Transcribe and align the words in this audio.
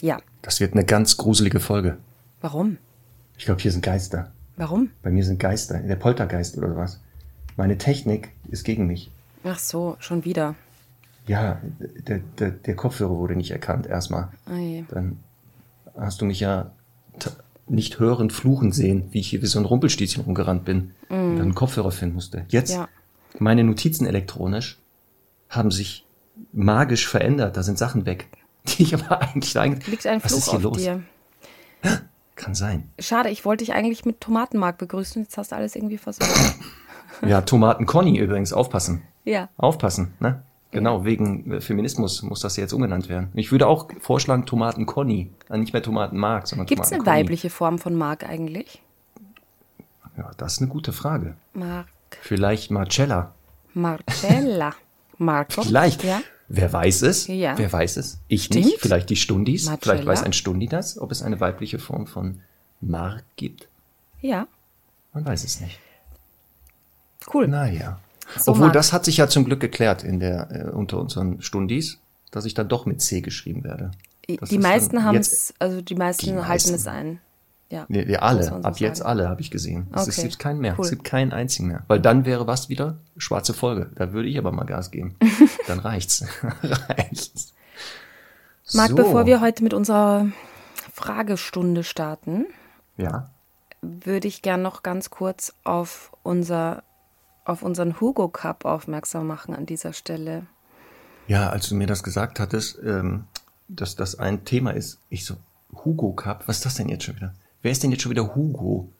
Ja, 0.00 0.18
das 0.42 0.60
wird 0.60 0.72
eine 0.74 0.84
ganz 0.84 1.16
gruselige 1.16 1.60
Folge. 1.60 1.98
warum? 2.40 2.78
Ich 3.36 3.44
glaube, 3.46 3.60
hier 3.62 3.72
sind 3.72 3.82
Geister. 3.84 4.30
Warum? 4.56 4.90
Bei 5.02 5.10
mir 5.10 5.24
sind 5.24 5.38
Geister. 5.40 5.78
Der 5.78 5.96
Poltergeist 5.96 6.58
oder 6.58 6.76
was. 6.76 7.00
Meine 7.56 7.78
Technik 7.78 8.30
ist 8.48 8.64
gegen 8.64 8.86
mich. 8.86 9.10
Ach 9.44 9.58
so, 9.58 9.96
schon 10.00 10.24
wieder. 10.26 10.54
Ja, 11.26 11.58
der, 12.06 12.18
der, 12.38 12.50
der 12.50 12.76
Kopfhörer 12.76 13.16
wurde 13.16 13.36
nicht 13.36 13.50
erkannt 13.50 13.86
erstmal. 13.86 14.28
Oh 14.50 14.56
je. 14.56 14.84
Dann 14.90 15.18
hast 15.96 16.20
du 16.20 16.26
mich 16.26 16.40
ja 16.40 16.70
nicht 17.66 17.98
hören, 17.98 18.28
fluchen 18.30 18.72
sehen, 18.72 19.04
wie 19.12 19.20
ich 19.20 19.28
hier 19.30 19.40
wie 19.42 19.46
so 19.46 19.58
ein 19.58 19.64
Rumpelstilzchen 19.64 20.24
rumgerannt 20.24 20.64
bin 20.66 20.90
und 21.08 21.36
dann 21.36 21.40
einen 21.40 21.54
Kopfhörer 21.54 21.92
finden 21.92 22.16
musste. 22.16 22.44
Jetzt, 22.48 22.72
Ja. 22.74 22.88
meine 23.38 23.64
Notizen 23.64 24.06
elektronisch 24.06 24.78
haben 25.48 25.70
sich 25.70 26.04
magisch 26.52 27.08
verändert. 27.08 27.56
Da 27.56 27.62
sind 27.62 27.78
Sachen 27.78 28.04
weg, 28.06 28.28
die 28.68 28.82
ich 28.82 28.94
aber 28.94 29.20
eigentlich 29.22 29.58
eigentlich. 29.58 29.86
Liegt 29.88 30.06
ein 30.06 30.22
Was 30.22 30.32
Fluch 30.32 30.38
ist 30.38 30.50
hier 30.50 30.56
auf 30.58 30.62
los? 30.62 30.76
dir. 30.78 31.02
Kann 32.36 32.54
sein. 32.54 32.90
Schade, 32.98 33.28
ich 33.28 33.44
wollte 33.44 33.64
dich 33.64 33.74
eigentlich 33.74 34.04
mit 34.06 34.20
Tomatenmark 34.20 34.78
begrüßen. 34.78 35.22
Jetzt 35.22 35.36
hast 35.36 35.52
du 35.52 35.56
alles 35.56 35.76
irgendwie 35.76 35.98
versucht. 35.98 36.30
Ja, 37.26 37.42
Tomaten 37.42 37.84
Conny 37.86 38.16
übrigens, 38.18 38.52
aufpassen. 38.54 39.02
ja. 39.24 39.48
Aufpassen, 39.58 40.14
ne? 40.20 40.42
Genau, 40.70 41.04
wegen 41.04 41.52
äh, 41.52 41.60
Feminismus 41.60 42.22
muss 42.22 42.40
das 42.40 42.56
jetzt 42.56 42.72
umbenannt 42.72 43.08
werden. 43.10 43.30
Ich 43.34 43.50
würde 43.50 43.66
auch 43.66 43.88
vorschlagen 44.00 44.46
Tomaten 44.46 44.86
Conny, 44.86 45.30
äh, 45.50 45.58
nicht 45.58 45.72
mehr 45.72 45.82
Tomaten 45.82 46.16
Mark, 46.16 46.46
sondern 46.46 46.66
Gibt 46.66 46.84
es 46.84 46.92
eine 46.92 47.04
weibliche 47.04 47.50
Form 47.50 47.78
von 47.78 47.94
Mark 47.96 48.24
eigentlich? 48.26 48.80
Ja, 50.16 50.30
das 50.38 50.52
ist 50.54 50.58
eine 50.60 50.68
gute 50.70 50.92
Frage. 50.92 51.34
Mark. 51.52 51.88
Vielleicht 52.22 52.70
Marcella. 52.70 53.34
Marcella. 53.74 54.72
Marco. 55.18 55.62
Vielleicht. 55.62 56.04
Ja. 56.04 56.20
Wer 56.52 56.72
weiß 56.72 57.02
es? 57.02 57.28
Ja. 57.28 57.56
Wer 57.56 57.72
weiß 57.72 57.96
es? 57.96 58.18
Ich 58.26 58.44
Stimmt. 58.46 58.64
nicht. 58.66 58.80
Vielleicht 58.80 59.08
die 59.08 59.14
Stundis. 59.16 59.66
Marcella. 59.66 59.78
Vielleicht 59.80 60.06
weiß 60.06 60.22
ein 60.24 60.32
Stundi 60.32 60.66
das, 60.66 60.98
ob 60.98 61.12
es 61.12 61.22
eine 61.22 61.38
weibliche 61.38 61.78
Form 61.78 62.08
von 62.08 62.40
Mark 62.80 63.22
gibt. 63.36 63.68
Ja. 64.20 64.48
Man 65.12 65.24
weiß 65.24 65.44
es 65.44 65.60
nicht. 65.60 65.78
Cool. 67.32 67.46
Naja. 67.46 68.00
So, 68.36 68.50
Obwohl, 68.52 68.66
Marc. 68.66 68.72
das 68.74 68.92
hat 68.92 69.04
sich 69.04 69.16
ja 69.18 69.28
zum 69.28 69.44
Glück 69.44 69.60
geklärt 69.60 70.02
in 70.02 70.18
der, 70.18 70.50
äh, 70.50 70.70
unter 70.70 70.98
unseren 70.98 71.40
Stundis, 71.40 71.98
dass 72.32 72.44
ich 72.44 72.54
dann 72.54 72.68
doch 72.68 72.84
mit 72.84 73.00
C 73.00 73.20
geschrieben 73.20 73.62
werde. 73.62 73.92
Das 74.40 74.48
die 74.48 74.56
ist 74.56 74.62
meisten 74.62 75.04
haben 75.04 75.16
es, 75.18 75.54
also 75.60 75.80
die 75.80 75.94
meisten 75.94 76.26
Die 76.26 76.32
halten 76.32 76.48
meisten. 76.48 76.74
es 76.74 76.86
ein. 76.88 77.20
Ja. 77.70 77.86
Nee, 77.88 78.04
nee, 78.04 78.16
alle. 78.16 78.42
so 78.42 78.54
Ab 78.56 78.78
jetzt 78.78 78.98
sagen. 78.98 79.08
alle 79.10 79.28
habe 79.28 79.40
ich 79.40 79.50
gesehen. 79.50 79.86
Es 79.94 80.08
Okay, 80.08 80.22
gibt 80.22 80.38
keinen 80.40 80.60
mehr. 80.60 80.74
cool. 80.76 80.84
Es 80.84 80.90
gibt 80.90 81.04
keinen 81.04 81.32
einzigen 81.32 81.68
mehr. 81.68 81.84
Weil 81.86 82.00
dann 82.00 82.24
wäre 82.26 82.46
was 82.48 82.68
wieder? 82.68 82.96
Schwarze 83.16 83.54
Folge. 83.54 83.90
Da 83.94 84.12
würde 84.12 84.28
ich 84.28 84.36
aber 84.38 84.50
mal 84.50 84.64
Gas 84.64 84.90
geben. 84.90 85.14
dann 85.68 85.78
reicht's. 85.78 86.24
reicht's. 86.62 87.54
Marc, 88.74 88.90
So. 88.90 88.96
bevor 88.96 89.24
wir 89.26 89.40
heute 89.40 89.62
mit 89.62 89.72
unserer 89.72 90.26
Fragestunde 90.92 91.84
starten, 91.84 92.46
Ja. 92.96 93.30
würde 93.82 94.26
ich 94.28 94.42
gern 94.42 94.62
noch 94.62 94.82
ganz 94.82 95.10
kurz 95.10 95.54
auf 95.64 96.12
unser 96.22 96.82
auf 97.44 97.62
unseren 97.62 98.00
Hugo 98.00 98.28
Cup 98.28 98.64
aufmerksam 98.64 99.26
machen 99.26 99.54
an 99.54 99.64
dieser 99.66 99.92
Stelle. 99.92 100.46
Ja, 101.26 101.48
als 101.50 101.68
du 101.68 101.74
mir 101.74 101.86
das 101.86 102.02
gesagt 102.02 102.38
hattest, 102.38 102.78
ähm, 102.84 103.24
dass 103.66 103.96
das 103.96 104.18
ein 104.18 104.44
Thema 104.44 104.72
ist, 104.72 104.98
ich 105.08 105.24
so, 105.24 105.36
Hugo 105.72 106.12
Cup, 106.12 106.46
was 106.46 106.58
ist 106.58 106.66
das 106.66 106.74
denn 106.74 106.88
jetzt 106.88 107.04
schon 107.04 107.16
wieder? 107.16 107.32
Wer 107.62 107.72
ist 107.72 107.82
denn 107.82 107.90
jetzt 107.90 108.02
schon 108.02 108.10
wieder 108.10 108.34
Hugo? 108.34 108.90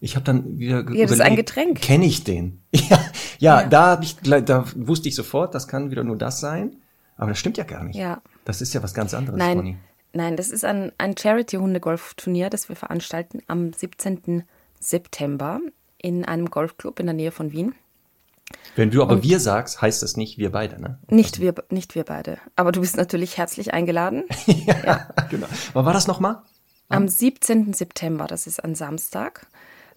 Ich 0.00 0.14
habe 0.14 0.24
dann 0.24 0.58
wieder 0.58 0.84
Ja, 0.92 1.02
das 1.04 1.12
ist 1.12 1.20
ein 1.20 1.36
Getränk. 1.36 1.80
Kenne 1.80 2.04
ich 2.06 2.24
den? 2.24 2.60
Ja, 2.72 2.98
ja, 3.38 3.60
Ja. 3.62 3.66
da 3.68 4.00
ich, 4.02 4.16
da 4.20 4.64
wusste 4.76 5.08
ich 5.08 5.14
sofort, 5.14 5.54
das 5.54 5.68
kann 5.68 5.90
wieder 5.90 6.04
nur 6.04 6.16
das 6.16 6.40
sein. 6.40 6.76
Aber 7.16 7.30
das 7.30 7.38
stimmt 7.38 7.56
ja 7.56 7.64
gar 7.64 7.82
nicht. 7.84 7.96
Ja. 7.96 8.20
Das 8.44 8.60
ist 8.60 8.74
ja 8.74 8.82
was 8.82 8.94
ganz 8.94 9.12
anderes, 9.14 9.38
Nein, 9.38 9.56
Conny. 9.56 9.76
nein, 10.12 10.36
das 10.36 10.50
ist 10.50 10.64
ein, 10.64 10.92
ein 10.98 11.16
Charity-Hunde-Golf-Turnier, 11.16 12.48
das 12.50 12.68
wir 12.68 12.76
veranstalten 12.76 13.40
am 13.48 13.72
17. 13.72 14.44
September 14.80 15.60
in 16.00 16.24
einem 16.24 16.46
Golfclub 16.50 17.00
in 17.00 17.06
der 17.06 17.14
Nähe 17.14 17.32
von 17.32 17.50
Wien. 17.52 17.74
Wenn 18.76 18.90
du 18.90 19.02
aber 19.02 19.22
wir 19.22 19.40
sagst, 19.40 19.82
heißt 19.82 20.02
das 20.02 20.16
nicht 20.16 20.38
wir 20.38 20.52
beide, 20.52 20.80
ne? 20.80 20.98
Nicht 21.10 21.40
wir, 21.40 21.54
nicht 21.70 21.94
wir 21.96 22.04
beide. 22.04 22.38
Aber 22.56 22.72
du 22.72 22.80
bist 22.80 22.96
natürlich 22.96 23.36
herzlich 23.36 23.74
eingeladen. 23.74 24.24
ja, 24.46 25.08
genau. 25.28 25.46
Aber 25.74 25.84
war 25.86 25.92
das 25.92 26.06
nochmal? 26.06 26.42
Am 26.88 27.08
17. 27.08 27.72
September, 27.74 28.26
das 28.26 28.46
ist 28.46 28.62
ein 28.64 28.74
Samstag, 28.74 29.46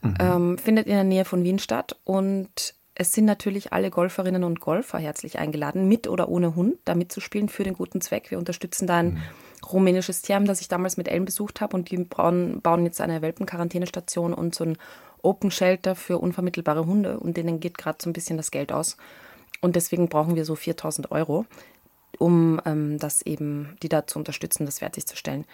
Mhm. 0.02 0.14
ähm, 0.20 0.58
findet 0.58 0.88
in 0.88 0.94
der 0.94 1.04
Nähe 1.04 1.26
von 1.26 1.44
Wien 1.44 1.60
statt. 1.60 1.96
Und 2.04 2.74
es 2.96 3.14
sind 3.14 3.26
natürlich 3.26 3.72
alle 3.72 3.90
Golferinnen 3.90 4.44
und 4.44 4.60
Golfer 4.60 4.98
herzlich 5.00 5.40
eingeladen, 5.40 5.88
mit 5.88 6.08
oder 6.08 6.28
ohne 6.28 6.56
Hund, 6.56 6.76
da 6.86 6.96
mitzuspielen 6.96 7.50
für 7.50 7.64
den 7.64 7.74
guten 7.76 8.02
Zweck. 8.02 8.32
Wir 8.32 8.38
unterstützen 8.40 8.88
da 8.88 8.98
ein 8.98 9.14
Mhm. 9.14 9.22
rumänisches 9.72 10.22
Team, 10.22 10.46
das 10.46 10.60
ich 10.60 10.68
damals 10.68 10.98
mit 10.98 11.08
Ellen 11.08 11.26
besucht 11.26 11.62
habe. 11.62 11.78
Und 11.78 11.92
die 11.92 11.98
bauen, 11.98 12.62
bauen 12.62 12.84
jetzt 12.86 13.00
eine 13.00 13.22
Welpenquarantänestation 13.22 14.34
und 14.34 14.56
so 14.56 14.64
ein 14.66 14.78
Open 15.22 15.52
Shelter 15.52 15.96
für 15.96 16.18
unvermittelbare 16.18 16.86
Hunde. 16.86 17.20
Und 17.20 17.38
denen 17.38 17.60
geht 17.60 17.78
gerade 17.78 18.00
so 18.02 18.10
ein 18.10 18.14
bisschen 18.14 18.38
das 18.38 18.50
Geld 18.52 18.72
aus. 18.72 18.98
Und 19.62 19.76
deswegen 19.76 20.10
brauchen 20.10 20.36
wir 20.36 20.46
so 20.46 20.56
4000 20.56 21.12
Euro, 21.12 21.46
um 22.18 22.60
ähm, 22.66 22.98
das 22.98 23.22
eben, 23.22 23.78
die 23.84 23.90
da 23.90 24.08
zu 24.08 24.18
unterstützen, 24.18 24.66
das 24.66 24.80
fertigzustellen. 24.80 25.46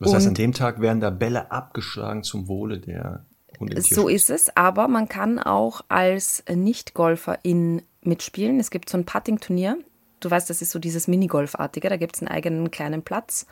Das 0.00 0.12
heißt, 0.14 0.26
Und- 0.26 0.30
an 0.30 0.34
dem 0.34 0.52
Tag 0.52 0.80
werden 0.80 1.00
da 1.00 1.10
Bälle 1.10 1.50
abgeschlagen 1.52 2.22
zum 2.24 2.48
Wohle 2.48 2.78
der 2.80 3.24
Hunde. 3.58 3.80
So 3.82 4.08
ist 4.08 4.30
es, 4.30 4.56
aber 4.56 4.88
man 4.88 5.08
kann 5.08 5.38
auch 5.38 5.82
als 5.88 6.42
Nicht-Golferin 6.52 7.82
mitspielen. 8.02 8.58
Es 8.58 8.70
gibt 8.70 8.88
so 8.88 8.96
ein 8.98 9.04
Putting-Turnier. 9.04 9.78
Du 10.20 10.30
weißt, 10.30 10.48
das 10.50 10.62
ist 10.62 10.70
so 10.70 10.78
dieses 10.78 11.08
Minigolfartige, 11.08 11.88
da 11.88 11.96
gibt 11.96 12.16
es 12.16 12.22
einen 12.22 12.28
eigenen 12.28 12.70
kleinen 12.70 13.02
Platz. 13.02 13.46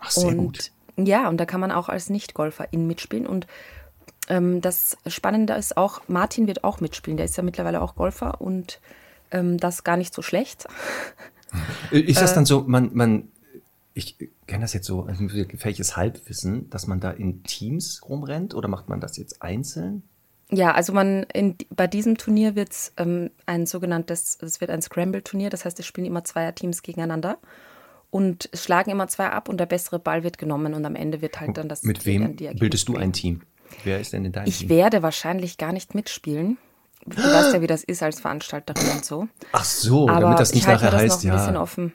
Ach, 0.00 0.10
sehr 0.10 0.28
und 0.28 0.36
gut. 0.38 0.70
ja, 0.96 1.28
und 1.28 1.38
da 1.38 1.46
kann 1.46 1.60
man 1.60 1.70
auch 1.72 1.88
als 1.88 2.10
Nicht-Golferin 2.10 2.86
mitspielen. 2.86 3.26
Und 3.26 3.46
ähm, 4.28 4.60
das 4.60 4.96
Spannende 5.06 5.54
ist 5.54 5.76
auch, 5.76 6.02
Martin 6.08 6.46
wird 6.46 6.64
auch 6.64 6.80
mitspielen. 6.80 7.16
Der 7.16 7.26
ist 7.26 7.36
ja 7.36 7.42
mittlerweile 7.42 7.80
auch 7.82 7.94
Golfer 7.94 8.40
und 8.40 8.80
ähm, 9.30 9.58
das 9.58 9.84
gar 9.84 9.96
nicht 9.96 10.14
so 10.14 10.20
schlecht. 10.22 10.66
Ist 11.90 12.18
Äh. 12.18 12.20
das 12.20 12.34
dann 12.34 12.44
so, 12.46 12.64
man, 12.66 12.90
man, 12.94 13.28
ich 13.94 14.16
kenne 14.46 14.62
das 14.62 14.72
jetzt 14.72 14.86
so, 14.86 15.04
ein 15.04 15.28
gefährliches 15.28 15.96
Halbwissen, 15.96 16.68
dass 16.70 16.86
man 16.86 17.00
da 17.00 17.10
in 17.10 17.42
Teams 17.44 18.02
rumrennt 18.08 18.54
oder 18.54 18.68
macht 18.68 18.88
man 18.88 19.00
das 19.00 19.16
jetzt 19.16 19.42
einzeln? 19.42 20.02
Ja, 20.50 20.72
also 20.72 20.92
man 20.92 21.24
in, 21.32 21.56
bei 21.70 21.86
diesem 21.86 22.16
Turnier 22.18 22.54
wird 22.54 22.70
es 22.70 22.92
ähm, 22.98 23.30
ein 23.46 23.66
sogenanntes, 23.66 24.38
es 24.42 24.60
wird 24.60 24.70
ein 24.70 24.82
Scramble-Turnier, 24.82 25.50
das 25.50 25.64
heißt, 25.64 25.78
es 25.80 25.86
spielen 25.86 26.06
immer 26.06 26.22
Zweierteams 26.24 26.82
gegeneinander 26.82 27.38
und 28.10 28.48
es 28.52 28.62
schlagen 28.64 28.90
immer 28.90 29.08
zwei 29.08 29.30
ab 29.30 29.48
und 29.48 29.58
der 29.58 29.66
bessere 29.66 29.98
Ball 29.98 30.22
wird 30.22 30.38
genommen 30.38 30.74
und 30.74 30.84
am 30.84 30.94
Ende 30.96 31.22
wird 31.22 31.40
halt 31.40 31.56
dann 31.56 31.68
das 31.68 31.82
Mit 31.82 32.02
die- 32.02 32.06
wem 32.06 32.36
die 32.36 32.48
bildest 32.54 32.88
du 32.88 32.96
ein 32.96 33.12
Team? 33.12 33.40
Wer 33.82 33.98
ist 34.00 34.12
denn 34.12 34.24
in 34.24 34.32
deinem 34.32 34.46
Ich 34.46 34.58
Team? 34.60 34.68
werde 34.68 35.02
wahrscheinlich 35.02 35.56
gar 35.58 35.72
nicht 35.72 35.94
mitspielen. 35.94 36.58
Du 37.06 37.16
weißt 37.16 37.52
ja, 37.54 37.60
wie 37.60 37.66
das 37.66 37.82
ist 37.84 38.02
als 38.02 38.20
Veranstalterin 38.20 38.88
und 38.96 39.04
so. 39.04 39.28
Ach 39.52 39.64
so, 39.64 40.08
Aber 40.08 40.20
damit 40.20 40.38
das 40.38 40.52
nicht 40.54 40.62
ich 40.62 40.66
nachher 40.66 40.92
heißt, 40.92 41.24
noch 41.24 41.32
ein 41.32 41.36
bisschen 41.38 41.54
ja. 41.54 41.60
offen. 41.60 41.92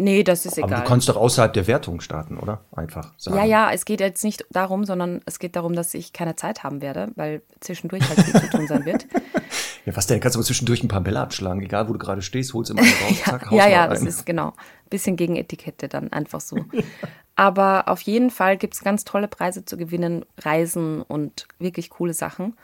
Nee, 0.00 0.24
das 0.24 0.46
ist 0.46 0.58
Aber 0.58 0.68
egal. 0.68 0.82
du 0.82 0.88
kannst 0.88 1.08
doch 1.10 1.16
außerhalb 1.16 1.52
der 1.52 1.66
Wertung 1.66 2.00
starten, 2.00 2.38
oder? 2.38 2.62
Einfach 2.72 3.12
sagen. 3.18 3.36
Ja, 3.36 3.44
ja, 3.44 3.70
es 3.70 3.84
geht 3.84 4.00
jetzt 4.00 4.24
nicht 4.24 4.46
darum, 4.50 4.84
sondern 4.84 5.20
es 5.26 5.38
geht 5.38 5.56
darum, 5.56 5.74
dass 5.74 5.92
ich 5.92 6.14
keine 6.14 6.36
Zeit 6.36 6.64
haben 6.64 6.80
werde, 6.80 7.12
weil 7.16 7.42
zwischendurch 7.60 8.08
halt 8.08 8.22
viel 8.22 8.40
zu 8.40 8.48
tun 8.50 8.66
sein 8.66 8.84
wird. 8.84 9.06
Ja, 9.86 9.96
was 9.96 10.06
denn? 10.06 10.20
Kannst 10.20 10.34
du 10.34 10.40
aber 10.40 10.44
zwischendurch 10.44 10.82
ein 10.82 10.88
paar 10.88 11.00
Bälle 11.00 11.20
abschlagen, 11.20 11.62
egal 11.62 11.88
wo 11.88 11.94
du 11.94 11.98
gerade 11.98 12.20
stehst, 12.20 12.52
holst 12.52 12.70
immer 12.70 12.82
raus, 12.82 13.22
zack, 13.24 13.46
haust 13.46 13.56
ja, 13.56 13.66
ja, 13.66 13.88
das 13.88 14.02
ist 14.02 14.26
genau. 14.26 14.52
Bisschen 14.90 15.16
gegen 15.16 15.36
Etikette 15.36 15.88
dann 15.88 16.12
einfach 16.12 16.42
so. 16.42 16.58
Aber 17.34 17.88
auf 17.88 18.02
jeden 18.02 18.28
Fall 18.28 18.58
gibt 18.58 18.74
es 18.74 18.84
ganz 18.84 19.06
tolle 19.06 19.26
Preise 19.26 19.64
zu 19.64 19.78
gewinnen, 19.78 20.26
Reisen 20.36 21.00
und 21.00 21.48
wirklich 21.58 21.88
coole 21.88 22.12
Sachen. 22.12 22.58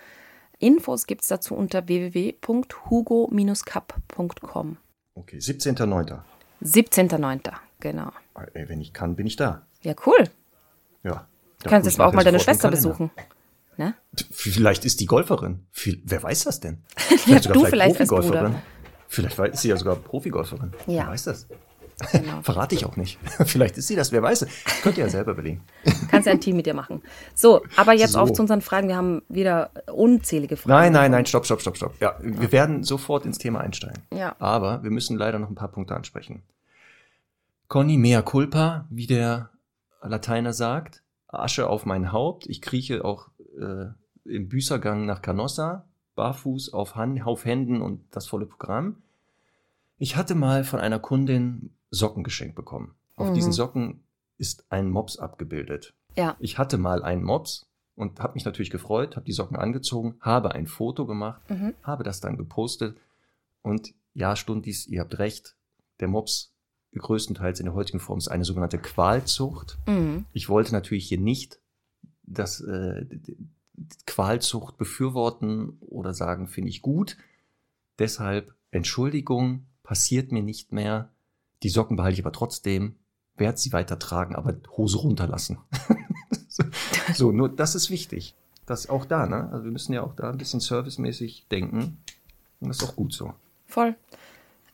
Infos 0.59 1.07
gibt 1.07 1.23
es 1.23 1.29
dazu 1.29 1.55
unter 1.55 1.89
www.hugo-cup.com. 1.89 4.77
Okay, 5.15 5.39
17.09. 5.39 6.19
17.09. 6.63 7.53
Genau. 7.81 8.11
Ey, 8.55 8.69
wenn 8.69 8.81
ich 8.81 8.93
kann, 8.93 9.17
bin 9.17 9.27
ich 9.27 9.37
da. 9.37 9.67
Ja, 9.83 9.95
cool. 10.07 10.25
Ja. 11.03 11.27
Du 11.63 11.71
kannst 11.71 11.87
jetzt 11.87 12.01
auch 12.01 12.13
mal 12.13 12.25
deine 12.25 12.41
Schwester 12.41 12.71
besuchen. 12.71 13.11
Ne? 13.77 13.95
Vielleicht 14.31 14.85
ist 14.85 15.01
die 15.01 15.07
Golferin. 15.07 15.67
Wer 16.05 16.23
weiß 16.23 16.45
das 16.45 16.61
denn? 16.61 16.83
Ja, 17.27 17.43
sogar 17.43 17.63
du 17.63 17.65
vielleicht 17.67 18.01
als. 18.01 18.09
Bruder. 18.09 18.63
Vielleicht 19.09 19.39
ist 19.55 19.63
sie 19.63 19.69
ja 19.69 19.77
sogar 19.77 19.97
Profigolferin. 19.97 20.73
Ja. 20.87 21.05
Wer 21.05 21.09
weiß 21.09 21.25
das? 21.25 21.47
Genau. 22.13 22.43
Verrate 22.43 22.75
ich 22.75 22.85
auch 22.85 22.97
nicht. 22.97 23.19
Vielleicht 23.47 23.79
ist 23.79 23.87
sie 23.89 23.97
das, 23.97 24.13
wer 24.13 24.23
weiß. 24.23 24.47
Könnt 24.83 24.99
ihr 24.99 25.05
ja 25.05 25.11
selber 25.11 25.33
überlegen. 25.33 25.63
Kannst 26.11 26.27
ja 26.27 26.33
ein 26.33 26.41
Team 26.41 26.57
mit 26.57 26.67
dir 26.67 26.75
machen. 26.75 27.03
So, 27.35 27.63
aber 27.77 27.95
jetzt 27.95 28.13
So. 28.13 28.21
auf 28.21 28.33
zu 28.33 28.43
unseren 28.43 28.61
Fragen. 28.61 28.89
Wir 28.89 28.97
haben 28.97 29.23
wieder 29.29 29.71
unzählige 29.91 30.57
Fragen. 30.57 30.71
Nein, 30.71 30.93
nein, 30.93 31.11
nein, 31.11 31.27
stopp, 31.27 31.47
stopp, 31.47 31.63
stopp, 31.63 31.77
stopp. 31.77 31.95
Ja, 32.01 32.17
wir 32.21 32.53
werden 32.53 32.83
sofort 32.85 33.25
ins 33.25 33.39
Thema 33.39 33.61
einsteigen. 33.61 34.03
Ja. 34.15 34.37
Aber 34.39 34.83
wir 34.83 34.91
müssen 34.91 35.17
leider 35.17 35.39
noch 35.39 35.49
ein 35.49 35.55
paar 35.55 35.73
Punkte 35.73 35.95
ansprechen. 35.97 36.43
Conny 37.69 37.97
mea 37.97 38.23
culpa, 38.23 38.87
wie 38.91 39.07
der 39.07 39.51
Lateiner 40.03 40.53
sagt. 40.53 41.03
Asche 41.29 41.69
auf 41.69 41.87
mein 41.87 42.13
Haupt. 42.13 42.47
Ich 42.47 42.61
krieche 42.63 43.05
auch 43.05 43.29
äh, 43.59 43.87
im 44.25 44.49
Büßergang 44.49 45.07
nach 45.07 45.23
Canossa, 45.23 45.87
barfuß 46.15 46.73
auf, 46.73 46.95
Han 46.95 47.21
auf 47.23 47.45
Händen 47.45 47.81
und 47.81 48.05
das 48.11 48.27
volle 48.27 48.47
Programm. 48.47 48.97
Ich 49.99 50.17
hatte 50.17 50.35
mal 50.35 50.63
von 50.63 50.79
einer 50.79 50.99
Kundin 50.99 51.71
Socken 51.91 52.25
geschenkt 52.25 52.55
bekommen. 52.57 52.95
Auf 53.17 53.31
Mhm. 53.31 53.35
diesen 53.35 53.53
Socken 53.53 54.05
ist 54.39 54.67
ein 54.71 54.91
Mops 54.91 55.17
abgebildet. 55.19 55.95
Ja. 56.17 56.37
Ich 56.41 56.59
hatte 56.59 56.79
mal 56.79 57.03
einen 57.03 57.23
Mops 57.23 57.67
und 57.95 58.21
habe 58.21 58.35
mich 58.35 58.45
natürlich 58.45 58.71
gefreut, 58.71 59.17
habe 59.17 59.25
die 59.27 59.33
Socken 59.33 59.57
angezogen, 59.57 60.17
habe 60.21 60.53
ein 60.53 60.67
Foto 60.67 61.07
gemacht, 61.07 61.41
Mhm. 61.51 61.75
habe 61.83 62.05
das 62.05 62.21
dann 62.21 62.37
gepostet 62.37 62.99
und 63.63 63.95
ja, 64.15 64.35
Stundis, 64.37 64.87
ihr 64.87 65.01
habt 65.01 65.19
recht, 65.19 65.57
der 66.01 66.09
Mops 66.09 66.53
größtenteils 66.95 67.61
in 67.61 67.67
der 67.67 67.75
heutigen 67.75 68.01
Form 68.01 68.19
ist 68.19 68.29
eine 68.29 68.45
sogenannte 68.45 68.79
Qualzucht. 68.79 69.79
Mhm. 69.87 70.25
Ich 70.33 70.49
wollte 70.49 70.73
natürlich 70.73 71.07
hier 71.09 71.21
nicht 71.21 71.61
das 72.23 72.61
äh, 72.63 73.05
Qualzucht 74.07 74.79
befürworten 74.79 75.77
oder 75.81 76.15
sagen, 76.15 76.49
finde 76.49 76.71
ich 76.71 76.83
gut. 76.83 77.17
Deshalb 77.99 78.55
Entschuldigung, 78.71 79.67
passiert 79.83 80.33
mir 80.33 80.43
nicht 80.43 80.73
mehr. 80.73 81.11
Die 81.63 81.69
Socken 81.69 81.97
behalte 81.97 82.15
ich 82.15 82.25
aber 82.25 82.33
trotzdem, 82.33 82.97
werde 83.37 83.59
sie 83.59 83.73
weiter 83.73 83.99
tragen, 83.99 84.35
aber 84.35 84.55
Hose 84.77 84.99
runterlassen. 84.99 85.59
so, 87.15 87.33
nur 87.33 87.49
das 87.49 87.75
ist 87.75 87.91
wichtig. 87.91 88.35
Das 88.67 88.89
auch 88.89 89.05
da, 89.05 89.27
ne? 89.27 89.49
Also 89.53 89.65
wir 89.65 89.73
müssen 89.73 89.93
ja 89.93 90.03
auch 90.03 90.15
da 90.15 90.31
ein 90.31 90.39
bisschen 90.39 90.61
servicemäßig 90.61 91.47
denken. 91.51 91.99
Und 92.61 92.69
das 92.69 92.79
ist 92.79 92.89
auch 92.89 92.97
gut 92.97 93.13
so. 93.13 93.33
Voll. 93.67 93.95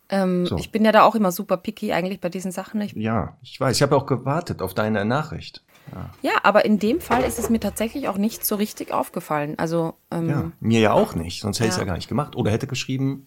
Ähm, 0.08 0.46
So. 0.46 0.56
Ich 0.56 0.72
bin 0.72 0.84
ja 0.84 0.92
da 0.92 1.02
auch 1.02 1.14
immer 1.14 1.32
super 1.32 1.56
picky 1.56 1.92
eigentlich 1.92 2.20
bei 2.20 2.28
diesen 2.28 2.52
Sachen. 2.52 2.80
Ich, 2.80 2.92
Ja, 2.94 3.36
ich 3.42 3.60
weiß. 3.60 3.76
Ich 3.76 3.82
habe 3.82 3.96
auch 3.96 4.06
gewartet 4.06 4.62
auf 4.62 4.74
deine 4.74 5.04
Nachricht. 5.04 5.62
Ja, 5.92 6.10
ja, 6.22 6.32
aber 6.44 6.64
in 6.64 6.78
dem 6.78 7.00
Fall 7.00 7.24
ist 7.24 7.38
es 7.38 7.50
mir 7.50 7.58
tatsächlich 7.58 8.08
auch 8.08 8.16
nicht 8.16 8.46
so 8.46 8.54
richtig 8.54 8.92
aufgefallen. 8.92 9.58
Also, 9.58 9.94
ähm, 10.10 10.28
ja. 10.30 10.52
mir 10.60 10.80
ja 10.80 10.92
auch 10.92 11.14
nicht, 11.14 11.40
sonst 11.40 11.58
hätte 11.58 11.68
ich 11.68 11.72
es 11.72 11.76
Ja. 11.76 11.82
ja 11.82 11.86
gar 11.86 11.96
nicht 11.96 12.08
gemacht. 12.08 12.36
Oder 12.36 12.50
hätte 12.52 12.68
geschrieben, 12.68 13.26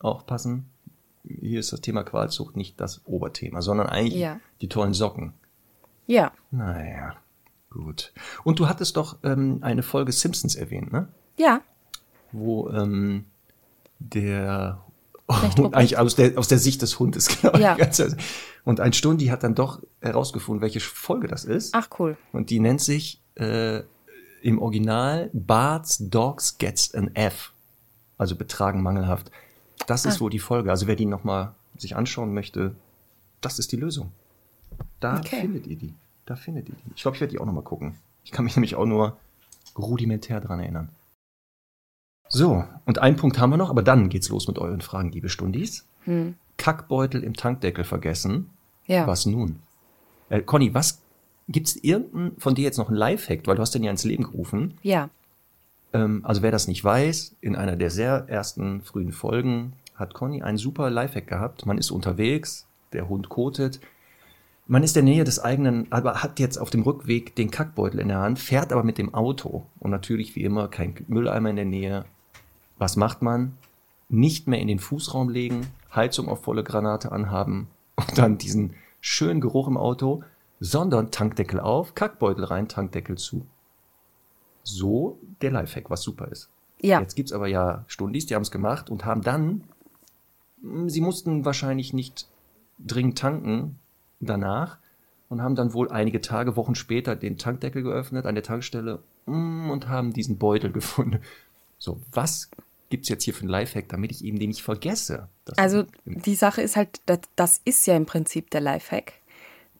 aufpassen, 0.00 0.68
hier 1.24 1.60
ist 1.60 1.72
das 1.72 1.80
Thema 1.80 2.02
Qualzucht 2.02 2.56
nicht 2.56 2.80
das 2.80 3.02
Oberthema, 3.04 3.62
sondern 3.62 3.86
eigentlich 3.88 4.20
Ja. 4.20 4.40
die 4.60 4.68
tollen 4.68 4.94
Socken. 4.94 5.34
ja, 6.06 6.32
Naja, 6.50 7.16
gut. 7.70 8.12
Und 8.44 8.58
du 8.58 8.68
hattest 8.68 8.96
doch 8.96 9.18
ähm, 9.22 9.58
eine 9.62 9.82
Folge 9.82 10.12
Simpsons 10.12 10.54
erwähnt, 10.56 10.92
ne? 10.92 11.08
ja, 11.36 11.60
Wo 12.32 12.68
ähm, 12.70 13.26
der 13.98 14.82
Hund, 15.56 15.74
eigentlich 15.74 15.98
aus 15.98 16.14
der, 16.16 16.38
aus 16.38 16.48
der 16.48 16.58
Sicht 16.58 16.82
des 16.82 16.98
Hundes, 16.98 17.28
genau. 17.42 17.56
Ja. 17.58 17.76
Und 18.64 18.80
ein 18.80 18.92
Stundi 18.92 19.26
hat 19.26 19.42
dann 19.42 19.54
doch 19.54 19.82
herausgefunden, 20.00 20.60
welche 20.62 20.80
Folge 20.80 21.28
das 21.28 21.44
ist. 21.44 21.74
ach 21.74 21.88
cool. 21.98 22.16
Und 22.32 22.50
die 22.50 22.60
nennt 22.60 22.80
sich 22.80 23.22
äh, 23.36 23.82
im 24.42 24.58
Original 24.60 25.30
Bart's 25.32 25.98
Dogs 25.98 26.58
Gets 26.58 26.94
an 26.94 27.14
F. 27.14 27.52
Also 28.18 28.36
betragen 28.36 28.82
mangelhaft. 28.82 29.30
Das 29.86 30.04
ist 30.04 30.18
Ah. 30.18 30.20
wohl 30.20 30.30
die 30.30 30.38
Folge. 30.38 30.70
Also 30.70 30.86
wer 30.86 30.96
die 30.96 31.06
nochmal 31.06 31.54
sich 31.76 31.96
anschauen 31.96 32.32
möchte, 32.34 32.74
das 33.40 33.58
ist 33.58 33.72
die 33.72 33.76
Lösung. 33.76 34.12
Da 35.00 35.18
Okay. 35.18 35.40
findet 35.40 35.66
ihr 35.66 35.76
die. 35.76 35.94
Da 36.26 36.36
findet 36.36 36.68
ihr 36.68 36.74
die. 36.76 36.92
Ich 36.94 37.02
glaube, 37.02 37.16
ich 37.16 37.20
werde 37.20 37.32
die 37.32 37.38
auch 37.40 37.46
nochmal 37.46 37.64
gucken. 37.64 37.96
Ich 38.24 38.30
kann 38.32 38.44
mich 38.44 38.54
nämlich 38.56 38.74
auch 38.76 38.86
nur 38.86 39.16
rudimentär 39.78 40.40
dran 40.40 40.60
erinnern. 40.60 40.88
So, 42.28 42.64
und 42.84 42.98
einen 42.98 43.16
Punkt 43.16 43.38
haben 43.38 43.50
wir 43.50 43.56
noch, 43.56 43.70
aber 43.70 43.82
dann 43.82 44.08
geht's 44.08 44.28
los 44.28 44.46
mit 44.46 44.58
euren 44.58 44.80
Fragen, 44.80 45.10
liebe 45.10 45.28
Stundis. 45.28 45.86
Hm. 46.04 46.36
Kackbeutel 46.58 47.24
im 47.24 47.34
Tankdeckel 47.34 47.84
vergessen. 47.84 48.50
Ja. 48.86 49.06
Was 49.06 49.26
nun? 49.26 49.60
Äh, 50.28 50.42
Conny, 50.42 50.72
was 50.74 51.00
gibt's 51.48 51.74
irgendeinen 51.76 52.36
von 52.38 52.54
dir 52.54 52.62
jetzt 52.62 52.76
noch 52.78 52.88
einen 52.88 52.96
Lifehack, 52.98 53.46
weil 53.46 53.56
du 53.56 53.62
hast 53.62 53.74
den 53.74 53.82
ja 53.82 53.90
ins 53.90 54.04
Leben 54.04 54.24
gerufen. 54.24 54.78
Ja. 54.82 55.10
Ähm, 55.92 56.20
also 56.24 56.42
wer 56.42 56.50
das 56.50 56.68
nicht 56.68 56.84
weiß, 56.84 57.36
in 57.40 57.56
einer 57.56 57.76
der 57.76 57.90
sehr 57.90 58.24
ersten 58.28 58.82
frühen 58.82 59.12
Folgen 59.12 59.74
hat 59.94 60.14
Conny 60.14 60.42
einen 60.42 60.58
super 60.58 60.90
Lifehack 60.90 61.26
gehabt. 61.26 61.66
Man 61.66 61.78
ist 61.78 61.90
unterwegs, 61.90 62.66
der 62.92 63.08
Hund 63.08 63.28
kotet. 63.28 63.80
Man 64.66 64.82
ist 64.82 64.96
in 64.96 65.04
der 65.04 65.14
Nähe 65.14 65.24
des 65.24 65.40
eigenen, 65.40 65.90
aber 65.90 66.22
hat 66.22 66.38
jetzt 66.38 66.56
auf 66.56 66.70
dem 66.70 66.82
Rückweg 66.82 67.34
den 67.34 67.50
Kackbeutel 67.50 68.00
in 68.00 68.08
der 68.08 68.20
Hand, 68.20 68.38
fährt 68.38 68.72
aber 68.72 68.84
mit 68.84 68.98
dem 68.98 69.14
Auto. 69.14 69.66
Und 69.78 69.90
natürlich 69.90 70.36
wie 70.36 70.44
immer 70.44 70.68
kein 70.68 70.94
Mülleimer 71.08 71.50
in 71.50 71.56
der 71.56 71.64
Nähe. 71.64 72.04
Was 72.78 72.96
macht 72.96 73.20
man? 73.20 73.56
Nicht 74.08 74.48
mehr 74.48 74.60
in 74.60 74.68
den 74.68 74.78
Fußraum 74.78 75.28
legen, 75.28 75.66
Heizung 75.94 76.28
auf 76.28 76.42
volle 76.42 76.64
Granate 76.64 77.12
anhaben 77.12 77.68
und 77.96 78.16
dann 78.16 78.38
diesen 78.38 78.74
schönen 79.00 79.40
Geruch 79.40 79.68
im 79.68 79.76
Auto, 79.76 80.22
sondern 80.60 81.10
Tankdeckel 81.10 81.60
auf, 81.60 81.94
Kackbeutel 81.94 82.44
rein, 82.44 82.68
Tankdeckel 82.68 83.18
zu. 83.18 83.46
So 84.62 85.18
der 85.42 85.50
Lifehack, 85.50 85.90
was 85.90 86.02
super 86.02 86.28
ist. 86.28 86.48
Ja. 86.80 87.00
Jetzt 87.00 87.14
gibt's 87.16 87.32
aber 87.32 87.46
ja 87.48 87.84
Stundis, 87.88 88.26
die 88.26 88.34
haben 88.34 88.42
es 88.42 88.50
gemacht 88.50 88.88
und 88.90 89.04
haben 89.04 89.22
dann, 89.22 89.64
mh, 90.62 90.88
sie 90.88 91.00
mussten 91.00 91.44
wahrscheinlich 91.44 91.92
nicht 91.92 92.26
dringend 92.78 93.18
tanken 93.18 93.78
danach 94.20 94.78
und 95.28 95.42
haben 95.42 95.54
dann 95.54 95.72
wohl 95.74 95.90
einige 95.90 96.20
Tage, 96.20 96.56
Wochen 96.56 96.74
später 96.74 97.16
den 97.16 97.36
Tankdeckel 97.38 97.82
geöffnet 97.82 98.26
an 98.26 98.34
der 98.34 98.44
Tankstelle 98.44 99.00
mh, 99.26 99.70
und 99.72 99.88
haben 99.88 100.12
diesen 100.12 100.38
Beutel 100.38 100.72
gefunden. 100.72 101.20
So, 101.78 102.00
was 102.12 102.50
gibt's 102.90 103.08
jetzt 103.08 103.24
hier 103.24 103.34
für 103.34 103.42
einen 103.42 103.50
Lifehack, 103.50 103.88
damit 103.88 104.10
ich 104.10 104.24
eben 104.24 104.38
den 104.38 104.48
nicht 104.48 104.62
vergesse? 104.62 105.28
Das- 105.44 105.58
Also 105.58 105.84
die 106.04 106.34
Sache 106.34 106.60
ist 106.62 106.76
halt, 106.76 107.00
das, 107.06 107.20
das 107.36 107.60
ist 107.64 107.86
ja 107.86 107.96
im 107.96 108.06
Prinzip 108.06 108.50
der 108.50 108.60
Lifehack. 108.62 109.14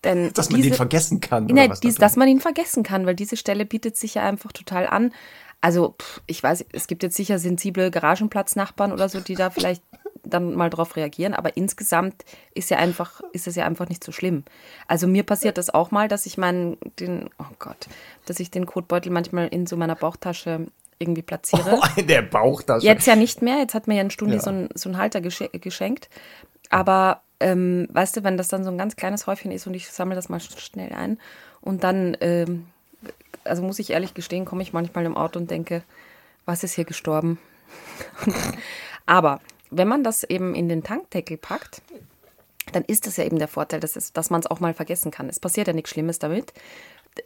Denn 0.04 0.32
dass 0.32 0.50
man 0.50 0.58
diese, 0.58 0.70
den 0.70 0.76
vergessen 0.76 1.20
kann. 1.20 1.44
oder 1.44 1.54
Nein, 1.54 1.70
was 1.70 1.80
dies, 1.80 1.96
da 1.96 2.00
dass 2.00 2.16
man 2.16 2.28
ihn 2.28 2.40
vergessen 2.40 2.82
kann, 2.82 3.06
weil 3.06 3.14
diese 3.14 3.36
Stelle 3.36 3.66
bietet 3.66 3.96
sich 3.96 4.14
ja 4.14 4.22
einfach 4.22 4.52
total 4.52 4.86
an. 4.86 5.12
Also, 5.60 5.96
pff, 6.00 6.22
ich 6.26 6.42
weiß, 6.42 6.64
es 6.72 6.86
gibt 6.86 7.02
jetzt 7.02 7.16
sicher 7.16 7.38
sensible 7.38 7.90
Garagenplatznachbarn 7.90 8.92
oder 8.92 9.10
so, 9.10 9.20
die 9.20 9.34
da 9.34 9.50
vielleicht 9.50 9.82
dann 10.22 10.54
mal 10.54 10.70
drauf 10.70 10.96
reagieren, 10.96 11.34
aber 11.34 11.56
insgesamt 11.56 12.24
ist 12.54 12.70
ja 12.70 12.78
einfach, 12.78 13.20
ist 13.32 13.46
es 13.46 13.56
ja 13.56 13.66
einfach 13.66 13.88
nicht 13.88 14.04
so 14.04 14.12
schlimm. 14.12 14.44
Also 14.86 15.06
mir 15.06 15.22
passiert 15.22 15.58
das 15.58 15.70
auch 15.70 15.90
mal, 15.90 16.08
dass 16.08 16.26
ich 16.26 16.38
meinen, 16.38 16.78
den, 16.98 17.30
oh 17.38 17.52
Gott, 17.58 17.88
dass 18.26 18.40
ich 18.40 18.50
den 18.50 18.66
Kotbeutel 18.66 19.10
manchmal 19.12 19.48
in 19.48 19.66
so 19.66 19.76
meiner 19.76 19.96
Bauchtasche 19.96 20.66
irgendwie 20.98 21.22
platziere. 21.22 21.78
Oh, 21.82 21.86
in 21.96 22.06
der 22.06 22.22
Bauchtasche. 22.22 22.86
Jetzt 22.86 23.06
ja 23.06 23.16
nicht 23.16 23.42
mehr. 23.42 23.58
Jetzt 23.58 23.74
hat 23.74 23.88
mir 23.88 23.94
ja 23.96 24.02
ein 24.02 24.10
Stundi 24.10 24.34
Ja. 24.34 24.40
so, 24.40 24.50
ein, 24.50 24.68
so 24.74 24.88
einen 24.88 24.98
Halter 24.98 25.20
gesche 25.20 25.48
geschenkt. 25.48 26.08
Aber 26.68 27.22
ähm, 27.40 27.88
weißt 27.90 28.16
du, 28.16 28.24
wenn 28.24 28.36
das 28.36 28.48
dann 28.48 28.64
so 28.64 28.70
ein 28.70 28.78
ganz 28.78 28.96
kleines 28.96 29.26
Häufchen 29.26 29.50
ist 29.50 29.66
und 29.66 29.74
ich 29.74 29.90
sammle 29.90 30.14
das 30.14 30.28
mal 30.28 30.38
sch- 30.38 30.58
schnell 30.58 30.92
ein 30.92 31.18
und 31.60 31.82
dann, 31.84 32.16
ähm, 32.20 32.66
also 33.44 33.62
muss 33.62 33.78
ich 33.78 33.90
ehrlich 33.90 34.14
gestehen, 34.14 34.44
komme 34.44 34.62
ich 34.62 34.72
manchmal 34.72 35.04
im 35.06 35.16
Auto 35.16 35.38
und 35.38 35.50
denke, 35.50 35.82
was 36.44 36.62
ist 36.64 36.74
hier 36.74 36.84
gestorben? 36.84 37.38
Aber 39.06 39.40
wenn 39.70 39.88
man 39.88 40.04
das 40.04 40.24
eben 40.24 40.54
in 40.54 40.68
den 40.68 40.82
Tankdeckel 40.82 41.36
packt, 41.36 41.82
dann 42.72 42.84
ist 42.84 43.06
das 43.06 43.16
ja 43.16 43.24
eben 43.24 43.38
der 43.38 43.48
Vorteil, 43.48 43.80
dass, 43.80 43.96
es, 43.96 44.12
dass 44.12 44.30
man 44.30 44.40
es 44.40 44.46
auch 44.46 44.60
mal 44.60 44.74
vergessen 44.74 45.10
kann. 45.10 45.28
Es 45.28 45.40
passiert 45.40 45.66
ja 45.66 45.72
nichts 45.72 45.90
Schlimmes 45.90 46.18
damit. 46.18 46.52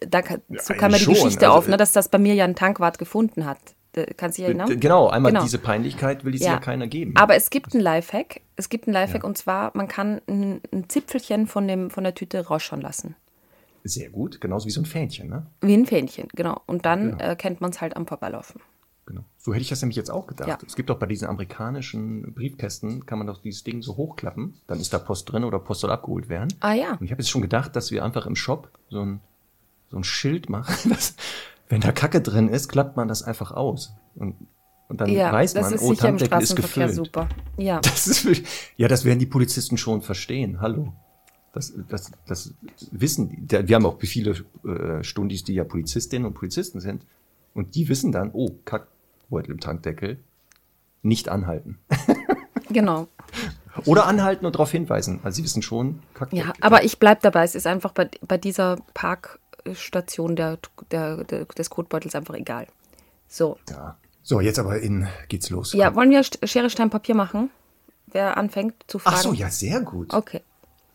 Da, 0.01 0.23
kann- 0.23 0.41
so 0.49 0.55
eigentlich 0.55 0.79
kam 0.79 0.91
mir 0.93 0.99
die. 0.99 1.05
Geschichte 1.07 1.47
Also, 1.47 1.59
auf, 1.59 1.69
ne, 1.69 1.77
dass 1.77 1.93
das 1.93 2.09
bei 2.09 2.19
mir 2.19 2.35
ja 2.35 2.45
ein 2.45 2.55
Tankwart 2.55 2.99
gefunden 2.99 3.45
hat. 3.45 3.59
Äh, 3.97 4.15
Kannst 4.17 4.39
du 4.39 4.43
dich 4.43 4.49
erinnern? 4.49 4.81
Genau, 4.81 5.09
einmal 5.09 5.33
Genau. 5.33 5.43
diese 5.45 5.59
Peinlichkeit 5.59 6.25
will 6.25 6.33
sich 6.33 6.43
ja, 6.47 6.59
keiner 6.59 6.87
geben. 6.87 7.13
Aber 7.17 7.35
es 7.37 7.51
gibt 7.51 7.75
einen 7.75 7.83
Lifehack. 7.83 8.41
Es 8.57 8.69
gibt 8.69 8.87
einen 8.87 8.95
Lifehack 8.95 9.25
und 9.25 9.37
zwar, 9.39 9.71
man 9.75 9.89
kann 9.89 10.21
ein, 10.29 10.61
ein 10.73 10.89
Zipfelchen 10.89 11.47
von, 11.47 11.67
dem, 11.69 11.91
von 11.91 12.05
der 12.05 12.15
Tüte 12.15 12.47
rausschauen 12.47 12.81
lassen. 12.83 13.17
Sehr 13.85 14.09
gut, 14.11 14.41
genauso 14.41 14.67
wie 14.67 14.71
so 14.71 14.81
ein 14.81 14.87
Fähnchen, 14.87 15.29
ne? 15.29 15.47
Wie 15.61 15.75
ein 15.75 15.85
Fähnchen, 15.87 16.29
genau. 16.35 16.61
Und 16.67 16.87
dann 16.87 17.11
Genau. 17.13 17.23
erkennt 17.23 17.61
man 17.61 17.71
es 17.71 17.81
halt 17.83 17.97
am 17.97 18.07
Vorbeilaufen. 18.07 18.61
Genau. 19.07 19.21
So 19.37 19.53
hätte 19.53 19.61
ich 19.61 19.69
das 19.69 19.83
nämlich 19.83 19.97
jetzt 19.97 20.11
auch 20.11 20.27
gedacht. 20.27 20.49
Ja. 20.49 20.59
Es 20.67 20.75
gibt 20.77 20.91
auch 20.91 20.99
bei 20.99 21.05
diesen 21.05 21.29
amerikanischen 21.29 22.33
Briefkästen, 22.33 23.05
kann 23.05 23.19
man 23.19 23.27
doch 23.27 23.43
dieses 23.43 23.63
Ding 23.63 23.83
so 23.83 23.99
hochklappen, 23.99 24.55
dann 24.67 24.81
ist 24.81 24.95
da 24.95 24.99
Post 24.99 25.31
drin 25.31 25.45
oder 25.45 25.59
Post 25.59 25.83
soll 25.83 25.91
abgeholt 25.91 26.31
werden. 26.31 26.49
Ah 26.61 26.73
ja. 26.73 26.93
Und 26.93 27.03
ich 27.05 27.11
habe 27.11 27.21
jetzt 27.21 27.29
schon 27.29 27.43
gedacht, 27.43 27.77
dass 27.77 27.91
wir 27.91 28.03
einfach 28.03 28.25
im 28.25 28.37
Shop 28.37 28.71
so 28.89 29.01
ein, 29.03 29.21
so 29.91 29.99
ein 29.99 30.05
Schild 30.05 30.49
machen, 30.49 30.89
dass, 30.91 31.15
wenn 31.69 31.81
da 31.81 31.93
Kacke 31.93 32.21
drin 32.21 32.49
ist, 32.49 32.69
klappt 32.69 32.97
man 32.97 33.09
das 33.09 33.23
einfach 33.23 33.53
aus. 33.53 33.95
Und, 34.15 34.35
und 34.89 35.01
dann 35.01 35.11
Ja, 35.11 35.33
weiß 35.33 35.55
man, 35.55 35.75
oh, 35.79 35.95
Tankdeckel 35.95 36.43
ist 36.43 36.53
Straßenverkehr 36.53 36.87
gefüllt. 36.89 36.95
super. 37.07 37.29
Ja. 37.57 37.81
Das 37.83 38.07
ist, 38.07 38.25
wirklich- 38.25 38.47
ja, 38.77 38.89
das 38.89 39.05
werden 39.05 39.19
die 39.19 39.27
Polizisten 39.27 39.77
schon 39.79 40.03
verstehen. 40.03 40.61
Hallo. 40.61 40.93
Das, 41.53 41.73
das, 41.89 42.11
das 42.27 42.53
wissen 42.91 43.47
die. 43.47 43.69
Wir 43.69 43.77
haben 43.77 43.87
auch 43.87 43.99
viele 44.01 44.35
äh, 44.67 45.05
Stundis, 45.05 45.45
die 45.45 45.55
ja 45.55 45.63
Polizistinnen 45.65 46.27
und 46.27 46.35
Polizisten 46.35 46.81
sind. 46.81 47.07
Und 47.55 47.77
die 47.77 47.89
wissen 47.89 48.11
dann, 48.11 48.31
oh, 48.33 48.51
Kackbeutel 48.65 49.53
im 49.53 49.61
Tankdeckel, 49.61 50.19
nicht 51.03 51.29
anhalten. 51.29 51.79
Genau. 52.71 53.07
Oder 53.85 54.07
anhalten 54.07 54.47
und 54.47 54.55
darauf 54.57 54.71
hinweisen. 54.73 55.21
Also 55.23 55.37
sie 55.37 55.45
wissen 55.45 55.63
schon, 55.63 56.01
kackt 56.15 56.33
Ja, 56.33 56.53
aber 56.61 56.83
ich 56.83 56.99
bleib 56.99 57.21
dabei. 57.21 57.45
Es 57.45 57.55
ist 57.55 57.67
einfach 57.69 57.93
bei, 57.93 58.09
bei 58.27 58.39
dieser 58.39 58.79
Parkstation 59.65 60.37
der, 60.37 60.59
der, 60.91 61.25
der, 61.25 61.45
des 61.47 61.71
Kotbeutels 61.71 62.15
einfach 62.15 62.35
egal. 62.35 62.67
So. 63.27 63.59
Ja. 63.71 63.97
So, 64.23 64.41
jetzt 64.41 64.59
aber 64.59 64.79
in 64.81 65.07
geht's 65.29 65.51
los. 65.51 65.73
Ja, 65.75 65.95
wollen 65.95 66.11
wir 66.11 66.23
Schere, 66.23 66.71
Stein, 66.71 66.91
Papier 66.91 67.15
machen? 67.15 67.51
Wer 68.07 68.37
anfängt 68.37 68.75
zu 68.87 68.99
fragen? 68.99 69.17
Ach 69.19 69.23
so, 69.23 69.33
ja, 69.33 69.51
sehr 69.51 69.81
gut. 69.81 70.15
Okay. 70.15 70.43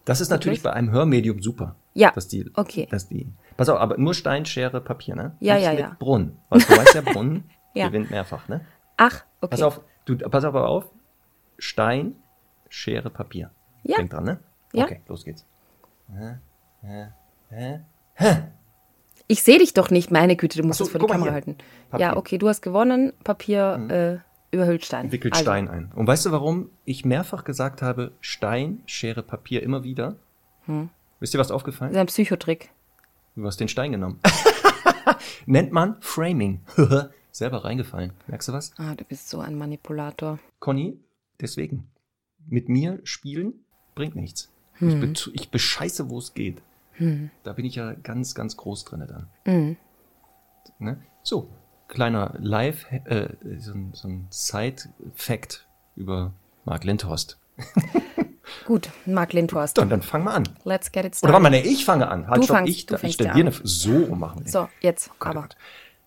Das 0.06 0.22
ist 0.22 0.30
natürlich 0.30 0.64
bei 0.64 0.74
einem 0.74 0.90
Hörmedium 0.90 1.42
super. 1.42 1.76
Ja, 1.94 2.12
Dass 2.12 2.28
die, 2.28 2.50
okay. 2.56 2.88
Dass 2.90 3.08
die, 3.08 3.28
pass 3.58 3.70
auf, 3.70 3.80
aber 3.80 3.98
nur 3.98 4.14
Stein, 4.14 4.46
Schere, 4.46 4.82
Papier, 4.82 5.16
ne? 5.16 5.36
Ja, 5.40 5.56
Nicht 5.56 5.64
ja, 5.64 5.72
mit 5.72 5.80
ja. 5.80 5.96
Brunnen. 6.00 6.40
Weil 6.50 6.62
du 6.62 6.70
weißt 6.70 6.96
ja, 6.96 7.02
Brunnen 7.02 7.50
Ja. 7.76 7.88
gewinnt 7.88 8.10
mehrfach, 8.10 8.48
ne? 8.48 8.66
Ach, 8.98 9.24
okay. 9.42 9.52
Pass 9.52 9.62
auf, 9.62 9.82
du, 10.06 10.18
pass 10.18 10.44
aber 10.44 10.68
auf. 10.68 10.86
Stein, 11.60 12.16
Schere, 12.70 13.10
Papier. 13.10 13.52
Ja. 13.84 13.98
Denk 13.98 14.10
dran, 14.10 14.24
ne? 14.24 14.40
Ja. 14.74 14.86
Okay, 14.86 15.02
los 15.08 15.24
geht's. 15.24 15.46
Ich 19.32 19.44
sehe 19.44 19.60
dich 19.60 19.74
doch 19.76 19.92
nicht, 19.92 20.10
meine 20.10 20.36
Güte, 20.36 20.60
du 20.60 20.68
musst 20.68 20.80
so, 20.80 20.86
es 20.86 20.90
vor 20.92 21.00
die 21.00 21.06
Kamera 21.06 21.32
halten. 21.32 21.56
Papier. 21.92 22.08
Ja, 22.08 22.18
okay, 22.18 22.40
du 22.40 22.50
hast 22.50 22.62
gewonnen. 22.62 23.14
Papier 23.24 24.24
äh, 24.52 24.56
überhüllt 24.56 24.84
Stein. 24.84 25.12
Wickelt 25.12 25.34
Also, 25.36 25.44
Stein 25.44 25.68
ein. 25.70 25.92
Und 25.96 26.08
weißt 26.08 26.26
du, 26.26 26.32
warum 26.32 26.72
ich 26.84 27.06
mehrfach 27.06 27.44
gesagt 27.44 27.84
habe, 27.84 28.12
Stein, 28.22 28.82
Schere, 28.88 29.22
Papier 29.22 29.62
immer 29.62 29.84
wieder? 29.84 30.16
Hm. 30.66 30.90
Wisst 31.20 31.36
ihr, 31.36 31.40
was 31.40 31.50
Das 31.50 31.56
aufgefallen? 31.56 31.92
ist 31.92 31.98
ein 31.98 32.08
Psychotrick. 32.08 32.72
Du 33.36 33.46
hast 33.46 33.60
den 33.60 33.68
Stein 33.68 33.92
genommen. 33.92 34.20
Nennt 35.46 35.72
man 35.72 35.98
Framing. 36.02 36.62
Selber 37.32 37.64
reingefallen. 37.64 38.14
Merkst 38.28 38.48
du 38.50 38.54
was? 38.54 38.72
Ah, 38.78 38.96
du 38.96 39.04
bist 39.04 39.30
so 39.30 39.40
ein 39.40 39.56
Manipulator. 39.56 40.40
Conny, 40.60 40.98
deswegen. 41.40 41.88
Mit 42.48 42.68
mir 42.68 43.00
spielen 43.04 43.54
bringt 43.94 44.16
nichts. 44.16 44.50
Ich, 44.82 45.00
bet- 45.00 45.30
ich 45.34 45.52
bescheiße, 45.52 46.10
wo 46.10 46.18
es 46.18 46.34
geht. 46.34 46.62
Da 47.44 47.54
bin 47.54 47.66
ich 47.66 47.76
ja 47.76 47.94
ganz, 47.94 48.36
ganz 48.36 48.58
groß 48.58 48.86
drinne 48.86 49.08
dann. 49.08 49.78
Ne? 50.80 50.98
So, 51.24 51.50
kleiner 51.88 52.34
Live, 52.40 52.86
äh, 52.92 53.30
so 53.58 53.74
ein, 53.74 53.92
so 53.94 54.08
ein 54.08 54.28
Side-Fact 54.30 55.68
über 55.96 56.34
Mark 56.66 56.84
Lindhorst. 56.84 57.38
Gut, 58.66 58.90
Marc 59.06 59.34
Lindhorst. 59.34 59.78
Dann, 59.78 59.90
dann 59.90 60.02
fang 60.02 60.24
mal 60.24 60.34
an. 60.36 60.50
Let's 60.64 60.92
get 60.92 61.06
it 61.06 61.12
Oder 61.12 61.16
started. 61.18 61.34
warte 61.34 61.44
mal, 61.44 61.50
nee, 61.52 61.62
ich 61.62 61.86
fange 61.86 62.08
an. 62.08 62.28
Halt, 62.28 62.38
Du 62.40 62.44
stopp, 62.44 62.58
fangst- 62.58 62.68
ich, 62.70 62.86
du 62.86 62.96
ich 62.96 63.02
fängst 63.02 63.14
stell 63.16 63.28
ja 63.28 63.34
dir 63.34 63.46
an. 63.46 63.54
eine, 63.54 63.56
so 63.68 64.16
machen 64.16 64.44
wir. 64.46 64.52
So, 64.52 64.70
jetzt 64.82 65.10
Gott, 65.20 65.28
oh 65.28 65.30
aber. 65.32 65.42
Gott. 65.42 65.58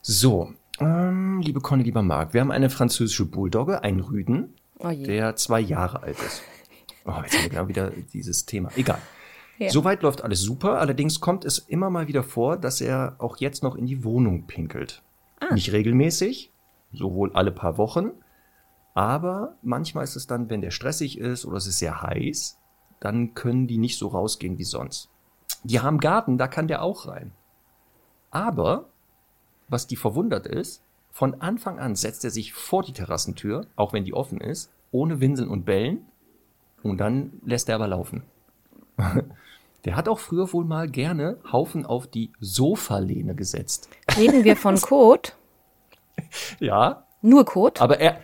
So, 0.00 0.52
ähm, 0.80 1.40
liebe 1.44 1.60
Conny, 1.60 1.82
lieber 1.84 2.02
Marc, 2.02 2.34
wir 2.34 2.40
haben 2.40 2.50
eine 2.50 2.70
französische 2.70 3.26
Bulldogge, 3.26 3.82
einen 3.82 4.00
Rüden, 4.00 4.54
Oh 4.78 4.90
der 4.90 5.36
zwei 5.36 5.60
Jahre 5.60 6.02
alt 6.02 6.18
ist. 6.20 6.42
Oh, 7.04 7.12
jetzt 7.22 7.34
haben 7.36 7.42
wir 7.44 7.48
genau 7.50 7.68
wieder 7.68 7.90
dieses 8.12 8.46
Thema. 8.46 8.70
Egal. 8.76 8.98
Ja. 9.58 9.70
Soweit 9.70 10.02
läuft 10.02 10.22
alles 10.22 10.40
super, 10.40 10.78
allerdings 10.78 11.20
kommt 11.20 11.44
es 11.44 11.58
immer 11.58 11.90
mal 11.90 12.08
wieder 12.08 12.22
vor, 12.22 12.56
dass 12.56 12.80
er 12.80 13.16
auch 13.18 13.36
jetzt 13.36 13.62
noch 13.62 13.76
in 13.76 13.86
die 13.86 14.02
Wohnung 14.02 14.46
pinkelt. 14.46 15.02
Ah. 15.40 15.54
Nicht 15.54 15.72
regelmäßig, 15.72 16.52
sowohl 16.92 17.32
alle 17.32 17.52
paar 17.52 17.78
Wochen, 17.78 18.12
aber 18.94 19.56
manchmal 19.62 20.04
ist 20.04 20.16
es 20.16 20.26
dann, 20.26 20.50
wenn 20.50 20.60
der 20.60 20.70
stressig 20.70 21.18
ist 21.18 21.46
oder 21.46 21.56
es 21.56 21.66
ist 21.66 21.78
sehr 21.78 22.02
heiß, 22.02 22.58
dann 23.00 23.34
können 23.34 23.66
die 23.66 23.78
nicht 23.78 23.98
so 23.98 24.08
rausgehen 24.08 24.58
wie 24.58 24.64
sonst. 24.64 25.10
Die 25.64 25.80
haben 25.80 25.98
Garten, 25.98 26.38
da 26.38 26.48
kann 26.48 26.68
der 26.68 26.82
auch 26.82 27.06
rein. 27.06 27.32
Aber, 28.30 28.86
was 29.68 29.86
die 29.86 29.96
verwundert 29.96 30.46
ist, 30.46 30.82
von 31.10 31.40
Anfang 31.40 31.78
an 31.78 31.94
setzt 31.94 32.24
er 32.24 32.30
sich 32.30 32.52
vor 32.52 32.82
die 32.82 32.94
Terrassentür, 32.94 33.66
auch 33.76 33.92
wenn 33.92 34.04
die 34.04 34.14
offen 34.14 34.40
ist, 34.40 34.72
ohne 34.90 35.20
Winseln 35.20 35.48
und 35.48 35.64
Bellen, 35.64 36.06
und 36.82 36.98
dann 36.98 37.40
lässt 37.44 37.68
er 37.68 37.76
aber 37.76 37.88
laufen. 37.88 38.24
Der 39.84 39.96
hat 39.96 40.08
auch 40.08 40.18
früher 40.20 40.52
wohl 40.52 40.64
mal 40.64 40.88
gerne 40.88 41.38
Haufen 41.50 41.84
auf 41.86 42.06
die 42.06 42.30
Sofalehne 42.40 43.34
gesetzt. 43.34 43.88
Reden 44.16 44.44
wir 44.44 44.56
von 44.56 44.76
Kot? 44.80 45.34
Ja, 46.60 47.06
Nur 47.20 47.44
Kot? 47.44 47.80
aber 47.80 47.98
er, 48.00 48.18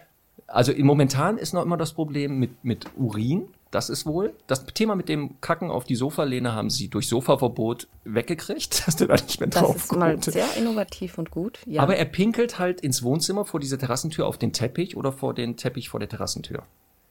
also 0.47 0.73
momentan 0.79 1.37
ist 1.39 1.53
noch 1.55 1.63
immer 1.63 1.77
das 1.77 1.93
Problem 1.93 2.39
mit, 2.39 2.65
mit 2.65 2.87
Urin. 2.97 3.49
Das 3.71 3.91
ist 3.91 4.07
wohl. 4.07 4.33
Das 4.47 4.65
Thema 4.65 4.95
mit 4.97 5.11
dem 5.11 5.43
Kacken 5.43 5.71
auf 5.71 5.85
die 5.85 5.95
Sofalehne 5.95 6.55
haben 6.55 6.71
sie 6.71 6.89
durch 6.89 7.07
Sofaverbot 7.07 7.87
weggekriegt, 8.05 8.87
dass 8.87 8.97
der 8.97 9.09
da 9.09 9.15
nicht 9.15 9.41
mehr 9.41 9.51
Das 9.51 9.63
drauf 9.63 9.77
ist 9.77 9.93
mal 9.95 10.23
sehr 10.23 10.57
innovativ 10.57 11.19
und 11.19 11.31
gut. 11.31 11.59
Ja. 11.67 11.83
Aber 11.83 11.97
er 11.97 12.07
pinkelt 12.07 12.59
halt 12.59 12.81
ins 12.81 13.03
Wohnzimmer 13.03 13.45
vor 13.45 13.61
diese 13.61 13.77
Terrassentür 13.77 14.27
auf 14.27 14.39
den 14.39 14.55
Teppich 14.55 14.97
oder 14.97 15.13
vor 15.13 15.35
den 15.35 15.57
Teppich 15.59 15.91
vor 15.91 16.01
der 16.01 16.09
Terrassentür. 16.09 16.63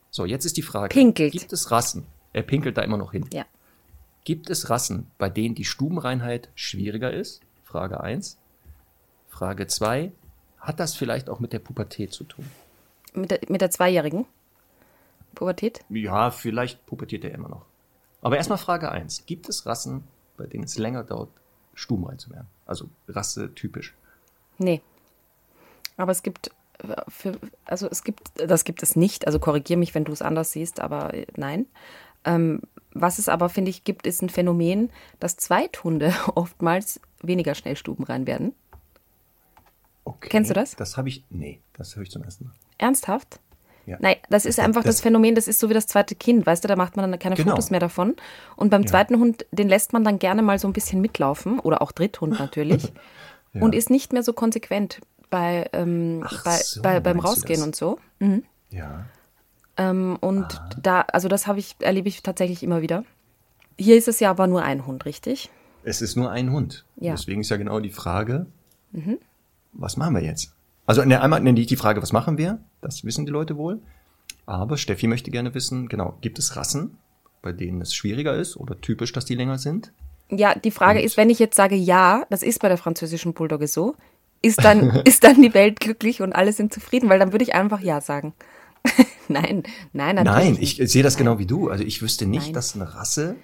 So, 0.10 0.26
jetzt 0.26 0.46
ist 0.46 0.58
die 0.58 0.64
Frage. 0.64 0.88
Pinkelt. 0.92 1.32
Gibt 1.34 1.54
es 1.54 1.70
Rassen? 1.70 2.08
Er 2.34 2.42
pinkelt 2.42 2.76
da 2.78 2.82
immer 2.82 2.98
noch 2.98 3.12
hin. 3.12 3.26
ja. 3.34 3.46
Gibt 4.28 4.50
es 4.50 4.70
Rassen, 4.70 5.10
bei 5.18 5.30
denen 5.30 5.56
die 5.56 5.64
Stubenreinheit 5.64 6.50
schwieriger 6.54 7.14
ist? 7.14 7.40
Frage 7.64 8.02
eins. 8.02 8.38
Frage 9.30 9.68
zwei. 9.68 10.12
Hat 10.60 10.82
das 10.82 10.96
vielleicht 10.96 11.30
auch 11.30 11.40
mit 11.40 11.54
der 11.54 11.60
Pubertät 11.60 12.12
zu 12.12 12.26
tun? 12.26 12.46
Mit 13.14 13.32
der, 13.32 13.40
mit 13.48 13.62
der 13.62 13.72
Zweijährigen? 13.72 14.26
Pubertät? 15.34 15.80
Ja, 15.88 16.30
vielleicht 16.30 16.86
pubertiert 16.86 17.24
er 17.24 17.34
immer 17.34 17.48
noch. 17.48 17.66
Aber 18.22 18.36
erstmal 18.36 18.58
Frage 18.58 18.92
eins. 18.92 19.26
Gibt 19.26 19.48
es 19.48 19.66
Rassen, 19.66 20.04
bei 20.36 20.46
denen 20.46 20.66
es 20.66 20.78
länger 20.78 21.06
dauert, 21.06 21.30
stubenrein 21.74 22.20
zu 22.20 22.30
werden? 22.30 22.48
Also 22.66 22.90
Rasse 23.08 23.56
typisch. 23.56 23.96
Nee. 24.58 24.82
Aber 25.96 26.12
es 26.12 26.22
gibt 26.22 26.52
äh, 26.80 27.02
für, 27.08 27.40
also 27.64 27.88
es 27.90 28.04
gibt, 28.04 28.32
das 28.36 28.66
gibt 28.66 28.84
es 28.84 28.98
nicht. 28.98 29.26
Also 29.26 29.40
korrigier 29.40 29.78
mich, 29.78 29.96
wenn 29.96 30.04
du 30.04 30.12
es 30.12 30.22
anders 30.22 30.52
siehst, 30.52 30.82
aber 30.82 31.14
äh, 31.14 31.28
nein. 31.38 31.66
Ähm, 32.26 32.60
was 32.94 33.20
es 33.20 33.30
aber, 33.30 33.50
finde 33.50 33.70
ich, 33.70 33.84
gibt, 33.84 34.08
ist 34.08 34.22
ein 34.22 34.30
Phänomen, 34.30 34.90
dass 35.20 35.38
Zweithunde 35.38 36.14
oftmals 36.36 37.00
weniger 37.22 37.56
schnell 37.56 37.76
stubenrein 37.76 38.28
werden. 38.28 38.54
Okay. 40.04 40.30
Kennst 40.30 40.50
du 40.50 40.54
das? 40.54 40.76
Das 40.76 40.98
habe 40.98 41.10
ich. 41.10 41.24
Nee, 41.30 41.60
das 41.74 41.96
höre 41.96 42.04
ich 42.04 42.12
zum 42.12 42.24
ersten 42.24 42.46
Mal. 42.46 42.54
Ernsthaft? 42.78 43.40
Ja. 43.86 43.98
Nein, 44.02 44.18
das 44.30 44.46
ist 44.46 44.60
einfach 44.60 44.84
das, 44.84 44.98
das- 44.98 45.02
Phänomen, 45.02 45.34
das 45.36 45.48
ist 45.48 45.60
so 45.60 45.70
wie 45.70 45.74
das 45.74 45.88
zweite 45.88 46.14
Kind, 46.16 46.46
weißt 46.46 46.64
du, 46.64 46.68
da 46.68 46.76
macht 46.76 46.98
man 46.98 47.10
dann 47.10 47.20
keine 47.20 47.36
Genau. 47.36 47.52
Fotos 47.52 47.70
mehr 47.72 47.80
davon. 47.80 48.16
Und 48.58 48.70
beim 48.70 48.86
zweiten 48.86 49.18
Hund, 49.20 49.46
den 49.52 49.70
lässt 49.70 49.94
man 49.94 50.04
dann 50.04 50.20
gerne 50.20 50.42
mal 50.42 50.60
so 50.60 50.68
ein 50.68 50.74
bisschen 50.74 51.00
mitlaufen 51.02 51.60
oder 51.60 51.82
auch 51.82 51.92
Dritthund 51.94 52.38
natürlich 52.40 52.92
und 53.54 53.74
ist 53.74 53.90
nicht 53.90 54.12
mehr 54.14 54.24
so 54.24 54.34
konsequent 54.34 55.00
bei, 55.30 55.70
ähm, 55.74 56.26
bei, 56.44 56.52
so, 56.58 56.82
bei, 56.82 57.00
beim 57.00 57.20
Rausgehen 57.20 57.64
und 57.64 57.76
so. 57.76 57.98
Ja. 58.70 59.06
Ähm, 59.78 60.18
und 60.22 60.62
da, 60.82 61.02
also 61.02 61.28
das 61.28 61.48
habe 61.48 61.60
ich, 61.60 61.76
erlebe 61.80 62.08
ich 62.08 62.24
tatsächlich 62.24 62.64
immer 62.64 62.82
wieder. 62.82 63.04
Hier 63.78 63.96
ist 63.96 64.08
es 64.08 64.20
ja 64.20 64.30
aber 64.32 64.48
nur 64.48 64.64
ein 64.64 64.86
Hund, 64.88 65.06
richtig? 65.06 65.50
Es 65.84 66.02
ist 66.02 66.16
nur 66.16 66.32
ein 66.32 66.52
Hund. 66.52 66.84
Ja. 66.98 67.12
Deswegen 67.14 67.42
ist 67.42 67.50
ja 67.50 67.58
genau 67.58 67.80
die 67.80 67.92
Frage, 67.92 68.48
was 69.74 69.98
machen 69.98 70.16
wir 70.16 70.24
jetzt? 70.24 70.54
Also 70.86 71.04
ne, 71.04 71.22
einmal 71.22 71.42
nenne 71.42 71.60
ich 71.60 71.68
die 71.68 71.76
Frage, 71.76 72.02
was 72.02 72.12
machen 72.12 72.38
wir? 72.38 72.60
Das 72.82 73.04
wissen 73.04 73.26
die 73.26 73.32
Leute 73.32 73.58
wohl. 73.58 73.80
Aber 74.46 74.78
Steffi 74.78 75.08
möchte 75.08 75.30
gerne 75.32 75.54
wissen, 75.54 75.88
genau, 75.90 76.18
gibt 76.22 76.40
es 76.40 76.56
Rassen, 76.56 76.98
bei 77.42 77.52
denen 77.52 77.82
es 77.82 77.94
schwieriger 77.94 78.34
ist 78.36 78.58
oder 78.58 78.80
typisch, 78.80 79.12
dass 79.12 79.26
die 79.26 79.36
länger 79.36 79.58
sind? 79.60 79.92
Ja, 80.30 80.56
die 80.58 80.72
Frage 80.72 81.00
Und- 81.00 81.06
ist, 81.06 81.18
wenn 81.18 81.30
ich 81.30 81.40
jetzt 81.40 81.56
sage 81.56 81.76
ja, 81.76 82.26
das 82.30 82.44
ist 82.44 82.60
bei 82.60 82.68
der 82.70 82.78
französischen 82.78 83.34
Bulldogge 83.34 83.68
so, 83.68 83.96
ist 84.42 84.64
dann, 84.64 84.90
ist 85.06 85.24
dann 85.24 85.42
die 85.42 85.54
Welt 85.54 85.80
glücklich 85.80 86.22
und 86.22 86.34
alle 86.34 86.54
sind 86.54 86.74
zufrieden, 86.74 87.10
weil 87.10 87.20
dann 87.20 87.32
würde 87.32 87.44
ich 87.44 87.54
einfach 87.56 87.82
ja 87.82 88.02
sagen. 88.02 88.34
nein, 89.28 89.64
nein, 89.94 90.16
natürlich. 90.16 90.26
Nein, 90.26 90.54
nicht. 90.54 90.80
ich 90.80 90.92
sehe 90.92 91.04
das 91.04 91.18
genau 91.18 91.40
wie 91.40 91.46
du. 91.46 91.70
Also 91.70 91.84
ich 91.84 92.02
wüsste 92.02 92.26
nicht, 92.26 92.46
Nein. 92.46 92.54
dass 92.54 92.76
eine 92.76 92.94
Rasse 92.96 93.36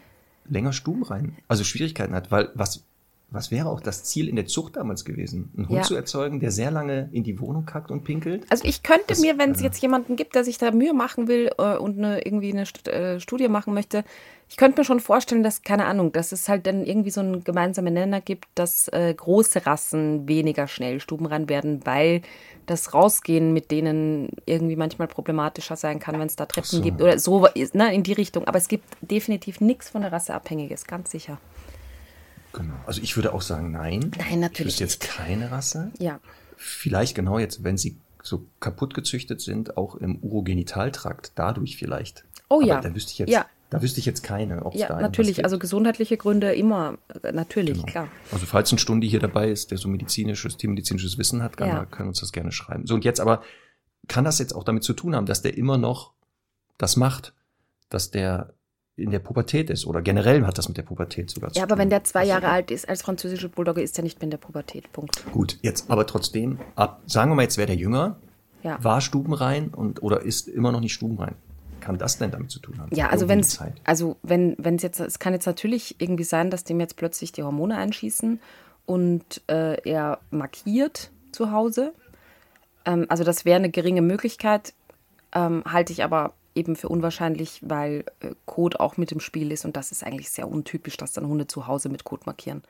länger 0.48 0.74
stubenrein, 0.74 1.38
also 1.48 1.64
Schwierigkeiten 1.64 2.14
hat, 2.14 2.32
weil 2.32 2.50
was, 2.54 2.86
was 3.34 3.52
wäre 3.52 3.68
auch 3.68 3.82
das 3.82 4.04
Ziel 4.04 4.30
in 4.30 4.36
der 4.36 4.46
Zucht 4.46 4.75
damals 4.78 5.04
gewesen? 5.04 5.52
Einen 5.58 5.68
Hund 5.68 5.78
Ja. 5.80 5.84
zu 5.84 5.96
erzeugen, 5.96 6.40
der 6.40 6.52
sehr 6.52 6.72
lange 6.72 7.10
in 7.12 7.24
die 7.24 7.40
Wohnung 7.40 7.66
kackt 7.66 7.92
und 7.92 8.04
pinkelt? 8.04 8.46
Also 8.50 8.63
ich 8.66 8.84
könnte 8.84 9.06
Das- 9.08 9.20
mir, 9.22 9.38
wenn 9.40 9.52
es 9.52 9.60
ja. 9.60 9.66
jetzt 9.66 9.82
jemanden 9.82 10.16
gibt, 10.16 10.36
der 10.36 10.44
sich 10.44 10.58
da 10.58 10.72
Mühe 10.72 10.94
machen 10.94 11.28
will 11.28 11.50
äh, 11.58 11.75
und 11.78 11.98
eine, 11.98 12.24
irgendwie 12.25 12.52
eine 12.54 12.66
St 12.66 12.88
äh, 12.88 13.20
Studie 13.20 13.48
machen 13.50 13.74
möchte, 13.74 14.04
ich 14.50 14.58
könnte 14.58 14.82
mir 14.82 14.86
schon 14.86 15.00
vorstellen, 15.00 15.42
dass, 15.42 15.63
keine 15.63 15.86
Ahnung, 15.86 16.12
dass 16.12 16.32
es 16.32 16.48
halt 16.48 16.68
dann 16.68 16.86
irgendwie 16.86 17.10
so 17.10 17.22
einen 17.22 17.44
gemeinsamen 17.44 17.92
Nenner 17.94 18.22
gibt, 18.22 18.46
dass 18.54 18.88
äh, 18.90 19.12
große 19.12 19.66
Rassen 19.66 20.28
weniger 20.28 20.68
schnell 20.68 21.00
stubenrein 21.00 21.50
werden, 21.50 21.82
weil 21.86 22.22
das 22.68 22.94
Rausgehen 22.94 23.52
mit 23.52 23.72
denen 23.72 24.30
irgendwie 24.46 24.75
manchmal 24.75 25.08
problematischer 25.08 25.75
sein 25.75 25.98
kann, 26.00 26.20
wenn 26.20 26.28
es 26.28 26.36
da 26.36 26.46
Treppen 26.46 26.68
so. 26.70 26.82
gibt 26.82 27.02
oder 27.02 27.18
so 27.18 27.48
ne, 27.74 27.96
in 27.96 28.04
die 28.04 28.13
Richtung. 28.13 28.48
Aber 28.48 28.58
es 28.60 28.68
gibt 28.68 28.86
definitiv 29.02 29.60
nichts 29.60 29.90
von 29.90 30.02
der 30.04 30.12
Rasse 30.12 30.36
Abhängiges, 30.36 30.86
ganz 30.86 31.10
sicher. 31.10 31.40
Genau. 32.53 32.75
Also 32.86 33.01
ich 33.01 33.15
würde 33.15 33.33
auch 33.33 33.41
sagen, 33.41 33.72
nein. 33.72 34.12
Nein, 34.17 34.39
natürlich 34.39 34.75
Ich 34.75 34.81
wüsste 34.81 34.83
jetzt 34.83 35.00
keine 35.01 35.51
Rasse. 35.51 35.91
Ja. 36.00 36.19
Vielleicht 36.55 37.15
genau 37.15 37.39
jetzt, 37.39 37.63
wenn 37.63 37.77
sie 37.77 37.98
so 38.22 38.45
kaputt 38.60 38.93
gezüchtet 38.93 39.41
sind, 39.41 39.75
auch 39.75 39.95
im 39.95 40.17
Urogenitaltrakt, 40.17 41.33
dadurch 41.36 41.75
vielleicht. 41.77 42.24
Oh 42.50 42.57
Aber 42.57 42.65
ja. 42.65 42.81
Da 42.81 42.93
wüsste 42.95 43.12
ich 43.12 43.17
jetzt, 43.17 43.29
Ja. 43.31 43.45
da 43.69 43.81
wüsste 43.81 44.00
ich 44.00 44.05
jetzt 44.05 44.24
keine, 44.24 44.65
ob 44.65 44.75
es 44.75 44.81
Ja, 44.81 44.88
da 44.88 45.01
natürlich. 45.01 45.43
Also 45.43 45.60
gesundheitliche 45.60 46.15
Gründe 46.15 46.53
immer, 46.53 46.98
äh, 47.24 47.31
natürlich, 47.31 47.74
Genau. 47.79 47.86
klar. 47.86 48.07
Also 48.31 48.45
falls 48.45 48.72
ein 48.72 48.77
Stundi 48.77 49.10
hier 49.10 49.19
dabei 49.19 49.50
ist, 49.50 49.72
der 49.72 49.77
so 49.77 49.89
medizinisches, 49.89 50.55
tiermedizinisches 50.55 51.17
Wissen 51.17 51.41
hat, 51.43 51.57
kann, 51.57 51.67
Ja. 51.67 51.86
kann 51.86 52.07
uns 52.07 52.19
das 52.22 52.31
gerne 52.31 52.51
schreiben. 52.51 52.86
So, 52.88 52.93
und 52.93 53.03
jetzt 53.03 53.19
aber, 53.19 53.43
kann 54.07 54.24
das 54.25 54.39
jetzt 54.39 54.53
auch 54.53 54.63
damit 54.63 54.83
zu 54.83 54.93
tun 54.93 55.15
haben, 55.15 55.25
dass 55.25 55.41
der 55.41 55.57
immer 55.57 55.77
noch 55.77 56.13
das 56.77 56.95
macht? 56.98 57.33
dass 57.89 58.10
der 58.10 58.53
in 58.96 59.10
der 59.12 59.20
Pubertät 59.20 59.70
ist 59.72 59.86
oder 59.88 60.02
generell 60.02 60.46
hat 60.46 60.58
das 60.58 60.68
mit 60.68 60.78
der 60.78 60.84
Pubertät 60.84 61.30
sogar 61.32 61.52
zu 61.52 61.58
Ja, 61.60 61.66
tun. 61.66 61.72
aber 61.72 61.82
wenn 61.82 61.90
der 61.90 62.04
zwei 62.04 62.26
Jahre 62.26 62.50
alt 62.50 62.70
ist 62.70 62.88
als 62.88 63.02
französische 63.02 63.50
Bulldogge, 63.50 63.82
ist 63.82 63.98
er 63.98 64.04
nicht 64.04 64.20
mehr 64.20 64.26
in 64.26 64.32
der 64.32 64.38
Pubertät. 64.38 64.92
Punkt. 64.94 65.24
Gut, 65.32 65.58
jetzt 65.62 65.90
aber 65.90 66.06
trotzdem, 66.06 66.60
ab, 66.76 67.02
sagen 67.08 67.32
wir 67.32 67.36
mal, 67.36 67.42
jetzt 67.42 67.58
wäre 67.58 67.68
der 67.68 67.76
jünger, 67.76 68.18
Ja. 68.62 68.78
war 68.84 69.02
stubenrein 69.02 69.70
und 69.70 70.04
oder 70.04 70.22
ist 70.22 70.48
immer 70.48 70.72
noch 70.72 70.80
nicht 70.80 70.94
stubenrein. 70.94 71.34
Kann 71.80 71.98
das 71.98 72.18
denn 72.18 72.32
damit 72.32 72.50
zu 72.52 72.60
tun 72.60 72.80
haben? 72.80 72.96
Ja, 72.96 73.08
also 73.10 73.26
Irgendwie 73.26 73.30
wenn 73.32 73.38
die 73.40 73.48
es, 73.48 73.56
Zeit. 73.56 73.74
also 73.84 74.16
wenn 74.24 74.56
wenn 74.60 74.76
es 74.76 74.84
jetzt, 74.84 75.00
es 75.00 75.20
kann 75.20 75.34
jetzt 75.34 75.48
natürlich 75.48 76.00
irgendwie 76.00 76.24
sein, 76.24 76.50
dass 76.52 76.64
dem 76.64 76.80
jetzt 76.80 76.96
plötzlich 76.96 77.32
die 77.34 77.44
Hormone 77.44 77.76
einschießen 77.78 78.40
und 78.86 79.42
äh, 79.48 79.82
er 79.90 80.20
markiert 80.32 81.10
zu 81.32 81.52
Hause. 81.52 81.94
Ähm, 82.86 83.06
also 83.10 83.24
das 83.24 83.44
wäre 83.44 83.58
eine 83.58 83.70
geringe 83.70 84.02
Möglichkeit, 84.02 84.74
ähm, 85.34 85.64
halte 85.66 85.92
ich 85.92 86.04
aber 86.06 86.34
eben 86.55 86.75
für 86.75 86.89
unwahrscheinlich, 86.89 87.62
weil 87.63 88.05
äh, 88.19 88.33
Kot 88.45 88.79
auch 88.79 88.98
mit 88.98 89.12
im 89.12 89.19
Spiel 89.19 89.51
ist 89.51 89.65
und 89.65 89.75
das 89.75 89.91
ist 89.91 90.03
eigentlich 90.03 90.29
sehr 90.29 90.48
untypisch, 90.48 90.98
dass 90.98 91.13
dann 91.13 91.27
Hunde 91.27 91.48
zu 91.48 91.67
Hause 91.67 91.89
mit 91.89 92.03
Kot 92.03 92.25
markieren. 92.25 92.62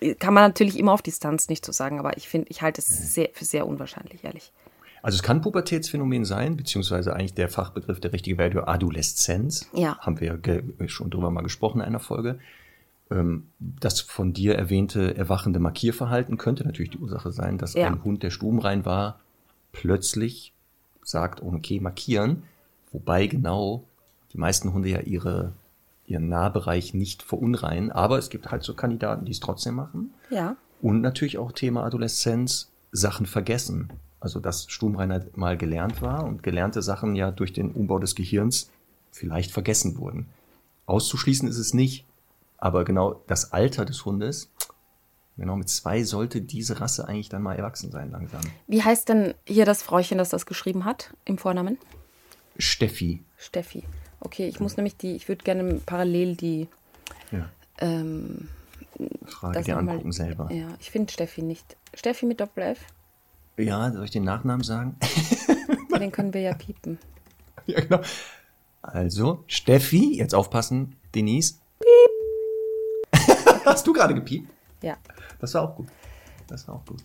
Äh, 0.00 0.14
Kann 0.14 0.34
man 0.34 0.42
natürlich 0.44 0.78
immer 0.78 0.92
auf 0.92 1.02
Distanz 1.02 1.48
nicht 1.48 1.64
so 1.64 1.72
sagen, 1.72 1.98
aber 1.98 2.16
ich 2.16 2.28
finde, 2.28 2.48
ich 2.50 2.62
halte 2.62 2.80
es 2.80 3.14
sehr, 3.14 3.30
für 3.32 3.44
sehr 3.44 3.66
unwahrscheinlich, 3.66 4.24
ehrlich. 4.24 4.52
Also 5.02 5.16
es 5.16 5.22
kann 5.22 5.42
Pubertätsphänomen 5.42 6.24
sein, 6.24 6.56
beziehungsweise 6.56 7.14
eigentlich 7.14 7.34
der 7.34 7.50
Fachbegriff, 7.50 8.00
der 8.00 8.12
richtige 8.14 8.38
wäre 8.38 8.66
Adoleszenz. 8.68 9.68
Ja. 9.74 9.98
Haben 9.98 10.18
wir 10.18 10.38
ge- 10.38 10.62
schon 10.88 11.10
drüber 11.10 11.30
mal 11.30 11.42
gesprochen 11.42 11.80
in 11.80 11.86
einer 11.86 12.00
Folge. 12.00 12.38
Ähm, 13.10 13.48
Das 13.58 14.00
von 14.00 14.32
dir 14.32 14.54
erwähnte 14.56 15.14
erwachende 15.14 15.58
Markierverhalten 15.60 16.38
könnte 16.38 16.64
natürlich 16.64 16.90
die 16.90 16.98
Ursache 16.98 17.32
sein, 17.32 17.58
dass 17.58 17.74
Ja. 17.74 17.86
ein 17.88 18.02
Hund, 18.02 18.22
der 18.22 18.30
stubenrein 18.30 18.86
war, 18.86 19.20
plötzlich 19.72 20.54
sagt, 21.02 21.42
okay, 21.42 21.80
markieren. 21.80 22.44
Wobei 22.94 23.26
genau 23.26 23.88
die 24.32 24.38
meisten 24.38 24.72
Hunde 24.72 24.88
ja 24.88 25.00
ihre, 25.00 25.52
ihren 26.06 26.28
Nahbereich 26.28 26.94
nicht 26.94 27.24
verunreinen. 27.24 27.90
Aber 27.90 28.18
es 28.18 28.30
gibt 28.30 28.52
halt 28.52 28.62
so 28.62 28.72
Kandidaten, 28.72 29.24
die 29.24 29.32
es 29.32 29.40
trotzdem 29.40 29.74
machen. 29.74 30.14
Ja. 30.30 30.56
Und 30.80 31.00
natürlich 31.00 31.36
auch 31.36 31.50
Thema 31.50 31.84
Adoleszenz, 31.84 32.70
Sachen 32.92 33.26
vergessen. 33.26 33.92
Also 34.20 34.38
dass 34.38 34.66
Stubenreinheit 34.70 35.36
mal 35.36 35.58
gelernt 35.58 36.02
war 36.02 36.24
und 36.24 36.44
gelernte 36.44 36.82
Sachen 36.82 37.16
ja 37.16 37.32
durch 37.32 37.52
den 37.52 37.72
Umbau 37.72 37.98
des 37.98 38.14
Gehirns 38.14 38.70
vielleicht 39.10 39.50
vergessen 39.50 39.98
wurden. 39.98 40.28
Auszuschließen 40.86 41.48
ist 41.48 41.58
es 41.58 41.74
nicht, 41.74 42.06
aber 42.58 42.84
genau 42.84 43.22
das 43.26 43.52
Alter 43.52 43.84
des 43.84 44.04
Hundes, 44.04 44.50
genau 45.36 45.56
mit 45.56 45.68
zwei 45.68 46.04
sollte 46.04 46.40
diese 46.40 46.80
Rasse 46.80 47.08
eigentlich 47.08 47.28
dann 47.28 47.42
mal 47.42 47.56
erwachsen 47.56 47.90
sein 47.90 48.12
langsam. 48.12 48.42
Wie 48.68 48.82
heißt 48.82 49.08
denn 49.08 49.34
hier 49.46 49.64
das 49.64 49.82
Frauchen, 49.82 50.18
das 50.18 50.28
das 50.28 50.46
geschrieben 50.46 50.84
hat, 50.84 51.12
im 51.24 51.38
Vornamen? 51.38 51.78
Steffi. 52.58 53.22
Steffi. 53.36 53.84
Okay, 54.20 54.46
ich 54.48 54.60
muss 54.60 54.76
nämlich 54.76 54.96
die, 54.96 55.16
ich 55.16 55.28
würde 55.28 55.44
gerne 55.44 55.74
parallel 55.84 56.36
die, 56.36 56.68
Ja, 57.30 57.48
ähm, 57.78 58.48
Frage 59.26 59.62
dir 59.62 59.74
noch 59.76 59.82
mal- 59.82 59.92
angucken 59.92 60.12
selber. 60.12 60.50
ja, 60.52 60.68
ich 60.80 60.90
finde 60.90 61.12
Steffi 61.12 61.42
nicht. 61.42 61.76
Steffi 61.94 62.26
mit 62.26 62.40
Doppel-F, 62.40 62.78
Ja, 63.56 63.90
soll 63.92 64.04
ich 64.04 64.10
den 64.10 64.24
Nachnamen 64.24 64.62
sagen? 64.64 64.96
den 65.98 66.10
können 66.12 66.32
wir 66.34 66.40
ja 66.40 66.54
piepen. 66.54 66.98
ja, 67.66 67.80
genau. 67.80 68.00
Also, 68.82 69.44
Steffi, 69.46 70.16
jetzt 70.18 70.34
aufpassen, 70.34 70.96
Denise. 71.14 71.54
Piep. 71.80 73.10
Hast 73.64 73.86
du 73.86 73.92
gerade 73.92 74.14
gepiept? 74.14 74.48
Ja. 74.82 74.96
Das 75.40 75.54
war 75.54 75.62
auch 75.62 75.76
gut. 75.76 75.88
Das 76.46 76.68
war 76.68 76.74
auch 76.76 76.84
gut. 76.84 77.02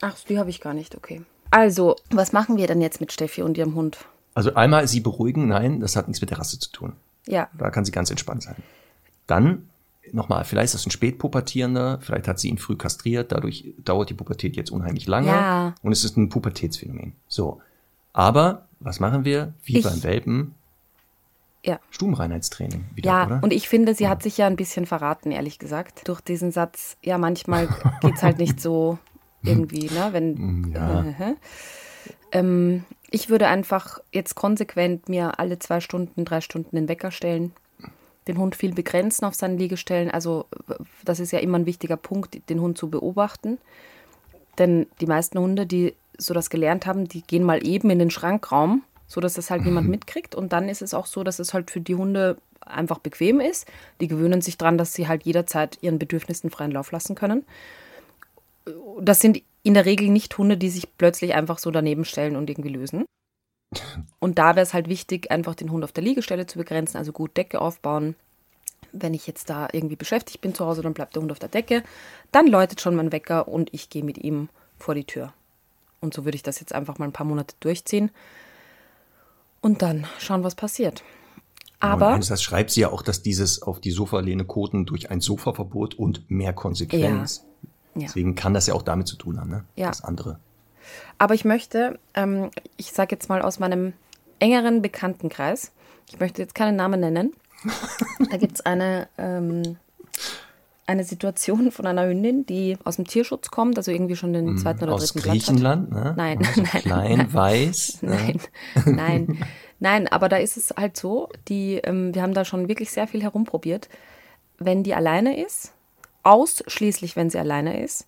Ach, 0.00 0.16
die 0.28 0.38
habe 0.38 0.50
ich 0.50 0.60
gar 0.60 0.72
nicht, 0.74 0.94
okay. 0.96 1.22
Also, 1.50 1.96
was 2.10 2.32
machen 2.32 2.56
wir 2.56 2.66
denn 2.66 2.80
jetzt 2.80 3.00
mit 3.00 3.12
Steffi 3.12 3.42
und 3.42 3.56
ihrem 3.58 3.74
Hund? 3.74 3.98
Also 4.36 4.54
einmal 4.54 4.86
sie 4.86 5.00
beruhigen, 5.00 5.48
nein, 5.48 5.80
das 5.80 5.96
hat 5.96 6.08
nichts 6.08 6.20
mit 6.20 6.30
der 6.30 6.38
Rasse 6.38 6.58
zu 6.58 6.70
tun. 6.70 6.92
Ja, 7.26 7.48
Da 7.56 7.70
kann 7.70 7.84
sie 7.86 7.90
ganz 7.92 8.10
entspannt 8.10 8.42
sein. 8.42 8.56
Dann 9.26 9.68
nochmal, 10.12 10.44
vielleicht 10.44 10.66
ist 10.66 10.74
das 10.74 10.86
ein 10.86 10.90
Spätpubertierender, 10.90 11.98
vielleicht 12.02 12.28
hat 12.28 12.38
sie 12.38 12.48
ihn 12.50 12.58
früh 12.58 12.76
kastriert, 12.76 13.32
dadurch 13.32 13.64
dauert 13.84 14.10
die 14.10 14.14
Pubertät 14.14 14.54
jetzt 14.54 14.70
unheimlich 14.70 15.06
lange 15.08 15.28
Ja. 15.28 15.74
und 15.82 15.90
es 15.90 16.04
ist 16.04 16.16
ein 16.16 16.28
Pubertätsphänomen. 16.28 17.14
So. 17.28 17.60
Aber 18.12 18.66
was 18.78 19.00
machen 19.00 19.24
wir? 19.24 19.54
Wie 19.64 19.78
Ich- 19.78 19.84
beim 19.84 20.02
Welpen, 20.04 20.54
ja. 21.64 21.80
Stubenreinheitstraining 21.90 22.84
wieder, 22.94 23.10
Ja, 23.10 23.26
oder? 23.26 23.40
und 23.42 23.52
ich 23.52 23.68
finde, 23.68 23.94
sie 23.94 24.06
hat 24.06 24.22
sich 24.22 24.36
ja 24.38 24.46
ein 24.46 24.54
bisschen 24.56 24.86
verraten, 24.86 25.32
ehrlich 25.32 25.58
gesagt, 25.58 26.06
durch 26.06 26.20
diesen 26.20 26.52
Satz. 26.52 26.96
Ja, 27.02 27.18
manchmal 27.18 27.68
geht's 28.02 28.22
halt 28.22 28.38
nicht 28.38 28.60
so 28.60 28.98
irgendwie, 29.42 29.86
ne? 29.90 30.08
Wenn. 30.12 30.72
Ja. 30.72 31.04
ähm, 32.32 32.84
ich 33.10 33.28
würde 33.28 33.48
einfach 33.48 34.00
jetzt 34.12 34.34
konsequent 34.34 35.08
mir 35.08 35.38
alle 35.38 35.58
zwei 35.58 35.80
Stunden, 35.80 36.24
drei 36.24 36.40
Stunden 36.40 36.76
den 36.76 36.88
Wecker 36.88 37.10
stellen, 37.10 37.52
den 38.26 38.38
Hund 38.38 38.56
viel 38.56 38.74
begrenzen 38.74 39.24
auf 39.24 39.34
seinen 39.34 39.58
Liegestellen. 39.58 40.10
Also, 40.10 40.46
das 41.04 41.20
ist 41.20 41.32
ja 41.32 41.38
immer 41.38 41.58
ein 41.58 41.66
wichtiger 41.66 41.96
Punkt, 41.96 42.48
den 42.48 42.60
Hund 42.60 42.76
zu 42.76 42.90
beobachten. 42.90 43.58
Denn 44.58 44.86
die 45.00 45.06
meisten 45.06 45.38
Hunde, 45.38 45.66
die 45.66 45.94
so 46.18 46.34
das 46.34 46.50
gelernt 46.50 46.86
haben, 46.86 47.06
die 47.06 47.22
gehen 47.22 47.44
mal 47.44 47.64
eben 47.66 47.90
in 47.90 47.98
den 47.98 48.10
Schrankraum, 48.10 48.82
so 49.06 49.20
dass 49.20 49.34
das 49.34 49.50
halt 49.50 49.62
niemand 49.64 49.88
mitkriegt. 49.88 50.34
Und 50.34 50.52
dann 50.52 50.68
ist 50.68 50.82
es 50.82 50.94
auch 50.94 51.06
so, 51.06 51.22
dass 51.22 51.38
es 51.38 51.54
halt 51.54 51.70
für 51.70 51.80
die 51.80 51.94
Hunde 51.94 52.36
einfach 52.60 52.98
bequem 52.98 53.38
ist. 53.38 53.66
Die 54.00 54.08
gewöhnen 54.08 54.40
sich 54.40 54.58
dran, 54.58 54.78
dass 54.78 54.94
sie 54.94 55.06
halt 55.06 55.22
jederzeit 55.22 55.78
ihren 55.82 56.00
Bedürfnissen 56.00 56.50
freien 56.50 56.72
Lauf 56.72 56.90
lassen 56.90 57.14
können. 57.14 57.44
Das 59.00 59.20
sind 59.20 59.42
in 59.66 59.74
der 59.74 59.84
Regel 59.84 60.08
nicht 60.10 60.38
Hunde, 60.38 60.56
die 60.56 60.70
sich 60.70 60.96
plötzlich 60.96 61.34
einfach 61.34 61.58
so 61.58 61.72
daneben 61.72 62.04
stellen 62.04 62.36
und 62.36 62.48
irgendwie 62.48 62.68
lösen. 62.68 63.04
Und 64.20 64.38
da 64.38 64.54
wäre 64.54 64.62
es 64.62 64.74
halt 64.74 64.88
wichtig, 64.88 65.32
einfach 65.32 65.56
den 65.56 65.72
Hund 65.72 65.82
auf 65.82 65.90
der 65.90 66.04
Liegestelle 66.04 66.46
zu 66.46 66.56
begrenzen, 66.56 66.98
also 66.98 67.10
gut 67.10 67.36
Decke 67.36 67.60
aufbauen. 67.60 68.14
Wenn 68.92 69.12
ich 69.12 69.26
jetzt 69.26 69.50
da 69.50 69.68
irgendwie 69.72 69.96
beschäftigt 69.96 70.40
bin 70.40 70.54
zu 70.54 70.64
Hause, 70.64 70.82
dann 70.82 70.94
bleibt 70.94 71.16
der 71.16 71.22
Hund 71.22 71.32
auf 71.32 71.40
der 71.40 71.48
Decke. 71.48 71.82
Dann 72.30 72.46
läutet 72.46 72.80
schon 72.80 72.94
mein 72.94 73.10
Wecker 73.10 73.48
und 73.48 73.74
ich 73.74 73.90
gehe 73.90 74.04
mit 74.04 74.18
ihm 74.18 74.48
vor 74.78 74.94
die 74.94 75.04
Tür. 75.04 75.32
Und 76.00 76.14
so 76.14 76.24
würde 76.24 76.36
ich 76.36 76.44
das 76.44 76.60
jetzt 76.60 76.72
einfach 76.72 76.98
mal 76.98 77.06
ein 77.06 77.12
paar 77.12 77.26
Monate 77.26 77.56
durchziehen. 77.58 78.12
Und 79.60 79.82
dann 79.82 80.06
schauen, 80.20 80.44
was 80.44 80.54
passiert. 80.54 81.02
Aber 81.80 82.14
und 82.14 82.30
das 82.30 82.42
schreibt 82.42 82.70
sie 82.70 82.82
ja 82.82 82.90
auch, 82.90 83.02
dass 83.02 83.22
dieses 83.22 83.62
auf 83.62 83.80
die 83.80 83.90
Sofalehne 83.90 84.44
koten 84.44 84.86
durch 84.86 85.10
ein 85.10 85.20
Sofaverbot 85.20 85.96
und 85.96 86.30
mehr 86.30 86.52
Konsequenz. 86.52 87.38
Ja. 87.38 87.55
Deswegen 88.04 88.34
kann 88.34 88.54
das 88.54 88.66
ja 88.66 88.74
auch 88.74 88.82
damit 88.82 89.08
zu 89.08 89.16
tun 89.16 89.40
haben, 89.40 89.50
ne? 89.50 89.64
Ja. 89.76 89.88
Das 89.88 90.04
andere. 90.04 90.38
Aber 91.18 91.34
ich 91.34 91.44
möchte, 91.44 91.98
ähm, 92.14 92.50
ich 92.76 92.92
sage 92.92 93.14
jetzt 93.16 93.28
mal 93.28 93.42
aus 93.42 93.58
meinem 93.58 93.92
engeren 94.38 94.82
Bekanntenkreis, 94.82 95.72
ich 96.08 96.20
möchte 96.20 96.42
jetzt 96.42 96.54
keinen 96.54 96.76
Namen 96.76 97.00
nennen, 97.00 97.32
da 98.30 98.36
gibt 98.36 98.54
es 98.56 98.66
eine, 98.66 99.08
ähm, 99.18 99.76
eine 100.86 101.02
Situation 101.02 101.72
von 101.72 101.86
einer 101.86 102.06
Hündin, 102.06 102.46
die 102.46 102.78
aus 102.84 102.96
dem 102.96 103.06
Tierschutz 103.06 103.50
kommt, 103.50 103.76
also 103.76 103.90
irgendwie 103.90 104.14
schon 104.14 104.32
den 104.32 104.56
zweiten 104.58 104.84
oder 104.84 104.92
Mhm. 104.92 105.02
Aus 105.02 105.12
dritten 105.12 105.22
Platz 105.22 105.34
hat. 105.34 105.46
Griechenland, 105.46 105.90
ne? 105.90 106.14
Nein, 106.16 106.38
so 106.54 106.60
nein, 106.62 106.82
klein, 106.82 107.16
nein. 107.18 107.34
weiß. 107.34 107.98
ne? 108.02 108.10
Nein, 108.10 108.40
nein, 108.84 109.38
nein, 109.80 110.08
aber 110.08 110.28
da 110.28 110.36
ist 110.36 110.56
es 110.56 110.70
halt 110.76 110.96
so, 110.96 111.28
die, 111.48 111.76
ähm, 111.78 112.14
wir 112.14 112.22
haben 112.22 112.34
da 112.34 112.44
schon 112.44 112.68
wirklich 112.68 112.92
sehr 112.92 113.08
viel 113.08 113.22
herumprobiert. 113.22 113.88
Wenn 114.58 114.84
die 114.84 114.94
alleine 114.94 115.42
ist, 115.44 115.72
ausschließlich 116.26 117.14
wenn 117.16 117.30
sie 117.30 117.38
alleine 117.38 117.82
ist, 117.82 118.06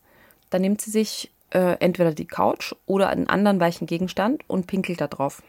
dann 0.50 0.62
nimmt 0.62 0.80
sie 0.80 0.90
sich 0.90 1.30
äh, 1.50 1.76
entweder 1.78 2.12
die 2.12 2.26
Couch 2.26 2.74
oder 2.84 3.08
einen 3.08 3.28
anderen 3.28 3.60
weichen 3.60 3.86
Gegenstand 3.86 4.42
und 4.48 4.66
pinkelt 4.66 5.00
da 5.00 5.06
drauf. 5.06 5.42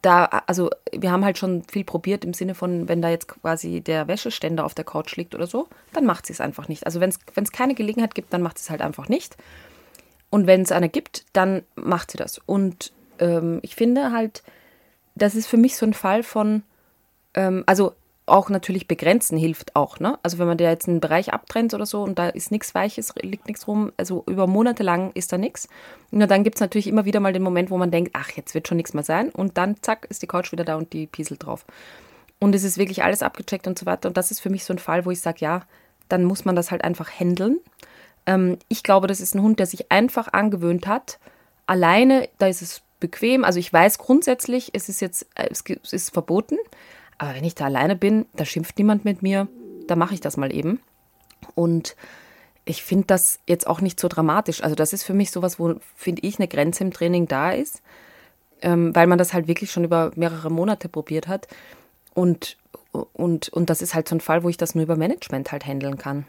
Da, 0.00 0.24
also 0.46 0.70
wir 0.90 1.12
haben 1.12 1.24
halt 1.24 1.38
schon 1.38 1.62
viel 1.64 1.84
probiert 1.84 2.24
im 2.24 2.34
Sinne 2.34 2.56
von, 2.56 2.88
wenn 2.88 3.02
da 3.02 3.10
jetzt 3.10 3.28
quasi 3.28 3.80
der 3.82 4.08
Wäscheständer 4.08 4.64
auf 4.64 4.74
der 4.74 4.84
Couch 4.84 5.14
liegt 5.16 5.34
oder 5.34 5.46
so, 5.46 5.68
dann 5.92 6.06
macht 6.06 6.26
sie 6.26 6.32
es 6.32 6.40
einfach 6.40 6.66
nicht. 6.66 6.86
Also 6.86 7.00
wenn 7.00 7.10
es 7.10 7.52
keine 7.52 7.74
Gelegenheit 7.74 8.14
gibt, 8.14 8.32
dann 8.32 8.42
macht 8.42 8.58
sie 8.58 8.62
es 8.62 8.70
halt 8.70 8.82
einfach 8.82 9.08
nicht. 9.08 9.36
Und 10.30 10.46
wenn 10.46 10.62
es 10.62 10.72
eine 10.72 10.88
gibt, 10.88 11.26
dann 11.34 11.62
macht 11.76 12.10
sie 12.10 12.16
das. 12.16 12.38
Und 12.38 12.92
ähm, 13.20 13.60
ich 13.62 13.76
finde 13.76 14.10
halt, 14.10 14.42
das 15.14 15.34
ist 15.34 15.46
für 15.46 15.58
mich 15.58 15.76
so 15.76 15.86
ein 15.86 15.94
Fall 15.94 16.22
von, 16.22 16.62
ähm, 17.34 17.62
also 17.66 17.94
auch 18.26 18.48
natürlich 18.50 18.86
begrenzen 18.86 19.36
hilft 19.36 19.74
auch, 19.74 19.98
ne? 19.98 20.18
Also 20.22 20.38
wenn 20.38 20.46
man 20.46 20.56
da 20.56 20.70
jetzt 20.70 20.88
einen 20.88 21.00
Bereich 21.00 21.32
abtrennt 21.32 21.74
oder 21.74 21.86
so 21.86 22.02
und 22.02 22.18
da 22.18 22.28
ist 22.28 22.52
nichts 22.52 22.74
Weiches, 22.74 23.12
liegt 23.20 23.46
nichts 23.46 23.66
rum, 23.66 23.90
also 23.96 24.22
über 24.28 24.46
Monate 24.46 24.82
lang 24.82 25.10
ist 25.14 25.32
da 25.32 25.38
nichts. 25.38 25.68
Und 26.10 26.20
dann 26.20 26.44
gibt 26.44 26.56
es 26.56 26.60
natürlich 26.60 26.86
immer 26.86 27.04
wieder 27.04 27.20
mal 27.20 27.32
den 27.32 27.42
Moment, 27.42 27.70
wo 27.70 27.78
man 27.78 27.90
denkt, 27.90 28.12
ach, 28.14 28.30
jetzt 28.30 28.54
wird 28.54 28.68
schon 28.68 28.76
nichts 28.76 28.94
mehr 28.94 29.02
sein. 29.02 29.30
Und 29.30 29.58
dann, 29.58 29.76
zack, 29.82 30.06
ist 30.08 30.22
die 30.22 30.28
Couch 30.28 30.52
wieder 30.52 30.64
da 30.64 30.76
und 30.76 30.92
die 30.92 31.06
pieselt 31.06 31.44
drauf. 31.44 31.66
Und 32.38 32.54
es 32.54 32.62
ist 32.64 32.78
wirklich 32.78 33.02
alles 33.02 33.22
abgecheckt 33.22 33.66
und 33.66 33.78
so 33.78 33.86
weiter. 33.86 34.08
Und 34.08 34.16
das 34.16 34.30
ist 34.30 34.40
für 34.40 34.50
mich 34.50 34.64
so 34.64 34.72
ein 34.72 34.78
Fall, 34.78 35.04
wo 35.04 35.10
ich 35.10 35.20
sage, 35.20 35.38
ja, 35.40 35.62
dann 36.08 36.24
muss 36.24 36.44
man 36.44 36.54
das 36.54 36.70
halt 36.70 36.84
einfach 36.84 37.10
handeln. 37.10 37.58
Ähm, 38.26 38.58
ich 38.68 38.82
glaube, 38.82 39.08
das 39.08 39.20
ist 39.20 39.34
ein 39.34 39.42
Hund, 39.42 39.58
der 39.58 39.66
sich 39.66 39.90
einfach 39.90 40.32
angewöhnt 40.32 40.86
hat. 40.86 41.18
Alleine, 41.66 42.28
da 42.38 42.46
ist 42.46 42.62
es 42.62 42.82
bequem. 43.00 43.44
Also 43.44 43.58
ich 43.58 43.72
weiß 43.72 43.98
grundsätzlich, 43.98 44.70
es 44.74 44.88
ist 44.88 45.00
jetzt, 45.00 45.26
äh, 45.34 45.48
es 45.50 45.92
ist 45.92 46.10
verboten. 46.10 46.56
Aber 47.18 47.34
wenn 47.34 47.44
ich 47.44 47.54
da 47.54 47.66
alleine 47.66 47.96
bin, 47.96 48.26
da 48.34 48.44
schimpft 48.44 48.78
niemand 48.78 49.04
mit 49.04 49.22
mir, 49.22 49.48
da 49.86 49.96
mache 49.96 50.14
ich 50.14 50.20
das 50.20 50.36
mal 50.36 50.52
eben. 50.54 50.80
Und 51.54 51.96
ich 52.64 52.82
finde 52.84 53.06
das 53.06 53.40
jetzt 53.48 53.66
auch 53.66 53.80
nicht 53.80 53.98
so 53.98 54.08
dramatisch. 54.08 54.62
Also 54.62 54.74
das 54.76 54.92
ist 54.92 55.02
für 55.04 55.14
mich 55.14 55.30
sowas, 55.30 55.58
wo, 55.58 55.74
finde 55.96 56.22
ich, 56.22 56.38
eine 56.38 56.48
Grenze 56.48 56.84
im 56.84 56.92
Training 56.92 57.26
da 57.28 57.50
ist. 57.52 57.82
ähm, 58.64 58.94
weil 58.94 59.08
man 59.08 59.18
das 59.18 59.34
halt 59.34 59.48
wirklich 59.48 59.72
schon 59.72 59.82
über 59.82 60.12
mehrere 60.14 60.48
Monate 60.48 60.88
probiert 60.88 61.26
hat. 61.26 61.48
Und, 62.14 62.56
und, 63.12 63.48
und 63.48 63.70
das 63.70 63.82
ist 63.82 63.92
halt 63.92 64.06
so 64.08 64.14
ein 64.14 64.20
Fall, 64.20 64.44
wo 64.44 64.48
ich 64.48 64.56
das 64.56 64.76
nur 64.76 64.84
über 64.84 64.94
Management 64.94 65.50
halt 65.50 65.66
handeln 65.66 65.98
kann. 65.98 66.26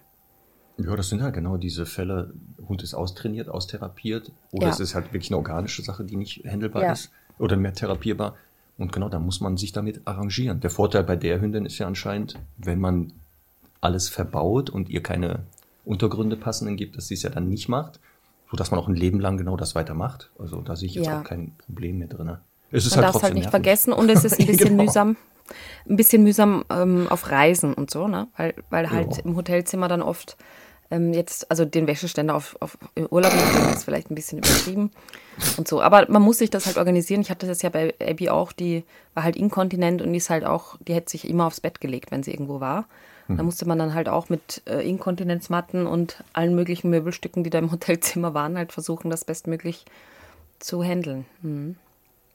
Ja, 0.79 0.95
das 0.95 1.09
sind 1.09 1.21
halt 1.21 1.35
genau 1.35 1.57
diese 1.57 1.85
Fälle. 1.85 2.33
Hund 2.67 2.81
ist 2.81 2.95
austrainiert, 2.95 3.49
austherapiert. 3.49 4.31
Oder 4.51 4.65
Ja. 4.65 4.73
es 4.73 4.79
ist 4.79 4.95
halt 4.95 5.13
wirklich 5.13 5.29
eine 5.29 5.37
organische 5.37 5.83
Sache, 5.83 6.03
die 6.05 6.15
nicht 6.15 6.43
handelbar 6.45 6.81
Ja. 6.81 6.93
ist. 6.93 7.11
Oder 7.37 7.55
mehr 7.55 7.73
therapierbar. 7.73 8.35
Und 8.77 8.91
genau, 8.91 9.09
da 9.09 9.19
muss 9.19 9.39
man 9.41 9.55
sich 9.57 9.71
damit 9.71 10.01
arrangieren. 10.05 10.59
Der 10.59 10.69
Vorteil 10.69 11.03
bei 11.03 11.15
der 11.15 11.39
Hündin 11.39 11.65
ist 11.65 11.77
ja 11.77 11.87
anscheinend, 11.87 12.39
wenn 12.57 12.79
man 12.79 13.13
alles 13.81 14.09
verbaut 14.09 14.69
und 14.69 14.89
ihr 14.89 15.03
keine 15.03 15.43
Untergründe 15.85 16.37
passenden 16.37 16.75
gibt, 16.77 16.97
dass 16.97 17.07
sie 17.07 17.13
es 17.13 17.23
ja 17.23 17.29
dann 17.29 17.49
nicht 17.49 17.67
macht, 17.69 17.99
sodass 18.49 18.71
man 18.71 18.79
auch 18.79 18.87
ein 18.87 18.95
Leben 18.95 19.19
lang 19.19 19.37
genau 19.37 19.57
das 19.57 19.75
weitermacht. 19.75 20.31
Also 20.39 20.61
da 20.61 20.75
sehe 20.75 20.87
ich 20.87 20.95
jetzt 20.95 21.07
Ja. 21.07 21.19
auch 21.19 21.23
kein 21.23 21.53
Problem 21.57 21.99
mehr 21.99 22.07
drin. 22.07 22.37
Es 22.71 22.85
ist 22.85 22.91
Man 22.95 23.05
halt 23.05 23.07
darf 23.09 23.15
es 23.17 23.23
halt 23.23 23.33
nicht 23.35 23.43
nervig. 23.43 23.51
vergessen 23.51 23.93
und 23.93 24.09
es 24.09 24.23
ist 24.23 24.39
ein 24.39 24.45
bisschen 24.47 24.69
Genau. 24.69 24.83
mühsam, 24.83 25.17
ein 25.87 25.95
bisschen 25.97 26.23
mühsam 26.23 26.63
ähm, 26.71 27.07
auf 27.09 27.29
Reisen 27.29 27.73
und 27.73 27.91
so, 27.91 28.07
ne? 28.07 28.27
Weil, 28.37 28.55
weil 28.71 28.89
halt 28.89 29.17
Ja. 29.17 29.23
im 29.23 29.35
Hotelzimmer 29.35 29.87
dann 29.87 30.01
oft 30.01 30.37
ähm, 30.93 31.13
jetzt, 31.13 31.49
also 31.49 31.65
den 31.65 31.87
Wäscheständer 31.87 32.35
auf, 32.35 32.55
auf 32.59 32.77
im 32.95 33.07
Urlaub 33.07 33.33
mitnehmen, 33.33 33.73
ist 33.73 33.85
vielleicht 33.85 34.11
ein 34.11 34.15
bisschen 34.15 34.37
übertrieben 34.37 34.91
und 35.57 35.67
so. 35.67 35.81
Aber 35.81 36.05
man 36.09 36.21
muss 36.21 36.37
sich 36.37 36.49
das 36.49 36.65
halt 36.65 36.77
organisieren. 36.77 37.21
Ich 37.21 37.29
hatte 37.29 37.47
das 37.47 37.61
ja 37.61 37.69
bei 37.69 37.93
Abby 38.01 38.29
auch, 38.29 38.51
die 38.51 38.83
war 39.13 39.23
halt 39.23 39.35
inkontinent 39.35 40.01
und 40.01 40.11
die 40.11 40.17
ist 40.17 40.29
halt 40.29 40.45
auch, 40.45 40.77
die 40.87 40.93
hätte 40.93 41.11
sich 41.11 41.27
immer 41.27 41.47
aufs 41.47 41.61
Bett 41.61 41.81
gelegt, 41.81 42.11
wenn 42.11 42.23
sie 42.23 42.31
irgendwo 42.31 42.59
war. 42.59 42.85
Da 43.29 43.43
musste 43.43 43.65
man 43.65 43.79
dann 43.79 43.93
halt 43.93 44.09
auch 44.09 44.29
mit 44.29 44.61
äh, 44.65 44.87
Inkontinenzmatten 44.87 45.87
und 45.87 46.23
allen 46.33 46.55
möglichen 46.55 46.89
Möbelstücken, 46.89 47.43
die 47.43 47.49
da 47.49 47.59
im 47.59 47.71
Hotelzimmer 47.71 48.33
waren, 48.33 48.57
halt 48.57 48.73
versuchen, 48.73 49.09
das 49.09 49.23
bestmöglich 49.23 49.85
zu 50.59 50.83
handeln. 50.83 51.25
Hm. 51.41 51.75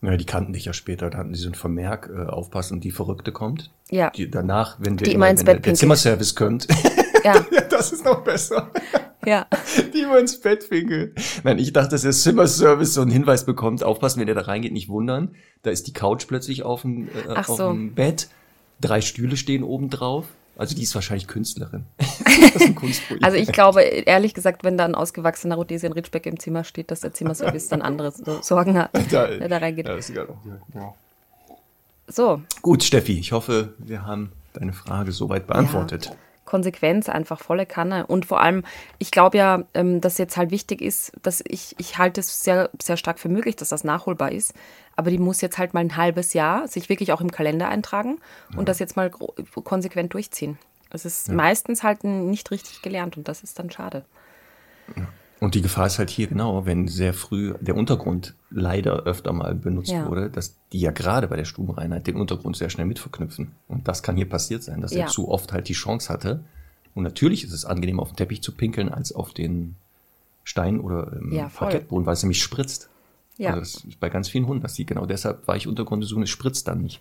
Ja, 0.01 0.17
die 0.17 0.25
kannten 0.25 0.53
dich 0.53 0.65
ja 0.65 0.73
später, 0.73 1.11
da 1.11 1.19
hatten 1.19 1.35
sie 1.35 1.43
so 1.43 1.51
ein 1.51 1.55
Vermerk, 1.55 2.09
äh, 2.09 2.27
aufpassen, 2.27 2.81
die 2.81 2.93
Verrückte 2.93 3.33
kommt. 3.33 3.71
Ja. 3.91 4.11
Die, 4.11 4.31
danach, 4.31 4.77
wenn, 4.79 4.99
wir 4.99 5.07
Die 5.07 5.13
immer 5.13 5.29
ins 5.29 5.41
wenn 5.41 5.47
Bett 5.47 5.67
der, 5.67 5.73
der. 5.73 5.75
Zimmerservice 5.75 6.35
kommt, 6.35 6.69
Ja, 7.25 7.35
ja, 7.51 7.61
das 7.71 7.93
ist 7.93 8.05
noch 8.05 8.23
besser. 8.23 8.71
ja. 9.25 9.47
Die 9.95 10.01
immer 10.01 10.19
ins 10.19 10.41
Bett 10.41 10.69
pinkeln. 10.69 11.15
Nein, 11.45 11.59
ich 11.59 11.73
dachte, 11.73 11.91
dass 11.91 12.03
der 12.03 12.13
Zimmerservice 12.13 12.95
so 12.95 13.01
einen 13.03 13.11
Hinweis 13.11 13.45
bekommt, 13.47 13.83
aufpassen, 13.85 14.21
wenn 14.21 14.27
der 14.27 14.35
da 14.35 14.43
reingeht, 14.43 14.73
nicht 14.73 14.89
wundern. 14.89 15.35
Da 15.63 15.71
ist 15.71 15.87
die 15.87 15.93
Couch 15.93 16.27
plötzlich 16.29 16.63
auf 16.63 16.83
dem, 16.83 17.09
äh, 17.09 17.11
Ach 17.35 17.49
auf 17.49 17.57
so. 17.59 17.69
dem 17.71 17.95
Bett. 17.95 18.29
Drei 18.81 19.01
Stühle 19.01 19.37
stehen 19.37 19.65
oben 19.65 19.91
drauf. 19.91 20.27
Also 20.57 20.75
die 20.75 20.83
ist 20.83 20.95
wahrscheinlich 20.95 21.29
Künstlerin. 21.29 21.85
das 21.99 22.55
ist 22.57 22.63
ein 22.63 22.75
Kunstprojekt. 22.75 23.25
Also 23.25 23.37
ich 23.37 23.53
glaube, 23.53 23.83
ehrlich 23.83 24.35
gesagt, 24.35 24.65
wenn 24.65 24.77
da 24.77 24.85
ein 24.85 24.97
ausgewachsener 24.97 25.55
Rhodesian 25.55 25.93
Ridgeback 25.93 26.27
im 26.27 26.39
Zimmer 26.41 26.65
steht, 26.65 26.91
dass 26.91 27.01
der 27.01 27.13
Zimmerservice 27.13 27.69
dann 27.69 27.81
andere 27.81 28.11
so- 28.11 28.43
Sorgen 28.43 28.77
hat, 28.77 28.91
da, 29.13 29.29
der 29.29 29.49
da 29.49 29.59
reingeht. 29.59 29.87
Ja, 29.87 29.95
ist 29.95 30.11
egal. 30.11 30.29
Ja. 30.75 30.95
So, 32.09 32.41
Gut, 32.63 32.83
Steffi, 32.83 33.19
ich 33.19 33.33
hoffe, 33.33 33.75
wir 33.79 34.05
haben 34.07 34.33
deine 34.55 34.73
Frage 34.73 35.13
soweit 35.13 35.47
beantwortet. 35.47 36.11
Konsequenz, 36.49 37.09
einfach 37.09 37.41
volle 37.41 37.67
Kanne. 37.67 38.07
Und 38.07 38.27
vor 38.27 38.41
allem, 38.41 38.65
ich 38.99 39.11
glaube 39.11 39.39
ja, 39.39 39.63
ähm, 39.75 40.01
dass 40.01 40.19
jetzt 40.19 40.37
halt 40.37 40.51
wichtig 40.51 40.81
ist, 40.81 41.13
dass 41.23 41.43
ich, 41.47 41.75
ich 41.79 41.99
halte 41.99 42.21
es 42.21 42.43
sehr, 42.43 42.71
sehr 42.83 42.97
stark 42.97 43.19
für 43.19 43.29
möglich, 43.29 43.55
dass 43.57 43.69
das 43.69 43.85
nachholbar 43.85 44.33
ist. 44.33 44.55
Aber 44.97 45.11
die 45.11 45.19
muss 45.19 45.41
jetzt 45.41 45.59
halt 45.59 45.75
mal 45.75 45.81
ein 45.81 45.97
halbes 45.97 46.33
Jahr 46.33 46.67
sich 46.67 46.89
wirklich 46.89 47.13
auch 47.13 47.21
im 47.21 47.31
Kalender 47.31 47.69
eintragen 47.69 48.19
und 48.57 48.69
das 48.69 48.79
jetzt 48.79 48.97
mal 48.97 49.11
konsequent 49.11 50.15
durchziehen. 50.15 50.59
Es 50.91 51.05
ist 51.05 51.29
meistens 51.29 51.83
halt 51.83 52.03
nicht 52.03 52.51
richtig 52.51 52.83
gelernt 52.83 53.17
und 53.17 53.29
das 53.29 53.43
ist 53.43 53.59
dann 53.59 53.71
schade. 53.71 54.05
Und 55.41 55.55
die 55.55 55.63
Gefahr 55.63 55.87
ist 55.87 55.99
halt 55.99 56.11
hier 56.11 56.27
genau, 56.27 56.67
wenn 56.67 56.89
sehr 56.89 57.15
früh 57.15 57.55
der 57.61 57.77
Untergrund 57.77 58.35
leider 58.51 59.05
öfter 59.05 59.33
mal 59.33 59.55
benutzt 59.55 59.91
Ja. 59.93 60.09
wurde, 60.09 60.31
dass 60.31 60.57
die 60.73 60.81
ja 60.81 60.91
gerade 60.91 61.29
bei 61.29 61.37
der 61.37 61.45
Stubenreinheit 61.45 62.07
den 62.09 62.17
Untergrund 62.17 62.57
sehr 62.57 62.71
schnell 62.71 62.87
mit 62.87 62.99
verknüpfen. 62.99 63.53
Und 63.69 63.87
das 63.87 64.03
kann 64.03 64.17
hier 64.17 64.29
passiert 64.29 64.65
sein, 64.65 64.81
dass 64.81 64.93
Ja. 64.93 65.03
er 65.03 65.07
zu 65.07 65.29
oft 65.29 65.53
halt 65.53 65.69
die 65.69 65.75
Chance 65.75 66.13
hatte. 66.13 66.43
Und 66.95 67.05
natürlich 67.05 67.45
ist 67.45 67.53
es 67.53 67.65
angenehm, 67.65 68.01
auf 68.01 68.09
den 68.11 68.17
Teppich 68.17 68.43
zu 68.43 68.51
pinkeln, 68.53 68.89
als 68.89 69.13
auf 69.13 69.33
den 69.33 69.77
Stein 70.43 70.81
oder 70.81 71.13
ähm, 71.13 71.33
Ja. 71.33 71.49
Parkettboden, 71.55 72.05
weil 72.07 72.15
es 72.15 72.23
nämlich 72.25 72.43
spritzt. 72.43 72.89
Ja. 73.37 73.51
Also 73.51 73.61
das 73.61 73.85
ist 73.85 74.01
bei 74.01 74.09
ganz 74.09 74.29
vielen 74.29 74.49
Hunden, 74.49 74.63
dass 74.65 74.75
die 74.75 74.87
genau 74.87 75.07
deshalb 75.07 75.47
weiche 75.47 75.69
Untergründe 75.69 76.05
suchen, 76.07 76.25
es 76.25 76.31
spritzt 76.31 76.67
dann 76.67 76.83
nicht. 76.83 77.01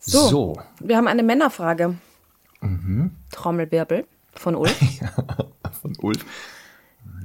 So. 0.00 0.26
so. 0.28 0.60
Wir 0.80 0.96
haben 0.96 1.06
eine 1.06 1.22
Männerfrage. 1.22 1.94
Mhm. 2.62 3.12
Trommelwirbel 3.30 4.06
von 4.32 4.54
Ulf. 4.56 4.76
von 5.82 5.96
Ulf. 6.00 6.24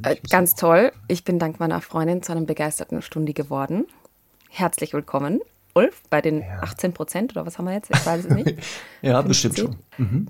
Äh, 0.04 0.18
ganz 0.30 0.56
toll. 0.56 0.92
Ich 1.08 1.24
bin 1.24 1.40
dank 1.40 1.60
meiner 1.60 1.82
Freundin 1.82 2.22
zu 2.24 2.32
einem 2.32 2.46
begeisterten 2.46 3.02
Stundi 3.02 3.34
geworden. 3.34 3.86
Herzlich 4.50 4.94
willkommen, 4.94 5.42
Ulf, 5.74 6.02
bei 6.10 6.22
den 6.22 6.44
18 6.62 6.94
Prozent 6.94 7.34
oder 7.34 7.46
was 7.46 7.58
haben 7.58 7.66
wir 7.66 7.74
jetzt? 7.74 7.90
Ich 7.94 8.06
weiß 8.06 8.26
es 8.26 8.30
nicht. 8.30 8.56
Ja, 9.02 9.22
50. 9.22 9.28
bestimmt 9.28 9.60
schon. 9.98 10.28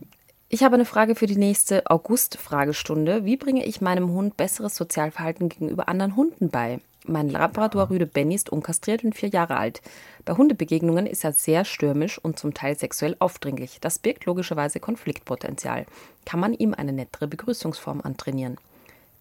Ich 0.50 0.64
habe 0.64 0.76
eine 0.76 0.86
Frage 0.86 1.16
für 1.16 1.26
die 1.26 1.38
nächste 1.38 1.90
August-Fragestunde. 1.90 3.26
Wie 3.26 3.38
bringe 3.38 3.66
ich 3.66 3.82
meinem 3.82 4.10
Hund 4.12 4.38
besseres 4.38 4.76
Sozialverhalten 4.76 5.50
gegenüber 5.50 5.88
anderen 5.88 6.16
Hunden 6.16 6.50
bei? 6.50 6.80
Mein 7.08 7.30
Labrador-Rüde 7.30 8.08
Benny 8.08 8.36
ist 8.36 8.50
unkastriert 8.50 9.04
und 9.04 9.14
vier 9.14 9.30
Jahre 9.30 9.58
alt. 9.58 9.82
Bei 10.24 10.34
Hundebegegnungen 10.34 11.06
ist 11.06 11.24
er 11.24 11.34
sehr 11.34 11.66
stürmisch 11.66 12.18
und 12.18 12.40
zum 12.40 12.54
Teil 12.54 12.78
sexuell 12.78 13.16
aufdringlich. 13.20 13.78
Das 13.80 14.00
birgt 14.00 14.26
logischerweise 14.26 14.80
Konfliktpotenzial. 14.80 15.86
Kann 16.26 16.40
man 16.40 16.54
ihm 16.54 16.74
eine 16.74 16.94
nettere 16.94 17.28
Begrüßungsform 17.28 18.02
antrainieren? 18.02 18.58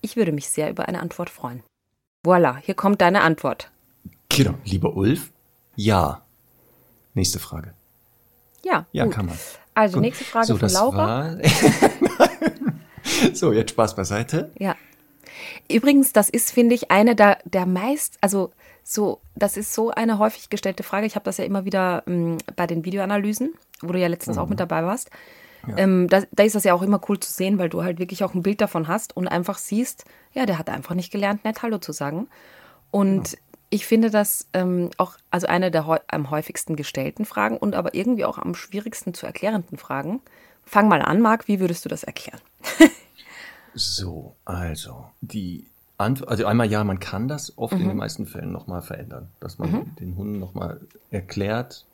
Ich 0.05 0.17
würde 0.17 0.33
mich 0.33 0.51
sehr 0.51 0.69
über 0.69 0.87
eine 0.87 1.01
Antwort 1.01 1.31
freuen. 1.31 1.63
Voila, 2.23 2.59
hier 2.59 2.75
kommt 2.75 3.01
deine 3.01 3.23
Antwort. 3.23 3.71
Genau, 4.29 4.53
lieber 4.63 4.95
Ulf, 4.95 5.31
ja. 5.77 6.21
Nächste 7.15 7.39
Frage. 7.39 7.73
Ja, 8.63 8.85
Ja, 8.93 9.05
gut. 9.05 9.15
kann 9.15 9.27
man. 9.27 9.39
Also 9.73 9.95
Gut. 9.95 10.03
nächste 10.03 10.25
Frage 10.25 10.47
so, 10.47 10.59
von 10.59 10.69
Laura. 10.69 11.39
So, 13.33 13.53
jetzt 13.53 13.71
Spaß 13.71 13.97
beiseite. 13.97 14.51
Ja. 14.59 14.77
Übrigens, 15.71 16.13
das 16.13 16.29
ist, 16.29 16.51
finde 16.51 16.75
ich, 16.75 16.91
eine 16.91 17.15
der, 17.17 17.39
der 17.45 17.65
meist, 17.65 18.19
also 18.21 18.51
so, 18.83 19.21
das 19.35 19.57
ist 19.57 19.73
so 19.73 19.91
eine 19.91 20.19
häufig 20.19 20.51
gestellte 20.51 20.83
Frage. 20.83 21.07
Ich 21.07 21.15
habe 21.15 21.25
das 21.25 21.39
ja 21.39 21.45
immer 21.45 21.65
wieder 21.65 22.03
ähm, 22.07 22.37
bei 22.57 22.67
den 22.67 22.85
Videoanalysen, 22.85 23.55
wo 23.81 23.93
du 23.93 23.99
ja 23.99 24.09
letztens 24.09 24.37
auch 24.37 24.49
mit 24.49 24.61
dabei 24.61 24.85
warst. 24.85 25.11
Ähm, 25.77 26.09
da, 26.09 26.23
da 26.33 26.43
ist 26.43 26.55
das 26.55 26.65
ja 26.65 26.75
auch 26.75 26.83
immer 26.83 27.01
cool 27.09 27.19
zu 27.21 27.33
sehen, 27.33 27.59
weil 27.59 27.69
du 27.69 27.83
halt 27.83 27.99
wirklich 27.99 28.25
auch 28.25 28.35
ein 28.35 28.43
Bild 28.43 28.61
davon 28.61 28.89
hast 28.89 29.17
und 29.17 29.29
einfach 29.29 29.59
siehst, 29.59 30.05
ja, 30.33 30.47
der 30.47 30.59
hat 30.59 30.69
einfach 30.71 30.95
nicht 30.95 31.11
gelernt, 31.13 31.45
nett 31.45 31.63
Hallo 31.63 31.79
zu 31.79 31.93
sagen. 31.93 32.29
Und 32.91 33.37
ich 33.71 33.87
finde 33.87 34.11
das 34.11 34.47
ähm, 34.53 34.91
auch, 34.99 35.17
also 35.31 35.47
eine 35.47 35.71
der 35.71 36.01
am 36.09 36.31
häufigsten 36.31 36.77
gestellten 36.77 37.25
Fragen 37.25 37.57
und 37.57 37.75
aber 37.75 37.95
irgendwie 37.95 38.25
auch 38.25 38.39
am 38.39 38.55
schwierigsten 38.55 39.15
zu 39.15 39.27
erklärenden 39.27 39.79
Fragen. 39.79 40.21
Fang 40.65 40.89
mal 40.89 41.03
an, 41.03 41.21
Marc, 41.21 41.49
wie 41.49 41.61
würdest 41.61 41.85
du 41.85 41.89
das 41.89 42.05
erklären? 42.05 42.41
So, 43.75 44.37
also, 44.45 45.07
die 45.21 45.67
Antwort, 45.99 46.31
also 46.31 46.47
einmal 46.47 46.71
ja, 46.71 46.85
man 46.85 47.01
kann 47.01 47.27
das 47.29 47.59
oft 47.59 47.75
Mhm. 47.75 47.81
in 47.81 47.89
den 47.89 47.97
meisten 47.97 48.27
Fällen 48.27 48.53
nochmal 48.53 48.83
verändern, 48.83 49.29
dass 49.41 49.59
man 49.59 49.97
den 49.99 50.17
Hunden 50.17 50.39
nochmal 50.39 50.81
erklärt, 51.11 51.85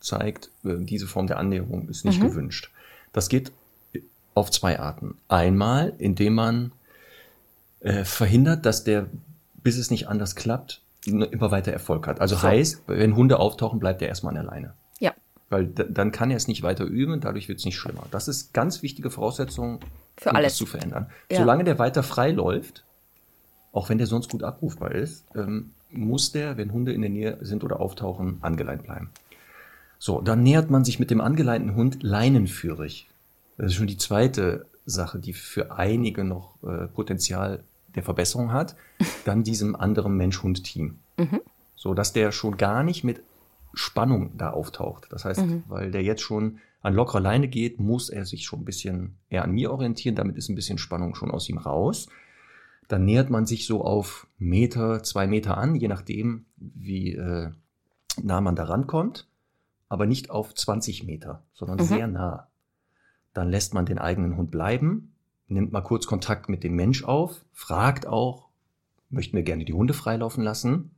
zeigt, 0.00 0.50
äh, 0.64 0.76
diese 0.78 1.06
Form 1.06 1.26
der 1.26 1.38
Annäherung 1.38 1.88
ist 1.88 2.04
Mhm. 2.04 2.10
nicht 2.10 2.20
gewünscht. 2.20 2.70
Das 3.14 3.30
geht 3.30 3.50
auf 4.34 4.50
zwei 4.50 4.78
Arten. 4.78 5.16
Einmal, 5.28 5.94
indem 5.98 6.34
man 6.34 6.72
äh, 7.80 8.04
verhindert, 8.04 8.66
dass 8.66 8.84
der, 8.84 9.06
bis 9.62 9.78
es 9.78 9.90
nicht 9.90 10.08
anders 10.08 10.34
klappt, 10.34 10.82
n- 11.06 11.22
immer 11.22 11.50
weiter 11.50 11.72
Erfolg 11.72 12.06
hat. 12.06 12.20
Also 12.20 12.34
So. 12.36 12.42
heißt, 12.42 12.82
wenn 12.88 13.16
Hunde 13.16 13.38
auftauchen, 13.38 13.78
bleibt 13.80 14.02
er 14.02 14.08
erstmal 14.08 14.36
an 14.36 14.42
der 14.44 14.52
Leine. 14.52 14.74
Ja. 14.98 15.12
Weil 15.50 15.66
dann 15.66 16.10
kann 16.12 16.30
er 16.30 16.36
es 16.36 16.48
nicht 16.48 16.62
weiter 16.62 16.84
üben, 16.84 17.20
dadurch 17.20 17.48
wird 17.48 17.60
es 17.60 17.64
nicht 17.64 17.76
schlimmer. 17.78 18.04
Das 18.10 18.26
ist 18.28 18.52
ganz 18.52 18.82
wichtige 18.82 19.10
Voraussetzung, 19.10 19.80
Für 20.16 20.30
um 20.30 20.36
alles. 20.36 20.52
das 20.52 20.58
zu 20.58 20.66
verändern. 20.66 21.06
Ja. 21.30 21.38
Solange 21.38 21.64
der 21.64 21.78
weiter 21.78 22.02
frei 22.02 22.32
läuft, 22.32 22.84
auch 23.72 23.88
wenn 23.88 23.98
der 23.98 24.06
sonst 24.06 24.30
gut 24.30 24.42
abrufbar 24.42 24.92
ist, 24.92 25.24
ähm, 25.36 25.70
muss 25.90 26.32
der, 26.32 26.56
wenn 26.56 26.72
Hunde 26.72 26.92
in 26.92 27.02
der 27.02 27.10
Nähe 27.10 27.38
sind 27.42 27.62
oder 27.62 27.78
auftauchen, 27.78 28.38
angeleint 28.40 28.82
bleiben. 28.82 29.10
So, 30.04 30.20
dann 30.20 30.42
nähert 30.42 30.68
man 30.68 30.84
sich 30.84 31.00
mit 31.00 31.10
dem 31.10 31.22
angeleinten 31.22 31.76
Hund 31.76 32.02
leinenführig. 32.02 33.08
Das 33.56 33.68
ist 33.68 33.76
schon 33.76 33.86
die 33.86 33.96
zweite 33.96 34.66
Sache, 34.84 35.18
die 35.18 35.32
für 35.32 35.78
einige 35.78 36.24
noch 36.24 36.62
äh, 36.62 36.88
Potenzial 36.88 37.64
der 37.94 38.02
Verbesserung 38.02 38.52
hat. 38.52 38.76
Dann 39.24 39.44
diesem 39.44 39.74
anderen 39.74 40.14
Mensch-Hund-Team. 40.18 40.98
So, 41.74 41.94
dass 41.94 42.12
der 42.12 42.32
schon 42.32 42.58
gar 42.58 42.82
nicht 42.82 43.02
mit 43.02 43.22
Spannung 43.72 44.32
da 44.36 44.50
auftaucht. 44.50 45.06
Das 45.08 45.24
heißt, 45.24 45.42
weil 45.68 45.90
der 45.90 46.02
jetzt 46.02 46.20
schon 46.20 46.58
an 46.82 46.92
lockerer 46.92 47.20
Leine 47.20 47.48
geht, 47.48 47.80
muss 47.80 48.10
er 48.10 48.26
sich 48.26 48.44
schon 48.44 48.60
ein 48.60 48.66
bisschen 48.66 49.14
eher 49.30 49.44
an 49.44 49.52
mir 49.52 49.72
orientieren. 49.72 50.16
Damit 50.16 50.36
ist 50.36 50.50
ein 50.50 50.54
bisschen 50.54 50.76
Spannung 50.76 51.14
schon 51.14 51.30
aus 51.30 51.48
ihm 51.48 51.56
raus. 51.56 52.08
Dann 52.88 53.06
nähert 53.06 53.30
man 53.30 53.46
sich 53.46 53.66
so 53.66 53.82
auf 53.82 54.26
Meter, 54.38 55.02
zwei 55.02 55.26
Meter 55.26 55.56
an, 55.56 55.74
je 55.76 55.88
nachdem, 55.88 56.44
wie 56.58 57.14
äh, 57.14 57.52
nah 58.22 58.42
man 58.42 58.54
da 58.54 58.64
rankommt. 58.64 59.26
Aber 59.88 60.06
nicht 60.06 60.30
auf 60.30 60.54
20 60.54 61.04
Meter, 61.04 61.42
sondern 61.52 61.78
Mhm. 61.78 61.82
sehr 61.82 62.06
nah. 62.06 62.48
Dann 63.32 63.50
lässt 63.50 63.74
man 63.74 63.86
den 63.86 63.98
eigenen 63.98 64.36
Hund 64.36 64.50
bleiben, 64.50 65.14
nimmt 65.48 65.72
mal 65.72 65.82
kurz 65.82 66.06
Kontakt 66.06 66.48
mit 66.48 66.64
dem 66.64 66.74
Mensch 66.74 67.04
auf, 67.04 67.44
fragt 67.52 68.06
auch, 68.06 68.48
möchten 69.10 69.36
wir 69.36 69.42
gerne 69.42 69.64
die 69.64 69.72
Hunde 69.72 69.94
freilaufen 69.94 70.42
lassen. 70.42 70.90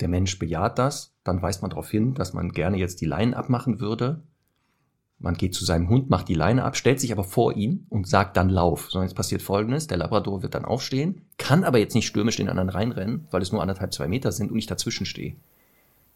Der 0.00 0.08
Mensch 0.08 0.38
bejaht 0.38 0.78
das, 0.78 1.14
dann 1.24 1.40
weist 1.42 1.62
man 1.62 1.70
darauf 1.70 1.90
hin, 1.90 2.14
dass 2.14 2.32
man 2.34 2.52
gerne 2.52 2.76
jetzt 2.76 3.00
die 3.00 3.06
Leinen 3.06 3.34
abmachen 3.34 3.80
würde. 3.80 4.22
Man 5.18 5.34
geht 5.34 5.54
zu 5.54 5.64
seinem 5.64 5.88
Hund, 5.88 6.10
macht 6.10 6.28
die 6.28 6.34
Leine 6.34 6.64
ab, 6.64 6.76
stellt 6.76 7.00
sich 7.00 7.10
aber 7.10 7.24
vor 7.24 7.54
ihn 7.56 7.86
und 7.88 8.06
sagt 8.06 8.36
dann 8.36 8.50
Lauf. 8.50 8.90
So, 8.90 9.00
jetzt 9.00 9.14
passiert 9.14 9.40
Folgendes, 9.40 9.86
der 9.86 9.96
Labrador 9.96 10.42
wird 10.42 10.54
dann 10.54 10.66
aufstehen, 10.66 11.22
kann 11.38 11.64
aber 11.64 11.78
jetzt 11.78 11.94
nicht 11.94 12.06
stürmisch 12.06 12.36
den 12.36 12.50
anderen 12.50 12.68
reinrennen, 12.68 13.26
weil 13.30 13.40
es 13.40 13.50
nur 13.50 13.62
anderthalb, 13.62 13.94
zwei 13.94 14.08
Meter 14.08 14.30
sind 14.30 14.52
und 14.52 14.58
ich 14.58 14.66
dazwischen 14.66 15.06
stehe. 15.06 15.34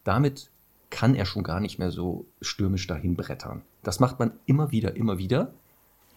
Damit 0.05 0.51
kann 0.91 1.15
er 1.15 1.25
schon 1.25 1.43
gar 1.43 1.61
nicht 1.61 1.79
mehr 1.79 1.91
so 1.91 2.27
stürmisch 2.41 2.87
dahin 2.87 3.15
brettern. 3.15 3.63
Das 3.83 4.01
macht 4.01 4.19
man 4.19 4.33
immer 4.47 4.71
wieder, 4.71 4.97
immer 4.97 5.19
wieder, 5.19 5.53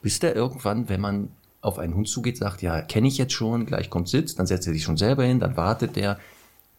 bis 0.02 0.20
der 0.20 0.36
irgendwann, 0.36 0.90
wenn 0.90 1.00
man 1.00 1.30
auf 1.62 1.80
einen 1.80 1.96
Hund 1.96 2.10
zugeht, 2.10 2.38
sagt, 2.38 2.62
ja, 2.62 2.82
kenne 2.82 3.08
ich 3.08 3.18
jetzt 3.18 3.34
schon, 3.34 3.66
gleich 3.66 3.90
kommt 3.90 4.10
Sitz, 4.10 4.36
dann 4.36 4.48
setzt 4.48 4.68
er 4.68 4.74
sich 4.74 4.84
schon 4.84 4.98
selber 4.98 5.24
hin, 5.24 5.40
dann 5.40 5.56
wartet 5.56 5.96
der. 5.96 6.20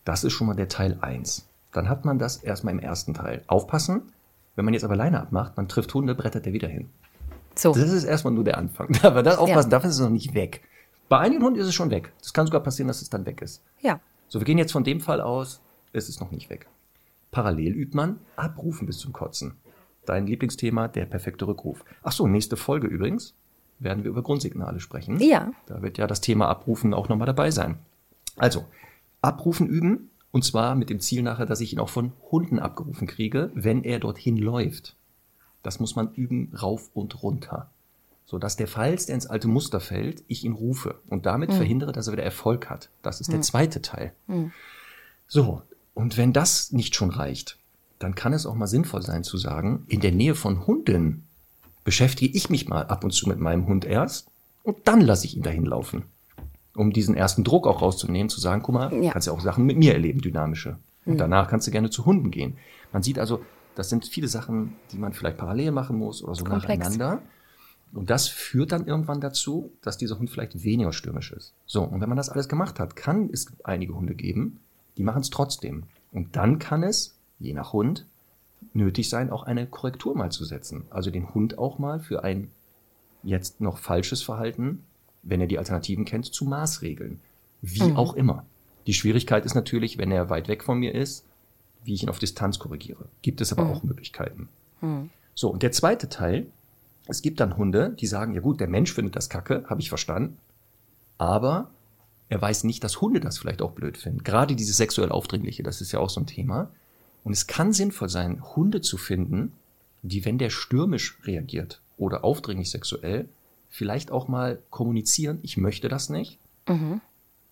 Das 0.05 0.25
ist 0.25 0.35
schon 0.35 0.47
mal 0.47 0.55
der 0.55 0.69
Teil 0.69 0.99
eins. 1.01 1.49
Dann 1.73 1.89
hat 1.89 2.05
man 2.05 2.19
das 2.19 2.37
erstmal 2.37 2.75
im 2.75 2.81
ersten 2.81 3.15
Teil. 3.15 3.43
Aufpassen, 3.47 4.03
wenn 4.55 4.65
man 4.67 4.75
jetzt 4.75 4.85
aber 4.85 4.97
Leine 4.97 5.21
abmacht, 5.21 5.57
man 5.57 5.69
trifft 5.69 5.95
Hunde, 5.95 6.15
brettert 6.15 6.45
der 6.45 6.53
wieder 6.53 6.69
hin. 6.69 6.91
So. 7.55 7.73
Das 7.73 7.91
ist 7.91 8.05
erstmal 8.05 8.35
nur 8.35 8.45
der 8.45 8.59
Anfang. 8.59 8.97
Aber 9.03 9.23
das 9.23 9.39
aufpassen, 9.39 9.71
ja. 9.71 9.77
dafür 9.77 9.91
ist 9.91 9.97
es 9.97 10.03
noch 10.03 10.11
nicht 10.11 10.35
weg. 10.35 10.63
Bei 11.09 11.19
einigen 11.19 11.43
Hunden 11.43 11.61
ist 11.61 11.69
es 11.69 11.75
schon 11.75 11.91
weg. 11.91 12.13
Das 12.21 12.33
kann 12.33 12.47
sogar 12.47 12.61
passieren, 12.63 12.89
dass 12.89 13.01
es 13.01 13.11
dann 13.11 13.27
weg 13.27 13.43
ist. 13.43 13.63
Ja. 13.81 14.01
So, 14.29 14.41
wir 14.41 14.45
gehen 14.45 14.59
jetzt 14.59 14.73
von 14.73 14.83
dem 14.83 15.01
Fall 15.01 15.21
aus, 15.21 15.61
es 15.93 16.09
ist 16.09 16.21
noch 16.21 16.33
nicht 16.33 16.51
weg. 16.51 16.67
Parallel 17.35 17.73
übt 17.73 17.97
man 17.97 18.21
Abrufen 18.37 18.87
bis 18.87 18.99
zum 18.99 19.13
Kotzen. 19.13 19.57
Dein 20.07 20.27
Lieblingsthema, 20.27 20.87
der 20.87 21.05
perfekte 21.05 21.49
Rückruf. 21.49 21.85
Ach 22.05 22.13
so, 22.13 22.29
nächste 22.29 22.57
Folge 22.57 22.87
übrigens 22.87 23.35
werden 23.81 24.05
wir 24.05 24.11
über 24.11 24.23
Grundsignale 24.23 24.79
sprechen. 24.79 25.19
Ja. 25.19 25.51
Da 25.67 25.83
wird 25.83 25.99
ja 25.99 26.07
das 26.07 26.21
Thema 26.21 26.49
Abrufen 26.49 26.95
auch 26.95 27.09
nochmal 27.09 27.27
dabei 27.27 27.51
sein. 27.51 27.79
Also, 28.37 28.67
Abrufen 29.21 29.67
üben 29.67 30.11
und 30.31 30.45
zwar 30.45 30.77
mit 30.77 30.91
dem 30.91 31.01
Ziel 31.01 31.23
nachher, 31.23 31.45
dass 31.45 31.61
ich 31.61 31.73
ihn 31.73 31.81
auch 31.81 31.89
von 31.89 32.13
Hunden 32.31 32.61
abgerufen 32.61 33.09
kriege, 33.09 33.51
wenn 33.55 33.83
er 33.83 33.99
dorthin 33.99 34.37
läuft. 34.37 34.95
Das 35.65 35.81
muss 35.81 35.97
man 35.97 36.13
üben 36.15 36.53
rauf 36.55 36.89
und 36.95 37.21
runter. 37.25 37.69
So 38.27 38.39
dass 38.39 38.55
der 38.55 38.69
Falls, 38.69 39.07
der 39.07 39.17
ins 39.17 39.27
alte 39.27 39.49
Muster 39.49 39.81
fällt, 39.81 40.23
ich 40.29 40.45
ihn 40.45 40.53
rufe 40.53 41.01
und 41.09 41.27
damit 41.27 41.51
mhm. 41.51 41.55
verhindere, 41.55 41.91
dass 41.91 42.07
er 42.07 42.13
wieder 42.13 42.23
Erfolg 42.23 42.71
hat. 42.71 42.91
Das 43.03 43.21
ist 43.21 43.29
mhm. 43.29 43.33
der 43.33 43.43
zweite 43.43 43.83
Teil. 43.83 44.13
Mhm. 44.29 44.53
So, 45.27 45.63
und 45.95 46.17
wenn 46.17 46.33
das 46.33 46.73
nicht 46.73 46.95
schon 46.95 47.11
reicht, 47.11 47.59
dann 47.99 48.15
kann 48.15 48.33
es 48.33 48.47
auch 48.47 48.55
mal 48.55 48.67
sinnvoll 48.67 49.03
sein 49.03 49.25
zu 49.25 49.39
sagen, 49.39 49.85
in 49.89 50.01
der 50.01 50.13
Nähe 50.13 50.35
von 50.35 50.67
Hunden 50.67 51.27
beschäftige 51.85 52.37
ich 52.37 52.51
mich 52.51 52.69
mal 52.69 52.87
ab 52.87 53.05
und 53.05 53.13
zu 53.13 53.29
mit 53.29 53.39
meinem 53.39 53.67
Hund 53.67 53.85
erst 53.85 54.29
und 54.63 54.77
dann 54.85 55.01
lasse 55.01 55.27
ich 55.27 55.37
ihn 55.37 55.43
dahin 55.43 55.65
laufen. 55.65 56.05
Um 56.75 56.93
diesen 56.93 57.15
ersten 57.15 57.45
Druck 57.45 57.67
auch 57.69 57.83
rauszunehmen, 57.83 58.29
zu 58.29 58.41
sagen, 58.41 58.63
guck 58.63 58.75
mal, 58.75 58.93
ja. 58.93 59.13
kannst 59.13 59.29
ja 59.29 59.33
auch 59.33 59.41
Sachen 59.41 59.65
mit 59.65 59.79
mir 59.79 59.93
erleben, 59.93 60.21
dynamische. 60.21 60.77
Und 61.07 61.15
mhm. 61.15 61.19
danach 61.19 61.49
kannst 61.49 61.67
du 61.67 61.71
gerne 61.71 61.91
zu 61.91 62.05
Hunden 62.05 62.33
gehen. 62.33 62.57
Man 62.93 63.03
sieht 63.03 63.19
also, 63.19 63.43
das 63.77 63.91
sind 63.91 64.07
viele 64.07 64.27
Sachen, 64.27 64.75
die 64.91 64.99
man 64.99 65.13
vielleicht 65.13 65.37
parallel 65.37 65.71
machen 65.71 65.97
muss 65.97 66.23
oder 66.23 66.35
so 66.35 66.45
Komplex. 66.45 66.67
nacheinander. 66.67 67.23
Und 67.93 68.11
das 68.11 68.27
führt 68.27 68.73
dann 68.73 68.87
irgendwann 68.87 69.21
dazu, 69.21 69.73
dass 69.83 69.97
dieser 69.97 70.19
Hund 70.19 70.31
vielleicht 70.31 70.65
weniger 70.65 70.93
stürmisch 70.93 71.31
ist. 71.31 71.53
So, 71.65 71.83
und 71.85 72.01
wenn 72.01 72.09
man 72.09 72.17
das 72.17 72.29
alles 72.29 72.49
gemacht 72.49 72.81
hat, 72.81 72.97
kann 72.97 73.31
es 73.33 73.53
einige 73.63 73.95
Hunde 73.95 74.17
geben, 74.17 74.59
die 74.97 75.03
machen 75.03 75.23
es 75.23 75.31
trotzdem. 75.31 75.85
Und 76.13 76.37
dann 76.37 76.59
kann 76.59 76.83
es, 76.83 77.17
je 77.39 77.53
nach 77.53 77.73
Hund, 77.73 78.07
nötig 78.73 79.09
sein, 79.09 79.31
auch 79.31 79.45
eine 79.45 79.67
Korrektur 79.67 80.17
mal 80.17 80.31
zu 80.31 80.45
setzen. 80.45 80.85
Also 80.91 81.11
den 81.11 81.35
Hund 81.35 81.59
auch 81.59 81.79
mal 81.79 82.01
für 82.01 82.25
ein 82.25 82.51
jetzt 83.23 83.61
noch 83.61 83.79
falsches 83.79 84.23
Verhalten, 84.23 84.85
wenn 85.23 85.41
er 85.41 85.47
die 85.47 85.59
Alternativen 85.59 86.05
kennt, 86.05 86.27
zu 86.27 86.45
maßregeln. 86.45 87.21
Wie 87.63 87.83
mhm. 87.83 87.97
auch 87.97 88.15
immer. 88.15 88.45
Die 88.87 88.95
Schwierigkeit 88.95 89.45
ist 89.45 89.55
natürlich, 89.55 89.99
wenn 89.99 90.13
er 90.13 90.29
weit 90.29 90.49
weg 90.49 90.63
von 90.63 90.79
mir 90.79 90.95
ist, 90.95 91.25
wie 91.85 91.95
ich 91.95 92.03
ihn 92.03 92.11
auf 92.11 92.19
Distanz 92.19 92.59
korrigiere. 92.59 93.07
Gibt 93.23 93.41
es 93.41 93.53
aber 93.53 93.65
mhm. 93.65 93.71
auch 93.71 93.83
Möglichkeiten. 93.83 94.49
Mhm. 94.81 95.11
So, 95.35 95.51
und 95.51 95.63
der 95.63 95.73
zweite 95.73 96.09
Teil, 96.09 96.47
es 97.07 97.23
gibt 97.23 97.41
dann 97.41 97.57
Hunde, 97.57 97.91
die 97.99 98.07
sagen, 98.07 98.35
ja 98.35 98.41
gut, 98.41 98.61
der 98.61 98.69
Mensch 98.69 98.93
findet 98.93 99.17
das 99.17 99.29
Kacke, 99.29 99.65
habe 99.69 99.81
ich 99.81 99.89
verstanden, 99.89 100.39
aber 101.19 101.71
er 102.35 102.43
weiß 102.43 102.65
nicht, 102.65 102.83
dass 102.83 103.01
Hunde 103.01 103.21
das 103.21 103.39
vielleicht 103.39 103.63
auch 103.63 103.71
blöd 103.71 103.97
finden. 103.97 104.25
Gerade 104.25 104.57
dieses 104.57 104.77
sexuell 104.77 105.13
Aufdringliche, 105.13 105.63
das 105.63 105.81
ist 105.81 105.93
ja 105.93 106.01
auch 106.01 106.11
so 106.11 106.21
ein 106.21 106.27
Thema. 106.27 106.69
Und 107.23 107.33
es 107.33 107.47
kann 107.47 107.73
sinnvoll 107.73 108.09
sein, 108.09 108.43
Hunde 108.57 108.81
zu 108.81 108.97
finden, 108.97 109.53
die, 110.03 110.25
wenn 110.25 110.37
der 110.37 110.51
stürmisch 110.51 111.17
reagiert 111.23 111.81
oder 111.97 112.25
aufdringlich 112.25 112.73
sexuell, 112.73 113.29
vielleicht 113.71 114.11
auch 114.11 114.27
mal 114.27 114.59
kommunizieren, 114.71 115.39
ich 115.43 115.59
möchte 115.59 115.89
das 115.89 116.11
nicht. 116.11 116.41
Mhm. 116.69 117.01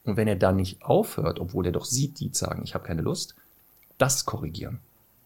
Und 0.03 0.17
wenn 0.17 0.27
er 0.27 0.35
dann 0.35 0.57
nicht 0.57 0.83
aufhört, 0.83 1.39
obwohl 1.39 1.65
er 1.65 1.73
doch 1.73 1.85
sieht, 1.85 2.19
die 2.19 2.31
sagen, 2.33 2.63
ich 2.65 2.75
habe 2.75 2.85
keine 2.85 3.03
Lust, 3.03 3.37
das 3.99 4.25
korrigieren. 4.25 4.81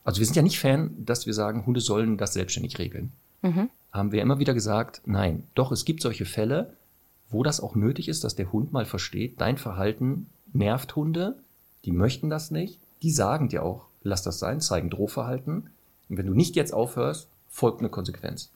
Also 0.04 0.18
wir 0.18 0.26
sind 0.26 0.36
ja 0.36 0.42
nicht 0.42 0.60
Fan, 0.60 1.02
dass 1.02 1.24
wir 1.24 1.32
sagen, 1.32 1.64
Hunde 1.64 1.80
sollen 1.80 2.18
das 2.18 2.34
selbstständig 2.34 2.78
regeln. 2.78 3.10
Mhm. 3.40 3.70
Haben 3.90 4.12
wir 4.12 4.20
immer 4.20 4.38
wieder 4.38 4.52
gesagt, 4.52 5.00
nein. 5.06 5.44
Doch, 5.54 5.72
es 5.72 5.86
gibt 5.86 6.02
solche 6.02 6.26
Fälle, 6.26 6.75
wo 7.28 7.42
das 7.42 7.60
auch 7.60 7.74
nötig 7.74 8.08
ist, 8.08 8.24
dass 8.24 8.36
der 8.36 8.52
Hund 8.52 8.72
mal 8.72 8.84
versteht, 8.84 9.40
dein 9.40 9.58
Verhalten 9.58 10.26
nervt 10.52 10.96
Hunde, 10.96 11.36
die 11.84 11.92
möchten 11.92 12.30
das 12.30 12.50
nicht, 12.50 12.80
die 13.02 13.10
sagen 13.10 13.48
dir 13.48 13.62
auch, 13.62 13.86
lass 14.02 14.22
das 14.22 14.38
sein, 14.38 14.60
zeigen 14.60 14.90
Drohverhalten. 14.90 15.70
Und 16.08 16.18
wenn 16.18 16.26
du 16.26 16.34
nicht 16.34 16.56
jetzt 16.56 16.72
aufhörst, 16.72 17.28
folgt 17.48 17.80
eine 17.80 17.88
Konsequenz. 17.88 18.50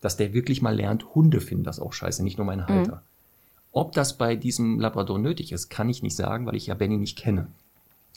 Dass 0.00 0.16
der 0.16 0.32
wirklich 0.32 0.62
mal 0.62 0.74
lernt, 0.74 1.14
Hunde 1.14 1.40
finden 1.40 1.64
das 1.64 1.80
auch 1.80 1.92
scheiße, 1.92 2.22
nicht 2.22 2.38
nur 2.38 2.46
mein 2.46 2.60
mhm. 2.60 2.66
Halter. 2.66 2.96
Mhm. 2.96 3.00
Ob 3.72 3.92
das 3.92 4.16
bei 4.16 4.36
diesem 4.36 4.80
Labrador 4.80 5.18
nötig 5.18 5.52
ist, 5.52 5.68
kann 5.68 5.88
ich 5.88 6.02
nicht 6.02 6.16
sagen, 6.16 6.46
weil 6.46 6.56
ich 6.56 6.66
ja 6.66 6.74
Benny 6.74 6.96
nicht 6.96 7.18
kenne. 7.18 7.48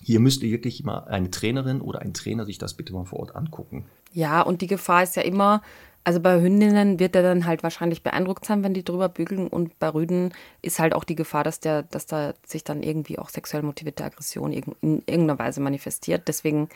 Hier 0.02 0.20
müsste 0.20 0.50
wirklich 0.50 0.84
mal 0.84 1.00
eine 1.06 1.30
Trainerin 1.30 1.82
oder 1.82 2.00
ein 2.00 2.14
Trainer 2.14 2.46
sich 2.46 2.58
das 2.58 2.74
bitte 2.74 2.94
mal 2.94 3.06
vor 3.06 3.20
Ort 3.20 3.36
angucken. 3.36 3.86
Ja, 4.14 4.42
und 4.42 4.62
die 4.62 4.68
Gefahr 4.68 5.04
ist 5.04 5.16
ja 5.16 5.22
immer, 5.22 5.62
also 6.04 6.20
bei 6.20 6.42
Hündinnen 6.42 7.00
wird 7.00 7.16
er 7.16 7.24
dann 7.24 7.46
halt 7.46 7.64
wahrscheinlich 7.64 8.02
beeindruckt 8.02 8.46
sein, 8.46 8.64
wenn 8.64 8.74
die 8.74 8.84
drüber 8.84 9.10
bügeln. 9.10 9.48
Und 9.48 9.78
bei 9.80 9.90
Rüden 9.90 10.34
ist 10.62 10.80
halt 10.80 10.94
auch 10.96 11.04
die 11.04 11.16
Gefahr, 11.16 11.44
dass 11.44 11.60
der, 11.60 11.84
dass 11.84 12.06
da 12.06 12.34
sich 12.46 12.64
dann 12.64 12.82
irgendwie 12.82 13.20
auch 13.20 13.30
sexuell 13.30 13.64
motivierte 13.64 14.06
Aggression 14.06 14.54
in 14.54 14.64
irgendeiner 14.82 15.38
Weise 15.38 15.62
manifestiert. 15.62 16.28
Deswegen 16.28 16.70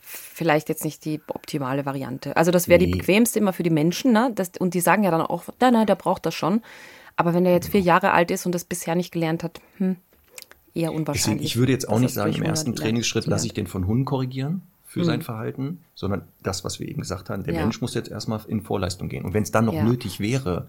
vielleicht 0.00 0.68
jetzt 0.68 0.84
nicht 0.84 1.04
die 1.04 1.20
optimale 1.28 1.84
Variante. 1.84 2.36
Also 2.36 2.50
das 2.50 2.68
wäre 2.68 2.80
nee. 2.80 2.86
die 2.86 2.98
bequemste 2.98 3.38
immer 3.38 3.52
für 3.52 3.62
die 3.62 3.70
Menschen, 3.70 4.12
ne? 4.12 4.30
Das, 4.34 4.52
und 4.58 4.74
die 4.74 4.80
sagen 4.80 5.02
ja 5.04 5.10
dann 5.10 5.22
auch, 5.22 5.44
nein, 5.60 5.72
nein, 5.72 5.86
der 5.86 5.94
braucht 5.94 6.26
das 6.26 6.34
schon. 6.34 6.62
Aber 7.16 7.34
wenn 7.34 7.44
der 7.44 7.52
jetzt 7.52 7.70
vier 7.70 7.80
Jahre 7.80 8.12
alt 8.12 8.30
ist 8.30 8.46
und 8.46 8.54
das 8.54 8.64
bisher 8.64 8.94
nicht 8.94 9.12
gelernt 9.12 9.44
hat, 9.44 9.60
hm, 9.76 9.96
eher 10.74 10.92
unwahrscheinlich. 10.92 11.22
Deswegen, 11.24 11.42
ich 11.44 11.56
würde 11.56 11.72
jetzt 11.72 11.88
auch 11.88 11.98
nicht 11.98 12.14
sagen, 12.14 12.34
im 12.34 12.42
ersten 12.42 12.74
Trainingsschritt 12.74 13.26
lasse 13.26 13.46
ich 13.46 13.54
den 13.54 13.66
von 13.66 13.86
Hunden 13.86 14.04
korrigieren 14.04 14.62
für 14.86 15.00
mhm. 15.00 15.04
sein 15.04 15.22
Verhalten, 15.22 15.80
sondern 15.94 16.22
das, 16.42 16.64
was 16.64 16.80
wir 16.80 16.88
eben 16.88 17.00
gesagt 17.00 17.30
haben, 17.30 17.44
der 17.44 17.54
ja. 17.54 17.60
Mensch 17.60 17.80
muss 17.80 17.94
jetzt 17.94 18.10
erstmal 18.10 18.40
in 18.48 18.62
Vorleistung 18.62 19.08
gehen. 19.08 19.24
Und 19.24 19.34
wenn 19.34 19.44
es 19.44 19.52
dann 19.52 19.64
noch 19.64 19.74
ja. 19.74 19.84
nötig 19.84 20.18
wäre, 20.18 20.68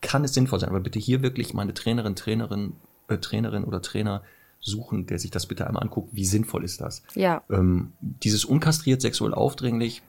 kann 0.00 0.24
es 0.24 0.34
sinnvoll 0.34 0.60
sein. 0.60 0.68
Aber 0.68 0.80
bitte 0.80 0.98
hier 0.98 1.22
wirklich 1.22 1.52
meine 1.54 1.74
Trainerin, 1.74 2.14
Trainerin, 2.14 2.74
äh, 3.08 3.18
Trainerin 3.18 3.64
oder 3.64 3.82
Trainer 3.82 4.22
suchen, 4.60 5.06
der 5.06 5.18
sich 5.18 5.30
das 5.30 5.46
bitte 5.46 5.66
einmal 5.66 5.82
anguckt, 5.82 6.10
wie 6.12 6.24
sinnvoll 6.24 6.64
ist 6.64 6.80
das. 6.80 7.02
Ja. 7.14 7.42
Ähm, 7.50 7.92
dieses 8.00 8.44
unkastriert 8.44 9.00
sexuell 9.00 9.34
aufdringlich, 9.34 10.02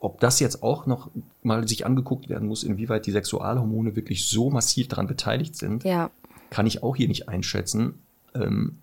ob 0.00 0.20
das 0.20 0.40
jetzt 0.40 0.62
auch 0.62 0.86
noch 0.86 1.10
mal 1.42 1.66
sich 1.66 1.86
angeguckt 1.86 2.28
werden 2.28 2.48
muss, 2.48 2.62
inwieweit 2.62 3.06
die 3.06 3.12
Sexualhormone 3.12 3.96
wirklich 3.96 4.26
so 4.26 4.50
massiv 4.50 4.88
daran 4.88 5.06
beteiligt 5.06 5.56
sind, 5.56 5.84
ja. 5.84 6.10
kann 6.50 6.66
ich 6.66 6.82
auch 6.82 6.96
hier 6.96 7.08
nicht 7.08 7.28
einschätzen, 7.28 7.94
ähm, 8.40 8.78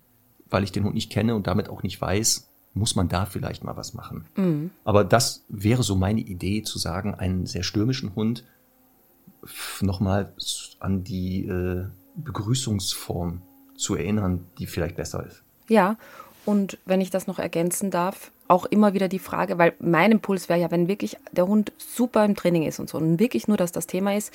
weil 0.49 0.63
ich 0.63 0.71
den 0.71 0.83
Hund 0.83 0.95
nicht 0.95 1.11
kenne 1.11 1.35
und 1.35 1.47
damit 1.47 1.69
auch 1.69 1.83
nicht 1.83 1.99
weiß, 1.99 2.47
muss 2.73 2.95
man 2.95 3.07
da 3.07 3.25
vielleicht 3.25 3.63
mal 3.63 3.77
was 3.77 3.93
machen. 3.93 4.25
Mhm. 4.35 4.71
Aber 4.83 5.03
das 5.03 5.45
wäre 5.47 5.83
so 5.83 5.95
meine 5.95 6.21
Idee, 6.21 6.61
zu 6.61 6.77
sagen, 6.77 7.15
einen 7.15 7.45
sehr 7.45 7.63
stürmischen 7.63 8.15
Hund 8.15 8.43
nochmal 9.81 10.33
an 10.79 11.03
die 11.03 11.45
äh, 11.45 11.85
Begrüßungsform 12.15 13.41
zu 13.75 13.95
erinnern, 13.95 14.45
die 14.59 14.67
vielleicht 14.67 14.95
besser 14.95 15.25
ist. 15.25 15.43
Ja, 15.67 15.97
und 16.45 16.77
wenn 16.85 17.01
ich 17.01 17.09
das 17.09 17.27
noch 17.27 17.39
ergänzen 17.39 17.91
darf, 17.91 18.31
auch 18.47 18.65
immer 18.65 18.93
wieder 18.93 19.07
die 19.07 19.19
Frage, 19.19 19.57
weil 19.57 19.73
mein 19.79 20.11
Impuls 20.11 20.49
wäre 20.49 20.59
ja, 20.59 20.69
wenn 20.69 20.87
wirklich 20.87 21.17
der 21.31 21.47
Hund 21.47 21.71
super 21.77 22.23
im 22.25 22.35
Training 22.35 22.63
ist 22.63 22.79
und 22.79 22.89
so 22.89 22.97
und 22.97 23.19
wirklich 23.19 23.47
nur, 23.47 23.57
dass 23.57 23.71
das 23.71 23.87
Thema 23.87 24.15
ist, 24.15 24.31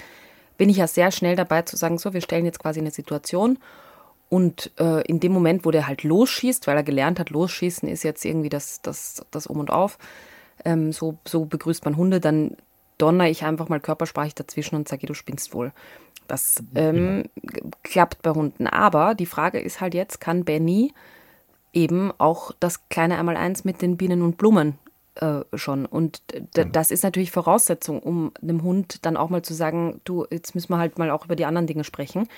bin 0.59 0.69
ich 0.69 0.79
ja 0.79 0.87
sehr 0.87 1.11
schnell 1.11 1.37
dabei 1.37 1.63
zu 1.63 1.77
sagen, 1.77 1.99
so, 1.99 2.13
wir 2.13 2.21
stellen 2.21 2.45
jetzt 2.45 2.59
quasi 2.59 2.81
eine 2.81 2.91
Situation 2.91 3.59
und 4.31 4.71
äh, 4.79 5.03
in 5.03 5.21
dem 5.21 5.33
Moment, 5.33 5.67
wo 5.67 5.73
der 5.73 5.87
halt 5.89 6.05
losschießt, 6.05 6.67
weil 6.67 6.77
er 6.77 6.85
gelernt 6.85 7.19
hat, 7.19 7.31
losschießen 7.31 7.89
ist 7.89 8.05
jetzt 8.05 8.25
irgendwie 8.25 8.49
das, 8.49 8.81
das, 8.81 9.27
das 9.33 9.49
Um 9.49 9.59
und 9.59 9.71
Auf, 9.71 9.99
ähm, 10.65 10.93
so, 10.93 11.19
so 11.27 11.45
begrüßt 11.45 11.85
man 11.85 11.97
Hunde, 11.97 12.21
dann 12.21 12.57
donner 12.97 13.29
ich 13.29 13.45
einfach 13.45 13.69
mal 13.69 13.81
körpersprachlich 13.81 14.37
dazwischen 14.37 14.77
und 14.77 14.89
sage, 14.89 15.07
du 15.07 15.15
spinnst 15.15 15.53
wohl. 15.53 15.73
Das 16.29 16.63
ähm, 16.77 17.25
klappt 17.83 18.23
bei 18.23 18.31
Hunden. 18.31 18.69
Aber 18.69 19.17
die 19.17 19.27
Frage 19.27 19.59
ist 19.59 19.81
halt 19.81 19.95
jetzt, 19.95 20.21
kann 20.21 20.45
Benny 20.45 20.95
eben 21.73 22.13
auch 22.19 22.53
das 22.61 22.89
kleine 22.89 23.19
Einmaleins 23.19 23.65
mit 23.65 23.83
den 23.83 23.97
Bienen 23.97 24.23
und 24.23 24.37
Blumen 24.37 24.79
äh, 25.17 25.41
schon. 25.55 25.87
Und 25.87 26.23
das 26.53 26.93
ist 26.93 27.03
natürlich 27.03 27.33
Voraussetzung, 27.33 28.01
um 28.01 28.33
einem 28.41 28.63
Hund 28.63 29.05
dann 29.05 29.17
auch 29.17 29.29
mal 29.29 29.43
zu 29.43 29.55
sagen, 29.55 30.01
du, 30.05 30.25
jetzt 30.31 30.55
müssen 30.55 30.73
wir 30.73 30.79
halt 30.79 30.99
mal 30.99 31.11
auch 31.11 31.25
über 31.25 31.35
die 31.35 31.47
anderen 31.47 31.67
Dinge 31.67 31.83
sprechen. 31.83 32.29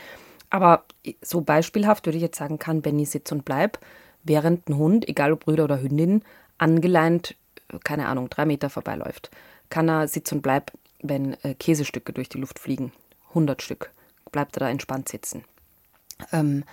Aber 0.53 0.85
so 1.23 1.41
beispielhaft 1.41 2.05
würde 2.05 2.19
ich 2.19 2.23
jetzt 2.23 2.37
sagen, 2.37 2.59
kann 2.59 2.83
Benny 2.83 3.07
Sitz 3.07 3.33
und 3.33 3.47
Bleib 3.47 3.79
während 4.23 4.69
ein 4.69 4.77
Hund, 4.77 5.09
egal 5.09 5.33
ob 5.33 5.47
Brüder 5.47 5.65
oder 5.65 5.81
Hündin, 5.81 6.23
angeleint, 6.59 7.37
keine 7.85 8.07
Ahnung, 8.07 8.29
drei 8.29 8.45
Meter 8.45 8.69
vorbeiläuft. 8.69 9.31
Kann 9.71 9.89
er 9.89 10.07
Sitz 10.09 10.31
und 10.31 10.43
Bleib, 10.43 10.71
wenn 11.01 11.43
äh, 11.43 11.55
Käsestücke 11.55 12.13
durch 12.13 12.29
die 12.29 12.39
Luft 12.39 12.59
fliegen, 12.59 12.93
100 13.31 13.63
Stück, 13.63 13.93
bleibt 14.31 14.55
er 14.59 14.61
da 14.61 14.69
entspannt 14.69 15.09
sitzen. 15.09 15.45
Ähm, 16.33 16.65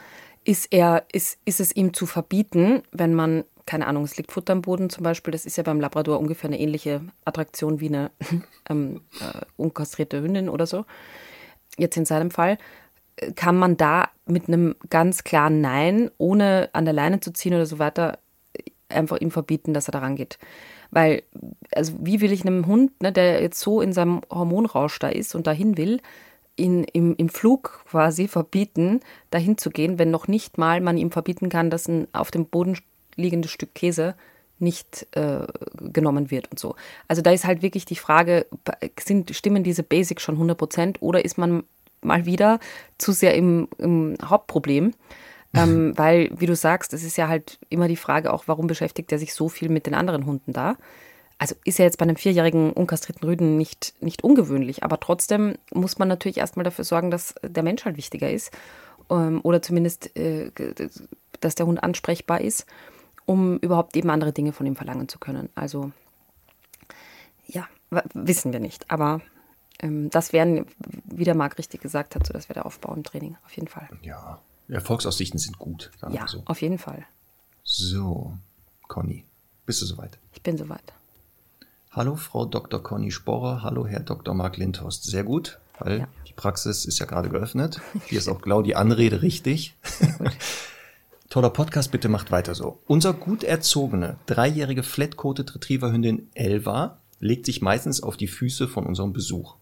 ist, 0.44 0.74
er, 0.74 1.06
ist, 1.14 1.40
ist 1.46 1.62
es 1.62 1.74
ihm 1.74 1.94
zu 1.94 2.06
verbieten, 2.06 2.84
wenn 2.92 3.14
man, 3.16 3.46
keine 3.66 3.88
Ahnung, 3.88 4.04
es 4.04 4.18
liegt 4.18 4.34
Futter 4.34 4.52
am 4.52 4.62
Boden 4.62 4.90
zum 4.90 5.06
Beispiel, 5.06 5.32
das 5.32 5.46
ist 5.46 5.56
ja 5.56 5.64
beim 5.64 5.80
Labrador 5.80 6.20
ungefähr 6.20 6.50
eine 6.50 6.60
ähnliche 6.60 7.02
Attraktion 7.24 7.80
wie 7.80 7.88
eine 7.88 8.12
ähm, 8.70 9.00
äh, 9.22 9.46
unkastrierte 9.56 10.22
Hündin 10.22 10.50
oder 10.50 10.66
so. 10.66 10.86
Jetzt 11.78 11.96
in 11.96 12.04
seinem 12.04 12.30
Fall, 12.30 12.58
kann 13.36 13.58
man 13.58 13.78
da 13.78 14.10
mit 14.26 14.48
einem 14.48 14.76
ganz 14.90 15.24
klaren 15.24 15.62
Nein, 15.62 16.12
ohne 16.18 16.70
an 16.74 16.86
der 16.86 16.94
Leine 16.94 17.20
zu 17.20 17.32
ziehen 17.34 17.54
oder 17.54 17.66
so 17.66 17.80
weiter, 17.80 18.20
einfach 18.90 19.18
ihm 19.18 19.32
verbieten, 19.32 19.74
dass 19.74 19.88
er 19.88 19.92
da 19.92 20.00
rangeht. 20.00 20.40
Weil, 20.92 21.24
also 21.74 21.94
wie 22.02 22.22
will 22.22 22.32
ich 22.32 22.46
einem 22.46 22.66
Hund, 22.66 23.02
ne, 23.02 23.12
der 23.12 23.42
jetzt 23.42 23.60
so 23.60 23.82
in 23.82 23.94
seinem 23.94 24.22
Hormonrausch 24.30 24.98
da 25.00 25.10
ist 25.10 25.36
und 25.36 25.48
dahin 25.48 25.78
will, 25.78 26.02
ihn 26.56 26.84
im, 26.84 27.16
im 27.16 27.30
Flug 27.30 27.86
quasi 27.90 28.28
verbieten, 28.28 29.00
dahin 29.32 29.58
zu 29.58 29.70
gehen, 29.70 29.98
wenn 30.00 30.12
noch 30.12 30.28
nicht 30.28 30.58
mal 30.58 30.82
man 30.82 30.98
ihm 30.98 31.12
verbieten 31.12 31.50
kann, 31.50 31.70
dass 31.70 31.88
ein 31.88 32.08
auf 32.12 32.32
dem 32.32 32.46
Boden 32.46 32.78
liegendes 33.16 33.52
Stück 33.52 33.74
Käse 33.76 34.16
nicht 34.60 35.08
äh, 35.12 35.48
genommen 35.80 36.32
wird 36.32 36.52
und 36.52 36.60
so. 36.60 36.76
Also 37.08 37.22
da 37.22 37.32
ist 37.32 37.46
halt 37.46 37.62
wirklich 37.62 37.86
die 37.86 37.96
Frage, 37.96 38.46
sind, 39.00 39.34
stimmen 39.34 39.64
diese 39.64 39.84
Basics 39.84 40.22
schon 40.22 40.36
100 40.36 40.58
Prozent 40.58 41.02
oder 41.02 41.24
ist 41.24 41.38
man 41.38 41.64
mal 42.02 42.26
wieder 42.26 42.60
zu 42.98 43.12
sehr 43.12 43.36
im, 43.36 43.68
im 43.78 44.16
Hauptproblem. 44.24 44.94
Ähm, 45.54 45.98
weil, 45.98 46.30
wie 46.38 46.46
du 46.46 46.56
sagst, 46.56 46.94
es 46.94 47.04
ist 47.04 47.18
ja 47.18 47.28
halt 47.28 47.58
immer 47.70 47.88
die 47.88 47.96
Frage 47.96 48.32
auch, 48.32 48.44
warum 48.46 48.68
beschäftigt 48.68 49.12
er 49.12 49.18
sich 49.18 49.34
so 49.34 49.50
viel 49.50 49.70
mit 49.70 49.88
den 49.88 49.96
anderen 49.96 50.26
Hunden 50.28 50.54
da? 50.54 50.76
Also 51.40 51.56
ist 51.64 51.80
ja 51.80 51.86
jetzt 51.86 51.98
bei 51.98 52.04
einem 52.04 52.18
vierjährigen 52.18 52.72
unkastrierten 52.72 53.28
Rüden 53.28 53.58
nicht, 53.58 53.94
nicht 54.02 54.24
ungewöhnlich, 54.24 54.84
aber 54.84 55.00
trotzdem 55.00 55.56
muss 55.74 55.98
man 55.98 56.08
natürlich 56.08 56.38
erstmal 56.38 56.66
dafür 56.66 56.84
sorgen, 56.84 57.10
dass 57.12 57.34
der 57.42 57.64
Mensch 57.64 57.86
halt 57.86 57.98
wichtiger 57.98 58.30
ist 58.30 58.52
ähm, 59.10 59.40
oder 59.42 59.62
zumindest, 59.62 60.16
äh, 60.18 60.52
dass 61.40 61.56
der 61.56 61.66
Hund 61.66 61.82
ansprechbar 61.82 62.42
ist, 62.42 62.66
um 63.26 63.58
überhaupt 63.60 63.96
eben 63.96 64.10
andere 64.10 64.34
Dinge 64.34 64.52
von 64.52 64.66
ihm 64.68 64.76
verlangen 64.76 65.08
zu 65.08 65.18
können. 65.18 65.50
Also 65.56 65.92
ja, 67.48 67.68
wissen 68.14 68.54
wir 68.54 68.60
nicht, 68.60 68.92
aber 68.92 69.22
das 69.82 70.34
wären, 70.34 70.66
wie 71.06 71.24
der 71.24 71.36
Marc 71.36 71.58
richtig 71.58 71.82
gesagt 71.82 72.16
hat, 72.16 72.28
so 72.28 72.34
das 72.34 72.50
wäre 72.50 72.56
der 72.56 72.66
Aufbau 72.66 72.94
im 72.94 73.04
Training, 73.04 73.38
auf 73.46 73.52
jeden 73.54 73.68
Fall. 73.68 73.88
Ja, 74.02 74.40
Erfolgsaussichten 74.68 75.40
sind 75.40 75.58
gut. 75.58 75.92
ja, 76.10 76.28
so. 76.28 76.44
auf 76.46 76.62
jeden 76.62 76.78
Fall. 76.78 77.06
So, 77.64 78.38
Conny, 78.88 79.26
bist 79.66 79.82
du 79.82 79.86
soweit? 79.86 80.18
Ich 80.34 80.42
bin 80.42 80.58
soweit. 80.58 80.94
Hallo, 81.92 82.16
Frau 82.16 82.46
Dr. 82.46 82.84
Conny 82.84 83.12
Sporrer. 83.12 83.64
Hallo, 83.64 83.88
Herr 83.88 84.02
Dr. 84.02 84.34
Marc 84.34 84.58
Lindhorst. 84.58 85.04
Sehr 85.04 85.24
gut, 85.24 85.60
weil 85.80 86.00
ja. 86.00 86.08
die 86.28 86.34
Praxis 86.34 86.86
ist 86.86 87.00
ja 87.00 87.06
gerade 87.06 87.30
geöffnet. 87.30 87.82
Hier 88.06 88.20
ist 88.20 88.28
auch 88.28 88.42
genau 88.42 88.62
die 88.62 88.76
Anrede 88.76 89.22
richtig. 89.22 89.76
Toller 91.30 91.52
Podcast, 91.52 91.92
bitte 91.92 92.10
macht 92.10 92.32
weiter 92.32 92.56
so. 92.56 92.80
Unser 92.88 93.14
gut 93.14 93.44
erzogene, 93.44 94.18
dreijährige 94.26 94.84
Flat-Coated 94.84 95.56
Retriever-Hündin 95.56 96.30
Elva 96.34 96.98
legt 97.20 97.46
sich 97.46 97.62
meistens 97.62 98.02
auf 98.02 98.18
die 98.18 98.28
Füße 98.28 98.68
von 98.68 98.86
unserem 98.86 99.14
Besuch. 99.14 99.56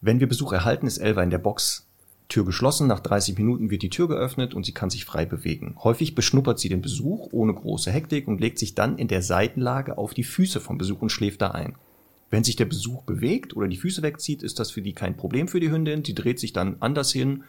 Wenn 0.00 0.18
wir 0.18 0.28
Besuch 0.28 0.52
erhalten, 0.52 0.86
ist 0.86 0.98
Elva 0.98 1.22
in 1.22 1.30
der 1.30 1.38
Box. 1.38 1.86
Tür 2.30 2.44
geschlossen, 2.46 2.86
nach 2.86 3.00
30 3.00 3.36
Minuten 3.36 3.70
wird 3.70 3.82
die 3.82 3.90
Tür 3.90 4.08
geöffnet 4.08 4.54
und 4.54 4.64
sie 4.64 4.72
kann 4.72 4.88
sich 4.88 5.04
frei 5.04 5.26
bewegen. 5.26 5.76
Häufig 5.82 6.14
beschnuppert 6.14 6.58
sie 6.58 6.68
den 6.68 6.80
Besuch 6.80 7.28
ohne 7.32 7.52
große 7.52 7.90
Hektik 7.90 8.28
und 8.28 8.40
legt 8.40 8.58
sich 8.58 8.74
dann 8.74 8.96
in 8.96 9.08
der 9.08 9.20
Seitenlage 9.20 9.98
auf 9.98 10.14
die 10.14 10.24
Füße 10.24 10.60
vom 10.60 10.78
Besuch 10.78 11.02
und 11.02 11.10
schläft 11.10 11.42
da 11.42 11.50
ein. 11.50 11.74
Wenn 12.30 12.44
sich 12.44 12.56
der 12.56 12.64
Besuch 12.64 13.02
bewegt 13.02 13.56
oder 13.56 13.68
die 13.68 13.76
Füße 13.76 14.02
wegzieht, 14.02 14.42
ist 14.42 14.58
das 14.58 14.70
für 14.70 14.80
die 14.80 14.92
kein 14.92 15.16
Problem 15.16 15.48
für 15.48 15.60
die 15.60 15.70
Hündin. 15.70 16.04
Die 16.04 16.14
dreht 16.14 16.38
sich 16.38 16.52
dann 16.52 16.76
anders 16.80 17.10
hin 17.12 17.42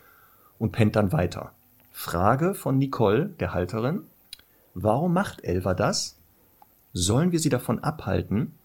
und 0.57 0.71
pennt 0.71 0.95
dann 0.95 1.11
weiter. 1.11 1.53
Frage 1.91 2.55
von 2.55 2.77
Nicole, 2.77 3.27
der 3.39 3.53
Halterin. 3.53 4.01
Warum 4.73 5.13
macht 5.13 5.43
Elva 5.43 5.73
das? 5.73 6.17
Sollen 6.91 7.31
wir 7.31 7.39
sie 7.39 7.49
davon 7.49 7.79
abhalten, 7.79 8.55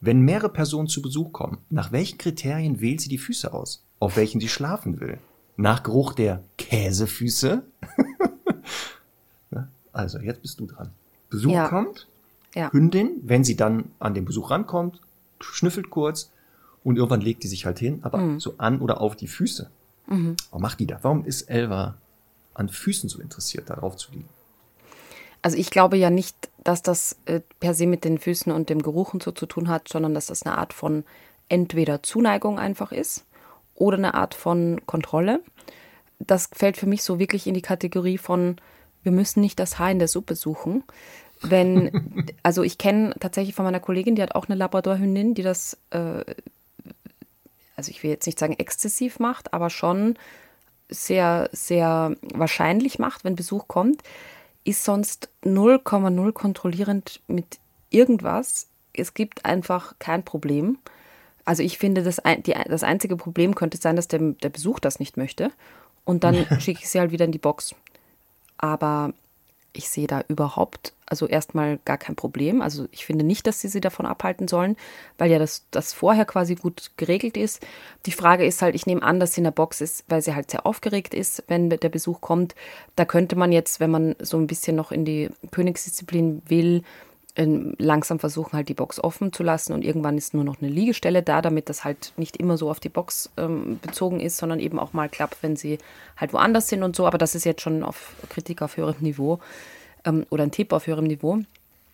wenn 0.00 0.20
mehrere 0.20 0.48
Personen 0.48 0.88
zu 0.88 1.02
Besuch 1.02 1.32
kommen, 1.32 1.58
nach 1.70 1.92
welchen 1.92 2.18
Kriterien 2.18 2.80
wählt 2.80 3.00
sie 3.00 3.08
die 3.08 3.18
Füße 3.18 3.52
aus, 3.52 3.82
auf 3.98 4.16
welchen 4.16 4.40
sie 4.40 4.48
schlafen 4.48 5.00
will? 5.00 5.18
Nach 5.56 5.82
Geruch 5.82 6.12
der 6.12 6.42
Käsefüße? 6.56 7.62
also, 9.92 10.18
jetzt 10.20 10.42
bist 10.42 10.60
du 10.60 10.66
dran. 10.66 10.90
Besuch 11.30 11.52
ja. 11.52 11.68
kommt, 11.68 12.06
ja. 12.54 12.72
Hündin, 12.72 13.20
wenn 13.22 13.44
sie 13.44 13.56
dann 13.56 13.90
an 13.98 14.14
den 14.14 14.24
Besuch 14.24 14.50
rankommt, 14.50 15.00
schnüffelt 15.40 15.90
kurz 15.90 16.30
und 16.84 16.96
irgendwann 16.96 17.20
legt 17.20 17.42
die 17.42 17.48
sich 17.48 17.66
halt 17.66 17.78
hin, 17.78 17.98
aber 18.02 18.18
mhm. 18.18 18.40
so 18.40 18.54
an 18.58 18.80
oder 18.80 19.00
auf 19.00 19.16
die 19.16 19.26
Füße. 19.26 19.68
Mhm. 20.06 20.36
Warum 20.50 20.62
macht 20.62 20.80
die 20.80 20.86
da? 20.86 20.98
Warum 21.02 21.24
ist 21.24 21.42
Elva 21.42 21.96
an 22.54 22.68
Füßen 22.68 23.08
so 23.08 23.20
interessiert, 23.20 23.68
darauf 23.68 23.96
zu 23.96 24.12
liegen? 24.12 24.28
Also 25.42 25.56
ich 25.56 25.70
glaube 25.70 25.96
ja 25.96 26.10
nicht, 26.10 26.48
dass 26.64 26.82
das 26.82 27.16
äh, 27.26 27.40
per 27.60 27.74
se 27.74 27.86
mit 27.86 28.04
den 28.04 28.18
Füßen 28.18 28.52
und 28.52 28.68
dem 28.68 28.82
Geruch 28.82 29.14
und 29.14 29.22
so 29.22 29.32
zu 29.32 29.46
tun 29.46 29.68
hat, 29.68 29.88
sondern 29.88 30.14
dass 30.14 30.26
das 30.26 30.42
eine 30.42 30.58
Art 30.58 30.72
von 30.72 31.04
entweder 31.48 32.02
Zuneigung 32.02 32.58
einfach 32.58 32.92
ist 32.92 33.24
oder 33.74 33.96
eine 33.96 34.14
Art 34.14 34.34
von 34.34 34.80
Kontrolle. 34.86 35.40
Das 36.18 36.50
fällt 36.52 36.76
für 36.76 36.86
mich 36.86 37.02
so 37.02 37.18
wirklich 37.18 37.46
in 37.46 37.54
die 37.54 37.62
Kategorie 37.62 38.18
von, 38.18 38.56
wir 39.02 39.12
müssen 39.12 39.40
nicht 39.40 39.58
das 39.60 39.78
Haar 39.78 39.90
in 39.90 40.00
der 40.00 40.08
Suppe 40.08 40.34
suchen. 40.34 40.82
Wenn, 41.40 42.26
also 42.42 42.62
ich 42.62 42.76
kenne 42.76 43.14
tatsächlich 43.20 43.54
von 43.54 43.64
meiner 43.64 43.80
Kollegin, 43.80 44.16
die 44.16 44.22
hat 44.22 44.34
auch 44.34 44.48
eine 44.48 44.56
Labradorhündin, 44.56 45.34
die 45.34 45.42
das, 45.42 45.78
äh, 45.90 46.24
also 47.76 47.90
ich 47.90 48.02
will 48.02 48.10
jetzt 48.10 48.26
nicht 48.26 48.38
sagen 48.38 48.54
exzessiv 48.54 49.20
macht, 49.20 49.54
aber 49.54 49.70
schon 49.70 50.16
sehr, 50.90 51.48
sehr 51.52 52.16
wahrscheinlich 52.34 52.98
macht, 52.98 53.22
wenn 53.24 53.36
Besuch 53.36 53.68
kommt 53.68 54.02
ist 54.64 54.84
sonst 54.84 55.30
0,0 55.44 56.32
kontrollierend 56.32 57.20
mit 57.26 57.58
irgendwas. 57.90 58.68
Es 58.92 59.14
gibt 59.14 59.44
einfach 59.44 59.94
kein 59.98 60.24
Problem. 60.24 60.78
Also 61.44 61.62
ich 61.62 61.78
finde, 61.78 62.02
das, 62.02 62.20
die, 62.40 62.54
das 62.66 62.82
einzige 62.82 63.16
Problem 63.16 63.54
könnte 63.54 63.78
sein, 63.78 63.96
dass 63.96 64.08
der, 64.08 64.20
der 64.20 64.50
Besuch 64.50 64.80
das 64.80 65.00
nicht 65.00 65.16
möchte. 65.16 65.50
Und 66.04 66.24
dann 66.24 66.34
schicke 66.60 66.80
ich 66.82 66.88
sie 66.88 67.00
halt 67.00 67.10
wieder 67.10 67.24
in 67.24 67.32
die 67.32 67.38
Box. 67.38 67.74
Aber 68.58 69.12
ich 69.78 69.88
sehe 69.88 70.08
da 70.08 70.22
überhaupt, 70.26 70.92
also 71.06 71.28
erstmal 71.28 71.78
gar 71.84 71.98
kein 71.98 72.16
Problem. 72.16 72.60
Also 72.60 72.88
ich 72.90 73.06
finde 73.06 73.24
nicht, 73.24 73.46
dass 73.46 73.60
sie 73.60 73.68
sie 73.68 73.80
davon 73.80 74.06
abhalten 74.06 74.48
sollen, 74.48 74.76
weil 75.18 75.30
ja 75.30 75.38
das, 75.38 75.66
das 75.70 75.92
vorher 75.92 76.24
quasi 76.24 76.56
gut 76.56 76.90
geregelt 76.96 77.36
ist. 77.36 77.64
Die 78.04 78.12
Frage 78.12 78.44
ist 78.44 78.60
halt, 78.60 78.74
ich 78.74 78.86
nehme 78.86 79.04
an, 79.04 79.20
dass 79.20 79.34
sie 79.34 79.40
in 79.40 79.44
der 79.44 79.52
Box 79.52 79.80
ist, 79.80 80.04
weil 80.08 80.20
sie 80.20 80.34
halt 80.34 80.50
sehr 80.50 80.66
aufgeregt 80.66 81.14
ist, 81.14 81.44
wenn 81.46 81.70
der 81.70 81.88
Besuch 81.88 82.20
kommt. 82.20 82.56
Da 82.96 83.04
könnte 83.04 83.36
man 83.36 83.52
jetzt, 83.52 83.78
wenn 83.78 83.92
man 83.92 84.16
so 84.18 84.36
ein 84.36 84.48
bisschen 84.48 84.74
noch 84.74 84.90
in 84.90 85.04
die 85.04 85.30
Königsdisziplin 85.52 86.42
will, 86.48 86.82
ähm, 87.38 87.74
langsam 87.78 88.18
versuchen, 88.18 88.54
halt 88.54 88.68
die 88.68 88.74
Box 88.74 88.98
offen 88.98 89.32
zu 89.32 89.44
lassen 89.44 89.72
und 89.72 89.84
irgendwann 89.84 90.18
ist 90.18 90.34
nur 90.34 90.42
noch 90.42 90.60
eine 90.60 90.68
Liegestelle 90.68 91.22
da, 91.22 91.40
damit 91.40 91.68
das 91.68 91.84
halt 91.84 92.12
nicht 92.16 92.36
immer 92.36 92.58
so 92.58 92.68
auf 92.68 92.80
die 92.80 92.88
Box 92.88 93.30
ähm, 93.36 93.78
bezogen 93.80 94.18
ist, 94.18 94.36
sondern 94.36 94.58
eben 94.58 94.78
auch 94.78 94.92
mal 94.92 95.08
klappt, 95.08 95.42
wenn 95.42 95.54
sie 95.54 95.78
halt 96.16 96.32
woanders 96.32 96.68
sind 96.68 96.82
und 96.82 96.96
so. 96.96 97.06
Aber 97.06 97.16
das 97.16 97.36
ist 97.36 97.44
jetzt 97.44 97.62
schon 97.62 97.84
auf 97.84 98.12
Kritik 98.28 98.60
auf 98.60 98.76
höherem 98.76 98.96
Niveau 98.98 99.38
ähm, 100.04 100.26
oder 100.30 100.42
ein 100.42 100.50
Tipp 100.50 100.72
auf 100.72 100.88
höherem 100.88 101.06
Niveau. 101.06 101.38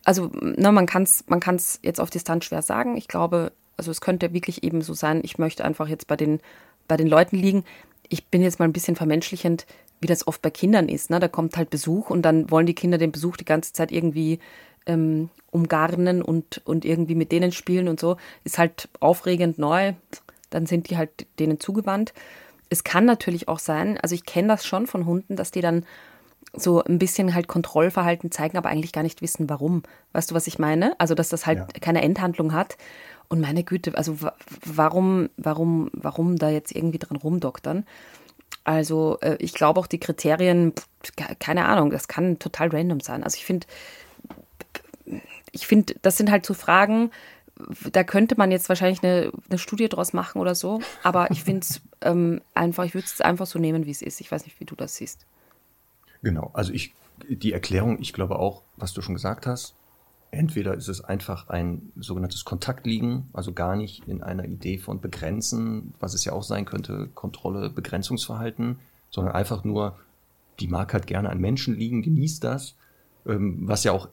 Also 0.03 0.31
ne, 0.41 0.73
man 0.73 0.87
kann 0.87 1.03
es 1.03 1.25
man 1.29 1.41
kann's 1.41 1.79
jetzt 1.83 2.01
auf 2.01 2.09
Distanz 2.09 2.47
schwer 2.47 2.63
sagen. 2.63 2.97
Ich 2.97 3.07
glaube, 3.07 3.53
also 3.77 3.91
es 3.91 4.01
könnte 4.01 4.33
wirklich 4.33 4.63
eben 4.63 4.81
so 4.81 4.95
sein, 4.95 5.21
ich 5.23 5.37
möchte 5.37 5.65
einfach 5.65 5.89
jetzt 5.89 6.07
bei 6.07 6.17
den, 6.17 6.41
bei 6.89 6.97
den 6.97 7.07
Leuten 7.07 7.37
liegen. 7.37 7.65
Ich 8.09 8.27
bin 8.27 8.43
jetzt 8.43 8.59
mal 8.59 8.65
ein 8.65 8.73
bisschen 8.73 8.97
vermenschlichend, 8.97 9.67
wie 10.01 10.07
das 10.07 10.27
oft 10.27 10.41
bei 10.41 10.51
Kindern 10.51 10.89
ist. 10.89 11.11
Ne? 11.11 11.21
Da 11.21 11.29
kommt 11.29 11.57
halt 11.59 11.69
Besuch 11.69 12.09
und 12.09 12.23
dann 12.23 12.51
wollen 12.51 12.67
die 12.67 12.75
Kinder 12.75 12.97
den 12.97 13.13
Besuch 13.13 13.37
die 13.37 13.45
ganze 13.45 13.73
Zeit 13.73 13.93
irgendwie 13.93 14.39
ähm, 14.87 15.31
umgarnen 15.51 16.23
und, 16.23 16.61
und 16.65 16.85
irgendwie 16.85 17.15
mit 17.15 17.33
denen 17.33 17.53
spielen 17.53 17.89
und 17.89 18.01
so, 18.01 18.17
ist 18.45 18.59
halt 18.59 18.89
aufregend 19.01 19.59
neu. 19.59 19.95
Dann 20.51 20.67
sind 20.67 20.91
die 20.91 20.97
halt 20.97 21.27
denen 21.39 21.61
zugewandt. 21.61 22.13
Es 22.71 22.85
kann 22.85 23.05
natürlich 23.05 23.49
auch 23.49 23.59
sein, 23.59 23.99
also 24.03 24.15
ich 24.15 24.25
kenne 24.25 24.49
das 24.49 24.67
schon 24.67 24.87
von 24.87 25.07
Hunden, 25.07 25.37
dass 25.37 25.51
die 25.51 25.61
dann 25.61 25.85
so 26.57 26.83
ein 26.83 26.99
bisschen 26.99 27.35
halt 27.35 27.49
Kontrollverhalten 27.49 28.31
zeigen, 28.31 28.57
aber 28.57 28.69
eigentlich 28.69 28.93
gar 28.93 29.03
nicht 29.03 29.23
wissen, 29.23 29.49
warum. 29.49 29.83
Weißt 30.13 30.31
du, 30.31 30.35
was 30.35 30.47
ich 30.47 30.59
meine? 30.59 30.99
Also, 31.01 31.15
dass 31.15 31.29
das 31.29 31.47
halt 31.47 31.59
ja. 31.59 31.67
keine 31.81 32.03
Endhandlung 32.03 32.53
hat. 32.53 32.77
Und 33.29 33.41
meine 33.41 33.65
Güte, 33.65 33.97
also 33.97 34.19
warum, 34.65 35.31
warum, 35.37 35.91
warum 35.93 36.37
da 36.37 36.51
jetzt 36.51 36.75
irgendwie 36.75 36.99
dran 36.99 37.17
rumdoktern? 37.17 37.87
Also, 38.63 39.19
äh, 39.21 39.37
ich 39.41 39.55
glaube 39.55 39.81
auch 39.81 39.87
die 39.87 39.99
Kriterien, 39.99 40.73
keine 41.39 41.65
Ahnung, 41.65 41.91
das 41.91 42.09
kann 42.09 42.39
total 42.39 42.69
random 42.69 43.01
sein. 43.01 43.25
Also, 43.25 43.37
ich 43.37 43.45
finde, 43.45 43.67
ich 45.53 45.67
finde, 45.67 45.95
das 46.03 46.17
sind 46.17 46.31
halt 46.31 46.47
so 46.47 46.55
Fragen, 46.55 47.11
da 47.93 48.03
könnte 48.03 48.35
man 48.37 48.51
jetzt 48.51 48.69
wahrscheinlich 48.69 49.03
eine, 49.03 49.31
eine 49.49 49.59
Studie 49.59 49.89
draus 49.89 50.13
machen 50.13 50.41
oder 50.41 50.55
so, 50.55 50.81
aber 51.03 51.31
ich 51.31 51.45
finde 51.45 51.61
es 51.61 51.81
ähm, 52.01 52.41
einfach, 52.55 52.85
ich 52.85 52.95
würde 52.95 53.07
es 53.07 53.21
einfach 53.21 53.47
so 53.47 53.59
nehmen, 53.59 53.87
wie 53.87 53.93
es 53.93 54.03
ist. 54.03 54.21
Ich 54.21 54.31
weiß 54.33 54.45
nicht, 54.45 54.59
wie 54.61 54.65
du 54.65 54.75
das 54.75 54.97
siehst. 54.97 55.27
Genau, 56.23 56.51
also 56.55 56.73
ich 56.73 56.95
die 57.29 57.53
Erklärung, 57.53 58.01
ich 58.01 58.13
glaube 58.13 58.39
auch, 58.39 58.63
was 58.77 58.93
du 58.93 59.03
schon 59.03 59.15
gesagt 59.15 59.47
hast, 59.47 59.75
entweder 60.31 60.75
ist 60.75 60.89
es 60.89 61.03
einfach 61.03 61.49
ein 61.49 61.93
sogenanntes 61.97 62.45
Kontaktliegen, 62.45 63.29
also 63.33 63.53
gar 63.53 63.77
nicht 63.77 64.07
in 64.09 64.23
einer 64.23 64.45
Idee 64.45 64.79
von 64.79 65.01
Begrenzen, 65.01 65.95
was 66.01 66.15
es 66.15 66.25
ja 66.25 66.33
auch 66.33 66.43
sein 66.43 66.65
könnte, 66.65 67.09
Kontrolle, 67.15 67.71
Begrenzungsverhalten, 67.71 68.79
sondern 69.11 69.35
einfach 69.35 69.65
nur, 69.65 69.97
die 70.59 70.67
mag 70.67 70.93
halt 70.93 71.07
gerne 71.07 71.31
an 71.31 71.41
Menschen 71.41 71.77
liegen, 71.77 72.03
genießt 72.03 72.43
das, 72.43 72.75
ähm, 73.27 73.61
was 73.63 73.85
ja 73.85 73.93
auch 73.93 74.09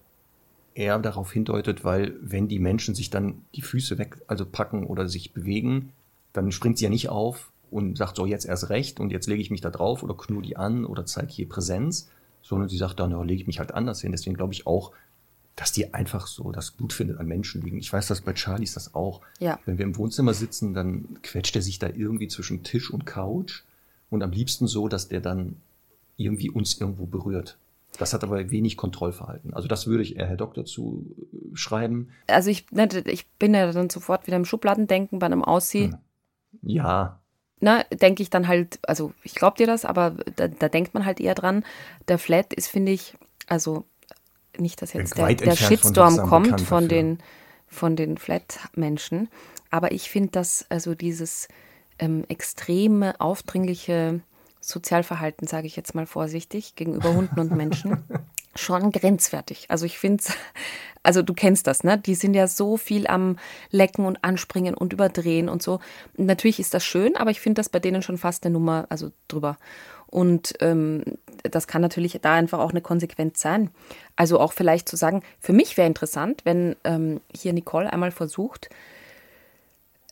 eher 0.74 0.99
darauf 0.99 1.32
hindeutet, 1.32 1.84
weil 1.84 2.15
wenn 2.22 2.47
die 2.47 2.59
Menschen 2.59 2.95
sich 2.95 3.09
dann 3.09 3.41
die 3.55 3.61
Füße 3.61 3.97
weg, 3.97 4.17
also 4.28 4.45
packen 4.45 4.86
oder 4.86 5.07
sich 5.07 5.34
bewegen, 5.34 5.91
dann 6.34 6.51
springt 6.51 6.78
sie 6.78 6.86
ja 6.86 6.89
nicht 6.89 7.09
auf 7.09 7.51
und 7.69 7.97
sagt 7.97 8.17
so 8.17 8.26
jetzt 8.26 8.45
erst 8.45 8.69
recht 8.69 8.99
und 8.99 9.11
jetzt 9.11 9.28
lege 9.28 9.41
ich 9.41 9.51
mich 9.51 9.61
da 9.61 9.69
drauf 9.69 10.03
oder 10.03 10.15
knull 10.15 10.43
die 10.43 10.57
an 10.57 10.86
oder 10.86 11.05
zeige 11.05 11.32
hier 11.32 11.49
Präsenz, 11.49 12.09
sondern 12.41 12.69
sie 12.69 12.78
sagt 12.78 12.99
dann, 12.99 13.11
ja, 13.11 13.22
lege 13.22 13.41
ich 13.41 13.47
mich 13.47 13.59
halt 13.59 13.74
anders 13.74 14.01
hin. 14.01 14.11
Deswegen 14.11 14.36
glaube 14.36 14.53
ich 14.53 14.67
auch, 14.67 14.91
dass 15.55 15.72
die 15.72 15.93
einfach 15.93 16.28
so 16.28 16.51
das 16.51 16.78
gut 16.78 16.93
findet 16.93 17.19
an 17.19 17.28
Menschen 17.28 17.61
liegen. 17.61 17.78
Ich 17.78 17.91
weiß, 17.91 18.07
dass 18.07 18.22
bei 18.22 18.34
Charlie 18.34 18.63
ist 18.63 18.76
das 18.76 18.95
auch. 18.95 19.22
Ja. 19.39 19.59
Wenn 19.65 19.78
wir 19.78 19.86
im 19.86 19.97
Wohnzimmer 19.97 20.34
sitzen, 20.34 20.74
dann 20.74 21.22
quetscht 21.22 21.55
er 21.55 21.61
sich 21.61 21.80
da 21.80 21.88
irgendwie 21.88 22.28
zwischen 22.28 22.63
Tisch 22.63 22.91
und 22.91 23.05
Couch 23.05 23.63
und 24.09 24.24
am 24.24 24.32
liebsten 24.32 24.67
so, 24.67 24.88
dass 24.88 25.07
der 25.07 25.22
dann 25.22 25.57
irgendwie 26.17 26.49
uns 26.49 26.80
irgendwo 26.80 27.05
berührt. 27.05 27.57
Das 28.02 28.16
hat 28.16 28.24
aber 28.24 28.49
wenig 28.49 28.78
Kontrollverhalten. 28.78 29.54
Also 29.54 29.68
das 29.68 29.86
würde 29.86 30.02
ich 30.02 30.16
eher 30.16 30.26
Herr 30.26 30.36
Doktor 30.36 30.66
zu 30.66 31.16
schreiben. 31.54 32.10
Also 32.26 32.49
ich, 32.49 32.72
ne, 32.72 32.89
ich 33.06 33.30
bin 33.34 33.54
ja 33.54 33.72
dann 33.72 33.91
sofort 33.91 34.26
wieder 34.26 34.38
im 34.38 34.45
Schubladendenken 34.45 35.20
bei 35.20 35.28
einem 35.28 35.43
Aussie. 35.43 35.91
Hm. 35.91 35.97
Ja, 36.64 37.22
Na, 37.60 37.84
denke 37.84 38.24
ich 38.24 38.32
dann 38.32 38.47
halt, 38.47 38.80
also 38.88 39.14
ich 39.22 39.36
glaube 39.36 39.58
dir 39.58 39.68
das, 39.68 39.86
aber 39.86 40.16
da, 40.36 40.47
da 40.47 40.68
denkt 40.68 40.95
man 40.95 41.06
halt 41.06 41.20
eher 41.20 41.36
dran. 41.36 41.64
Der 42.08 42.18
Flat 42.18 42.56
ist, 42.56 42.70
finde 42.70 42.91
ich, 42.91 43.16
also 43.45 43.86
nicht, 44.58 44.82
dass 44.82 44.93
jetzt 44.93 45.16
der, 45.16 45.36
der 45.36 45.56
von 45.56 45.68
Shitstorm 45.68 46.16
wirksam 46.16 46.28
kommt 46.28 46.62
von 46.62 46.86
dafür. 46.86 46.88
den, 46.88 47.20
von 47.68 47.95
den 47.95 48.18
Flat-Menschen, 48.18 49.30
aber 49.70 49.91
ich 49.91 50.10
finde, 50.10 50.32
dass 50.32 50.66
also 50.70 50.95
dieses 50.95 51.49
ähm, 51.99 52.26
extreme, 52.30 53.22
aufdringliche 53.22 54.22
Sozialverhalten, 54.62 55.47
sage 55.47 55.68
ich 55.68 55.76
jetzt 55.76 55.95
mal 55.95 56.05
vorsichtig, 56.05 56.76
gegenüber 56.76 57.14
Hunden 57.14 57.39
und 57.39 57.51
Menschen, 57.51 58.03
schon 58.55 58.91
grenzwertig. 58.91 59.66
Also 59.70 59.86
ich 59.86 59.97
finde 59.97 60.24
also 61.03 61.22
du 61.22 61.34
kennst 61.34 61.68
das, 61.68 61.84
ne? 61.84 61.97
Die 61.97 62.16
sind 62.16 62.36
ja 62.36 62.47
so 62.47 62.78
viel 62.78 63.07
am 63.07 63.38
Lecken 63.72 64.05
und 64.05 64.24
Anspringen 64.24 64.76
und 64.76 64.93
Überdrehen 64.93 65.49
und 65.49 65.64
so. 65.64 65.80
Natürlich 66.16 66.59
ist 66.59 66.74
das 66.74 66.86
schön, 66.86 67.16
aber 67.16 67.32
ich 67.32 67.41
finde 67.41 67.59
das 67.59 67.70
bei 67.70 67.80
denen 67.80 68.03
schon 68.03 68.18
fast 68.18 68.45
eine 68.45 68.53
Nummer, 68.53 68.86
also 68.89 69.12
drüber. 69.28 69.57
Und 70.07 70.53
ähm, 70.59 71.03
das 71.43 71.68
kann 71.68 71.82
natürlich 71.82 72.20
da 72.22 72.34
einfach 72.34 72.59
auch 72.59 72.72
eine 72.72 72.82
Konsequenz 72.82 73.39
sein. 73.39 73.72
Also 74.16 74.39
auch 74.39 74.53
vielleicht 74.53 74.89
zu 74.89 74.95
sagen, 74.95 75.24
für 75.39 75.53
mich 75.53 75.78
wäre 75.78 75.88
interessant, 75.88 76.41
wenn 76.43 76.76
ähm, 76.84 77.22
hier 77.34 77.53
Nicole 77.53 77.91
einmal 77.91 78.12
versucht, 78.12 78.70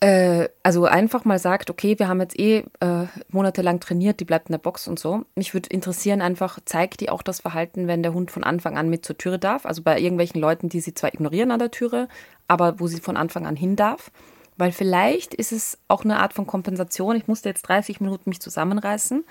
äh, 0.00 0.48
also 0.62 0.86
einfach 0.86 1.26
mal 1.26 1.38
sagt, 1.38 1.68
okay, 1.68 1.98
wir 1.98 2.08
haben 2.08 2.20
jetzt 2.20 2.38
eh 2.38 2.64
äh, 2.80 3.06
monatelang 3.28 3.80
trainiert, 3.80 4.18
die 4.20 4.24
bleibt 4.24 4.48
in 4.48 4.52
der 4.52 4.58
Box 4.58 4.88
und 4.88 4.98
so. 4.98 5.24
Mich 5.34 5.52
würde 5.52 5.68
interessieren, 5.68 6.22
einfach 6.22 6.58
zeigt 6.64 7.00
die 7.00 7.10
auch 7.10 7.22
das 7.22 7.40
Verhalten, 7.40 7.86
wenn 7.86 8.02
der 8.02 8.14
Hund 8.14 8.30
von 8.30 8.42
Anfang 8.42 8.78
an 8.78 8.88
mit 8.88 9.04
zur 9.04 9.18
Türe 9.18 9.38
darf. 9.38 9.66
Also 9.66 9.82
bei 9.82 10.00
irgendwelchen 10.00 10.40
Leuten, 10.40 10.70
die 10.70 10.80
sie 10.80 10.94
zwar 10.94 11.12
ignorieren 11.12 11.50
an 11.50 11.58
der 11.58 11.70
Türe, 11.70 12.08
aber 12.48 12.80
wo 12.80 12.86
sie 12.86 13.00
von 13.00 13.18
Anfang 13.18 13.46
an 13.46 13.56
hin 13.56 13.76
darf. 13.76 14.10
Weil 14.56 14.72
vielleicht 14.72 15.34
ist 15.34 15.52
es 15.52 15.78
auch 15.88 16.04
eine 16.04 16.18
Art 16.18 16.32
von 16.32 16.46
Kompensation. 16.46 17.16
Ich 17.16 17.28
musste 17.28 17.50
jetzt 17.50 17.62
30 17.62 18.00
Minuten 18.00 18.30
mich 18.30 18.40
zusammenreißen 18.40 19.24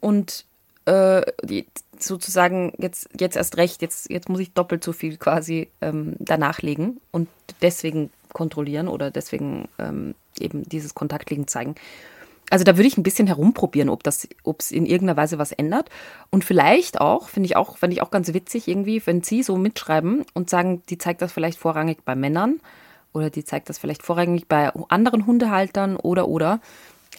und 0.00 0.44
äh, 0.90 1.64
sozusagen 1.98 2.72
jetzt, 2.78 3.08
jetzt 3.18 3.36
erst 3.36 3.56
recht, 3.56 3.82
jetzt, 3.82 4.10
jetzt 4.10 4.28
muss 4.28 4.40
ich 4.40 4.52
doppelt 4.52 4.82
so 4.82 4.92
viel 4.92 5.16
quasi 5.16 5.68
ähm, 5.80 6.16
danach 6.18 6.62
legen 6.62 7.00
und 7.12 7.28
deswegen 7.62 8.10
kontrollieren 8.32 8.88
oder 8.88 9.10
deswegen 9.10 9.68
ähm, 9.78 10.14
eben 10.38 10.64
dieses 10.68 10.94
Kontaktliegen 10.94 11.46
zeigen. 11.46 11.74
Also 12.50 12.64
da 12.64 12.76
würde 12.76 12.88
ich 12.88 12.98
ein 12.98 13.04
bisschen 13.04 13.28
herumprobieren, 13.28 13.88
ob 13.88 14.02
das, 14.02 14.26
ob 14.42 14.60
es 14.60 14.72
in 14.72 14.84
irgendeiner 14.84 15.16
Weise 15.16 15.38
was 15.38 15.52
ändert. 15.52 15.88
Und 16.30 16.44
vielleicht 16.44 17.00
auch, 17.00 17.28
finde 17.28 17.46
ich 17.46 17.54
auch, 17.54 17.76
finde 17.76 17.94
ich 17.94 18.02
auch 18.02 18.10
ganz 18.10 18.32
witzig 18.34 18.66
irgendwie, 18.66 19.00
wenn 19.06 19.22
Sie 19.22 19.44
so 19.44 19.56
mitschreiben 19.56 20.24
und 20.34 20.50
sagen, 20.50 20.82
die 20.88 20.98
zeigt 20.98 21.22
das 21.22 21.32
vielleicht 21.32 21.58
vorrangig 21.58 21.98
bei 22.04 22.16
Männern 22.16 22.60
oder 23.12 23.30
die 23.30 23.44
zeigt 23.44 23.68
das 23.68 23.78
vielleicht 23.78 24.02
vorrangig 24.02 24.48
bei 24.48 24.72
anderen 24.88 25.26
Hundehaltern 25.26 25.96
oder 25.96 26.26
oder 26.26 26.60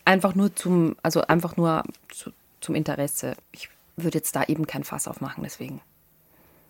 einfach 0.03 0.35
nur 0.35 0.53
zum, 0.55 0.97
also 1.03 1.21
einfach 1.21 1.55
nur 1.55 1.83
zu, 2.09 2.31
zum 2.61 2.75
Interesse. 2.75 3.35
Ich 3.51 3.69
würde 3.97 4.17
jetzt 4.19 4.35
da 4.35 4.43
eben 4.45 4.65
kein 4.67 4.83
Fass 4.83 5.07
aufmachen, 5.07 5.43
deswegen. 5.43 5.81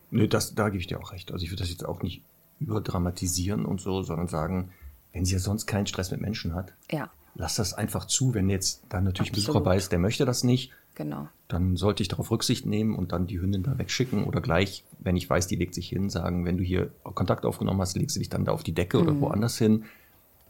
Nee, 0.10 0.28
das, 0.28 0.56
da 0.56 0.70
gebe 0.70 0.80
ich 0.82 0.88
dir 0.88 1.00
auch 1.00 1.12
recht. 1.14 1.32
Also 1.32 1.44
ich 1.46 1.52
würde 1.52 1.62
das 1.64 1.70
jetzt 1.70 1.86
auch 1.86 2.02
nicht 2.02 2.22
überdramatisieren 2.60 3.66
und 3.66 3.82
so, 3.82 4.02
sondern 4.04 4.28
sagen, 4.28 4.72
wenn 5.14 5.26
sie 5.26 5.34
ja 5.34 5.40
sonst 5.40 5.66
keinen 5.68 5.88
Stress 5.88 6.12
mit 6.12 6.22
Menschen 6.22 6.54
hat, 6.56 6.74
Ja, 6.92 7.10
lass 7.36 7.56
das 7.56 7.74
einfach 7.74 8.06
zu. 8.06 8.34
Wenn 8.34 8.50
jetzt 8.50 8.84
da 8.90 9.02
natürlich 9.02 9.32
ein 9.32 9.36
Besucher 9.36 9.50
Absolut. 9.58 9.66
bei 9.66 9.78
ist, 9.78 9.92
der 9.92 10.00
möchte 10.00 10.26
das 10.26 10.44
nicht, 10.44 10.72
genau. 10.96 11.28
dann 11.48 11.76
sollte 11.76 12.04
ich 12.04 12.10
darauf 12.10 12.32
Rücksicht 12.32 12.66
nehmen 12.66 12.96
und 12.96 13.12
dann 13.12 13.28
die 13.28 13.40
Hündin 13.40 13.64
da 13.64 13.78
wegschicken 13.78 14.24
oder 14.26 14.42
gleich, 14.42 14.84
wenn 15.00 15.16
ich 15.18 15.30
weiß, 15.30 15.48
die 15.48 15.56
legt 15.56 15.74
sich 15.74 15.88
hin, 15.90 16.10
sagen, 16.10 16.46
wenn 16.46 16.58
du 16.58 16.64
hier 16.64 16.92
Kontakt 17.04 17.46
aufgenommen 17.46 17.82
hast, 17.82 17.98
legst 17.98 18.16
du 18.16 18.20
dich 18.20 18.30
dann 18.30 18.46
da 18.46 18.52
auf 18.52 18.64
die 18.64 18.74
Decke 18.74 18.98
Mhm. 18.98 19.04
oder 19.08 19.20
woanders 19.22 19.58
hin. 19.58 19.86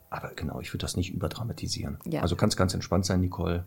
Aber 0.09 0.29
genau, 0.35 0.59
ich 0.59 0.69
würde 0.73 0.81
das 0.85 0.97
nicht 0.97 1.13
überdramatisieren. 1.13 1.97
Ja. 2.05 2.21
Also 2.21 2.35
kannst 2.35 2.57
ganz 2.57 2.73
entspannt 2.73 3.05
sein, 3.05 3.21
Nicole. 3.21 3.65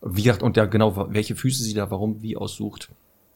Wie 0.00 0.22
gesagt, 0.22 0.42
und 0.42 0.56
ja 0.56 0.66
genau, 0.66 1.12
welche 1.12 1.34
Füße 1.34 1.62
sie 1.62 1.74
da 1.74 1.90
warum 1.90 2.22
wie 2.22 2.36
aussucht, 2.36 2.90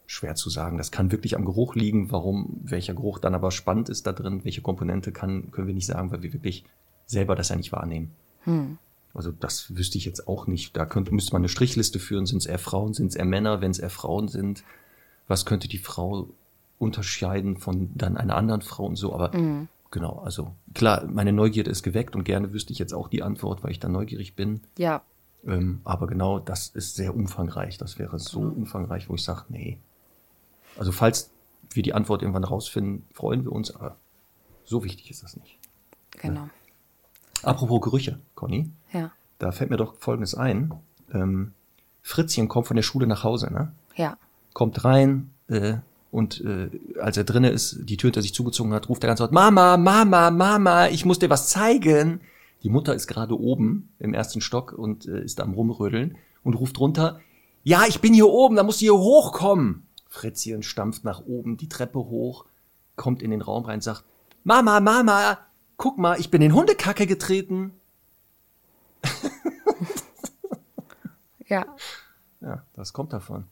schwer 0.06 0.34
zu 0.34 0.50
sagen. 0.50 0.78
Das 0.78 0.90
kann 0.90 1.10
wirklich 1.10 1.36
am 1.36 1.44
Geruch 1.44 1.74
liegen, 1.74 2.12
warum 2.12 2.60
welcher 2.62 2.94
Geruch 2.94 3.18
dann 3.18 3.34
aber 3.34 3.50
spannend 3.50 3.88
ist 3.88 4.06
da 4.06 4.12
drin, 4.12 4.44
welche 4.44 4.60
Komponente 4.60 5.10
kann, 5.10 5.50
können 5.50 5.66
wir 5.66 5.74
nicht 5.74 5.86
sagen, 5.86 6.10
weil 6.10 6.22
wir 6.22 6.32
wirklich 6.32 6.64
selber 7.06 7.34
das 7.34 7.48
ja 7.48 7.56
nicht 7.56 7.72
wahrnehmen. 7.72 8.12
Also 9.14 9.32
das 9.32 9.76
wüsste 9.76 9.98
ich 9.98 10.04
jetzt 10.04 10.26
auch 10.28 10.46
nicht. 10.46 10.76
Da 10.76 10.86
könnte, 10.86 11.14
müsste 11.14 11.32
man 11.32 11.42
eine 11.42 11.48
Strichliste 11.48 11.98
führen. 11.98 12.26
Sind 12.26 12.38
es 12.38 12.46
eher 12.46 12.58
Frauen, 12.58 12.94
sind 12.94 13.08
es 13.08 13.16
eher 13.16 13.24
Männer? 13.24 13.60
Wenn 13.60 13.70
es 13.70 13.78
eher 13.78 13.90
Frauen 13.90 14.28
sind, 14.28 14.64
was 15.28 15.46
könnte 15.46 15.68
die 15.68 15.78
Frau 15.78 16.28
unterscheiden 16.78 17.56
von 17.56 17.90
dann 17.94 18.16
einer 18.16 18.36
anderen 18.36 18.62
Frau 18.62 18.86
und 18.86 18.96
so? 18.96 19.12
Aber 19.14 19.30
genau, 19.90 20.18
also 20.24 20.54
klar, 20.74 21.06
meine 21.06 21.32
Neugierde 21.32 21.70
ist 21.70 21.82
geweckt 21.82 22.16
und 22.16 22.24
gerne 22.24 22.52
wüsste 22.52 22.72
ich 22.72 22.78
jetzt 22.78 22.94
auch 22.94 23.08
die 23.08 23.22
Antwort, 23.22 23.62
weil 23.62 23.72
ich 23.72 23.80
da 23.80 23.88
neugierig 23.88 24.34
bin. 24.34 24.62
Ja, 24.78 25.02
Ähm, 25.47 25.80
aber 25.84 26.07
genau, 26.07 26.38
das 26.38 26.68
ist 26.68 26.95
sehr 26.95 27.14
umfangreich. 27.14 27.78
Das 27.78 27.99
wäre 27.99 28.18
so 28.18 28.40
umfangreich, 28.40 29.09
wo 29.09 29.14
ich 29.14 29.24
sage, 29.24 29.45
nee. 29.49 29.78
Also 30.78 30.93
falls 30.93 31.30
wir 31.70 31.82
die 31.82 31.95
Antwort 31.95 32.22
irgendwann 32.22 32.45
rausfinden, 32.45 33.05
freuen 33.12 33.45
wir 33.45 33.53
uns, 33.53 33.74
aber 33.74 33.97
so 34.64 34.84
wichtig 34.84 35.11
ist 35.11 35.22
das 35.22 35.36
nicht. 35.36 35.59
genau. 36.12 36.49
Apropos 37.43 37.80
Gerüche, 37.80 38.20
Conny, 38.36 38.70
Ja, 38.93 39.11
da 39.40 39.51
fällt 39.51 39.70
mir 39.70 39.76
doch 39.76 39.97
Folgendes 39.99 40.36
ein. 40.36 40.72
Ähm, 41.12 41.53
Fritzchen 42.03 42.47
kommt 42.47 42.68
von 42.68 42.76
der 42.76 42.84
Schule 42.84 43.07
nach 43.09 43.24
Hause, 43.24 43.53
ne? 43.53 43.72
ja. 43.97 44.16
Kommt 44.53 44.84
rein 44.84 45.30
äh, 45.49 45.78
und 46.12 46.40
äh, 46.43 46.70
als 47.01 47.16
er 47.16 47.24
drinne 47.24 47.51
ist, 47.51 47.80
die 47.82 47.97
Tür 47.97 48.09
hinter 48.09 48.22
sich 48.22 48.34
zugezogen 48.34 48.72
hat, 48.74 48.88
ruft 48.88 49.03
er 49.03 49.09
ganz 49.09 49.18
laut, 49.18 49.32
Mama, 49.32 49.76
Mama, 49.76 50.30
Mama, 50.30 50.88
ich 50.88 51.05
muss 51.05 51.18
dir 51.18 51.30
was 51.30 51.49
zeigen. 51.49 52.20
Die 52.62 52.70
Mutter 52.70 52.94
ist 52.94 53.06
gerade 53.06 53.38
oben 53.38 53.92
im 53.98 54.14
ersten 54.14 54.40
Stock 54.40 54.72
und 54.72 55.06
äh, 55.06 55.22
ist 55.22 55.40
am 55.40 55.54
rumrödeln 55.54 56.16
und 56.42 56.54
ruft 56.54 56.78
runter, 56.78 57.20
ja, 57.64 57.84
ich 57.86 58.00
bin 58.00 58.14
hier 58.14 58.28
oben, 58.28 58.56
da 58.56 58.62
musst 58.62 58.80
du 58.80 58.84
hier 58.84 58.98
hochkommen. 58.98 59.86
Fritzchen 60.08 60.62
stampft 60.62 61.04
nach 61.04 61.24
oben 61.26 61.56
die 61.56 61.68
Treppe 61.68 61.98
hoch, 61.98 62.44
kommt 62.96 63.22
in 63.22 63.30
den 63.30 63.40
Raum 63.40 63.64
rein, 63.64 63.80
sagt, 63.80 64.04
Mama, 64.44 64.80
Mama, 64.80 65.38
guck 65.76 65.98
mal, 65.98 66.18
ich 66.18 66.30
bin 66.30 66.42
in 66.42 66.54
Hundekacke 66.54 67.06
getreten. 67.06 67.72
Ja. 71.48 71.66
Ja, 72.40 72.64
das 72.72 72.94
kommt 72.94 73.12
davon. 73.12 73.44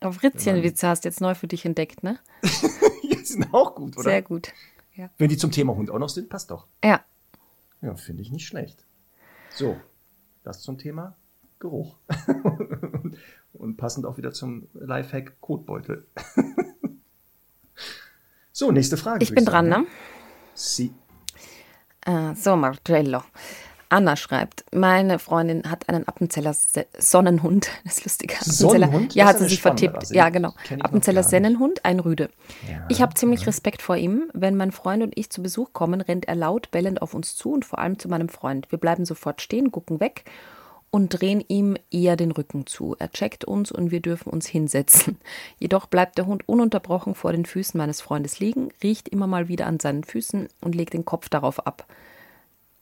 Aber 0.00 0.14
Fritzchenwitze 0.14 0.88
hast 0.88 1.04
du 1.04 1.08
jetzt 1.10 1.20
neu 1.20 1.34
für 1.34 1.48
dich 1.48 1.66
entdeckt, 1.66 2.02
ne? 2.02 2.18
Die 3.02 3.24
sind 3.26 3.52
auch 3.52 3.74
gut, 3.74 3.94
oder? 3.98 4.04
Sehr 4.04 4.22
gut. 4.22 4.54
Ja. 4.94 5.10
Wenn 5.18 5.28
die 5.28 5.36
zum 5.36 5.50
Thema 5.50 5.74
Hund 5.74 5.90
auch 5.90 5.98
noch 5.98 6.08
sind, 6.08 6.30
passt 6.30 6.50
doch. 6.50 6.66
Ja, 6.82 7.04
Ja, 7.82 7.94
finde 7.96 8.22
ich 8.22 8.30
nicht 8.30 8.46
schlecht. 8.46 8.86
So, 9.50 9.76
das 10.42 10.62
zum 10.62 10.78
Thema 10.78 11.16
Geruch. 11.58 11.96
Und 13.52 13.76
passend 13.76 14.06
auch 14.06 14.18
wieder 14.18 14.32
zum 14.32 14.68
Lifehack 14.74 15.40
Kotbeutel. 15.40 16.06
so, 18.52 18.70
nächste 18.70 18.96
Frage. 18.96 19.22
ich 19.22 19.34
bin 19.34 19.44
dran, 19.44 19.70
sagen. 19.70 19.82
ne? 19.84 19.88
Sie. 20.54 20.94
Äh, 22.02 22.34
so, 22.34 22.56
Marcello. 22.56 23.22
Anna 23.88 24.16
schreibt, 24.16 24.64
meine 24.72 25.18
Freundin 25.18 25.70
hat 25.70 25.88
einen 25.88 26.06
Appenzeller 26.08 26.52
Se 26.54 26.86
Sonnenhund. 26.98 27.68
Das 27.84 27.98
ist 27.98 28.04
lustig. 28.04 28.34
Appenzeller, 28.34 28.86
Sonnenhund? 28.86 29.14
Ja, 29.14 29.26
hat 29.26 29.38
sie 29.38 29.48
sich 29.48 29.62
vertippt. 29.62 30.10
Ja, 30.10 30.28
genau. 30.28 30.52
Appenzeller. 30.80 31.22
Sennenhund, 31.22 31.84
ein 31.84 32.00
Rüde. 32.00 32.30
Ja, 32.68 32.84
ich 32.88 33.00
habe 33.00 33.14
ziemlich 33.14 33.46
Respekt 33.46 33.82
vor 33.82 33.96
ihm. 33.96 34.30
Wenn 34.32 34.56
mein 34.56 34.72
Freund 34.72 35.02
und 35.02 35.16
ich 35.16 35.30
zu 35.30 35.42
Besuch 35.42 35.72
kommen, 35.72 36.00
rennt 36.00 36.26
er 36.26 36.34
laut 36.34 36.70
bellend 36.70 37.02
auf 37.02 37.14
uns 37.14 37.36
zu 37.36 37.52
und 37.52 37.64
vor 37.64 37.78
allem 37.78 37.98
zu 37.98 38.08
meinem 38.08 38.28
Freund. 38.28 38.70
Wir 38.70 38.78
bleiben 38.78 39.04
sofort 39.04 39.40
stehen, 39.40 39.70
gucken 39.70 40.00
weg 40.00 40.24
und 40.90 41.10
drehen 41.10 41.44
ihm 41.46 41.76
eher 41.90 42.16
den 42.16 42.30
Rücken 42.30 42.66
zu. 42.66 42.96
Er 42.98 43.10
checkt 43.10 43.44
uns 43.44 43.70
und 43.70 43.90
wir 43.90 44.00
dürfen 44.00 44.30
uns 44.30 44.46
hinsetzen. 44.46 45.18
Jedoch 45.58 45.86
bleibt 45.86 46.18
der 46.18 46.26
Hund 46.26 46.48
ununterbrochen 46.48 47.14
vor 47.14 47.32
den 47.32 47.44
Füßen 47.44 47.76
meines 47.76 48.00
Freundes 48.00 48.40
liegen, 48.40 48.70
riecht 48.82 49.08
immer 49.08 49.26
mal 49.26 49.48
wieder 49.48 49.66
an 49.66 49.78
seinen 49.78 50.04
Füßen 50.04 50.48
und 50.60 50.74
legt 50.74 50.94
den 50.94 51.04
Kopf 51.04 51.28
darauf 51.28 51.66
ab. 51.66 51.86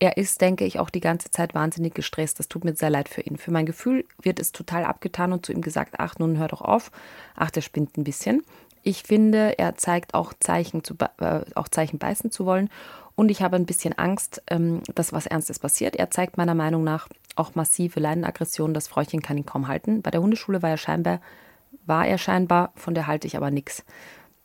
Er 0.04 0.18
ist, 0.18 0.42
denke 0.42 0.66
ich, 0.66 0.78
auch 0.78 0.90
die 0.90 1.00
ganze 1.00 1.30
Zeit 1.30 1.54
wahnsinnig 1.54 1.94
gestresst. 1.94 2.38
Das 2.38 2.48
tut 2.48 2.62
mir 2.62 2.74
sehr 2.74 2.90
leid 2.90 3.08
für 3.08 3.22
ihn. 3.22 3.38
Für 3.38 3.50
mein 3.50 3.64
Gefühl 3.64 4.04
wird 4.20 4.38
es 4.38 4.52
total 4.52 4.84
abgetan 4.84 5.32
und 5.32 5.46
zu 5.46 5.52
ihm 5.52 5.62
gesagt, 5.62 5.94
ach, 5.96 6.18
nun 6.18 6.36
hör 6.36 6.48
doch 6.48 6.60
auf. 6.60 6.90
Ach, 7.34 7.50
der 7.50 7.62
spinnt 7.62 7.96
ein 7.96 8.04
bisschen. 8.04 8.42
Ich 8.82 9.04
finde, 9.04 9.58
er 9.58 9.76
zeigt 9.76 10.12
auch 10.12 10.34
Zeichen, 10.38 10.84
zu, 10.84 10.92
äh, 11.20 11.40
auch 11.54 11.68
Zeichen 11.68 11.98
beißen 11.98 12.30
zu 12.30 12.44
wollen. 12.44 12.68
Und 13.14 13.30
ich 13.30 13.40
habe 13.40 13.56
ein 13.56 13.64
bisschen 13.64 13.96
Angst, 13.96 14.42
ähm, 14.48 14.82
dass 14.94 15.14
was 15.14 15.24
Ernstes 15.24 15.58
passiert. 15.58 15.96
Er 15.96 16.10
zeigt 16.10 16.36
meiner 16.36 16.54
Meinung 16.54 16.84
nach 16.84 17.08
auch 17.34 17.54
massive 17.54 17.98
Leinenaggression. 17.98 18.74
Das 18.74 18.88
Fräuchchen 18.88 19.22
kann 19.22 19.38
ihn 19.38 19.46
kaum 19.46 19.68
halten. 19.68 20.02
Bei 20.02 20.10
der 20.10 20.20
Hundeschule 20.20 20.60
war 20.60 20.68
er 20.68 20.76
scheinbar, 20.76 21.22
war 21.86 22.06
er 22.06 22.18
scheinbar, 22.18 22.72
von 22.76 22.92
der 22.92 23.06
halte 23.06 23.26
ich 23.26 23.38
aber 23.38 23.50
nichts. 23.50 23.86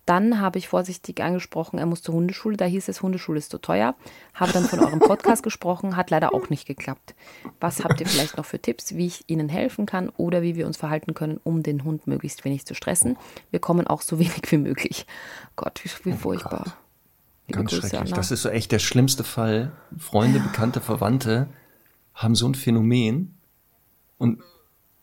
Dann 0.09 0.41
habe 0.41 0.57
ich 0.57 0.67
vorsichtig 0.67 1.21
angesprochen, 1.21 1.77
er 1.77 1.85
muss 1.85 2.01
zur 2.01 2.15
Hundeschule. 2.15 2.57
Da 2.57 2.65
hieß 2.65 2.89
es, 2.89 3.03
Hundeschule 3.03 3.37
ist 3.37 3.51
zu 3.51 3.59
teuer. 3.59 3.93
Habe 4.33 4.51
dann 4.53 4.65
von 4.65 4.79
eurem 4.79 4.97
Podcast 4.97 5.43
gesprochen, 5.43 5.95
hat 5.95 6.09
leider 6.09 6.33
auch 6.33 6.49
nicht 6.49 6.65
geklappt. 6.65 7.13
Was 7.59 7.83
habt 7.83 8.01
ihr 8.01 8.07
vielleicht 8.07 8.35
noch 8.35 8.45
für 8.45 8.57
Tipps, 8.57 8.95
wie 8.95 9.05
ich 9.05 9.25
Ihnen 9.27 9.49
helfen 9.49 9.85
kann 9.85 10.09
oder 10.17 10.41
wie 10.41 10.55
wir 10.55 10.65
uns 10.65 10.77
verhalten 10.77 11.13
können, 11.13 11.39
um 11.43 11.61
den 11.61 11.83
Hund 11.83 12.07
möglichst 12.07 12.43
wenig 12.43 12.65
zu 12.65 12.73
stressen? 12.73 13.17
Wir 13.51 13.59
kommen 13.59 13.85
auch 13.85 14.01
so 14.01 14.17
wenig 14.19 14.41
wie 14.49 14.57
möglich. 14.57 15.05
Gott, 15.55 15.79
wie, 15.83 15.91
wie 16.05 16.17
furchtbar. 16.17 16.65
Oh 16.65 17.51
Ganz 17.51 17.69
Grüße, 17.69 17.81
schrecklich. 17.81 18.01
Anna. 18.01 18.15
Das 18.15 18.31
ist 18.31 18.41
so 18.41 18.49
echt 18.49 18.71
der 18.71 18.79
schlimmste 18.79 19.23
Fall. 19.23 19.73
Freunde, 19.95 20.39
Bekannte, 20.39 20.81
Verwandte 20.81 21.49
haben 22.15 22.33
so 22.33 22.47
ein 22.47 22.55
Phänomen 22.55 23.37
und 24.17 24.41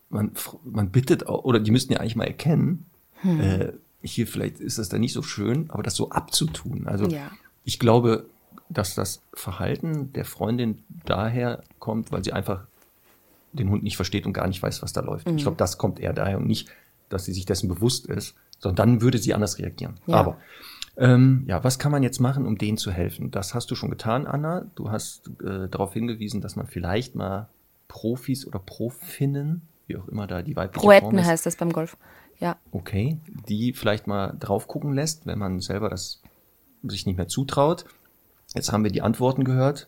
man, 0.09 0.33
man 0.65 0.89
bittet 0.91 1.27
auch, 1.27 1.45
oder 1.45 1.61
die 1.61 1.71
müssten 1.71 1.93
ja 1.93 2.01
eigentlich 2.01 2.17
mal 2.17 2.27
erkennen, 2.27 2.87
hm. 3.21 3.39
äh, 3.39 3.73
hier 4.01 4.27
vielleicht 4.27 4.59
ist 4.59 4.77
das 4.77 4.89
da 4.89 4.97
nicht 4.97 5.13
so 5.13 5.21
schön, 5.21 5.69
aber 5.69 5.83
das 5.83 5.95
so 5.95 6.09
abzutun. 6.09 6.87
Also 6.87 7.07
ja. 7.07 7.31
ich 7.63 7.79
glaube, 7.79 8.25
dass 8.69 8.95
das 8.95 9.21
Verhalten 9.33 10.11
der 10.13 10.25
Freundin 10.25 10.83
daher 11.05 11.63
kommt, 11.79 12.11
weil 12.11 12.23
sie 12.23 12.33
einfach 12.33 12.65
den 13.53 13.69
Hund 13.69 13.83
nicht 13.83 13.95
versteht 13.95 14.25
und 14.25 14.33
gar 14.33 14.47
nicht 14.47 14.61
weiß, 14.61 14.81
was 14.81 14.93
da 14.93 15.01
läuft. 15.01 15.27
Mhm. 15.27 15.37
Ich 15.37 15.43
glaube, 15.43 15.57
das 15.57 15.77
kommt 15.77 15.99
eher 15.99 16.13
daher 16.13 16.37
und 16.37 16.47
nicht, 16.47 16.69
dass 17.09 17.25
sie 17.25 17.33
sich 17.33 17.45
dessen 17.45 17.69
bewusst 17.69 18.07
ist, 18.07 18.35
sondern 18.59 18.75
dann 18.75 19.01
würde 19.01 19.17
sie 19.17 19.33
anders 19.33 19.57
reagieren. 19.57 19.95
Ja. 20.05 20.15
Aber 20.15 20.37
ähm, 20.97 21.43
ja, 21.47 21.63
was 21.63 21.79
kann 21.79 21.91
man 21.91 22.03
jetzt 22.03 22.19
machen, 22.19 22.45
um 22.45 22.57
denen 22.57 22.77
zu 22.77 22.91
helfen? 22.91 23.31
Das 23.31 23.53
hast 23.53 23.69
du 23.71 23.75
schon 23.75 23.89
getan, 23.89 24.25
Anna. 24.25 24.65
Du 24.75 24.91
hast 24.91 25.29
äh, 25.43 25.69
darauf 25.69 25.93
hingewiesen, 25.93 26.41
dass 26.41 26.55
man 26.55 26.67
vielleicht 26.67 27.15
mal 27.15 27.49
Profis 27.87 28.45
oder 28.45 28.59
Profinnen, 28.59 29.61
wie 29.85 29.97
auch 29.97 30.07
immer 30.07 30.27
da 30.27 30.41
die 30.41 30.55
weibliche 30.55 30.83
Proetten 30.83 31.11
Form 31.11 31.19
ist, 31.19 31.27
heißt 31.27 31.45
das 31.45 31.55
beim 31.55 31.71
Golf. 31.71 31.97
Ja. 32.39 32.57
Okay, 32.71 33.17
die 33.47 33.73
vielleicht 33.73 34.07
mal 34.07 34.35
drauf 34.39 34.67
gucken 34.67 34.93
lässt, 34.93 35.25
wenn 35.25 35.39
man 35.39 35.59
selber 35.59 35.89
das 35.89 36.21
sich 36.83 37.05
nicht 37.05 37.17
mehr 37.17 37.27
zutraut. 37.27 37.85
Jetzt 38.53 38.71
haben 38.71 38.83
wir 38.83 38.91
die 38.91 39.01
Antworten 39.01 39.43
gehört, 39.43 39.87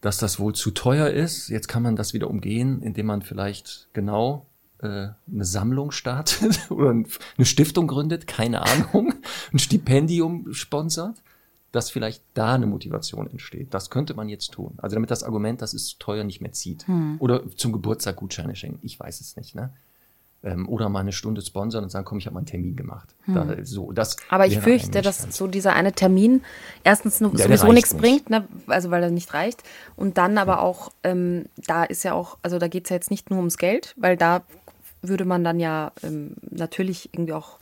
dass 0.00 0.18
das 0.18 0.38
wohl 0.38 0.54
zu 0.54 0.72
teuer 0.72 1.08
ist. 1.08 1.48
Jetzt 1.48 1.68
kann 1.68 1.82
man 1.82 1.96
das 1.96 2.12
wieder 2.12 2.28
umgehen, 2.28 2.82
indem 2.82 3.06
man 3.06 3.22
vielleicht 3.22 3.88
genau 3.92 4.46
äh, 4.82 5.08
eine 5.32 5.44
Sammlung 5.44 5.92
startet 5.92 6.70
oder 6.70 6.90
eine 6.90 7.46
Stiftung 7.46 7.86
gründet, 7.86 8.26
keine 8.26 8.62
Ahnung, 8.62 9.14
ein 9.52 9.58
Stipendium 9.58 10.52
sponsert, 10.52 11.22
dass 11.70 11.90
vielleicht 11.90 12.22
da 12.34 12.54
eine 12.54 12.66
Motivation 12.66 13.30
entsteht. 13.30 13.72
Das 13.72 13.88
könnte 13.88 14.14
man 14.14 14.28
jetzt 14.28 14.50
tun. 14.52 14.74
Also 14.78 14.94
damit 14.94 15.10
das 15.10 15.22
Argument, 15.22 15.62
das 15.62 15.72
ist 15.72 15.86
zu 15.86 15.98
teuer, 15.98 16.24
nicht 16.24 16.40
mehr 16.40 16.52
zieht. 16.52 16.86
Hm. 16.86 17.16
Oder 17.18 17.48
zum 17.56 17.72
Geburtstag 17.72 18.16
Gutscheine 18.16 18.56
schenken. 18.56 18.80
Ich 18.82 18.98
weiß 19.00 19.20
es 19.20 19.36
nicht. 19.36 19.54
Ne? 19.54 19.72
Ähm, 20.44 20.68
oder 20.68 20.88
mal 20.88 21.00
eine 21.00 21.12
Stunde 21.12 21.40
sponsern 21.42 21.84
und 21.84 21.90
sagen, 21.90 22.04
komm, 22.04 22.18
ich 22.18 22.26
habe 22.26 22.34
mal 22.34 22.40
einen 22.40 22.46
Termin 22.46 22.76
gemacht. 22.76 23.14
Hm. 23.24 23.34
Da, 23.34 23.56
so, 23.62 23.92
das 23.92 24.16
Aber 24.28 24.46
ich 24.46 24.58
fürchte, 24.58 25.02
dass 25.02 25.36
so 25.36 25.46
dieser 25.46 25.72
eine 25.74 25.92
Termin 25.92 26.42
erstens 26.84 27.20
ja, 27.20 27.28
sowieso 27.28 27.72
nichts 27.72 27.92
nicht. 27.92 28.02
bringt, 28.02 28.30
ne? 28.30 28.46
also 28.66 28.90
weil 28.90 29.02
er 29.02 29.10
nicht 29.10 29.32
reicht. 29.34 29.62
Und 29.96 30.18
dann 30.18 30.38
aber 30.38 30.60
auch, 30.60 30.90
ähm, 31.04 31.46
da 31.56 31.84
ist 31.84 32.02
ja 32.02 32.14
auch, 32.14 32.38
also 32.42 32.58
da 32.58 32.68
geht 32.68 32.84
es 32.84 32.90
ja 32.90 32.96
jetzt 32.96 33.10
nicht 33.10 33.30
nur 33.30 33.38
ums 33.38 33.58
Geld, 33.58 33.94
weil 33.96 34.16
da 34.16 34.42
würde 35.00 35.24
man 35.24 35.44
dann 35.44 35.60
ja 35.60 35.92
ähm, 36.02 36.34
natürlich 36.50 37.10
irgendwie 37.12 37.32
auch 37.32 37.58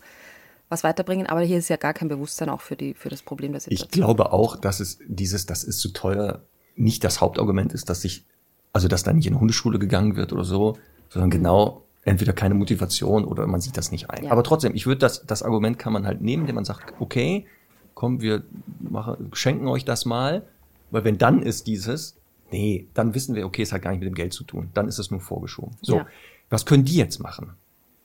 was 0.68 0.84
weiterbringen, 0.84 1.26
aber 1.26 1.40
hier 1.40 1.58
ist 1.58 1.68
ja 1.68 1.76
gar 1.76 1.92
kein 1.92 2.08
Bewusstsein 2.08 2.48
auch 2.48 2.60
für, 2.60 2.76
die, 2.76 2.94
für 2.94 3.08
das 3.08 3.22
Problem 3.22 3.52
der 3.52 3.60
Situation. 3.60 3.88
Ich 3.88 3.92
glaube 3.92 4.32
auch, 4.32 4.56
dass 4.56 4.78
es 4.78 4.98
dieses, 5.06 5.44
das 5.44 5.64
ist 5.64 5.80
zu 5.80 5.92
teuer, 5.92 6.42
nicht 6.76 7.02
das 7.02 7.20
Hauptargument 7.20 7.72
ist, 7.72 7.90
dass 7.90 8.02
sich, 8.02 8.24
also 8.72 8.86
dass 8.86 9.02
da 9.02 9.12
nicht 9.12 9.26
in 9.26 9.32
eine 9.32 9.40
Hundeschule 9.40 9.80
gegangen 9.80 10.14
wird 10.14 10.32
oder 10.32 10.44
so, 10.44 10.78
sondern 11.08 11.30
genau 11.30 11.82
entweder 12.05 12.32
keine 12.32 12.55
Motivation 12.55 13.24
oder 13.24 13.46
man 13.46 13.61
sieht 13.61 13.76
das 13.76 13.92
nicht 13.92 14.11
ein. 14.11 14.24
Ja. 14.24 14.32
Aber 14.32 14.42
trotzdem, 14.42 14.74
ich 14.74 14.86
würde 14.86 14.98
das, 14.98 15.26
das 15.26 15.42
Argument 15.42 15.78
kann 15.78 15.92
man 15.92 16.07
halt 16.07 16.20
nehmen, 16.20 16.44
indem 16.44 16.57
man 16.57 16.64
sagt, 16.64 16.94
okay, 16.98 17.46
komm, 17.94 18.20
wir 18.20 18.42
machen, 18.80 19.30
schenken 19.32 19.68
euch 19.68 19.84
das 19.84 20.05
mal, 20.05 20.46
weil 20.90 21.05
wenn 21.05 21.18
dann 21.18 21.42
ist 21.42 21.66
dieses, 21.66 22.16
nee, 22.51 22.88
dann 22.94 23.14
wissen 23.14 23.34
wir, 23.34 23.46
okay, 23.46 23.62
es 23.62 23.72
hat 23.72 23.82
gar 23.82 23.90
nicht 23.90 24.01
mit 24.01 24.09
dem 24.09 24.14
Geld 24.14 24.32
zu 24.32 24.44
tun. 24.44 24.70
Dann 24.74 24.88
ist 24.88 24.98
es 24.98 25.11
nur 25.11 25.20
vorgeschoben. 25.20 25.76
So, 25.82 25.96
ja. 25.96 26.07
was 26.48 26.64
können 26.66 26.84
die 26.84 26.96
jetzt 26.96 27.20
machen? 27.20 27.53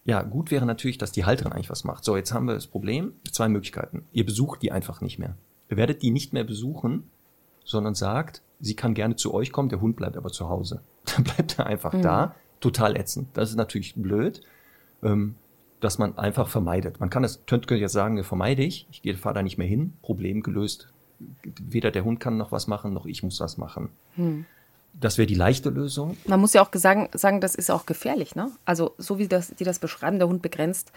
Ja, 0.04 0.22
gut 0.22 0.52
wäre 0.52 0.66
natürlich, 0.66 1.00
dass 1.00 1.12
die 1.12 1.26
Halterin 1.26 1.54
eigentlich 1.54 1.72
was 1.72 1.84
macht. 1.84 2.04
So, 2.04 2.16
jetzt 2.16 2.32
haben 2.34 2.46
wir 2.46 2.54
das 2.54 2.68
Problem, 2.68 3.14
zwei 3.32 3.50
Möglichkeiten. 3.50 4.06
Ihr 4.12 4.26
besucht 4.26 4.62
die 4.62 4.72
einfach 4.72 5.02
nicht 5.02 5.18
mehr. 5.18 5.36
Ihr 5.70 5.78
werdet 5.78 6.04
die 6.04 6.12
nicht 6.12 6.32
mehr 6.32 6.43
besuchen, 6.43 7.10
sondern 7.64 7.96
sagt, 7.96 8.43
sie 8.60 8.76
kann 8.76 8.93
gerne 8.93 9.16
zu 9.16 9.34
euch 9.34 9.52
kommen, 9.52 9.70
der 9.70 9.82
Hund 9.82 9.96
bleibt 9.96 10.16
aber 10.16 10.30
zu 10.30 10.48
Hause. 10.48 10.82
Dann 11.16 11.24
bleibt 11.24 11.58
er 11.58 11.66
einfach 11.66 11.93
mhm. 11.93 12.02
da 12.04 12.36
total 12.60 12.97
ätzend. 12.97 13.30
Das 13.34 13.49
ist 13.49 13.56
natürlich 13.56 13.95
blöd, 13.95 14.41
ähm, 15.03 15.36
dass 15.80 15.97
man 15.97 16.18
einfach 16.18 16.47
vermeidet. 16.47 16.99
Man 16.99 17.10
kann 17.10 17.24
es, 17.24 17.41
könnte 17.45 17.76
jetzt 17.76 17.91
sagen, 17.91 18.24
vermeide 18.24 18.64
ich, 18.64 18.88
ich 18.91 19.01
gehe, 19.01 19.16
fahre 19.16 19.36
da 19.36 19.43
nicht 19.43 19.58
mehr 19.58 19.68
hin, 19.68 19.93
Problem 20.01 20.41
gelöst. 20.41 20.89
Weder 21.43 21.91
der 21.91 22.03
Hund 22.03 22.20
kann 22.20 22.38
noch 22.38 22.51
was 22.51 22.68
machen, 22.68 22.93
noch 22.93 23.06
ich 23.06 23.24
muss 23.24 23.39
was 23.39 23.58
machen. 23.58 23.89
Hm. 24.16 24.45
Das 24.99 25.18
wäre 25.18 25.28
die 25.28 25.36
leichte 25.36 25.70
Lösung. 25.70 26.16
Man 26.26 26.39
muss 26.39 26.53
ja 26.53 26.62
auch 26.62 26.70
sagen, 26.74 27.10
sagen, 27.14 27.41
das 27.41 27.56
ist 27.56 27.70
auch 27.70 27.86
gefährlich, 27.86 28.34
ne? 28.36 28.49
Also 28.64 28.95
so 28.97 29.20
wie 29.20 29.28
das, 29.28 29.53
die 29.53 29.66
das 29.66 29.80
beschreiben, 29.80 30.20
der 30.20 30.30
Hund 30.30 30.41
begrenzt 30.41 30.93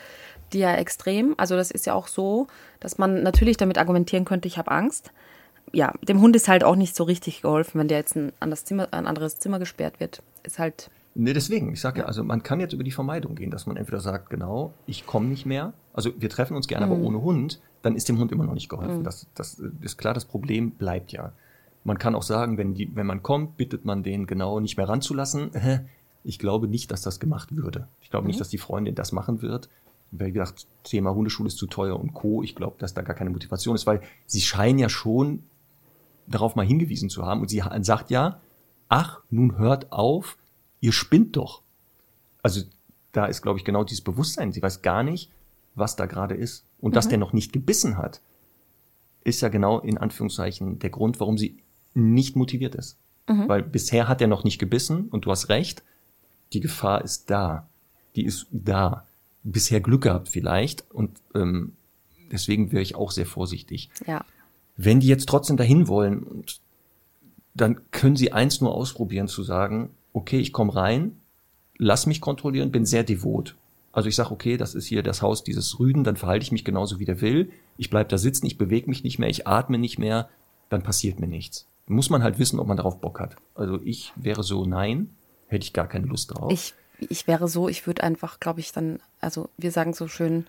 die 0.52 0.59
ja 0.61 0.74
extrem. 0.74 1.34
Also 1.36 1.56
das 1.56 1.70
ist 1.70 1.86
ja 1.86 1.94
auch 1.94 2.09
so, 2.09 2.46
dass 2.80 2.98
man 2.98 3.22
natürlich 3.22 3.56
damit 3.56 3.78
argumentieren 3.78 4.24
könnte, 4.24 4.48
ich 4.48 4.59
habe 4.59 4.70
Angst. 4.70 5.12
Ja, 5.72 5.92
dem 6.02 6.20
Hund 6.20 6.34
ist 6.34 6.48
halt 6.48 6.64
auch 6.64 6.76
nicht 6.76 6.96
so 6.96 7.04
richtig 7.04 7.42
geholfen, 7.42 7.78
wenn 7.78 7.88
der 7.88 7.98
jetzt 7.98 8.16
ein 8.16 8.32
anderes 8.40 8.64
Zimmer, 8.64 8.88
ein 8.92 9.06
anderes 9.06 9.38
Zimmer 9.38 9.59
gesperrt 9.59 10.00
wird. 10.00 10.22
Ist 10.42 10.59
halt 10.59 10.90
Nee, 11.20 11.32
deswegen, 11.32 11.72
ich 11.72 11.80
sage 11.80 12.00
ja, 12.00 12.06
also 12.06 12.22
man 12.22 12.44
kann 12.44 12.60
jetzt 12.60 12.72
über 12.74 12.84
die 12.84 12.92
Vermeidung 12.92 13.34
gehen, 13.34 13.50
dass 13.50 13.66
man 13.66 13.76
entweder 13.76 13.98
sagt, 13.98 14.30
genau, 14.30 14.72
ich 14.86 15.04
komme 15.04 15.26
nicht 15.26 15.46
mehr, 15.46 15.72
also 15.92 16.12
wir 16.16 16.30
treffen 16.30 16.56
uns 16.56 16.68
gerne, 16.68 16.86
mhm. 16.86 16.92
aber 16.92 17.02
ohne 17.02 17.22
Hund, 17.22 17.60
dann 17.82 17.96
ist 17.96 18.08
dem 18.08 18.20
Hund 18.20 18.30
immer 18.30 18.44
noch 18.44 18.54
nicht 18.54 18.68
geholfen. 18.68 19.00
Mhm. 19.00 19.04
Das, 19.04 19.26
das 19.34 19.60
ist 19.80 19.98
klar, 19.98 20.14
das 20.14 20.26
Problem 20.26 20.70
bleibt 20.70 21.10
ja. 21.10 21.32
Man 21.82 21.98
kann 21.98 22.14
auch 22.14 22.22
sagen, 22.22 22.56
wenn, 22.56 22.74
die, 22.74 22.94
wenn 22.94 23.06
man 23.06 23.24
kommt, 23.24 23.56
bittet 23.56 23.84
man 23.84 24.04
den 24.04 24.28
genau 24.28 24.60
nicht 24.60 24.76
mehr 24.76 24.88
ranzulassen. 24.88 25.50
Ich 26.24 26.40
glaube 26.40 26.66
nicht, 26.66 26.90
dass 26.90 27.00
das 27.00 27.20
gemacht 27.20 27.56
würde. 27.56 27.86
Ich 28.02 28.10
glaube 28.10 28.24
mhm. 28.24 28.28
nicht, 28.28 28.40
dass 28.40 28.48
die 28.48 28.58
Freundin 28.58 28.94
das 28.94 29.12
machen 29.12 29.40
wird. 29.40 29.70
Wie 30.10 30.30
gesagt, 30.30 30.66
Thema 30.82 31.14
Hundeschule 31.14 31.46
ist 31.46 31.56
zu 31.56 31.68
teuer 31.68 31.98
und 31.98 32.12
Co. 32.12 32.42
Ich 32.42 32.54
glaube, 32.54 32.74
dass 32.78 32.92
da 32.92 33.02
gar 33.02 33.14
keine 33.14 33.30
Motivation 33.30 33.76
ist, 33.76 33.86
weil 33.86 34.02
sie 34.26 34.40
scheinen 34.40 34.78
ja 34.80 34.88
schon 34.88 35.44
darauf 36.26 36.56
mal 36.56 36.66
hingewiesen 36.66 37.08
zu 37.08 37.24
haben 37.24 37.40
und 37.40 37.48
sie 37.48 37.62
sagt 37.80 38.10
ja, 38.10 38.40
ach, 38.88 39.20
nun 39.30 39.56
hört 39.58 39.92
auf, 39.92 40.36
ihr 40.80 40.92
spinnt 40.92 41.36
doch. 41.36 41.62
Also 42.42 42.62
da 43.12 43.26
ist, 43.26 43.42
glaube 43.42 43.58
ich, 43.58 43.64
genau 43.64 43.84
dieses 43.84 44.02
Bewusstsein. 44.02 44.52
Sie 44.52 44.62
weiß 44.62 44.82
gar 44.82 45.02
nicht, 45.02 45.30
was 45.74 45.96
da 45.96 46.06
gerade 46.06 46.34
ist. 46.34 46.64
Und 46.80 46.90
mhm. 46.90 46.94
dass 46.94 47.08
der 47.08 47.18
noch 47.18 47.32
nicht 47.32 47.52
gebissen 47.52 47.96
hat, 47.96 48.20
ist 49.24 49.40
ja 49.40 49.48
genau 49.48 49.80
in 49.80 49.98
Anführungszeichen 49.98 50.78
der 50.78 50.90
Grund, 50.90 51.20
warum 51.20 51.38
sie 51.38 51.58
nicht 51.94 52.36
motiviert 52.36 52.74
ist. 52.74 52.98
Mhm. 53.28 53.48
Weil 53.48 53.62
bisher 53.62 54.08
hat 54.08 54.20
er 54.20 54.28
noch 54.28 54.44
nicht 54.44 54.58
gebissen 54.58 55.08
und 55.08 55.26
du 55.26 55.30
hast 55.30 55.48
recht, 55.48 55.82
die 56.52 56.60
Gefahr 56.60 57.02
ist 57.02 57.30
da. 57.30 57.68
Die 58.16 58.24
ist 58.24 58.46
da. 58.50 59.06
Bisher 59.42 59.80
Glück 59.80 60.02
gehabt 60.02 60.28
vielleicht 60.28 60.90
und 60.90 61.20
ähm, 61.34 61.76
deswegen 62.32 62.72
wäre 62.72 62.82
ich 62.82 62.96
auch 62.96 63.10
sehr 63.10 63.26
vorsichtig. 63.26 63.90
Ja. 64.06 64.24
Wenn 64.76 65.00
die 65.00 65.06
jetzt 65.06 65.28
trotzdem 65.28 65.56
dahin 65.56 65.88
wollen, 65.88 66.44
dann 67.54 67.80
können 67.90 68.16
sie 68.16 68.32
eins 68.32 68.60
nur 68.60 68.74
ausprobieren 68.74 69.28
zu 69.28 69.42
sagen, 69.42 69.90
okay, 70.18 70.38
ich 70.38 70.52
komme 70.52 70.74
rein, 70.74 71.20
lass 71.78 72.06
mich 72.06 72.20
kontrollieren, 72.20 72.70
bin 72.70 72.84
sehr 72.84 73.04
devot. 73.04 73.56
Also 73.92 74.08
ich 74.08 74.16
sage, 74.16 74.30
okay, 74.30 74.56
das 74.56 74.74
ist 74.74 74.86
hier 74.86 75.02
das 75.02 75.22
Haus 75.22 75.42
dieses 75.42 75.78
Rüden, 75.80 76.04
dann 76.04 76.16
verhalte 76.16 76.44
ich 76.44 76.52
mich 76.52 76.64
genauso 76.64 76.98
wie 76.98 77.04
der 77.04 77.20
will. 77.20 77.50
Ich 77.78 77.90
bleib 77.90 78.08
da 78.10 78.18
sitzen, 78.18 78.46
ich 78.46 78.58
bewege 78.58 78.88
mich 78.88 79.02
nicht 79.02 79.18
mehr, 79.18 79.28
ich 79.28 79.46
atme 79.46 79.78
nicht 79.78 79.98
mehr, 79.98 80.28
dann 80.68 80.82
passiert 80.82 81.18
mir 81.20 81.26
nichts. 81.26 81.66
Muss 81.86 82.10
man 82.10 82.22
halt 82.22 82.38
wissen, 82.38 82.60
ob 82.60 82.66
man 82.66 82.76
darauf 82.76 83.00
Bock 83.00 83.18
hat. 83.18 83.36
Also 83.54 83.80
ich 83.82 84.12
wäre 84.16 84.42
so, 84.42 84.66
nein, 84.66 85.10
hätte 85.46 85.64
ich 85.64 85.72
gar 85.72 85.88
keine 85.88 86.06
Lust 86.06 86.32
drauf. 86.32 86.52
Ich, 86.52 86.74
ich 86.98 87.26
wäre 87.26 87.48
so, 87.48 87.68
ich 87.68 87.86
würde 87.86 88.02
einfach, 88.02 88.40
glaube 88.40 88.60
ich, 88.60 88.72
dann, 88.72 89.00
also 89.20 89.48
wir 89.56 89.72
sagen 89.72 89.94
so 89.94 90.06
schön, 90.06 90.46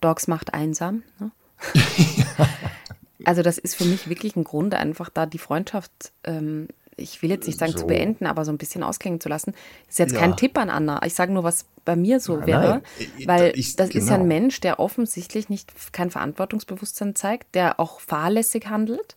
Dogs 0.00 0.28
macht 0.28 0.54
einsam. 0.54 1.02
Ne? 1.18 1.32
also 3.24 3.42
das 3.42 3.58
ist 3.58 3.74
für 3.74 3.84
mich 3.84 4.08
wirklich 4.08 4.36
ein 4.36 4.44
Grund, 4.44 4.74
einfach 4.74 5.10
da 5.10 5.26
die 5.26 5.38
Freundschaft 5.38 6.12
ähm, 6.22 6.68
ich 6.96 7.20
will 7.22 7.30
jetzt 7.30 7.46
nicht 7.46 7.58
sagen 7.58 7.72
So. 7.72 7.80
zu 7.80 7.86
beenden, 7.86 8.26
aber 8.26 8.44
so 8.44 8.52
ein 8.52 8.58
bisschen 8.58 8.82
ausklingen 8.82 9.20
zu 9.20 9.28
lassen. 9.28 9.52
Ist 9.88 9.98
jetzt 9.98 10.14
Ja. 10.14 10.20
kein 10.20 10.36
Tipp 10.36 10.56
an 10.58 10.70
Anna. 10.70 11.00
Ich 11.04 11.14
sage 11.14 11.32
nur, 11.32 11.44
was 11.44 11.66
bei 11.84 11.94
mir 11.96 12.20
so 12.20 12.36
Nein, 12.36 12.46
wäre, 12.46 12.82
nein. 13.18 13.26
Weil 13.28 13.52
ich- 13.54 13.76
das 13.76 13.90
ist 13.90 14.08
ja 14.08 14.14
ein 14.14 14.22
genau. 14.22 14.34
Mensch, 14.34 14.60
der 14.60 14.78
offensichtlich 14.80 15.48
nicht 15.48 15.72
kein 15.92 16.10
Verantwortungsbewusstsein 16.10 17.14
zeigt, 17.14 17.54
der 17.54 17.78
auch 17.80 18.00
fahrlässig 18.00 18.68
handelt. 18.68 19.16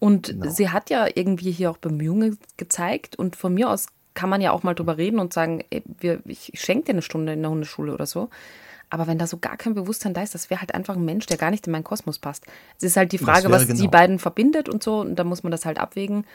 Und 0.00 0.28
Genau. 0.28 0.50
sie 0.50 0.70
hat 0.70 0.90
ja 0.90 1.06
irgendwie 1.14 1.50
hier 1.52 1.70
auch 1.70 1.76
Bemühungen 1.78 2.38
gezeigt. 2.56 3.16
Und 3.16 3.36
von 3.36 3.54
mir 3.54 3.70
aus 3.70 3.86
kann 4.14 4.28
man 4.30 4.40
ja 4.40 4.52
auch 4.52 4.62
mal 4.62 4.74
drüber 4.74 4.96
reden 4.96 5.18
und 5.18 5.32
sagen, 5.32 5.64
ey, 5.70 5.82
wir, 5.98 6.20
ich 6.26 6.52
schenke 6.54 6.86
dir 6.86 6.92
eine 6.92 7.02
Stunde 7.02 7.32
in 7.32 7.42
der 7.42 7.50
Hundeschule 7.50 7.92
oder 7.92 8.06
so. 8.06 8.28
Aber 8.90 9.06
wenn 9.06 9.18
da 9.18 9.26
so 9.26 9.38
gar 9.38 9.56
kein 9.56 9.74
Bewusstsein 9.74 10.14
da 10.14 10.22
ist, 10.22 10.34
das 10.34 10.50
wäre 10.50 10.60
halt 10.60 10.74
einfach 10.74 10.94
ein 10.94 11.04
Mensch, 11.04 11.26
der 11.26 11.36
gar 11.36 11.50
nicht 11.50 11.66
in 11.66 11.72
meinen 11.72 11.84
Kosmos 11.84 12.18
passt. 12.18 12.44
Es 12.78 12.84
ist 12.84 12.96
halt 12.96 13.12
die 13.12 13.18
Frage, 13.18 13.50
was 13.50 13.66
die 13.66 13.72
genau. 13.74 13.90
beiden 13.90 14.18
verbindet 14.18 14.68
und 14.68 14.82
so. 14.82 15.00
Und 15.00 15.16
da 15.16 15.24
muss 15.24 15.42
man 15.42 15.50
das 15.50 15.64
halt 15.64 15.78
abwägen. 15.78 16.26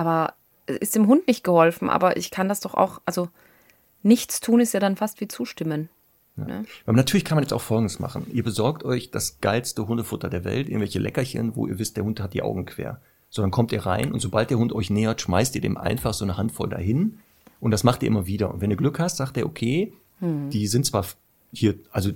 Aber 0.00 0.32
es 0.64 0.78
ist 0.78 0.94
dem 0.94 1.06
Hund 1.06 1.26
nicht 1.26 1.44
geholfen. 1.44 1.90
Aber 1.90 2.16
ich 2.16 2.30
kann 2.30 2.48
das 2.48 2.60
doch 2.60 2.72
auch, 2.72 3.02
also 3.04 3.28
nichts 4.02 4.40
tun 4.40 4.60
ist 4.60 4.72
ja 4.72 4.80
dann 4.80 4.96
fast 4.96 5.20
wie 5.20 5.28
zustimmen. 5.28 5.90
Ne? 6.36 6.64
Aber 6.86 6.96
natürlich 6.96 7.26
kann 7.26 7.36
man 7.36 7.44
jetzt 7.44 7.52
auch 7.52 7.60
Folgendes 7.60 7.98
machen. 7.98 8.26
Ihr 8.32 8.42
besorgt 8.42 8.82
euch 8.82 9.10
das 9.10 9.42
geilste 9.42 9.86
Hundefutter 9.86 10.30
der 10.30 10.44
Welt, 10.44 10.68
irgendwelche 10.68 10.98
Leckerchen, 10.98 11.54
wo 11.54 11.66
ihr 11.66 11.78
wisst, 11.78 11.98
der 11.98 12.04
Hund 12.04 12.18
hat 12.18 12.32
die 12.32 12.40
Augen 12.40 12.64
quer. 12.64 13.02
So, 13.28 13.42
dann 13.42 13.50
kommt 13.50 13.72
ihr 13.72 13.84
rein 13.84 14.10
und 14.10 14.20
sobald 14.20 14.48
der 14.48 14.56
Hund 14.56 14.72
euch 14.72 14.88
nähert, 14.88 15.20
schmeißt 15.20 15.54
ihr 15.54 15.60
dem 15.60 15.76
einfach 15.76 16.14
so 16.14 16.24
eine 16.24 16.38
Handvoll 16.38 16.70
dahin 16.70 17.18
und 17.60 17.72
das 17.72 17.84
macht 17.84 18.02
ihr 18.02 18.08
immer 18.08 18.24
wieder. 18.24 18.54
Und 18.54 18.62
wenn 18.62 18.70
ihr 18.70 18.78
Glück 18.78 18.98
hast, 18.98 19.18
sagt 19.18 19.36
er, 19.36 19.44
okay, 19.44 19.92
die 20.20 20.66
sind 20.66 20.86
zwar 20.86 21.04
hier, 21.52 21.74
also 21.90 22.10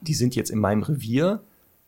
die 0.00 0.14
sind 0.14 0.34
jetzt 0.34 0.50
in 0.50 0.60
meinem 0.60 0.82
Revier, 0.82 1.42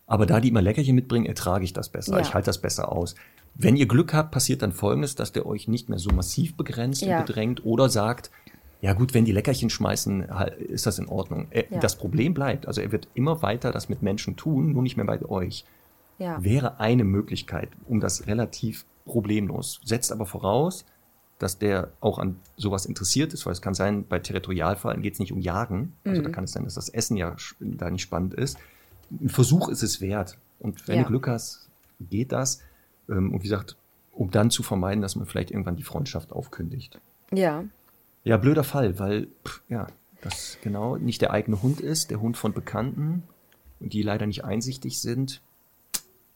aber 0.07 0.27
da 0.27 0.41
die 0.41 0.49
immer 0.49 0.61
Leckerchen 0.61 0.95
mitbringen, 0.95 1.25
ertrage 1.25 1.65
ich 1.65 1.73
das 1.73 1.89
besser. 1.89 2.17
Ja. 2.17 2.21
Ich 2.21 2.35
halte 2.35 2.47
das 2.47 2.61
besser 2.61 2.93
aus. 2.93 3.15
Wenn 3.55 3.77
ihr 3.77 3.87
Glück 3.87 4.15
habt, 4.15 4.31
passiert 4.31 4.63
dann 4.63 4.73
Folgendes, 4.73 5.15
dass 5.15 5.33
der 5.33 5.47
euch 5.47 5.69
nicht 5.69 5.89
mehr 5.89 5.99
so 5.99 6.11
massiv 6.11 6.57
begrenzt 6.57 7.03
Ja. 7.03 7.19
und 7.21 7.27
bedrängt 7.27 7.65
oder 7.65 7.89
sagt, 7.89 8.31
ja 8.81 8.95
gut, 8.95 9.13
wenn 9.13 9.27
die 9.27 9.33
Leckerchen 9.33 9.69
schmeißen, 9.69 10.31
halt, 10.31 10.55
ist 10.59 10.87
das 10.87 10.99
in 10.99 11.07
Ordnung. 11.09 11.49
Er, 11.51 11.71
Ja. 11.71 11.81
Das 11.81 11.97
Problem 11.97 12.33
bleibt, 12.33 12.67
also 12.67 12.81
er 12.81 12.93
wird 12.93 13.09
immer 13.15 13.43
weiter 13.43 13.73
das 13.73 13.89
mit 13.91 14.01
Menschen 14.03 14.37
tun, 14.37 14.73
nur 14.73 14.83
nicht 14.83 14.97
mehr 14.97 15.05
bei 15.07 15.21
euch. 15.23 15.65
Ja. 16.19 16.43
Wäre 16.43 16.81
eine 16.81 17.05
Möglichkeit, 17.05 17.69
um 17.87 18.01
das 18.01 18.27
relativ 18.27 18.85
problemlos. 19.05 19.81
Setzt 19.85 20.13
aber 20.13 20.25
voraus, 20.27 20.85
dass 21.39 21.59
der 21.59 21.91
auch 22.01 22.19
an 22.19 22.37
sowas 22.57 22.85
interessiert 22.87 23.33
ist, 23.33 23.45
weil 23.47 23.53
es 23.53 23.63
kann 23.63 23.73
sein, 23.75 24.05
bei 24.07 24.19
Territorialfallen 24.19 25.01
geht 25.03 25.15
es 25.15 25.19
nicht 25.21 25.33
um 25.33 25.41
Jagen. 25.41 25.95
Also 26.05 26.21
Mhm. 26.21 26.25
da 26.25 26.31
kann 26.31 26.45
es 26.45 26.53
sein, 26.53 26.65
dass 26.65 26.75
das 26.75 26.89
Essen 26.91 27.17
ja 27.17 27.35
da 27.61 27.91
nicht 27.91 28.03
spannend 28.03 28.35
ist. 28.35 28.59
Ein 29.11 29.29
Versuch 29.31 29.69
ist 29.69 29.83
es 29.83 30.01
wert. 30.01 30.39
Und 30.59 30.87
wenn 30.89 30.97
Ja. 30.99 31.03
du 31.05 31.09
Glück 31.09 31.29
hast, 31.29 31.69
geht 32.11 32.33
das. 32.33 32.61
Ähm, 33.11 33.33
Und 33.33 33.41
wie 33.41 33.49
gesagt, 33.49 33.77
um 34.13 34.31
dann 34.31 34.51
zu 34.51 34.63
vermeiden, 34.63 35.03
dass 35.03 35.17
man 35.17 35.27
vielleicht 35.27 35.51
irgendwann 35.51 35.77
die 35.77 35.83
Freundschaft 35.83 36.33
aufkündigt. 36.33 37.01
Ja. 37.33 37.65
Ja, 38.25 38.37
blöder 38.37 38.65
Fall, 38.65 38.99
weil, 38.99 39.29
pff, 39.47 39.63
ja, 39.69 39.87
das 40.23 40.59
genau 40.63 40.97
nicht 40.97 41.23
der 41.23 41.31
eigene 41.31 41.63
Hund 41.63 41.81
ist, 41.81 42.11
der 42.11 42.21
Hund 42.21 42.37
von 42.37 42.53
Bekannten, 42.53 43.23
die 43.79 44.03
leider 44.03 44.27
nicht 44.27 44.45
einsichtig 44.45 45.01
sind, 45.01 45.41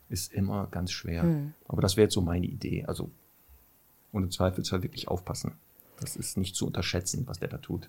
ist 0.08 0.32
immer 0.32 0.66
ganz 0.70 0.92
schwer. 0.92 1.24
Aber 1.68 1.82
das 1.82 1.96
wäre 1.96 2.04
jetzt 2.04 2.14
so 2.14 2.22
meine 2.22 2.46
Idee. 2.46 2.84
Also, 2.86 3.10
und 4.12 4.22
im 4.22 4.30
Zweifelsfall 4.30 4.82
wirklich 4.82 5.08
aufpassen. 5.08 5.52
Das 6.00 6.16
ist 6.16 6.38
nicht 6.38 6.56
zu 6.56 6.66
unterschätzen, 6.66 7.26
was 7.26 7.38
der 7.40 7.48
da 7.48 7.58
tut. 7.58 7.88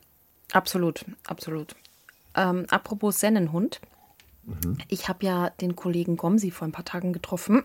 Absolut, 0.51 1.05
absolut. 1.25 1.75
Ähm, 2.35 2.65
apropos 2.69 3.19
Sennenhund. 3.19 3.79
Ich 4.89 5.07
habe 5.07 5.25
ja 5.25 5.49
den 5.49 5.75
Kollegen 5.75 6.17
Gomsi 6.17 6.51
vor 6.51 6.67
ein 6.67 6.71
paar 6.71 6.85
Tagen 6.85 7.13
getroffen. 7.13 7.63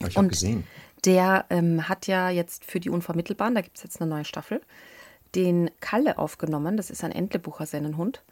Aber 0.00 0.08
ich 0.08 0.16
habe 0.16 0.26
Und- 0.26 0.32
gesehen. 0.32 0.64
Der 1.04 1.44
ähm, 1.50 1.88
hat 1.88 2.08
ja 2.08 2.28
jetzt 2.28 2.64
für 2.64 2.80
die 2.80 2.90
Unvermittelbaren, 2.90 3.54
da 3.54 3.60
gibt 3.60 3.76
es 3.76 3.84
jetzt 3.84 4.00
eine 4.00 4.10
neue 4.10 4.24
Staffel, 4.24 4.60
den 5.36 5.70
Kalle 5.78 6.18
aufgenommen. 6.18 6.76
Das 6.76 6.90
ist 6.90 7.04
ein 7.04 7.12
Entlebucher 7.12 7.66
Sennenhund. 7.66 8.24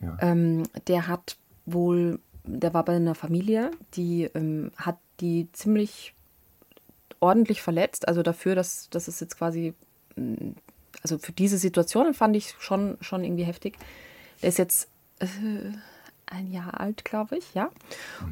Ja. 0.00 0.16
Ähm, 0.22 0.62
der 0.86 1.06
hat 1.06 1.36
wohl, 1.66 2.18
der 2.44 2.72
war 2.72 2.82
bei 2.84 2.96
einer 2.96 3.14
Familie, 3.14 3.72
die 3.94 4.22
ähm, 4.34 4.72
hat 4.76 4.96
die 5.20 5.48
ziemlich 5.52 6.14
ordentlich 7.20 7.60
verletzt. 7.60 8.08
Also 8.08 8.22
dafür, 8.22 8.54
dass, 8.54 8.88
dass 8.88 9.06
es 9.08 9.20
jetzt 9.20 9.36
quasi, 9.36 9.74
mm, 10.16 10.52
also 11.02 11.18
für 11.18 11.32
diese 11.32 11.58
Situationen 11.58 12.14
fand 12.14 12.36
ich 12.36 12.54
schon, 12.58 12.96
schon 13.02 13.22
irgendwie 13.22 13.44
heftig. 13.44 13.76
Der 14.40 14.48
ist 14.48 14.58
jetzt 14.58 14.88
äh, 15.18 15.26
ein 16.26 16.50
Jahr 16.52 16.80
alt, 16.80 17.04
glaube 17.04 17.36
ich, 17.36 17.52
ja. 17.54 17.70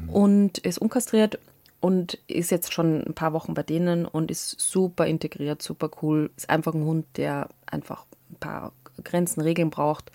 Und 0.07 0.57
ist 0.57 0.79
unkastriert 0.79 1.37
und 1.79 2.15
ist 2.27 2.51
jetzt 2.51 2.73
schon 2.73 3.03
ein 3.03 3.13
paar 3.13 3.33
Wochen 3.33 3.53
bei 3.53 3.63
denen 3.63 4.05
und 4.05 4.31
ist 4.31 4.59
super 4.59 5.05
integriert, 5.05 5.61
super 5.61 5.89
cool. 6.01 6.31
Ist 6.35 6.49
einfach 6.49 6.73
ein 6.73 6.83
Hund, 6.83 7.05
der 7.17 7.49
einfach 7.65 8.05
ein 8.31 8.37
paar 8.39 8.73
Grenzen, 9.03 9.41
Regeln 9.41 9.69
braucht. 9.69 10.11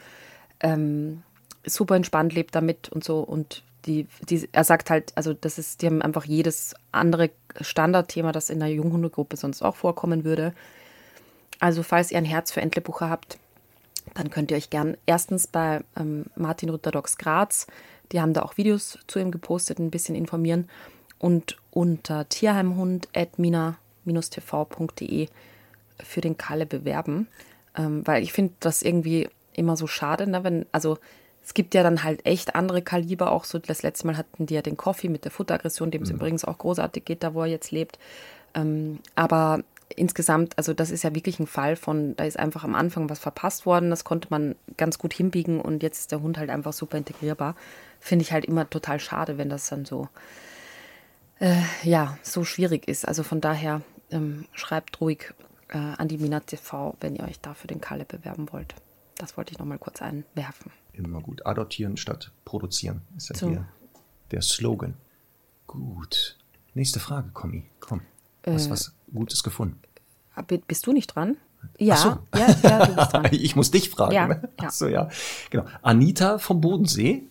Ähm, 0.61 1.23
super 1.65 1.95
entspannt 1.95 2.35
lebt 2.35 2.55
damit 2.55 2.89
und 2.89 3.05
so. 3.05 3.21
Und 3.21 3.63
die, 3.87 4.07
die, 4.29 4.49
er 4.53 4.65
sagt 4.65 4.91
halt, 4.91 5.13
also 5.15 5.35
das 5.35 5.59
ist, 5.59 5.83
die 5.83 5.87
haben 5.87 6.03
einfach 6.03 6.25
jedes 6.25 6.75
andere 6.91 7.31
Standardthema, 7.61 8.33
das 8.33 8.51
in 8.51 8.61
einer 8.63 8.73
Junghundegruppe 8.73 9.37
sonst 9.37 9.63
auch 9.63 9.77
vorkommen 9.77 10.25
würde. 10.25 10.55
Also 11.61 11.85
falls 11.85 12.11
ihr 12.11 12.19
ein 12.19 12.25
Herz 12.25 12.51
für 12.51 12.61
Entlebucher 12.61 13.09
habt, 13.09 13.39
dann 14.15 14.31
könnt 14.31 14.51
ihr 14.51 14.57
euch 14.57 14.71
gern 14.71 14.97
erstens 15.07 15.47
bei 15.47 15.81
ähm, 15.97 16.27
Martin 16.35 16.71
Rütter 16.71 16.91
Dogs 16.91 17.19
Graz, 17.19 17.69
die 18.11 18.21
haben 18.21 18.35
da 18.35 18.43
auch 18.43 18.57
Videos 18.57 18.99
zu 19.07 19.21
ihm 19.21 19.31
gepostet, 19.31 19.79
ein 19.79 19.91
bisschen 19.91 20.17
informieren 20.17 20.69
und 21.23 21.57
unter 21.71 22.29
tierheimhund.mina-tv.de 22.29 25.29
für 26.03 26.21
den 26.21 26.37
Kalle 26.37 26.67
bewerben, 26.67 27.29
ähm, 27.77 28.07
weil 28.07 28.23
ich 28.25 28.35
finde 28.35 28.53
das 28.61 28.83
irgendwie 28.83 29.31
immer 29.55 29.77
so 29.77 29.87
schade, 29.87 30.29
ne, 30.29 30.45
wenn, 30.45 30.67
also 30.73 30.99
es 31.45 31.55
gibt 31.55 31.75
ja 31.75 31.83
dann 31.85 32.03
halt 32.03 32.27
echt 32.27 32.57
andere 32.57 32.83
Kaliber, 32.83 33.33
auch 33.33 33.45
so 33.45 33.59
das 33.59 33.83
letzte 33.83 34.09
Mal 34.09 34.17
hatten 34.17 34.47
die 34.47 34.55
ja 34.55 34.63
den 34.63 34.77
Coffee 34.77 35.09
mit 35.09 35.25
der 35.25 35.31
Futteraggression, 35.31 35.93
dem 35.93 36.03
es 36.03 36.11
übrigens 36.11 36.45
auch 36.45 36.59
großartig 36.59 37.05
geht, 37.05 37.23
da 37.23 37.35
wo 37.35 37.43
er 37.43 37.47
jetzt 37.47 37.71
lebt. 37.71 38.01
Ähm, 38.55 38.99
aber 39.15 39.63
insgesamt, 39.95 40.59
also 40.59 40.75
das 40.75 40.91
ist 40.91 41.05
ja 41.05 41.15
wirklich 41.15 41.39
ein 41.39 41.47
Fall 41.47 41.77
von, 41.77 42.17
da 42.17 42.25
ist 42.25 42.39
einfach 42.39 42.65
am 42.65 42.75
Anfang 42.75 43.09
was 43.09 43.21
verpasst 43.21 43.65
worden, 43.65 43.91
das 43.91 44.03
konnte 44.03 44.27
man 44.31 44.57
ganz 44.77 44.99
gut 44.99 45.15
hinbiegen 45.15 45.61
und 45.61 45.85
jetzt 45.85 46.01
ist 46.01 46.11
der 46.13 46.23
Hund 46.23 46.39
halt 46.39 46.51
einfach 46.51 46.73
super 46.73 46.99
integrierbar. 46.99 47.55
Finde 48.01 48.25
ich 48.25 48.33
halt 48.33 48.45
immer 48.45 48.69
total 48.69 48.99
schade, 48.99 49.39
wenn 49.39 49.51
das 49.51 49.69
dann 49.69 49.85
so, 49.85 50.09
äh, 51.43 51.63
ja, 51.83 52.17
so 52.23 52.45
schwierig 52.45 52.89
ist. 52.89 53.07
Also 53.07 53.23
von 53.23 53.41
daher 53.41 53.83
ähm, 54.11 54.47
schreibt 54.53 55.01
ruhig 55.01 55.33
äh, 55.69 55.79
an 55.79 56.09
die 56.09 56.19
Minat 56.19 56.47
TV, 56.49 56.97
wenn 57.01 57.17
ihr 57.17 57.25
euch 57.25 57.41
da 57.41 57.55
für 57.55 57.67
den 57.67 57.81
Kalle 57.81 58.05
bewerben 58.05 58.51
wollt. 58.53 58.75
Das 59.17 59.37
wollte 59.37 59.53
ich 59.53 59.59
nochmal 59.59 59.79
kurz 59.79 60.01
einwerfen. 60.03 60.71
Immer 60.93 61.21
gut. 61.21 61.45
Adoptieren 61.47 61.97
statt 61.97 62.33
produzieren 62.45 63.03
ist 63.17 63.29
ja 63.31 63.37
So. 63.37 63.49
hier 63.49 63.67
der 64.31 64.43
Slogan. 64.43 64.95
Gut. 65.67 66.37
Nächste 66.75 67.01
Frage, 67.01 67.31
Kommi. 67.33 67.65
Komm. 67.81 68.01
Hast 68.47 68.67
Äh. 68.67 68.71
was 68.71 68.95
Gutes 69.13 69.43
gefunden? 69.43 69.81
Ah, 70.35 70.43
bi- 70.43 70.63
Bist 70.67 70.87
du 70.87 70.93
nicht 70.93 71.09
dran? 71.15 71.37
Ja, 71.79 71.97
so. 71.97 72.09
ja, 72.37 72.47
ja, 72.63 72.87
du 72.87 72.95
bist 72.95 73.13
dran. 73.13 73.29
Ich 73.33 73.57
muss 73.57 73.71
dich 73.71 73.91
fragen. 73.91 74.13
Ja, 74.13 74.27
ne? 74.29 74.49
ja. 74.61 74.67
Mhm. 74.67 74.71
So, 74.71 74.87
ja. 74.89 75.09
Genau. 75.51 75.65
Anita 75.83 76.39
vom 76.39 76.61
Bodensee 76.61 77.25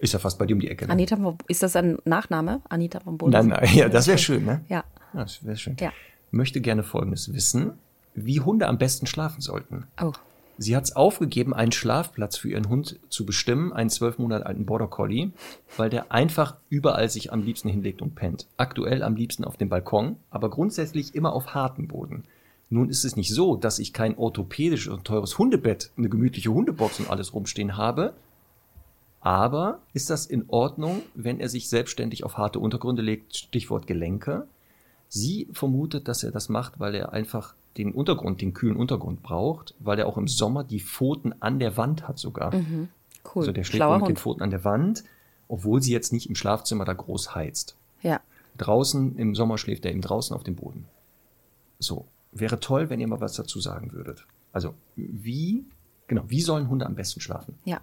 ist 0.00 0.12
ja 0.12 0.18
fast 0.18 0.38
bei 0.38 0.46
dir 0.46 0.54
um 0.54 0.60
die 0.60 0.68
Ecke. 0.68 0.86
Ne? 0.86 0.92
Anita, 0.92 1.16
vom- 1.16 1.38
ist 1.48 1.62
das 1.62 1.76
ein 1.76 1.98
Nachname? 2.04 2.60
Anita 2.68 3.00
vom 3.00 3.18
Boden? 3.18 3.32
Nein, 3.32 3.48
nein, 3.48 3.68
ja, 3.74 3.88
das 3.88 4.06
wäre 4.06 4.18
schön, 4.18 4.44
ne? 4.44 4.60
Ja. 4.68 4.84
Ja, 5.14 5.20
das 5.22 5.44
wäre 5.44 5.56
schön. 5.56 5.76
Ja. 5.80 5.92
Möchte 6.30 6.60
gerne 6.60 6.82
Folgendes 6.82 7.32
wissen, 7.32 7.72
wie 8.14 8.40
Hunde 8.40 8.66
am 8.68 8.78
besten 8.78 9.06
schlafen 9.06 9.40
sollten. 9.40 9.86
Oh, 10.02 10.12
Sie 10.60 10.74
hat 10.74 10.82
es 10.84 10.96
aufgegeben, 10.96 11.54
einen 11.54 11.70
Schlafplatz 11.70 12.36
für 12.36 12.48
ihren 12.50 12.68
Hund 12.68 12.98
zu 13.10 13.24
bestimmen, 13.24 13.72
einen 13.72 13.90
zwölf 13.90 14.18
Monate 14.18 14.44
alten 14.44 14.66
Border 14.66 14.88
Collie, 14.88 15.30
weil 15.76 15.88
der 15.88 16.10
einfach 16.10 16.56
überall 16.68 17.08
sich 17.08 17.32
am 17.32 17.44
liebsten 17.44 17.68
hinlegt 17.68 18.02
und 18.02 18.16
pennt. 18.16 18.48
Aktuell 18.56 19.04
am 19.04 19.14
liebsten 19.14 19.44
auf 19.44 19.56
dem 19.56 19.68
Balkon, 19.68 20.16
aber 20.30 20.50
grundsätzlich 20.50 21.14
immer 21.14 21.32
auf 21.32 21.54
hartem 21.54 21.86
Boden. 21.86 22.24
Nun 22.70 22.90
ist 22.90 23.04
es 23.04 23.16
nicht 23.16 23.34
so, 23.34 23.56
dass 23.56 23.78
ich 23.78 23.92
kein 23.92 24.16
orthopädisches 24.18 24.92
und 24.92 25.04
teures 25.04 25.38
Hundebett, 25.38 25.90
eine 25.96 26.08
gemütliche 26.08 26.52
Hundebox 26.52 27.00
und 27.00 27.10
alles 27.10 27.32
rumstehen 27.32 27.76
habe. 27.76 28.14
Aber 29.20 29.80
ist 29.94 30.10
das 30.10 30.26
in 30.26 30.44
Ordnung, 30.48 31.02
wenn 31.14 31.40
er 31.40 31.48
sich 31.48 31.68
selbstständig 31.68 32.24
auf 32.24 32.36
harte 32.36 32.60
Untergründe 32.60 33.02
legt, 33.02 33.36
Stichwort 33.36 33.86
Gelenke? 33.86 34.46
Sie 35.08 35.48
vermutet, 35.52 36.08
dass 36.08 36.22
er 36.22 36.30
das 36.30 36.48
macht, 36.48 36.78
weil 36.78 36.94
er 36.94 37.12
einfach 37.12 37.54
den 37.78 37.92
Untergrund, 37.92 38.42
den 38.42 38.52
kühlen 38.52 38.76
Untergrund 38.76 39.22
braucht, 39.22 39.74
weil 39.78 39.98
er 39.98 40.06
auch 40.06 40.18
im 40.18 40.28
Sommer 40.28 40.64
die 40.64 40.80
Pfoten 40.80 41.34
an 41.40 41.58
der 41.58 41.76
Wand 41.76 42.06
hat 42.06 42.18
sogar. 42.18 42.52
cool. 42.54 43.42
Also 43.42 43.52
der 43.52 43.64
schlägt 43.64 43.76
Schlauer 43.78 43.98
mit 44.00 44.08
den. 44.08 44.16
Pfoten 44.16 44.42
an 44.42 44.50
der 44.50 44.64
Wand, 44.64 45.04
obwohl 45.48 45.82
sie 45.82 45.92
jetzt 45.92 46.12
nicht 46.12 46.28
im 46.28 46.34
Schlafzimmer 46.34 46.84
da 46.84 46.92
groß 46.92 47.34
heizt. 47.34 47.76
Ja. 48.02 48.20
Draußen 48.58 49.16
im 49.16 49.34
Sommer 49.34 49.56
schläft 49.56 49.84
er 49.84 49.92
eben 49.92 50.02
draußen 50.02 50.36
auf 50.36 50.44
dem 50.44 50.56
Boden. 50.56 50.86
So, 51.78 52.06
wäre 52.32 52.60
toll, 52.60 52.90
wenn 52.90 53.00
ihr 53.00 53.08
mal 53.08 53.20
was 53.20 53.34
dazu 53.34 53.60
sagen 53.60 53.92
würdet. 53.92 54.26
Also, 54.52 54.74
wie, 54.96 55.64
genau, 56.06 56.24
wie 56.28 56.40
sollen 56.40 56.68
Hunde 56.68 56.86
am 56.86 56.94
besten 56.94 57.20
schlafen? 57.20 57.58
Ja. 57.64 57.80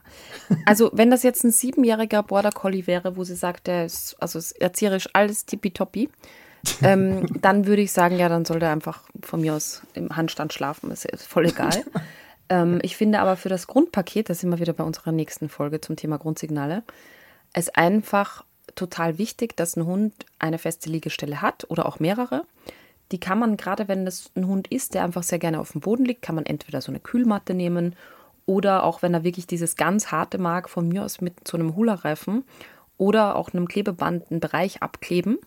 Also, 0.65 0.91
wenn 0.93 1.11
das 1.11 1.23
jetzt 1.23 1.43
ein 1.43 1.51
siebenjähriger 1.51 2.23
Border 2.23 2.51
Collie 2.51 2.87
wäre, 2.87 3.17
wo 3.17 3.23
sie 3.23 3.35
sagt, 3.35 3.67
der 3.67 3.85
ist, 3.85 4.15
also 4.19 4.39
ist 4.39 4.53
erzieherisch 4.53 5.09
alles 5.13 5.45
tippitoppi, 5.45 6.09
ähm, 6.81 7.25
dann 7.41 7.67
würde 7.67 7.81
ich 7.81 7.91
sagen, 7.91 8.17
ja, 8.17 8.29
dann 8.29 8.45
soll 8.45 8.59
der 8.59 8.71
einfach 8.71 9.03
von 9.21 9.41
mir 9.41 9.53
aus 9.53 9.81
im 9.93 10.15
Handstand 10.15 10.53
schlafen, 10.53 10.91
ist, 10.91 11.05
ist 11.05 11.27
voll 11.27 11.45
egal. 11.45 11.83
ähm, 12.49 12.79
ich 12.81 12.97
finde 12.97 13.19
aber 13.19 13.37
für 13.37 13.49
das 13.49 13.67
Grundpaket, 13.67 14.29
da 14.29 14.33
sind 14.33 14.49
wir 14.49 14.59
wieder 14.59 14.73
bei 14.73 14.83
unserer 14.83 15.11
nächsten 15.11 15.49
Folge 15.49 15.81
zum 15.81 15.95
Thema 15.95 16.17
Grundsignale, 16.17 16.83
es 17.53 17.69
einfach 17.69 18.43
total 18.75 19.17
wichtig, 19.17 19.55
dass 19.55 19.77
ein 19.77 19.85
Hund 19.85 20.13
eine 20.39 20.57
feste 20.57 20.89
Liegestelle 20.89 21.41
hat 21.41 21.65
oder 21.69 21.85
auch 21.85 21.99
mehrere. 21.99 22.45
Die 23.11 23.19
kann 23.19 23.39
man, 23.39 23.57
gerade 23.57 23.87
wenn 23.87 24.05
das 24.05 24.31
ein 24.35 24.47
Hund 24.47 24.67
ist, 24.67 24.93
der 24.93 25.03
einfach 25.03 25.23
sehr 25.23 25.39
gerne 25.39 25.59
auf 25.59 25.71
dem 25.71 25.81
Boden 25.81 26.05
liegt, 26.05 26.21
kann 26.21 26.35
man 26.35 26.45
entweder 26.45 26.81
so 26.81 26.91
eine 26.91 26.99
Kühlmatte 26.99 27.53
nehmen 27.53 27.95
oder 28.45 28.83
auch 28.83 29.01
wenn 29.01 29.13
er 29.13 29.23
wirklich 29.23 29.47
dieses 29.47 29.75
ganz 29.75 30.11
harte 30.11 30.37
mag, 30.37 30.69
von 30.69 30.87
mir 30.87 31.03
aus 31.03 31.21
mit 31.21 31.47
so 31.47 31.57
einem 31.57 31.75
Hula-Reifen 31.75 32.43
oder 32.97 33.35
auch 33.35 33.53
einem 33.53 33.67
Klebeband 33.67 34.31
einen 34.31 34.39
Bereich 34.39 34.81
abkleben, 34.81 35.37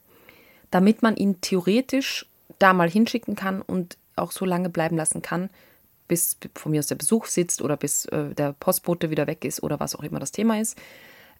damit 0.70 1.02
man 1.02 1.16
ihn 1.16 1.40
theoretisch 1.40 2.26
da 2.58 2.72
mal 2.72 2.90
hinschicken 2.90 3.36
kann 3.36 3.62
und 3.62 3.96
auch 4.16 4.32
so 4.32 4.44
lange 4.44 4.68
bleiben 4.68 4.96
lassen 4.96 5.22
kann, 5.22 5.48
bis 6.08 6.38
von 6.54 6.72
mir 6.72 6.80
aus 6.80 6.86
der 6.86 6.96
Besuch 6.96 7.26
sitzt 7.26 7.62
oder 7.62 7.76
bis 7.76 8.06
äh, 8.06 8.34
der 8.34 8.52
Postbote 8.52 9.10
wieder 9.10 9.26
weg 9.26 9.44
ist 9.44 9.62
oder 9.62 9.78
was 9.78 9.94
auch 9.94 10.02
immer 10.02 10.18
das 10.18 10.32
Thema 10.32 10.60
ist. 10.60 10.76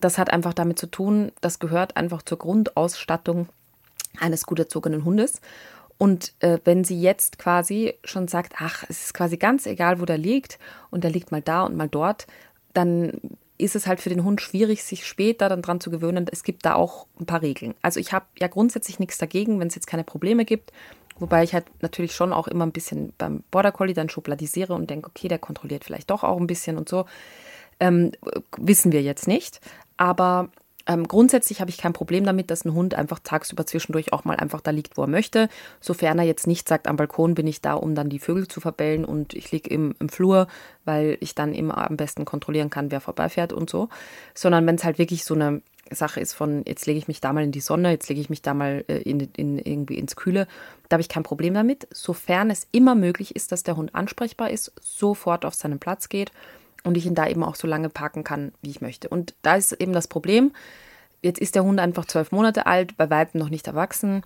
Das 0.00 0.18
hat 0.18 0.30
einfach 0.30 0.54
damit 0.54 0.78
zu 0.78 0.86
tun, 0.86 1.32
das 1.40 1.58
gehört 1.58 1.96
einfach 1.96 2.22
zur 2.22 2.38
Grundausstattung 2.38 3.48
eines 4.20 4.46
gut 4.46 4.60
erzogenen 4.60 5.04
Hundes. 5.04 5.40
Und 5.98 6.32
äh, 6.40 6.58
wenn 6.64 6.84
sie 6.84 7.00
jetzt 7.00 7.38
quasi 7.38 7.94
schon 8.04 8.28
sagt, 8.28 8.54
ach, 8.58 8.84
es 8.88 9.06
ist 9.06 9.14
quasi 9.14 9.36
ganz 9.36 9.66
egal, 9.66 10.00
wo 10.00 10.04
der 10.04 10.18
liegt 10.18 10.58
und 10.90 11.02
der 11.02 11.10
liegt 11.10 11.32
mal 11.32 11.42
da 11.42 11.64
und 11.64 11.76
mal 11.76 11.88
dort, 11.88 12.26
dann 12.72 13.20
ist 13.58 13.74
es 13.74 13.88
halt 13.88 14.00
für 14.00 14.08
den 14.08 14.22
Hund 14.22 14.40
schwierig, 14.40 14.84
sich 14.84 15.04
später 15.04 15.48
dann 15.48 15.62
dran 15.62 15.80
zu 15.80 15.90
gewöhnen. 15.90 16.26
Es 16.30 16.44
gibt 16.44 16.64
da 16.64 16.74
auch 16.74 17.06
ein 17.18 17.26
paar 17.26 17.42
Regeln. 17.42 17.74
Also 17.82 17.98
ich 17.98 18.12
habe 18.12 18.26
ja 18.38 18.46
grundsätzlich 18.46 19.00
nichts 19.00 19.18
dagegen, 19.18 19.58
wenn 19.58 19.66
es 19.66 19.74
jetzt 19.74 19.88
keine 19.88 20.04
Probleme 20.04 20.44
gibt. 20.44 20.72
Wobei 21.18 21.42
ich 21.42 21.52
halt 21.52 21.64
natürlich 21.82 22.14
schon 22.14 22.32
auch 22.32 22.46
immer 22.46 22.64
ein 22.64 22.72
bisschen 22.72 23.12
beim 23.18 23.42
Border 23.50 23.72
Collie 23.72 23.94
dann 23.94 24.08
schubladisiere 24.08 24.74
und 24.74 24.88
denke, 24.88 25.10
okay, 25.10 25.26
der 25.26 25.40
kontrolliert 25.40 25.84
vielleicht 25.84 26.10
doch 26.10 26.22
auch 26.22 26.38
ein 26.38 26.46
bisschen 26.46 26.78
und 26.78 26.88
so. 26.88 27.06
Ähm, 27.80 28.12
wissen 28.56 28.92
wir 28.92 29.02
jetzt 29.02 29.26
nicht. 29.26 29.60
Aber 29.96 30.50
ähm, 30.88 31.06
grundsätzlich 31.06 31.60
habe 31.60 31.70
ich 31.70 31.76
kein 31.76 31.92
Problem 31.92 32.24
damit, 32.24 32.50
dass 32.50 32.64
ein 32.64 32.72
Hund 32.72 32.94
einfach 32.94 33.18
tagsüber 33.18 33.66
zwischendurch 33.66 34.14
auch 34.14 34.24
mal 34.24 34.36
einfach 34.36 34.62
da 34.62 34.70
liegt, 34.70 34.96
wo 34.96 35.02
er 35.02 35.08
möchte. 35.08 35.50
Sofern 35.80 36.18
er 36.18 36.24
jetzt 36.24 36.46
nicht 36.46 36.66
sagt, 36.66 36.88
am 36.88 36.96
Balkon 36.96 37.34
bin 37.34 37.46
ich 37.46 37.60
da, 37.60 37.74
um 37.74 37.94
dann 37.94 38.08
die 38.08 38.18
Vögel 38.18 38.48
zu 38.48 38.60
verbellen 38.60 39.04
und 39.04 39.34
ich 39.34 39.52
liege 39.52 39.68
im, 39.68 39.94
im 40.00 40.08
Flur, 40.08 40.48
weil 40.86 41.18
ich 41.20 41.34
dann 41.34 41.52
immer 41.52 41.90
am 41.90 41.98
besten 41.98 42.24
kontrollieren 42.24 42.70
kann, 42.70 42.90
wer 42.90 43.02
vorbeifährt 43.02 43.52
und 43.52 43.68
so. 43.68 43.90
Sondern 44.34 44.66
wenn 44.66 44.76
es 44.76 44.84
halt 44.84 44.98
wirklich 44.98 45.24
so 45.24 45.34
eine 45.34 45.60
Sache 45.90 46.20
ist 46.20 46.32
von, 46.32 46.62
jetzt 46.66 46.86
lege 46.86 46.98
ich 46.98 47.08
mich 47.08 47.20
da 47.20 47.34
mal 47.34 47.44
in 47.44 47.52
die 47.52 47.60
Sonne, 47.60 47.90
jetzt 47.90 48.08
lege 48.08 48.22
ich 48.22 48.30
mich 48.30 48.40
da 48.40 48.54
mal 48.54 48.84
äh, 48.88 48.98
in, 49.02 49.20
in, 49.36 49.58
irgendwie 49.58 49.98
ins 49.98 50.16
Kühle, 50.16 50.46
da 50.88 50.94
habe 50.94 51.02
ich 51.02 51.08
kein 51.10 51.22
Problem 51.22 51.52
damit. 51.52 51.86
Sofern 51.90 52.50
es 52.50 52.66
immer 52.72 52.94
möglich 52.94 53.36
ist, 53.36 53.52
dass 53.52 53.62
der 53.62 53.76
Hund 53.76 53.94
ansprechbar 53.94 54.50
ist, 54.50 54.72
sofort 54.80 55.44
auf 55.44 55.54
seinen 55.54 55.78
Platz 55.78 56.08
geht 56.08 56.32
und 56.88 56.96
ich 56.96 57.04
ihn 57.04 57.14
da 57.14 57.28
eben 57.28 57.44
auch 57.44 57.54
so 57.54 57.68
lange 57.68 57.90
parken 57.90 58.24
kann, 58.24 58.52
wie 58.62 58.70
ich 58.70 58.80
möchte. 58.80 59.10
Und 59.10 59.34
da 59.42 59.56
ist 59.56 59.72
eben 59.72 59.92
das 59.92 60.08
Problem, 60.08 60.52
jetzt 61.20 61.38
ist 61.38 61.54
der 61.54 61.62
Hund 61.62 61.78
einfach 61.80 62.06
zwölf 62.06 62.32
Monate 62.32 62.64
alt, 62.64 62.96
bei 62.96 63.10
weitem 63.10 63.38
noch 63.38 63.50
nicht 63.50 63.66
erwachsen. 63.66 64.22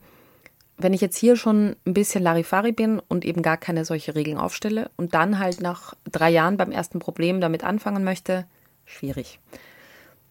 Wenn 0.79 0.95
ich 0.95 1.01
jetzt 1.01 1.17
hier 1.17 1.35
schon 1.35 1.75
ein 1.85 1.93
bisschen 1.93 2.23
Larifari 2.23 2.71
bin 2.71 3.01
und 3.01 3.25
eben 3.25 3.43
gar 3.43 3.57
keine 3.57 3.85
solche 3.85 4.15
Regeln 4.15 4.39
aufstelle 4.39 4.91
und 4.97 5.13
dann 5.13 5.41
halt 5.41 5.61
nach 5.61 5.95
drei 6.11 6.31
Jahren 6.31 6.57
beim 6.57 6.71
ersten 6.71 7.01
Problem 7.01 7.41
damit 7.41 7.65
anfangen 7.65 8.05
möchte, 8.05 8.47
schwierig. 8.85 9.41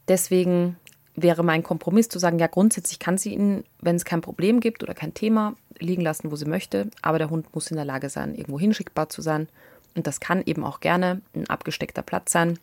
Deswegen 0.07 0.77
wäre 1.15 1.43
mein 1.43 1.63
Kompromiss 1.63 2.07
zu 2.07 2.17
sagen, 2.17 2.39
ja, 2.39 2.47
grundsätzlich 2.47 2.99
kann 2.99 3.17
sie 3.17 3.33
ihn, 3.33 3.65
wenn 3.81 3.97
es 3.97 4.05
kein 4.05 4.21
Problem 4.21 4.61
gibt 4.61 4.83
oder 4.83 4.93
kein 4.93 5.13
Thema, 5.13 5.55
liegen 5.79 6.01
lassen, 6.01 6.31
wo 6.31 6.37
sie 6.37 6.45
möchte, 6.45 6.89
aber 7.01 7.17
der 7.17 7.29
Hund 7.29 7.53
muss 7.53 7.71
in 7.71 7.75
der 7.75 7.85
Lage 7.85 8.07
sein, 8.07 8.35
irgendwo 8.35 8.57
hinschickbar 8.57 9.09
zu 9.09 9.21
sein 9.21 9.49
und 9.95 10.07
das 10.07 10.19
kann 10.19 10.43
eben 10.45 10.63
auch 10.63 10.79
gerne 10.79 11.21
ein 11.35 11.49
abgesteckter 11.49 12.01
Platz 12.01 12.31
sein, 12.31 12.59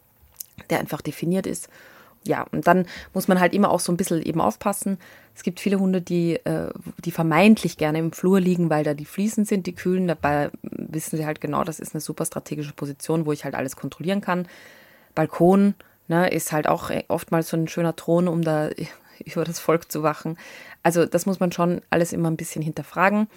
der 0.71 0.81
einfach 0.81 1.03
definiert 1.03 1.47
ist. 1.47 1.69
Ja, 2.25 2.47
und 2.53 2.67
dann 2.67 2.87
muss 3.15 3.29
man 3.29 3.41
halt 3.41 3.55
immer 3.55 3.71
auch 3.71 3.81
so 3.81 3.93
ein 3.93 3.97
bisschen 3.97 4.23
eben 4.23 4.41
aufpassen. 4.41 4.99
Es 5.35 5.43
gibt 5.43 5.61
viele 5.61 5.79
Hunde, 5.79 6.03
die, 6.03 6.35
äh, 6.35 6.71
die 7.05 7.13
vermeintlich 7.13 7.77
gerne 7.77 7.99
im 7.99 8.13
Flur 8.13 8.41
liegen, 8.41 8.71
weil 8.71 8.85
da 8.85 8.93
die 8.93 9.05
Fliesen 9.05 9.45
sind, 9.45 9.67
die 9.67 9.75
kühlen. 9.75 10.09
Dabei 10.09 10.51
wissen 10.63 11.17
sie 11.17 11.25
halt 11.25 11.41
genau, 11.41 11.65
das 11.65 11.81
ist 11.81 11.95
eine 11.95 12.01
super 12.01 12.27
strategische 12.27 12.73
Position, 12.73 13.25
wo 13.25 13.33
ich 13.33 13.45
halt 13.45 13.55
alles 13.55 13.77
kontrollieren 13.77 14.21
kann. 14.21 14.49
Balkon 15.15 15.75
ne, 16.09 16.29
ist 16.29 16.53
halt 16.53 16.67
auch 16.67 16.91
oftmals 17.09 17.49
so 17.49 17.57
ein 17.57 17.69
schöner 17.69 17.95
Thron, 17.95 18.29
um 18.29 18.43
da 18.43 18.71
über 19.25 19.45
das 19.45 19.59
Volk 19.59 19.91
zu 19.91 20.03
wachen. 20.03 20.37
Also 20.83 21.07
das 21.07 21.25
muss 21.25 21.41
man 21.41 21.53
schon 21.53 21.83
alles 21.91 22.13
immer 22.13 22.31
ein 22.31 22.37
bisschen 22.37 22.63
hinterfragen, 22.63 23.29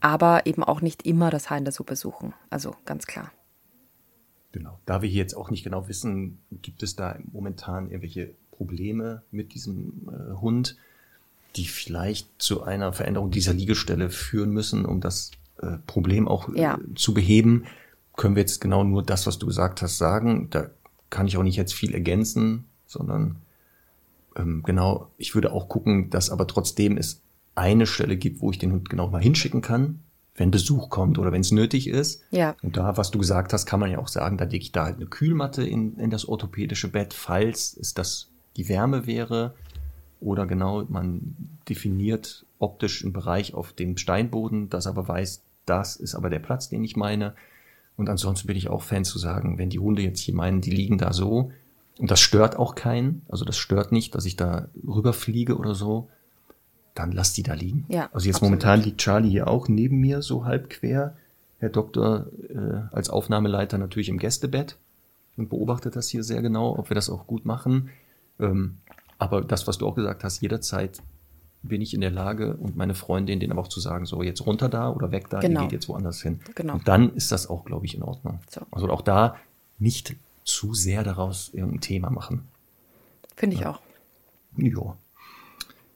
aber 0.00 0.46
eben 0.46 0.64
auch 0.64 0.80
nicht 0.80 1.06
immer 1.06 1.30
das 1.30 1.50
Haar 1.50 1.58
in 1.58 1.64
der 1.64 1.72
Suppe 1.72 1.96
suchen. 1.96 2.32
Also 2.48 2.74
ganz 2.84 3.06
klar. 3.06 3.30
Genau. 4.52 4.78
Da 4.84 5.02
wir 5.02 5.08
hier 5.08 5.20
jetzt 5.20 5.36
auch 5.36 5.50
nicht 5.50 5.62
genau 5.62 5.88
wissen, 5.88 6.38
gibt 6.62 6.82
es 6.82 6.96
da 6.96 7.18
momentan 7.32 7.86
irgendwelche 7.86 8.34
Probleme 8.50 9.22
mit 9.30 9.54
diesem 9.54 10.08
äh, 10.08 10.34
Hund, 10.40 10.76
die 11.56 11.66
vielleicht 11.66 12.28
zu 12.38 12.62
einer 12.62 12.92
Veränderung 12.92 13.30
dieser 13.30 13.54
Liegestelle 13.54 14.10
führen 14.10 14.50
müssen, 14.50 14.84
um 14.84 15.00
das 15.00 15.30
äh, 15.58 15.76
Problem 15.86 16.28
auch 16.28 16.48
äh, 16.48 16.60
ja. 16.60 16.78
zu 16.94 17.14
beheben, 17.14 17.64
können 18.16 18.36
wir 18.36 18.42
jetzt 18.42 18.60
genau 18.60 18.84
nur 18.84 19.02
das, 19.02 19.26
was 19.26 19.38
du 19.38 19.46
gesagt 19.46 19.82
hast, 19.82 19.98
sagen. 19.98 20.48
Da 20.50 20.70
kann 21.10 21.26
ich 21.26 21.36
auch 21.36 21.42
nicht 21.42 21.56
jetzt 21.56 21.74
viel 21.74 21.94
ergänzen, 21.94 22.64
sondern 22.86 23.36
ähm, 24.36 24.62
genau, 24.64 25.10
ich 25.16 25.34
würde 25.34 25.52
auch 25.52 25.68
gucken, 25.68 26.10
dass 26.10 26.30
aber 26.30 26.46
trotzdem 26.46 26.96
es 26.96 27.22
eine 27.54 27.86
Stelle 27.86 28.16
gibt, 28.16 28.40
wo 28.40 28.50
ich 28.50 28.58
den 28.58 28.72
Hund 28.72 28.90
genau 28.90 29.08
mal 29.08 29.22
hinschicken 29.22 29.60
kann, 29.60 30.00
wenn 30.40 30.50
Besuch 30.50 30.88
kommt 30.88 31.18
oder 31.18 31.32
wenn 31.32 31.42
es 31.42 31.52
nötig 31.52 31.86
ist. 31.86 32.22
Ja. 32.30 32.56
Und 32.62 32.78
da, 32.78 32.96
was 32.96 33.10
du 33.10 33.18
gesagt 33.18 33.52
hast, 33.52 33.66
kann 33.66 33.78
man 33.78 33.90
ja 33.90 33.98
auch 33.98 34.08
sagen, 34.08 34.38
da 34.38 34.46
lege 34.46 34.62
ich 34.62 34.72
da 34.72 34.86
halt 34.86 34.96
eine 34.96 35.04
Kühlmatte 35.04 35.62
in, 35.62 35.98
in 35.98 36.08
das 36.08 36.26
orthopädische 36.26 36.88
Bett, 36.88 37.12
falls 37.12 37.76
es 37.78 37.92
das 37.92 38.30
die 38.56 38.70
Wärme 38.70 39.06
wäre. 39.06 39.54
Oder 40.18 40.46
genau, 40.46 40.82
man 40.88 41.36
definiert 41.68 42.46
optisch 42.58 43.04
einen 43.04 43.12
Bereich 43.12 43.52
auf 43.52 43.74
dem 43.74 43.98
Steinboden, 43.98 44.70
das 44.70 44.86
aber 44.86 45.06
weiß, 45.06 45.42
das 45.66 45.96
ist 45.96 46.14
aber 46.14 46.30
der 46.30 46.38
Platz, 46.38 46.70
den 46.70 46.82
ich 46.84 46.96
meine. 46.96 47.34
Und 47.98 48.08
ansonsten 48.08 48.46
bin 48.46 48.56
ich 48.56 48.70
auch 48.70 48.80
Fan 48.80 49.04
zu 49.04 49.18
sagen, 49.18 49.58
wenn 49.58 49.68
die 49.68 49.78
Hunde 49.78 50.00
jetzt 50.00 50.20
hier 50.20 50.34
meinen, 50.34 50.62
die 50.62 50.70
liegen 50.70 50.96
da 50.96 51.12
so, 51.12 51.52
und 51.98 52.10
das 52.10 52.20
stört 52.20 52.56
auch 52.56 52.74
keinen, 52.74 53.26
also 53.28 53.44
das 53.44 53.58
stört 53.58 53.92
nicht, 53.92 54.14
dass 54.14 54.24
ich 54.24 54.36
da 54.36 54.68
rüberfliege 54.88 55.58
oder 55.58 55.74
so, 55.74 56.08
dann 57.00 57.12
lass 57.12 57.32
die 57.32 57.42
da 57.42 57.54
liegen. 57.54 57.86
Ja, 57.88 58.10
also 58.12 58.26
jetzt 58.26 58.36
absolut. 58.36 58.50
momentan 58.50 58.82
liegt 58.82 58.98
Charlie 58.98 59.30
hier 59.30 59.48
auch 59.48 59.68
neben 59.68 59.98
mir, 60.00 60.22
so 60.22 60.44
halb 60.44 60.70
quer. 60.70 61.16
Herr 61.58 61.70
Doktor 61.70 62.26
äh, 62.48 62.94
als 62.94 63.10
Aufnahmeleiter 63.10 63.78
natürlich 63.78 64.08
im 64.08 64.18
Gästebett 64.18 64.76
und 65.36 65.50
beobachtet 65.50 65.96
das 65.96 66.08
hier 66.08 66.22
sehr 66.22 66.42
genau, 66.42 66.78
ob 66.78 66.90
wir 66.90 66.94
das 66.94 67.10
auch 67.10 67.26
gut 67.26 67.44
machen. 67.44 67.90
Ähm, 68.38 68.78
aber 69.18 69.42
das, 69.42 69.66
was 69.66 69.78
du 69.78 69.86
auch 69.86 69.94
gesagt 69.94 70.24
hast, 70.24 70.40
jederzeit 70.40 71.02
bin 71.62 71.82
ich 71.82 71.92
in 71.92 72.00
der 72.00 72.10
Lage 72.10 72.56
und 72.56 72.76
meine 72.76 72.94
Freundin, 72.94 73.40
denen 73.40 73.52
aber 73.52 73.60
auch 73.60 73.68
zu 73.68 73.80
sagen, 73.80 74.06
so 74.06 74.22
jetzt 74.22 74.46
runter 74.46 74.70
da 74.70 74.90
oder 74.90 75.10
weg 75.10 75.28
da, 75.28 75.40
genau. 75.40 75.60
ihr 75.60 75.64
geht 75.64 75.72
jetzt 75.72 75.88
woanders 75.88 76.22
hin. 76.22 76.40
Genau. 76.54 76.74
Und 76.74 76.88
dann 76.88 77.14
ist 77.14 77.32
das 77.32 77.48
auch, 77.48 77.66
glaube 77.66 77.84
ich, 77.84 77.94
in 77.94 78.02
Ordnung. 78.02 78.40
So. 78.48 78.62
Also 78.70 78.88
auch 78.88 79.02
da 79.02 79.36
nicht 79.78 80.16
zu 80.44 80.72
sehr 80.72 81.04
daraus 81.04 81.50
irgendein 81.52 81.82
Thema 81.82 82.10
machen. 82.10 82.48
Finde 83.36 83.56
ich 83.56 83.62
ja. 83.62 83.70
auch. 83.70 83.80
Ja. 84.56 84.96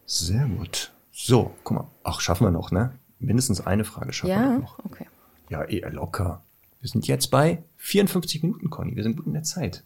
Sehr 0.07 0.47
gut. 0.47 0.93
So, 1.17 1.55
guck 1.63 1.77
mal. 1.77 1.91
Ach, 2.03 2.21
schaffen 2.21 2.45
wir 2.45 2.51
noch, 2.51 2.73
ne? 2.73 2.93
Mindestens 3.21 3.61
eine 3.65 3.85
Frage 3.85 4.13
schaffen 4.13 4.31
ja? 4.31 4.51
wir 4.51 4.59
noch. 4.59 4.85
okay. 4.85 5.07
Ja, 5.49 5.63
eher 5.63 5.91
locker. 5.91 6.43
Wir 6.81 6.91
sind 6.91 7.07
jetzt 7.07 7.31
bei 7.31 7.63
54 7.77 8.43
Minuten, 8.43 8.69
Conny. 8.69 8.97
Wir 8.97 9.05
sind 9.05 9.17
gut 9.17 9.27
in 9.27 9.33
der 9.33 9.45
Zeit. 9.45 9.85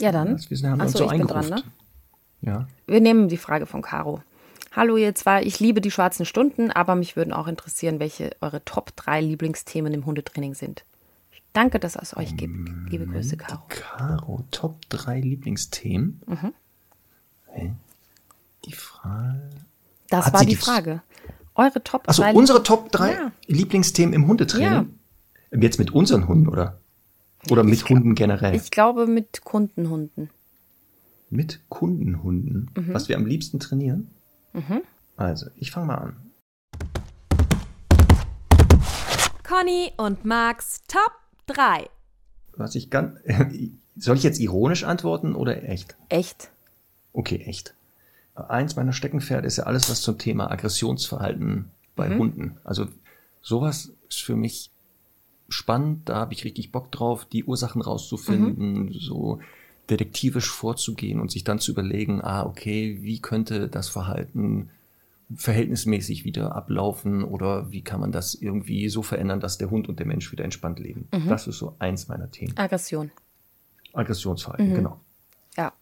Ja, 0.00 0.12
dann. 0.12 0.38
Wir 0.48 0.56
sind, 0.56 0.70
haben 0.70 0.80
Achso, 0.80 1.04
uns 1.04 1.10
so 1.10 1.12
ich 1.12 1.18
bin 1.18 1.26
dran, 1.26 1.48
ne? 1.50 1.62
Ja. 2.40 2.66
Wir 2.86 3.02
nehmen 3.02 3.28
die 3.28 3.36
Frage 3.36 3.66
von 3.66 3.82
Caro. 3.82 4.22
Hallo 4.72 4.96
ihr 4.96 5.14
zwei, 5.14 5.42
ich 5.42 5.60
liebe 5.60 5.80
die 5.80 5.90
schwarzen 5.90 6.24
Stunden, 6.24 6.70
aber 6.70 6.94
mich 6.94 7.16
würden 7.16 7.32
auch 7.32 7.46
interessieren, 7.46 8.00
welche 8.00 8.30
eure 8.40 8.64
Top 8.64 8.96
3 8.96 9.20
Lieblingsthemen 9.20 9.92
im 9.92 10.06
Hundetraining 10.06 10.54
sind. 10.54 10.84
Danke, 11.52 11.78
dass 11.78 11.94
es 11.96 12.16
euch 12.16 12.36
gibt. 12.36 12.68
Liebe 12.88 13.06
Grüße, 13.06 13.36
Caro. 13.36 13.62
Caro, 13.68 14.44
Top 14.50 14.80
3 14.88 15.20
Lieblingsthemen? 15.20 16.22
Mhm. 16.26 16.52
Die 18.64 18.72
Frage. 18.72 19.50
Das 20.10 20.26
Hat 20.26 20.34
war 20.34 20.40
die, 20.40 20.48
die 20.48 20.56
Frage. 20.56 21.02
Eure 21.54 21.82
Top 21.82 22.04
3. 22.04 22.08
Also 22.08 22.24
unsere 22.38 22.62
Top 22.62 22.92
3 22.92 23.12
ja. 23.12 23.32
Lieblingsthemen 23.46 24.14
im 24.14 24.26
Hundetraining? 24.26 24.96
Ja. 25.52 25.58
Jetzt 25.58 25.78
mit 25.78 25.90
unseren 25.92 26.28
Hunden, 26.28 26.48
oder? 26.48 26.80
Oder 27.50 27.64
mit 27.64 27.74
ich 27.74 27.88
Hunden 27.88 28.14
generell? 28.14 28.54
Ich 28.54 28.70
glaube 28.70 29.06
mit 29.06 29.42
Kundenhunden. 29.44 30.30
Mit 31.30 31.60
Kundenhunden? 31.68 32.70
Mhm. 32.76 32.94
Was 32.94 33.08
wir 33.08 33.16
am 33.16 33.26
liebsten 33.26 33.58
trainieren? 33.58 34.10
Mhm. 34.52 34.82
Also, 35.16 35.46
ich 35.56 35.70
fange 35.70 35.86
mal 35.86 35.94
an. 35.94 36.16
Conny 39.42 39.92
und 39.96 40.24
Max 40.24 40.82
Top 40.88 41.12
3. 41.46 41.88
Was 42.56 42.74
ich 42.74 42.90
ganz. 42.90 43.18
Soll 43.96 44.16
ich 44.16 44.24
jetzt 44.24 44.40
ironisch 44.40 44.84
antworten 44.84 45.34
oder 45.34 45.62
echt? 45.62 45.96
Echt. 46.10 46.50
Okay, 47.14 47.42
echt 47.46 47.75
eins 48.36 48.76
meiner 48.76 48.92
Steckenpferde 48.92 49.46
ist 49.46 49.56
ja 49.56 49.64
alles, 49.64 49.90
was 49.90 50.02
zum 50.02 50.18
Thema 50.18 50.50
Aggressionsverhalten 50.50 51.70
bei 51.94 52.16
Hunden. 52.16 52.58
Also 52.64 52.86
sowas 53.42 53.92
ist 54.08 54.22
für 54.22 54.36
mich 54.36 54.70
spannend, 55.48 56.08
da 56.08 56.16
habe 56.16 56.34
ich 56.34 56.44
richtig 56.44 56.72
Bock 56.72 56.92
drauf, 56.92 57.24
die 57.24 57.44
Ursachen 57.44 57.80
rauszufinden, 57.80 58.92
so 58.92 59.40
detektivisch 59.88 60.50
vorzugehen 60.50 61.20
und 61.20 61.30
sich 61.30 61.44
dann 61.44 61.58
zu 61.58 61.70
überlegen, 61.70 62.20
ah, 62.20 62.44
okay, 62.44 62.98
wie 63.00 63.20
könnte 63.20 63.68
das 63.68 63.88
Verhalten 63.88 64.70
verhältnismäßig 65.34 66.24
wieder 66.24 66.54
ablaufen 66.54 67.24
oder 67.24 67.70
wie 67.72 67.82
kann 67.82 68.00
man 68.00 68.12
das 68.12 68.34
irgendwie 68.34 68.88
so 68.88 69.02
verändern, 69.02 69.40
dass 69.40 69.58
der 69.58 69.70
Hund 69.70 69.88
und 69.88 69.98
der 69.98 70.06
Mensch 70.06 70.30
wieder 70.30 70.44
entspannt 70.44 70.78
leben. 70.78 71.08
Das 71.28 71.46
ist 71.46 71.58
so 71.58 71.74
eins 71.78 72.06
meiner 72.08 72.30
Themen. 72.30 72.56
Aggression. 72.56 73.10
Aggressionsverhalten, 73.92 74.74
genau. 74.74 75.00
Ja. 75.56 75.72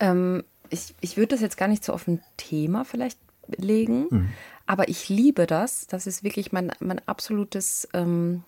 Ähm, 0.00 0.42
ich, 0.72 0.94
ich 1.00 1.16
würde 1.16 1.28
das 1.28 1.40
jetzt 1.40 1.56
gar 1.56 1.68
nicht 1.68 1.84
so 1.84 1.92
auf 1.92 2.08
ein 2.08 2.22
Thema 2.36 2.84
vielleicht 2.84 3.18
legen, 3.48 4.32
aber 4.66 4.88
ich 4.88 5.08
liebe 5.08 5.46
das. 5.46 5.86
Das 5.86 6.06
ist 6.06 6.24
wirklich 6.24 6.52
mein, 6.52 6.72
mein 6.80 7.06
absolutes, 7.06 7.88
ähm, 7.92 8.42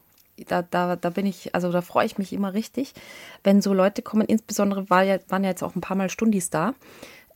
da, 0.49 0.63
da, 0.63 0.97
da 0.97 1.11
bin 1.11 1.27
ich, 1.27 1.55
also 1.55 1.71
da 1.71 1.83
freue 1.83 2.07
ich 2.07 2.19
mich 2.19 2.33
immer 2.33 2.55
richtig, 2.55 2.95
wenn 3.43 3.61
so 3.61 3.75
Leute 3.75 4.03
kommen, 4.03 4.27
insbesondere 4.27 4.89
war 4.89 5.03
ja, 5.03 5.19
waren 5.29 5.45
ja 5.45 5.51
jetzt 5.51 5.63
auch 5.63 5.77
ein 5.77 5.81
paar 5.81 5.97
Mal 5.97 6.11
Stundis 6.11 6.51
da, 6.51 6.75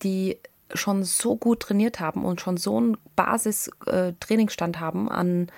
die 0.03 0.39
schon 0.75 1.05
so 1.05 1.37
gut 1.37 1.61
trainiert 1.61 2.01
haben 2.01 2.25
und 2.25 2.41
schon 2.41 2.57
so 2.57 2.77
einen 2.77 2.97
Basis-Trainingsstand 3.17 4.81
haben 4.81 5.11
an, 5.11 5.49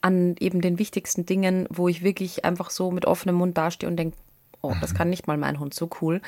an 0.00 0.36
eben 0.38 0.60
den 0.60 0.78
wichtigsten 0.78 1.26
Dingen, 1.26 1.66
wo 1.70 1.88
ich 1.88 2.02
wirklich 2.02 2.44
einfach 2.44 2.70
so 2.70 2.90
mit 2.90 3.06
offenem 3.06 3.36
Mund 3.36 3.56
dastehe 3.56 3.88
und 3.88 3.96
denke, 3.96 4.16
oh, 4.62 4.74
das 4.80 4.94
kann 4.94 5.10
nicht 5.10 5.26
mal 5.26 5.36
mein 5.36 5.58
Hund, 5.58 5.74
so 5.74 5.90
cool. 6.00 6.20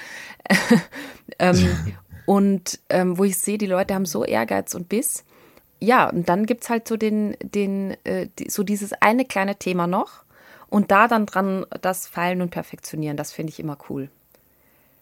ähm, 1.39 1.97
und 2.27 2.81
ähm, 2.89 3.19
wo 3.19 3.25
ich 3.25 3.39
sehe, 3.39 3.59
die 3.59 3.67
Leute 3.67 3.95
haben 3.95 4.07
so 4.07 4.25
Ehrgeiz 4.25 4.75
und 4.75 4.89
Biss. 4.89 5.25
Ja, 5.81 6.09
und 6.09 6.29
dann 6.29 6.47
gibt 6.47 6.65
es 6.65 6.71
halt 6.71 6.89
so 6.89 6.97
den, 6.97 7.37
den, 7.43 7.97
äh, 8.05 8.29
die, 8.39 8.49
so 8.49 8.63
dieses 8.63 8.93
eine 8.95 9.25
kleine 9.25 9.57
Thema 9.57 9.87
noch 9.87 10.25
und 10.71 10.91
da 10.91 11.09
dann 11.09 11.27
dran 11.27 11.67
das 11.83 12.07
Feilen 12.07 12.41
und 12.41 12.51
Perfektionieren, 12.51 13.17
das 13.17 13.33
finde 13.33 13.53
ich 13.53 13.61
immer 13.61 13.77
cool. 13.89 14.09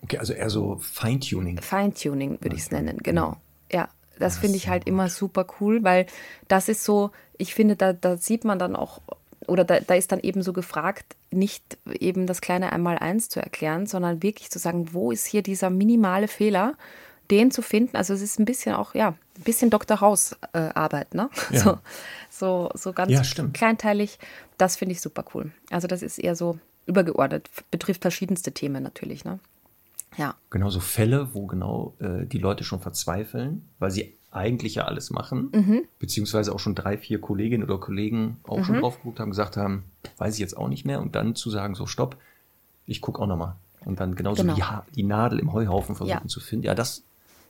Okay, 0.03 0.19
also 0.19 0.33
eher 0.33 0.51
so 0.51 0.79
Feintuning. 0.79 1.61
Feintuning 1.61 2.39
würde 2.41 2.57
ich 2.57 2.63
es 2.63 2.71
nennen, 2.73 2.99
genau. 2.99 3.37
Ja, 3.71 3.89
das 4.19 4.39
finde 4.39 4.57
ich 4.57 4.69
halt 4.69 4.87
immer 4.87 5.09
super 5.09 5.47
cool, 5.61 5.85
weil 5.85 6.07
das 6.49 6.69
ist 6.69 6.85
so, 6.85 7.11
ich 7.39 7.55
finde, 7.55 7.77
da, 7.77 7.93
da 7.93 8.17
sieht 8.17 8.45
man 8.45 8.59
dann 8.59 8.77
auch, 8.77 9.01
oder 9.47 9.65
da, 9.65 9.81
da 9.81 9.95
ist 9.95 10.13
dann 10.13 10.21
eben 10.21 10.43
so 10.43 10.53
gefragt, 10.53 11.17
nicht 11.31 11.79
eben 11.99 12.27
das 12.27 12.41
kleine 12.41 12.73
Einmal-Eins 12.73 13.29
zu 13.29 13.41
erklären, 13.41 13.87
sondern 13.87 14.23
wirklich 14.23 14.51
zu 14.51 14.59
sagen, 14.59 14.93
wo 14.93 15.13
ist 15.13 15.27
hier 15.27 15.43
dieser 15.43 15.71
minimale 15.71 16.29
Fehler, 16.29 16.75
den 17.31 17.51
zu 17.51 17.63
finden. 17.63 17.97
Also 17.97 18.13
es 18.15 18.21
ist 18.23 18.39
ein 18.39 18.45
bisschen 18.45 18.75
auch, 18.75 18.95
ja, 18.95 19.09
ein 19.11 19.43
bisschen 19.45 19.71
Dr. 19.71 20.01
House-Arbeit, 20.01 21.15
ne? 21.15 21.31
Ja. 21.51 21.61
So, 21.61 21.79
so, 22.31 22.71
so 22.75 22.93
ganz 22.93 23.11
Ja, 23.13 23.23
kleinteilig. 23.53 24.19
Das 24.59 24.77
finde 24.77 24.93
ich 24.93 25.01
super 25.01 25.25
cool. 25.35 25.51
Also 25.71 25.87
das 25.89 26.03
ist 26.03 26.19
eher 26.19 26.37
so 26.37 26.59
übergeordnet, 26.87 27.49
betrifft 27.71 28.03
verschiedenste 28.03 28.53
Themen 28.53 28.83
natürlich, 28.83 29.25
ne? 29.25 29.39
Ja. 30.19 30.35
Genau 30.51 30.69
so 30.69 30.81
Fälle, 30.81 31.33
wo 31.33 31.47
genau 31.47 31.95
äh, 32.01 32.27
die 32.27 32.39
Leute 32.39 32.65
schon 32.65 32.81
verzweifeln, 32.81 33.67
weil 33.79 33.91
sie 33.91 34.15
eigentlich 34.31 34.75
ja 34.75 34.85
alles 34.85 35.11
machen, 35.11 35.51
Mhm. 35.55 35.83
beziehungsweise 35.99 36.55
auch 36.55 36.59
schon 36.59 36.75
drei, 36.75 36.99
vier 36.99 37.21
Kolleginnen 37.21 37.65
oder 37.65 37.79
Kollegen 37.79 38.39
auch 38.45 38.59
Mhm. 38.59 38.65
schon 38.65 38.81
drauf 38.81 38.97
geguckt 38.99 39.21
haben, 39.21 39.31
gesagt 39.31 39.57
haben, 39.57 39.85
weiß 40.19 40.35
ich 40.35 40.41
jetzt 40.41 40.57
auch 40.57 40.69
nicht 40.69 40.85
mehr 40.85 41.01
und 41.01 41.15
dann 41.15 41.35
zu 41.35 41.49
sagen, 41.51 41.75
so 41.75 41.87
stopp, 41.87 42.17
ich 42.87 43.01
gucke 43.01 43.21
auch 43.23 43.27
nochmal. 43.27 43.55
Und 43.85 44.01
dann 44.01 44.15
genauso 44.15 44.43
Genau. 44.43 44.55
die, 44.55 44.63
Ha- 44.65 44.85
die 44.95 45.03
Nadel 45.03 45.39
im 45.39 45.53
Heuhaufen 45.53 45.95
versuchen 45.97 46.21
Ja. 46.23 46.29
zu 46.29 46.41
finden. 46.41 46.67
Ja, 46.67 46.75
das, 46.75 47.03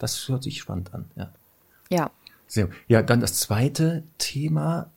das 0.03 0.28
hört 0.28 0.42
sich 0.42 0.59
spannend 0.59 0.92
an. 0.92 1.05
Ja. 1.16 1.32
Ja. 1.90 2.11
Sehr. 2.46 2.68
Ja, 2.88 3.03
dann 3.03 3.20
das 3.20 3.38
zweite 3.38 4.03
Thema, 4.18 4.90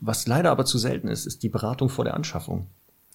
was 0.00 0.26
leider 0.26 0.50
aber 0.50 0.64
zu 0.64 0.78
selten 0.78 1.08
ist, 1.08 1.26
ist 1.26 1.42
die 1.42 1.48
Beratung 1.48 1.88
vor 1.88 2.04
der 2.04 2.14
Anschaffung. 2.14 2.66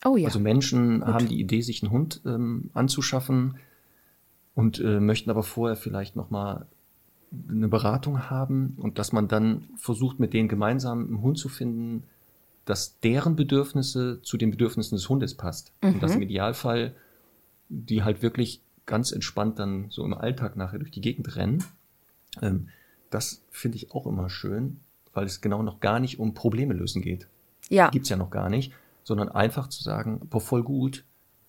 Oh 0.06 0.16
ja. 0.16 0.26
Also 0.26 0.40
Menschen 0.40 1.06
haben 1.06 1.28
die 1.28 1.40
Idee, 1.40 1.62
sich 1.62 1.84
einen 1.84 1.92
Hund 1.92 2.22
ähm, 2.26 2.70
anzuschaffen 2.74 3.58
und 4.56 4.80
äh, 4.80 5.00
möchten 5.00 5.30
aber 5.30 5.44
vorher 5.44 5.76
vielleicht 5.76 6.16
noch 6.16 6.30
mal 6.30 6.66
eine 7.50 7.68
Beratung 7.68 8.30
haben 8.30 8.76
und 8.78 9.00
dass 9.00 9.12
man 9.12 9.28
dann 9.28 9.68
versucht, 9.76 10.20
mit 10.20 10.34
denen 10.34 10.48
gemeinsam 10.48 11.08
einen 11.08 11.22
Hund 11.22 11.38
zu 11.38 11.50
finden, 11.50 12.04
dass 12.64 13.00
deren 13.02 13.36
Bedürfnisse 13.36 14.22
zu 14.22 14.38
den 14.38 14.52
Bedürfnissen 14.52 14.96
des 14.96 15.10
Hundes 15.10 15.36
passt. 15.36 15.74
Und 15.82 16.02
dass 16.02 16.16
im 16.16 16.22
Idealfall 16.22 16.96
die 17.70 18.04
halt 18.04 18.22
wirklich 18.22 18.62
ganz 18.88 19.12
entspannt 19.12 19.60
dann 19.60 19.86
so 19.92 20.04
im 20.04 20.16
Alltag 20.16 20.56
nachher 20.56 20.80
durch 20.80 20.92
die 20.92 21.02
Gegend 21.02 21.36
rennen. 21.36 21.64
Ähm, 22.42 22.70
das 23.12 23.44
finde 23.52 23.78
ich 23.78 23.92
auch 23.92 24.08
immer 24.08 24.30
schön, 24.30 24.80
weil 25.14 25.26
es 25.26 25.40
genau 25.42 25.62
noch 25.62 25.80
gar 25.80 26.00
nicht 26.00 26.20
um 26.20 26.34
Probleme 26.34 26.74
lösen 26.74 27.02
geht 27.02 27.28
ja. 27.70 27.90
gibt's 27.90 28.10
ja 28.10 28.18
noch 28.18 28.30
gar 28.30 28.50
nicht, 28.50 28.74
sondern 29.04 29.30
einfach 29.30 29.68
zu 29.70 29.84
sagen, 29.84 30.22
boah, 30.30 30.42
voll 30.42 30.64
gut, 30.64 31.04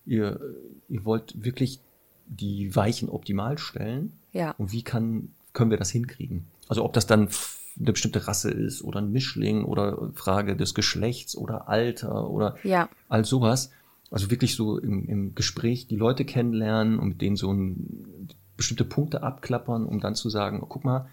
ihr, 0.05 0.39
ihr 0.87 1.05
wollt 1.05 1.43
wirklich 1.43 1.79
die 2.27 2.75
Weichen 2.75 3.09
optimal 3.09 3.57
stellen 3.57 4.13
Ja. 4.33 4.51
und 4.57 4.71
wie 4.71 4.83
kann, 4.83 5.33
können 5.53 5.71
wir 5.71 5.77
das 5.77 5.89
hinkriegen? 5.91 6.45
Also 6.67 6.83
ob 6.85 6.93
das 6.93 7.07
dann 7.07 7.29
eine 7.77 7.91
bestimmte 7.93 8.27
Rasse 8.27 8.51
ist 8.51 8.83
oder 8.83 8.99
ein 8.99 9.11
Mischling 9.11 9.63
oder 9.63 10.11
Frage 10.13 10.55
des 10.55 10.73
Geschlechts 10.73 11.35
oder 11.35 11.69
Alter 11.69 12.29
oder 12.29 12.55
Ja. 12.63 12.89
all 13.07 13.23
sowas. 13.25 13.71
Also 14.11 14.31
wirklich 14.31 14.55
so 14.55 14.79
im, 14.79 15.07
im 15.07 15.35
Gespräch 15.35 15.87
die 15.87 15.95
Leute 15.95 16.25
kennenlernen 16.25 16.97
und 16.99 17.09
mit 17.09 17.21
denen 17.21 17.35
so 17.35 17.51
ein, 17.51 18.29
bestimmte 18.59 18.83
Punkte 18.83 19.23
abklappern, 19.23 19.85
um 19.85 20.01
dann 20.01 20.15
zu 20.15 20.29
sagen, 20.29 20.61
guck 20.67 20.83
mal, 20.83 21.07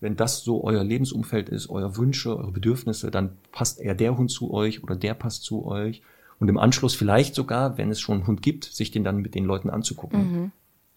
wenn 0.00 0.16
das 0.16 0.42
so 0.42 0.64
euer 0.64 0.82
Lebensumfeld 0.82 1.50
ist, 1.50 1.68
eure 1.68 1.96
Wünsche, 1.98 2.36
eure 2.36 2.52
Bedürfnisse, 2.52 3.10
dann 3.10 3.36
passt 3.52 3.80
eher 3.80 3.94
der 3.94 4.16
Hund 4.16 4.30
zu 4.30 4.52
euch 4.52 4.82
oder 4.82 4.96
der 4.96 5.12
passt 5.12 5.42
zu 5.42 5.66
euch. 5.66 6.00
Und 6.38 6.48
im 6.48 6.58
Anschluss 6.58 6.94
vielleicht 6.94 7.34
sogar, 7.34 7.76
wenn 7.76 7.90
es 7.90 8.00
schon 8.00 8.18
einen 8.18 8.26
Hund 8.26 8.42
gibt, 8.42 8.64
sich 8.64 8.90
den 8.90 9.04
dann 9.04 9.18
mit 9.18 9.34
den 9.34 9.44
Leuten 9.44 9.68
anzugucken. 9.68 10.20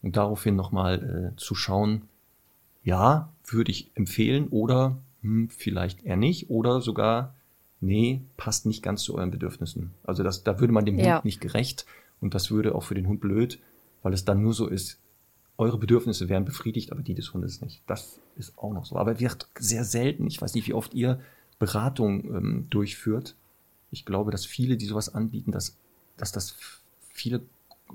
Und 0.02 0.16
daraufhin 0.16 0.56
nochmal 0.56 1.34
äh, 1.34 1.38
zu 1.38 1.54
schauen, 1.54 2.04
ja, 2.84 3.34
würde 3.45 3.72
ich 3.72 3.91
empfehlen 3.95 4.47
oder 4.47 4.97
hm, 5.22 5.50
vielleicht 5.50 6.04
eher 6.04 6.18
nicht 6.18 6.50
oder 6.50 6.80
sogar, 6.80 7.36
nee, 7.82 8.22
passt 8.38 8.66
nicht 8.66 8.84
ganz 8.84 9.04
zu 9.04 9.16
euren 9.16 9.32
Bedürfnissen. 9.32 9.92
Also 10.04 10.24
das, 10.24 10.44
da 10.44 10.60
würde 10.60 10.74
man 10.74 10.86
dem 10.86 11.00
Ja. 11.00 11.16
Hund 11.16 11.26
nicht 11.26 11.42
gerecht 11.42 11.86
und 12.22 12.34
das 12.34 12.52
würde 12.52 12.76
auch 12.76 12.84
für 12.84 12.96
den 12.96 13.08
Hund 13.08 13.22
blöd, 13.22 13.60
weil 14.04 14.14
es 14.14 14.26
dann 14.26 14.42
nur 14.42 14.54
so 14.54 14.68
ist, 14.68 15.00
eure 15.58 15.78
Bedürfnisse 15.78 16.30
werden 16.30 16.46
befriedigt, 16.46 16.92
aber 16.92 17.02
die 17.02 17.14
des 17.14 17.34
Hundes 17.34 17.62
nicht. 17.62 17.82
Das 17.86 18.20
ist 18.38 18.58
auch 18.58 18.72
noch 18.74 18.86
so. 18.86 18.96
Aber 18.96 19.20
wird 19.20 19.50
sehr 19.58 19.84
selten. 19.84 20.28
Ich 20.28 20.42
weiß 20.42 20.54
nicht, 20.54 20.68
wie 20.68 20.74
oft 20.74 20.94
ihr 20.94 21.20
Beratung 21.60 22.24
ähm, 22.34 22.68
durchführt. 22.70 23.36
Ich 23.92 24.06
glaube, 24.06 24.32
dass 24.32 24.46
viele, 24.46 24.78
die 24.78 24.86
sowas 24.86 25.14
anbieten, 25.14 25.52
dass, 25.52 25.76
dass 26.16 26.32
das 26.32 26.56
viele 27.12 27.42
äh, 27.90 27.94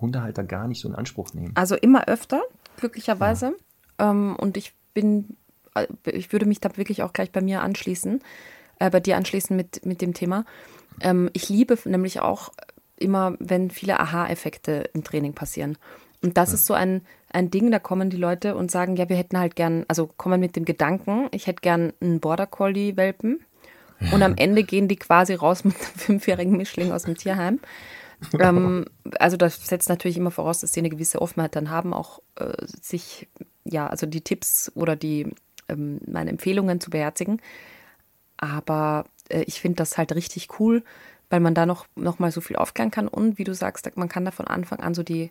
Hundehalter 0.00 0.44
gar 0.44 0.68
nicht 0.68 0.80
so 0.80 0.88
in 0.88 0.94
Anspruch 0.94 1.32
nehmen. 1.32 1.52
Also 1.54 1.76
immer 1.76 2.08
öfter, 2.08 2.42
glücklicherweise. 2.76 3.56
Ähm, 3.98 4.36
und 4.36 4.58
ich 4.58 4.74
bin, 4.92 5.36
äh, 5.74 5.86
ich 6.04 6.30
würde 6.32 6.44
mich 6.44 6.60
da 6.60 6.76
wirklich 6.76 7.02
auch 7.02 7.14
gleich 7.14 7.32
bei 7.32 7.40
mir 7.40 7.62
anschließen, 7.62 8.20
äh, 8.78 8.90
bei 8.90 9.00
dir 9.00 9.16
anschließen 9.16 9.56
mit, 9.56 9.84
mit 9.84 10.00
dem 10.00 10.14
Thema. 10.14 10.44
Ähm, 11.00 11.30
ich 11.32 11.48
liebe 11.48 11.78
nämlich 11.84 12.20
auch 12.20 12.50
immer, 12.96 13.36
wenn 13.38 13.70
viele 13.70 14.00
Aha-Effekte 14.00 14.90
im 14.92 15.04
Training 15.04 15.32
passieren. 15.32 15.78
Und 16.22 16.36
das 16.36 16.52
ist 16.52 16.66
so 16.66 16.74
ein, 16.74 17.02
ein 17.30 17.50
Ding, 17.50 17.70
da 17.70 17.78
kommen 17.78 18.10
die 18.10 18.16
Leute 18.16 18.56
und 18.56 18.70
sagen, 18.70 18.96
ja, 18.96 19.08
wir 19.08 19.16
hätten 19.16 19.38
halt 19.38 19.54
gern, 19.54 19.84
also 19.88 20.06
kommen 20.06 20.40
mit 20.40 20.56
dem 20.56 20.64
Gedanken, 20.64 21.28
ich 21.30 21.46
hätte 21.46 21.60
gern 21.60 21.92
einen 22.00 22.20
Border 22.20 22.46
Collie-Welpen. 22.46 23.40
Und 24.12 24.22
am 24.22 24.34
Ende 24.36 24.64
gehen 24.64 24.88
die 24.88 24.96
quasi 24.96 25.34
raus 25.34 25.64
mit 25.64 25.76
einem 25.76 25.98
fünfjährigen 25.98 26.56
Mischling 26.56 26.90
aus 26.90 27.04
dem 27.04 27.16
Tierheim. 27.16 27.60
ähm, 28.38 28.86
also 29.20 29.36
das 29.36 29.64
setzt 29.64 29.88
natürlich 29.88 30.16
immer 30.16 30.32
voraus, 30.32 30.60
dass 30.60 30.72
sie 30.72 30.80
eine 30.80 30.88
gewisse 30.88 31.22
Offenheit 31.22 31.54
dann 31.54 31.70
haben, 31.70 31.94
auch 31.94 32.20
äh, 32.34 32.52
sich, 32.66 33.28
ja, 33.64 33.86
also 33.86 34.06
die 34.06 34.22
Tipps 34.22 34.72
oder 34.74 34.96
die 34.96 35.28
ähm, 35.68 36.00
meine 36.06 36.30
Empfehlungen 36.30 36.80
zu 36.80 36.90
beherzigen. 36.90 37.40
Aber 38.38 39.04
äh, 39.28 39.42
ich 39.42 39.60
finde 39.60 39.76
das 39.76 39.98
halt 39.98 40.14
richtig 40.14 40.48
cool, 40.58 40.82
weil 41.30 41.40
man 41.40 41.54
da 41.54 41.66
noch, 41.66 41.86
noch 41.94 42.18
mal 42.18 42.32
so 42.32 42.40
viel 42.40 42.56
aufklären 42.56 42.90
kann 42.90 43.06
und 43.08 43.38
wie 43.38 43.44
du 43.44 43.54
sagst, 43.54 43.90
man 43.96 44.08
kann 44.08 44.24
da 44.24 44.30
von 44.30 44.46
Anfang 44.46 44.80
an 44.80 44.94
so 44.94 45.02
die, 45.02 45.30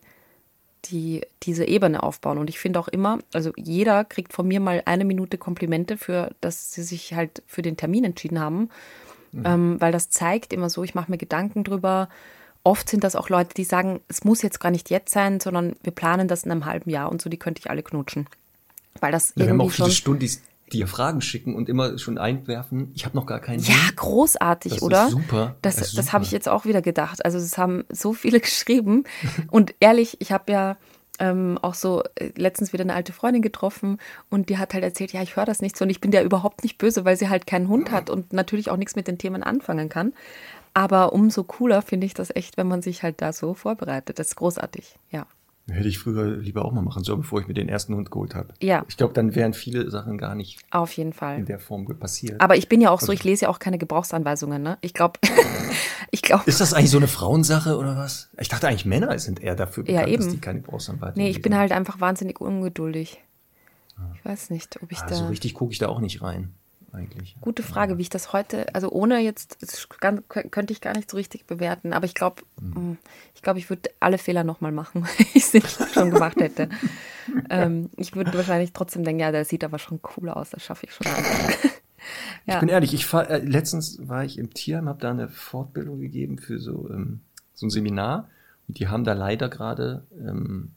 die, 0.86 1.22
diese 1.44 1.66
Ebene 1.66 2.04
aufbauen. 2.04 2.38
Und 2.38 2.50
ich 2.50 2.60
finde 2.60 2.80
auch 2.80 2.88
immer, 2.88 3.20
also 3.34 3.52
jeder 3.56 4.06
kriegt 4.06 4.34
von 4.34 4.48
mir 4.48 4.60
mal 4.60 4.84
eine 4.86 5.06
Minute 5.06 5.38
Komplimente 5.38 5.98
für, 5.98 6.32
dass 6.42 6.72
sie 6.72 6.84
sich 6.84 7.14
halt 7.14 7.42
für 7.48 7.64
den 7.64 7.78
Termin 7.78 8.04
entschieden 8.04 8.40
haben, 8.40 8.70
ähm, 9.44 9.80
weil 9.80 9.92
das 9.92 10.10
zeigt 10.10 10.54
immer 10.54 10.70
so, 10.70 10.84
ich 10.84 10.96
mache 10.96 11.12
mir 11.12 11.18
Gedanken 11.18 11.64
drüber. 11.64 12.10
Oft 12.64 12.90
sind 12.90 13.04
das 13.04 13.16
auch 13.16 13.30
Leute, 13.30 13.54
die 13.56 13.64
sagen, 13.64 14.02
es 14.08 14.24
muss 14.24 14.42
jetzt 14.42 14.60
gar 14.60 14.72
nicht 14.72 14.90
jetzt 14.90 15.12
sein, 15.14 15.40
sondern 15.40 15.76
wir 15.84 15.92
planen 15.92 16.28
das 16.28 16.44
in 16.44 16.52
einem 16.52 16.66
halben 16.66 16.90
Jahr 16.90 17.12
und 17.12 17.22
so, 17.22 17.30
die 17.30 17.38
könnte 17.38 17.60
ich 17.60 17.70
alle 17.70 17.84
knutschen. 17.84 18.28
Weil 19.00 19.12
das 19.12 19.34
Ja, 19.36 19.46
wir 19.46 19.50
haben 19.50 19.60
irgendwie 19.60 19.68
auch 19.68 19.72
viele 19.72 19.90
schon. 19.90 19.96
Stundis, 19.96 20.42
die 20.74 20.80
ihr 20.80 20.88
Fragen 20.88 21.22
schicken 21.22 21.56
und 21.56 21.70
immer 21.70 21.98
schon 21.98 22.18
einwerfen, 22.18 22.92
ich 22.94 23.06
habe 23.06 23.16
noch 23.16 23.26
gar 23.26 23.40
keinen 23.40 23.60
Ja, 23.64 23.74
Hund. 23.88 23.96
großartig, 23.98 24.72
Das 24.74 24.78
ist 24.82 24.84
oder? 24.84 25.10
super. 25.10 25.56
Das, 25.62 25.76
Das 25.78 25.88
ist 25.90 25.98
das 25.98 26.14
habe 26.14 26.24
ich 26.26 26.32
jetzt 26.32 26.50
auch 26.50 26.66
wieder 26.66 26.82
gedacht. 26.82 27.24
Also 27.26 27.38
es 27.38 27.58
haben 27.58 27.86
so 27.90 28.14
viele 28.14 28.40
geschrieben. 28.42 29.04
Und 29.50 29.74
ehrlich, 29.80 30.18
ich 30.20 30.32
habe 30.32 30.52
ja 30.52 30.78
ähm, 31.20 31.58
auch 31.62 31.74
so 31.74 32.04
äh, 32.16 32.32
letztens 32.36 32.74
wieder 32.74 32.84
eine 32.84 32.94
alte 32.94 33.12
Freundin 33.14 33.42
getroffen 33.42 33.98
und 34.30 34.50
die 34.50 34.58
hat 34.58 34.74
halt 34.74 34.84
erzählt, 34.84 35.14
ja, 35.14 35.22
ich 35.24 35.36
höre 35.36 35.46
das 35.46 35.62
nicht 35.62 35.76
so 35.78 35.84
und 35.84 35.90
ich 35.90 36.00
bin 36.02 36.12
der 36.12 36.24
überhaupt 36.24 36.64
nicht 36.64 36.78
böse, 36.78 37.06
weil 37.06 37.18
sie 37.18 37.30
halt 37.30 37.48
keinen 37.48 37.70
Hund 37.70 37.90
hat 37.92 38.10
und 38.10 38.34
natürlich 38.34 38.70
auch 38.70 38.78
nichts 38.78 38.96
mit 38.96 39.08
den 39.08 39.18
Themen 39.18 39.42
anfangen 39.44 39.90
kann. 39.90 40.14
Aber 40.76 41.14
umso 41.14 41.44
cooler 41.44 41.82
finde 41.82 42.06
ich 42.06 42.14
das 42.14 42.30
echt, 42.36 42.56
wenn 42.58 42.68
man 42.68 42.84
sich 42.84 43.02
halt 43.02 43.20
da 43.22 43.34
so 43.34 43.56
vorbereitet. 43.56 44.20
Das 44.20 44.28
ist 44.28 44.36
großartig, 44.36 44.96
ja. 45.10 45.26
Hätte 45.70 45.90
ich 45.90 46.00
früher 46.00 46.38
lieber 46.38 46.64
auch 46.64 46.72
mal 46.72 46.82
machen 46.82 47.04
sollen, 47.04 47.20
bevor 47.22 47.42
ich 47.42 47.48
mir 47.48 47.54
den 47.54 47.68
ersten 47.68 47.94
Hund 47.94 48.10
geholt 48.10 48.36
habe. 48.36 48.54
Ja. 48.62 48.86
Ich 48.88 48.96
glaube, 48.96 49.14
dann 49.14 49.36
wären 49.36 49.54
viele 49.54 49.92
Sachen 49.92 50.18
gar 50.18 50.34
nicht 50.34 50.60
Auf 50.72 50.94
jeden 50.94 51.12
Fall. 51.12 51.40
in 51.40 51.46
der 51.46 51.60
Form 51.60 51.86
passiert. 52.00 52.40
Aber 52.40 52.56
ich 52.56 52.70
bin 52.70 52.80
ja 52.80 52.90
auch 52.90 53.02
so, 53.02 53.12
ich 53.12 53.24
lese 53.26 53.46
ja 53.46 53.50
auch 53.50 53.60
keine 53.60 53.78
Gebrauchsanweisungen, 53.78 54.64
ne? 54.64 54.78
Ich 54.80 54.94
glaube, 54.94 55.20
ich 56.12 56.22
glaube. 56.22 56.44
ist 56.46 56.62
das 56.62 56.74
eigentlich 56.74 56.92
so 56.92 56.98
eine 56.98 57.10
Frauensache 57.10 57.78
oder 57.78 57.98
was? 57.98 58.30
Ich 58.40 58.48
dachte 58.48 58.68
eigentlich, 58.70 58.86
Männer 58.86 59.20
sind 59.20 59.42
eher 59.44 59.56
dafür 59.56 59.84
Ja, 59.90 60.02
bekannt, 60.04 60.18
dass 60.20 60.26
eben. 60.28 60.34
die 60.36 60.42
keine 60.42 60.62
Gebrauchsanweisungen 60.62 61.22
Nee, 61.26 61.30
ich 61.32 61.42
bin 61.42 61.52
lesen. 61.52 61.60
halt 61.60 61.72
einfach 61.74 62.00
wahnsinnig 62.00 62.40
ungeduldig. 62.40 63.22
Ich 64.16 64.24
weiß 64.24 64.52
nicht, 64.52 64.82
ob 64.82 64.92
ich 64.92 65.02
Also 65.02 65.24
da. 65.24 65.28
richtig 65.30 65.54
gucke 65.54 65.74
ich 65.74 65.80
da 65.80 65.90
auch 65.90 66.00
nicht 66.00 66.22
rein, 66.22 66.54
eigentlich. 66.94 67.36
Gute 67.42 67.64
Frage, 67.64 67.98
wie 67.98 68.04
ich 68.04 68.10
das 68.10 68.34
heute, 68.34 68.74
also 68.74 68.90
ohne 68.90 69.20
jetzt, 69.20 69.58
könnte 70.30 70.74
ich 70.74 70.82
gar 70.82 70.96
nicht 70.96 71.10
so 71.10 71.18
richtig 71.18 71.46
bewerten, 71.46 71.94
aber 71.94 72.06
ich 72.06 72.16
glaube, 72.16 72.44
Hm. 72.60 72.98
ich 73.36 73.42
glaube, 73.42 73.60
ich 73.60 73.70
würde 73.70 73.90
alle 74.00 74.18
Fehler 74.18 74.44
nochmal 74.44 74.72
machen, 74.72 75.04
wenn 75.18 75.28
ich 75.34 75.46
sie 75.46 75.62
schon 75.62 76.12
gemacht 76.12 76.38
hätte. 76.40 76.70
ähm, 77.50 77.90
ich 77.98 78.16
würde 78.16 78.34
wahrscheinlich 78.34 78.74
trotzdem 78.74 79.04
denken, 79.04 79.22
ja, 79.22 79.32
der 79.32 79.46
sieht 79.46 79.64
aber 79.64 79.80
schon 79.80 80.00
cool 80.18 80.30
aus, 80.30 80.50
das 80.50 80.64
schaffe 80.64 80.86
ich 80.86 80.94
schon. 80.94 81.08
Ich 82.46 82.54
ja. 82.54 82.60
bin 82.62 82.70
ehrlich, 82.70 82.94
ich 82.94 83.06
fahr, 83.06 83.30
äh, 83.30 83.40
letztens 83.40 84.08
war 84.08 84.24
ich 84.24 84.38
im 84.38 84.54
Tierheim, 84.54 84.88
habe 84.88 85.00
da 85.02 85.10
eine 85.12 85.28
Fortbildung 85.28 86.00
gegeben 86.00 86.38
für 86.38 86.60
so, 86.60 86.90
ähm, 86.90 87.20
so 87.54 87.66
ein 87.66 87.70
Seminar 87.70 88.30
und 88.68 88.80
die 88.80 88.88
haben 88.88 89.04
da 89.04 89.12
leider 89.12 89.50
gerade 89.50 90.06
ähm, 90.18 90.72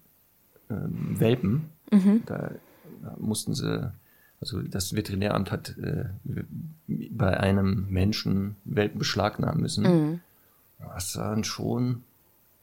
ähm, 0.71 1.21
Welpen. 1.21 1.71
Mhm. 1.93 2.23
Da, 2.27 2.51
da 3.03 3.17
mussten 3.19 3.55
sie, 3.55 3.93
also 4.41 4.63
das 4.63 4.95
Veterinäramt 4.95 5.53
hat 5.53 5.77
äh, 5.79 6.05
bei 6.87 7.39
einem 7.39 7.87
Menschen 7.91 8.57
Welpen 8.65 8.99
beschlagnahmen 8.99 9.61
müssen. 9.61 9.85
Mhm. 9.85 10.21
Das 10.79 11.17
waren 11.17 11.45
schon, 11.45 12.03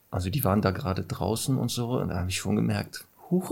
also 0.09 0.30
die 0.30 0.43
waren 0.43 0.61
da 0.61 0.71
gerade 0.71 1.03
draußen 1.03 1.55
und 1.57 1.69
so 1.69 1.99
und 1.99 2.09
da 2.09 2.19
habe 2.19 2.30
ich 2.30 2.38
schon 2.38 2.55
gemerkt, 2.55 3.05
huch, 3.30 3.51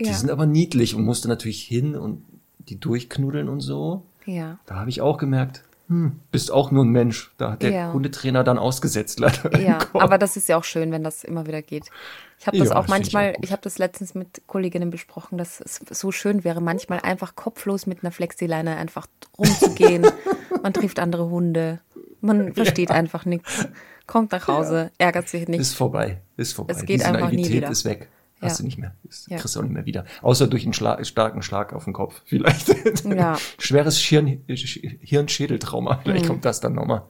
die 0.00 0.06
ja. 0.06 0.14
sind 0.14 0.30
aber 0.30 0.46
niedlich 0.46 0.94
und 0.94 1.04
musste 1.04 1.28
natürlich 1.28 1.62
hin 1.62 1.94
und 1.94 2.24
die 2.58 2.78
durchknuddeln 2.78 3.48
und 3.48 3.60
so. 3.60 4.02
ja. 4.24 4.58
Da 4.66 4.74
habe 4.74 4.90
ich 4.90 5.00
auch 5.00 5.18
gemerkt, 5.18 5.62
hm, 5.88 6.20
bist 6.32 6.50
auch 6.52 6.70
nur 6.70 6.84
ein 6.84 6.88
Mensch. 6.90 7.32
Da 7.38 7.52
hat 7.52 7.62
der 7.62 7.70
Ja. 7.70 7.92
Hundetrainer 7.92 8.42
dann 8.44 8.58
ausgesetzt, 8.58 9.20
leider. 9.20 9.58
Ja, 9.60 9.78
aber 9.94 10.18
das 10.18 10.36
ist 10.36 10.48
ja 10.48 10.56
auch 10.56 10.64
schön, 10.64 10.90
wenn 10.92 11.04
das 11.04 11.22
immer 11.24 11.46
wieder 11.46 11.62
geht. 11.62 11.84
Ich 12.38 12.46
habe 12.46 12.58
das 12.58 12.68
Ja, 12.68 12.74
auch 12.74 12.80
das 12.80 12.86
ich 12.86 12.90
manchmal, 12.90 13.32
gut. 13.34 13.44
ich 13.44 13.52
habe 13.52 13.62
das 13.62 13.78
letztens 13.78 14.14
mit 14.14 14.42
Kolleginnen 14.46 14.90
besprochen, 14.90 15.38
dass 15.38 15.60
es 15.60 15.80
so 15.90 16.10
schön 16.12 16.44
wäre, 16.44 16.60
manchmal 16.60 17.00
einfach 17.00 17.36
kopflos 17.36 17.86
mit 17.86 18.02
einer 18.02 18.10
Flexileine 18.12 18.76
einfach 18.76 19.06
rumzugehen. 19.38 20.06
Man 20.62 20.72
trifft 20.72 20.98
andere 20.98 21.30
Hunde. 21.30 21.80
Man 22.20 22.52
versteht 22.54 22.90
einfach 22.90 23.24
nichts. 23.24 23.68
Kommt 24.06 24.32
nach 24.32 24.46
Hause, 24.48 24.90
ärgert 24.98 25.28
sich 25.28 25.48
nicht. 25.48 25.60
ist 25.60 25.74
vorbei, 25.74 26.20
ist 26.36 26.52
vorbei. 26.54 26.72
Es 26.74 26.84
geht 26.84 27.00
Die 27.00 27.04
einfach 27.04 27.30
nie 27.30 27.36
Naivität 27.36 27.56
wieder. 27.56 27.70
ist 27.70 27.84
weg. 27.84 28.08
Hast 28.40 28.58
Ja. 28.58 28.62
du 28.62 28.64
nicht 28.64 28.78
mehr. 28.78 28.94
Das 29.04 29.26
Ja. 29.28 29.38
kriegst 29.38 29.56
du 29.56 29.60
auch 29.60 29.62
nicht 29.64 29.72
mehr 29.72 29.86
wieder. 29.86 30.04
Außer 30.22 30.46
durch 30.46 30.64
einen 30.64 30.72
Schla 30.74 31.02
starken 31.04 31.42
Schlag 31.42 31.72
auf 31.72 31.84
den 31.84 31.92
Kopf. 31.94 32.20
Vielleicht. 32.26 32.68
Ja. 33.04 33.38
Schweres 33.58 33.96
Hirn 33.98 34.42
Hirnschädeltrauma. 35.00 36.00
Vielleicht 36.02 36.24
Hm. 36.24 36.28
kommt 36.32 36.44
das 36.44 36.60
dann 36.60 36.74
nochmal. 36.74 37.02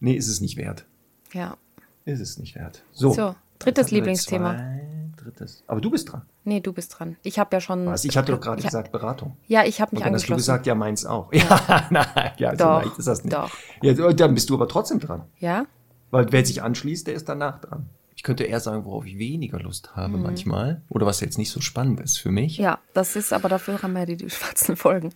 Nee, 0.00 0.14
ist 0.14 0.28
es 0.28 0.40
nicht 0.40 0.56
wert. 0.56 0.84
Ja. 1.32 1.56
Ist 2.04 2.20
es 2.20 2.38
nicht 2.38 2.54
wert. 2.54 2.82
So. 2.92 3.12
So, 3.12 3.34
drittes 3.58 3.90
Lieblingsthema. 3.90 4.54
Zwei, 4.54 4.80
drittes. 5.16 5.62
Aber 5.66 5.80
du 5.80 5.90
bist 5.90 6.10
dran. 6.12 6.22
Nee, 6.44 6.60
du 6.60 6.72
bist 6.72 6.98
dran. 6.98 7.16
Ich 7.22 7.38
habe 7.38 7.54
ja 7.54 7.60
schon. 7.60 7.86
Was? 7.86 8.04
Ich 8.04 8.16
hatte 8.16 8.32
doch 8.32 8.40
gerade 8.40 8.62
Ja. 8.62 8.68
gesagt 8.68 8.90
Beratung. 8.92 9.36
Ja, 9.46 9.64
ich 9.64 9.80
habe 9.80 9.94
mich 9.94 10.00
Und 10.00 10.06
dann 10.06 10.14
hast 10.14 10.22
du 10.22 10.32
angeschlossen. 10.32 10.36
gesagt, 10.38 10.66
ja, 10.66 10.74
meins 10.74 11.04
auch. 11.04 11.32
Ja, 11.32 11.86
nein, 11.90 12.06
ja, 12.38 12.56
so 12.56 12.64
leicht 12.64 12.98
ist 12.98 13.06
das 13.08 13.22
nicht. 13.24 13.36
doch. 13.36 13.50
Ja, 13.82 14.12
dann 14.12 14.34
bist 14.34 14.48
du 14.50 14.54
aber 14.54 14.68
trotzdem 14.68 14.98
dran. 15.00 15.24
ja? 15.38 15.66
Weil 16.12 16.32
wer 16.32 16.44
sich 16.44 16.60
anschließt, 16.62 17.06
der 17.06 17.14
ist 17.14 17.28
danach 17.28 17.60
dran. 17.60 17.88
Ich 18.20 18.24
könnte 18.24 18.44
eher 18.44 18.60
sagen, 18.60 18.84
worauf 18.84 19.06
ich 19.06 19.16
weniger 19.16 19.58
Lust 19.58 19.96
habe 19.96 20.18
manchmal. 20.18 20.82
Oder 20.90 21.06
was 21.06 21.20
jetzt 21.20 21.38
nicht 21.38 21.50
so 21.50 21.62
spannend 21.62 22.00
ist 22.00 22.18
für 22.18 22.30
mich. 22.30 22.58
Mhm. 22.58 22.64
Ja, 22.64 22.78
das 22.92 23.16
ist 23.16 23.32
aber 23.32 23.48
dafür 23.48 23.82
haben 23.82 23.94
wir 23.94 24.04
die, 24.04 24.18
die 24.18 24.28
schwarzen 24.28 24.76
Folgen. 24.76 25.14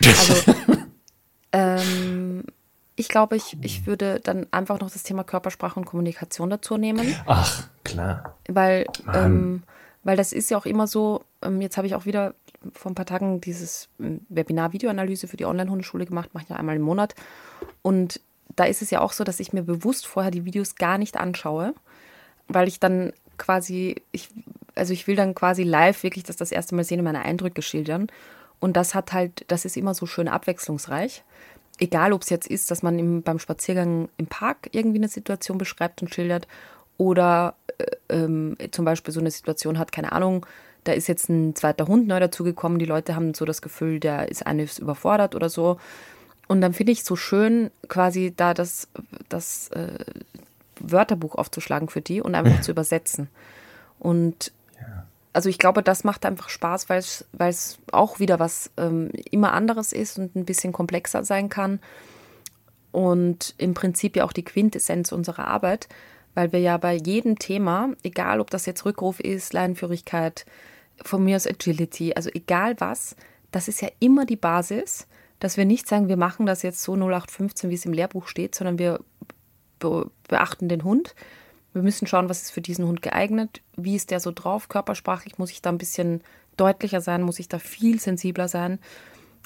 Also, 0.04 0.54
ähm, 1.50 2.44
ich 2.94 3.08
glaube, 3.08 3.34
ich, 3.34 3.56
ich 3.62 3.88
würde 3.88 4.20
dann 4.20 4.46
einfach 4.52 4.78
noch 4.78 4.88
das 4.88 5.02
Thema 5.02 5.24
Körpersprache 5.24 5.80
und 5.80 5.84
Kommunikation 5.84 6.48
dazu 6.48 6.76
nehmen, 6.76 7.16
Ach, 7.26 7.68
klar. 7.82 8.38
weil, 8.46 8.86
ähm, 9.12 9.64
weil 10.04 10.16
das 10.16 10.32
ist 10.32 10.48
ja 10.48 10.56
auch 10.56 10.66
immer 10.66 10.86
so, 10.86 11.24
ähm, 11.42 11.60
jetzt 11.60 11.76
habe 11.76 11.88
ich 11.88 11.96
auch 11.96 12.06
wieder 12.06 12.34
vor 12.72 12.92
ein 12.92 12.94
paar 12.94 13.04
Tagen 13.04 13.40
dieses 13.40 13.88
ähm, 13.98 14.20
Webinar 14.28 14.72
Videoanalyse 14.72 15.26
für 15.26 15.36
die 15.36 15.46
Online-Hundeschule 15.46 16.06
gemacht, 16.06 16.34
mache 16.34 16.44
ich 16.44 16.50
ja 16.50 16.56
einmal 16.56 16.76
im 16.76 16.82
Monat. 16.82 17.16
Und 17.82 18.20
da 18.54 18.62
ist 18.62 18.80
es 18.80 18.90
ja 18.90 19.00
auch 19.00 19.12
so, 19.12 19.24
dass 19.24 19.40
ich 19.40 19.52
mir 19.52 19.64
bewusst 19.64 20.06
vorher 20.06 20.30
die 20.30 20.44
Videos 20.44 20.76
gar 20.76 20.98
nicht 20.98 21.16
anschaue, 21.16 21.74
weil 22.48 22.68
ich 22.68 22.80
dann 22.80 23.12
quasi, 23.38 23.96
ich, 24.12 24.28
also 24.74 24.92
ich 24.92 25.06
will 25.06 25.16
dann 25.16 25.34
quasi 25.34 25.62
live 25.62 26.02
wirklich 26.02 26.24
das 26.24 26.36
das 26.36 26.52
erste 26.52 26.74
Mal 26.74 26.84
sehen 26.84 27.00
und 27.00 27.04
meine 27.04 27.24
Eindrücke 27.24 27.62
schildern. 27.62 28.08
Und 28.60 28.76
das 28.76 28.94
hat 28.94 29.12
halt, 29.12 29.44
das 29.48 29.64
ist 29.64 29.76
immer 29.76 29.94
so 29.94 30.06
schön 30.06 30.28
abwechslungsreich. 30.28 31.22
Egal, 31.78 32.12
ob 32.12 32.22
es 32.22 32.30
jetzt 32.30 32.46
ist, 32.46 32.70
dass 32.70 32.82
man 32.82 32.98
im, 32.98 33.22
beim 33.22 33.38
Spaziergang 33.38 34.08
im 34.16 34.26
Park 34.26 34.68
irgendwie 34.72 34.98
eine 34.98 35.08
Situation 35.08 35.58
beschreibt 35.58 36.02
und 36.02 36.14
schildert 36.14 36.46
oder 36.96 37.56
äh, 37.78 37.84
ähm, 38.10 38.56
zum 38.70 38.84
Beispiel 38.84 39.12
so 39.12 39.20
eine 39.20 39.30
Situation 39.30 39.78
hat, 39.78 39.90
keine 39.90 40.12
Ahnung, 40.12 40.46
da 40.84 40.92
ist 40.92 41.08
jetzt 41.08 41.28
ein 41.28 41.56
zweiter 41.56 41.86
Hund 41.86 42.06
neu 42.06 42.20
dazugekommen, 42.20 42.78
die 42.78 42.84
Leute 42.84 43.16
haben 43.16 43.34
so 43.34 43.44
das 43.44 43.62
Gefühl, 43.62 44.00
der 44.00 44.28
ist 44.28 44.46
eine 44.46 44.62
ist 44.62 44.78
überfordert 44.78 45.34
oder 45.34 45.48
so. 45.48 45.78
Und 46.46 46.60
dann 46.60 46.74
finde 46.74 46.92
ich 46.92 47.00
es 47.00 47.06
so 47.06 47.16
schön, 47.16 47.70
quasi 47.88 48.32
da 48.36 48.52
das, 48.54 48.88
das 49.30 49.68
äh, 49.68 50.04
Wörterbuch 50.90 51.34
aufzuschlagen 51.34 51.88
für 51.88 52.00
die 52.00 52.20
und 52.20 52.34
einfach 52.34 52.60
zu 52.60 52.70
übersetzen. 52.70 53.28
Und 53.98 54.52
also 55.32 55.48
ich 55.48 55.58
glaube, 55.58 55.82
das 55.82 56.04
macht 56.04 56.24
einfach 56.24 56.48
Spaß, 56.48 56.88
weil 56.88 57.00
es 57.00 57.26
weil 57.32 57.50
es 57.50 57.78
auch 57.90 58.20
wieder 58.20 58.38
was 58.38 58.70
ähm, 58.76 59.10
immer 59.30 59.52
anderes 59.52 59.92
ist 59.92 60.18
und 60.18 60.34
ein 60.36 60.44
bisschen 60.44 60.72
komplexer 60.72 61.24
sein 61.24 61.48
kann. 61.48 61.80
Und 62.92 63.54
im 63.58 63.74
Prinzip 63.74 64.14
ja 64.14 64.24
auch 64.24 64.32
die 64.32 64.44
Quintessenz 64.44 65.10
unserer 65.10 65.48
Arbeit, 65.48 65.88
weil 66.34 66.52
wir 66.52 66.60
ja 66.60 66.76
bei 66.76 66.94
jedem 66.94 67.38
Thema, 67.38 67.90
egal 68.04 68.40
ob 68.40 68.50
das 68.50 68.66
jetzt 68.66 68.84
Rückruf 68.84 69.18
ist, 69.18 69.52
Leinenführigkeit, 69.52 70.46
von 71.02 71.24
mir 71.24 71.34
aus 71.34 71.48
Agility, 71.48 72.14
also 72.14 72.30
egal 72.32 72.76
was, 72.78 73.16
das 73.50 73.66
ist 73.66 73.82
ja 73.82 73.88
immer 73.98 74.26
die 74.26 74.36
Basis, 74.36 75.08
dass 75.40 75.56
wir 75.56 75.64
nicht 75.64 75.88
sagen, 75.88 76.08
wir 76.08 76.16
machen 76.16 76.46
das 76.46 76.62
jetzt 76.62 76.82
so 76.82 76.94
0815, 76.94 77.68
wie 77.68 77.74
es 77.74 77.84
im 77.84 77.92
Lehrbuch 77.92 78.28
steht, 78.28 78.54
sondern 78.54 78.78
wir 78.78 79.00
be 79.90 80.10
beachten 80.28 80.68
den 80.68 80.84
Hund. 80.84 81.14
Wir 81.72 81.82
müssen 81.82 82.06
schauen, 82.06 82.28
was 82.28 82.42
ist 82.42 82.50
für 82.50 82.60
diesen 82.60 82.86
Hund 82.86 83.02
geeignet, 83.02 83.60
wie 83.76 83.96
ist 83.96 84.10
der 84.10 84.20
so 84.20 84.30
drauf, 84.32 84.68
körpersprachlich 84.68 85.38
muss 85.38 85.50
ich 85.50 85.60
da 85.60 85.70
ein 85.70 85.78
bisschen 85.78 86.22
deutlicher 86.56 87.00
sein, 87.00 87.22
muss 87.22 87.40
ich 87.40 87.48
da 87.48 87.58
viel 87.58 88.00
sensibler 88.00 88.48
sein, 88.48 88.78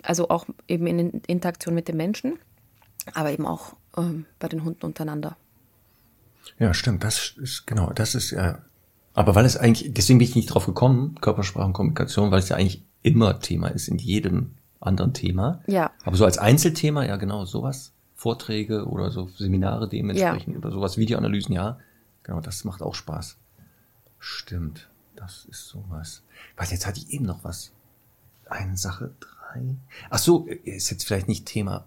also 0.03 0.29
auch 0.29 0.47
eben 0.69 0.87
in 0.87 1.23
Interaktion 1.27 1.75
mit 1.75 1.89
den 1.89 1.97
Menschen, 1.97 2.39
aber 3.15 3.33
eben 3.33 3.47
auch 3.47 3.75
ähm, 3.97 4.27
bei 4.39 4.49
den 4.49 4.65
Hunden 4.65 4.85
untereinander. 4.85 5.37
Ja, 6.59 6.75
stimmt. 6.75 7.05
Das 7.05 7.35
ist, 7.37 7.67
genau, 7.67 7.93
das 7.93 8.15
ist 8.15 8.31
ja. 8.31 8.63
Aber 9.15 9.35
weil 9.35 9.45
es 9.45 9.57
eigentlich, 9.57 9.93
deswegen 9.93 10.19
bin 10.19 10.29
ich 10.29 10.37
nicht 10.37 10.47
drauf 10.47 10.67
gekommen, 10.67 11.17
Körpersprache 11.21 11.67
und 11.67 11.73
Kommunikation, 11.73 12.31
weil 12.31 12.39
es 12.39 12.49
ja 12.49 12.57
eigentlich 12.57 12.85
immer 13.03 13.41
Thema 13.41 13.69
ist 13.69 13.89
in 13.89 13.99
jedem 13.99 14.55
anderen 14.81 15.13
Thema. 15.13 15.63
Ja. 15.67 15.91
Aber 16.05 16.17
so 16.17 16.25
als 16.25 16.39
Einzelthema, 16.39 17.05
ja 17.05 17.17
genau, 17.17 17.45
sowas. 17.45 17.95
Vorträge 18.19 18.85
oder 18.87 19.13
so 19.13 19.29
Seminare 19.29 19.89
dementsprechend 19.89 20.57
oder 20.57 20.73
sowas, 20.73 20.99
Videoanalysen, 20.99 21.55
ja. 21.55 21.79
Genau, 22.25 22.41
das 22.41 22.65
macht 22.65 22.83
auch 22.83 22.97
Spaß. 22.97 23.37
Stimmt. 24.19 24.89
Das 25.15 25.47
ist 25.49 25.69
sowas. 25.69 26.23
Was, 26.57 26.73
jetzt 26.73 26.85
hatte 26.87 26.99
ich 26.99 27.11
eben 27.11 27.25
noch 27.25 27.45
was. 27.45 27.73
Eine 28.51 28.77
Sache, 28.77 29.13
drei. 29.21 29.77
Ach 30.11 30.19
so, 30.19 30.47
ist 30.65 30.91
jetzt 30.91 31.07
vielleicht 31.07 31.29
nicht 31.29 31.47
Thema, 31.47 31.87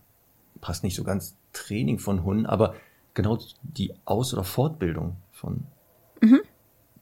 passt 0.61 0.83
nicht 0.83 0.95
so 0.95 1.03
ganz 1.03 1.35
Training 1.51 1.99
von 1.99 2.23
Hunden, 2.23 2.45
aber 2.45 2.75
genau 3.13 3.37
die 3.61 3.93
Aus- 4.05 4.33
oder 4.33 4.45
Fortbildung 4.45 5.17
von 5.33 5.65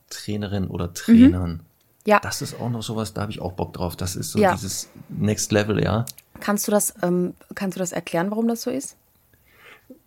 Trainerinnen 0.10 0.70
oder 0.72 0.92
Trainern. 0.94 1.62
Ja. 2.08 2.20
Das 2.20 2.42
ist 2.42 2.60
auch 2.60 2.70
noch 2.72 2.82
sowas, 2.82 3.14
da 3.14 3.22
habe 3.22 3.32
ich 3.32 3.42
auch 3.42 3.52
Bock 3.54 3.74
drauf. 3.74 3.96
Das 3.96 4.16
ist 4.16 4.32
so 4.32 4.40
Ja. 4.40 4.54
dieses 4.54 4.90
Next 5.10 5.52
Level, 5.52 5.84
ja. 5.84 6.06
Kannst 6.40 6.68
du 6.68 6.72
das, 6.72 6.96
ähm, 7.04 7.36
kannst 7.54 7.76
du 7.78 7.80
das 7.80 7.92
erklären, 7.92 8.32
warum 8.32 8.48
das 8.48 8.64
so 8.64 8.72
ist? 8.72 8.96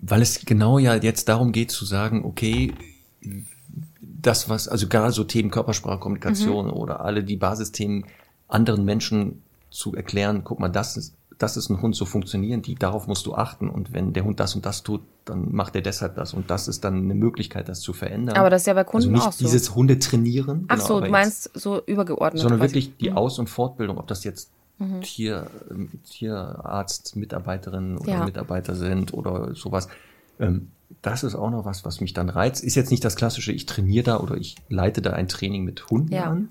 Weil 0.03 0.20
es 0.20 0.44
genau 0.44 0.78
ja 0.78 0.96
jetzt 0.96 1.28
darum 1.28 1.53
geht 1.53 1.70
zu 1.70 1.84
sagen, 1.84 2.24
okay, 2.24 2.72
das 4.00 4.48
was, 4.48 4.68
also 4.68 4.88
gerade 4.88 5.12
so 5.12 5.24
Themen 5.24 5.50
Körpersprache, 5.50 5.98
Kommunikation 5.98 6.70
oder 6.70 7.00
alle 7.05 7.24
die 7.24 7.36
Basisthemen 7.36 8.05
anderen 8.48 8.84
Menschen 8.84 9.42
zu 9.70 9.94
erklären, 9.94 10.42
guck 10.44 10.59
mal, 10.61 10.68
das 10.68 10.96
ist, 10.96 11.14
das 11.38 11.57
ist 11.57 11.70
ein 11.70 11.80
Hund, 11.80 11.96
so 11.96 12.05
funktionieren 12.05 12.62
die, 12.62 12.74
darauf 12.74 13.07
musst 13.07 13.26
du 13.26 13.34
achten. 13.34 13.68
Und 13.68 13.92
wenn 13.92 14.12
der 14.12 14.24
Hund 14.24 14.38
das 14.38 14.55
und 14.55 14.66
das 14.66 14.82
tut, 14.82 15.00
dann 15.24 15.53
macht 15.53 15.74
er 15.76 15.82
deshalb 15.82 16.14
das. 16.16 16.34
Und 16.34 16.50
das 16.50 16.68
ist 16.68 16.84
dann 16.84 16.96
eine 16.98 17.14
Möglichkeit, 17.14 17.68
das 17.68 17.80
zu 17.80 17.92
verändern. 17.92 18.36
Aber 18.36 18.50
das 18.50 18.62
ist 18.62 18.66
ja 18.66 18.74
bei 18.74 18.84
Kunden 18.84 19.09
also 19.09 19.11
nicht 19.11 19.26
auch 19.26 19.32
so. 19.32 19.44
dieses 19.44 19.74
Hunde 19.74 19.98
trainieren. 19.98 20.66
Ach 20.68 20.76
genau, 20.76 20.86
so, 20.88 20.98
du 20.98 21.05
jetzt- 21.07 21.12
meinst 21.12 21.50
so 21.55 21.80
übergeordnet. 21.86 22.42
sondern 22.42 22.61
wirklich 22.61 22.96
die 22.98 23.11
Mhm. 23.11 23.16
Aus- 23.16 23.38
und 23.38 23.48
Fortbildung, 23.48 23.98
ob 23.98 24.07
das 24.09 24.24
jetzt 24.24 24.50
Tier, 25.03 25.51
ähm, 25.70 25.91
Tierarzt, 26.09 27.16
Mitarbeiterinnen 27.16 27.99
oder 27.99 28.11
Ja. 28.11 28.24
Mitarbeiter 28.24 28.74
sind 28.74 29.12
oder 29.14 29.55
sowas. 29.55 29.89
Ähm, 30.39 30.70
das 31.01 31.24
ist 31.24 31.35
auch 31.35 31.51
noch 31.51 31.64
was, 31.64 31.85
was 31.85 32.01
mich 32.01 32.12
dann 32.12 32.28
reizt. 32.28 32.62
Ist 32.62 32.74
jetzt 32.74 32.91
nicht 32.91 33.05
das 33.05 33.16
klassische, 33.16 33.53
ich 33.53 33.66
trainiere 33.66 34.05
da 34.05 34.20
oder 34.20 34.37
ich 34.37 34.57
leite 34.68 35.01
da 35.03 35.11
ein 35.12 35.28
Training 35.28 35.64
mit 35.64 35.89
Hunden 35.91 36.12
Ja. 36.12 36.30
an. 36.30 36.49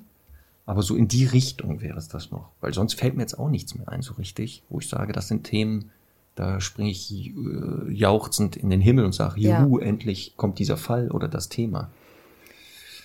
Aber 0.65 0.81
so 0.83 0.95
in 0.95 1.07
die 1.07 1.25
Richtung 1.25 1.81
wäre 1.81 1.97
es 1.97 2.07
das 2.07 2.31
noch. 2.31 2.49
Weil 2.61 2.73
sonst 2.73 2.93
fällt 2.95 3.15
mir 3.15 3.21
jetzt 3.23 3.37
auch 3.37 3.49
nichts 3.49 3.75
mehr 3.75 3.89
ein, 3.89 4.01
so 4.01 4.13
richtig, 4.13 4.63
wo 4.69 4.79
ich 4.79 4.87
sage, 4.89 5.11
das 5.13 5.27
sind 5.27 5.43
Themen, 5.43 5.91
da 6.35 6.61
springe 6.61 6.89
ich 6.91 7.11
äh, 7.35 7.91
jauchzend 7.91 8.55
in 8.55 8.69
den 8.69 8.79
Himmel 8.81 9.05
und 9.05 9.13
sage, 9.13 9.39
Ja. 9.39 9.63
juhu, 9.63 9.79
endlich 9.79 10.35
kommt 10.37 10.59
dieser 10.59 10.77
Fall 10.77 11.11
oder 11.11 11.27
das 11.27 11.49
Thema. 11.49 11.89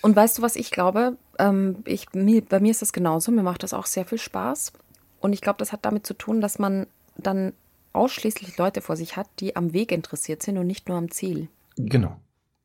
Und 0.01 0.15
weißt 0.15 0.37
du, 0.37 0.41
was 0.43 0.55
ich 0.55 0.71
glaube? 0.71 1.17
Ähm, 1.39 1.77
ich, 1.85 2.13
mir, 2.13 2.41
bei 2.45 2.59
mir 2.59 2.71
ist 2.71 2.81
das 2.81 2.93
genauso. 2.93 3.31
Mir 3.31 3.43
macht 3.43 3.63
das 3.63 3.73
auch 3.73 3.85
sehr 3.87 4.05
viel 4.05 4.19
Spaß. 4.19 4.71
Und 5.19 5.33
ich 5.33 5.41
glaube, 5.41 5.59
das 5.59 5.71
hat 5.71 5.85
damit 5.85 6.05
zu 6.05 6.13
tun, 6.13 6.41
dass 6.41 6.59
man 6.59 6.87
dann 7.17 7.53
ausschließlich 7.93 8.57
Leute 8.57 8.81
vor 8.81 8.95
sich 8.95 9.17
hat, 9.17 9.27
die 9.39 9.55
am 9.55 9.73
Weg 9.73 9.91
interessiert 9.91 10.43
sind 10.43 10.57
und 10.57 10.67
nicht 10.67 10.87
nur 10.87 10.97
am 10.97 11.09
Ziel. 11.11 11.47
Genau. 11.77 12.17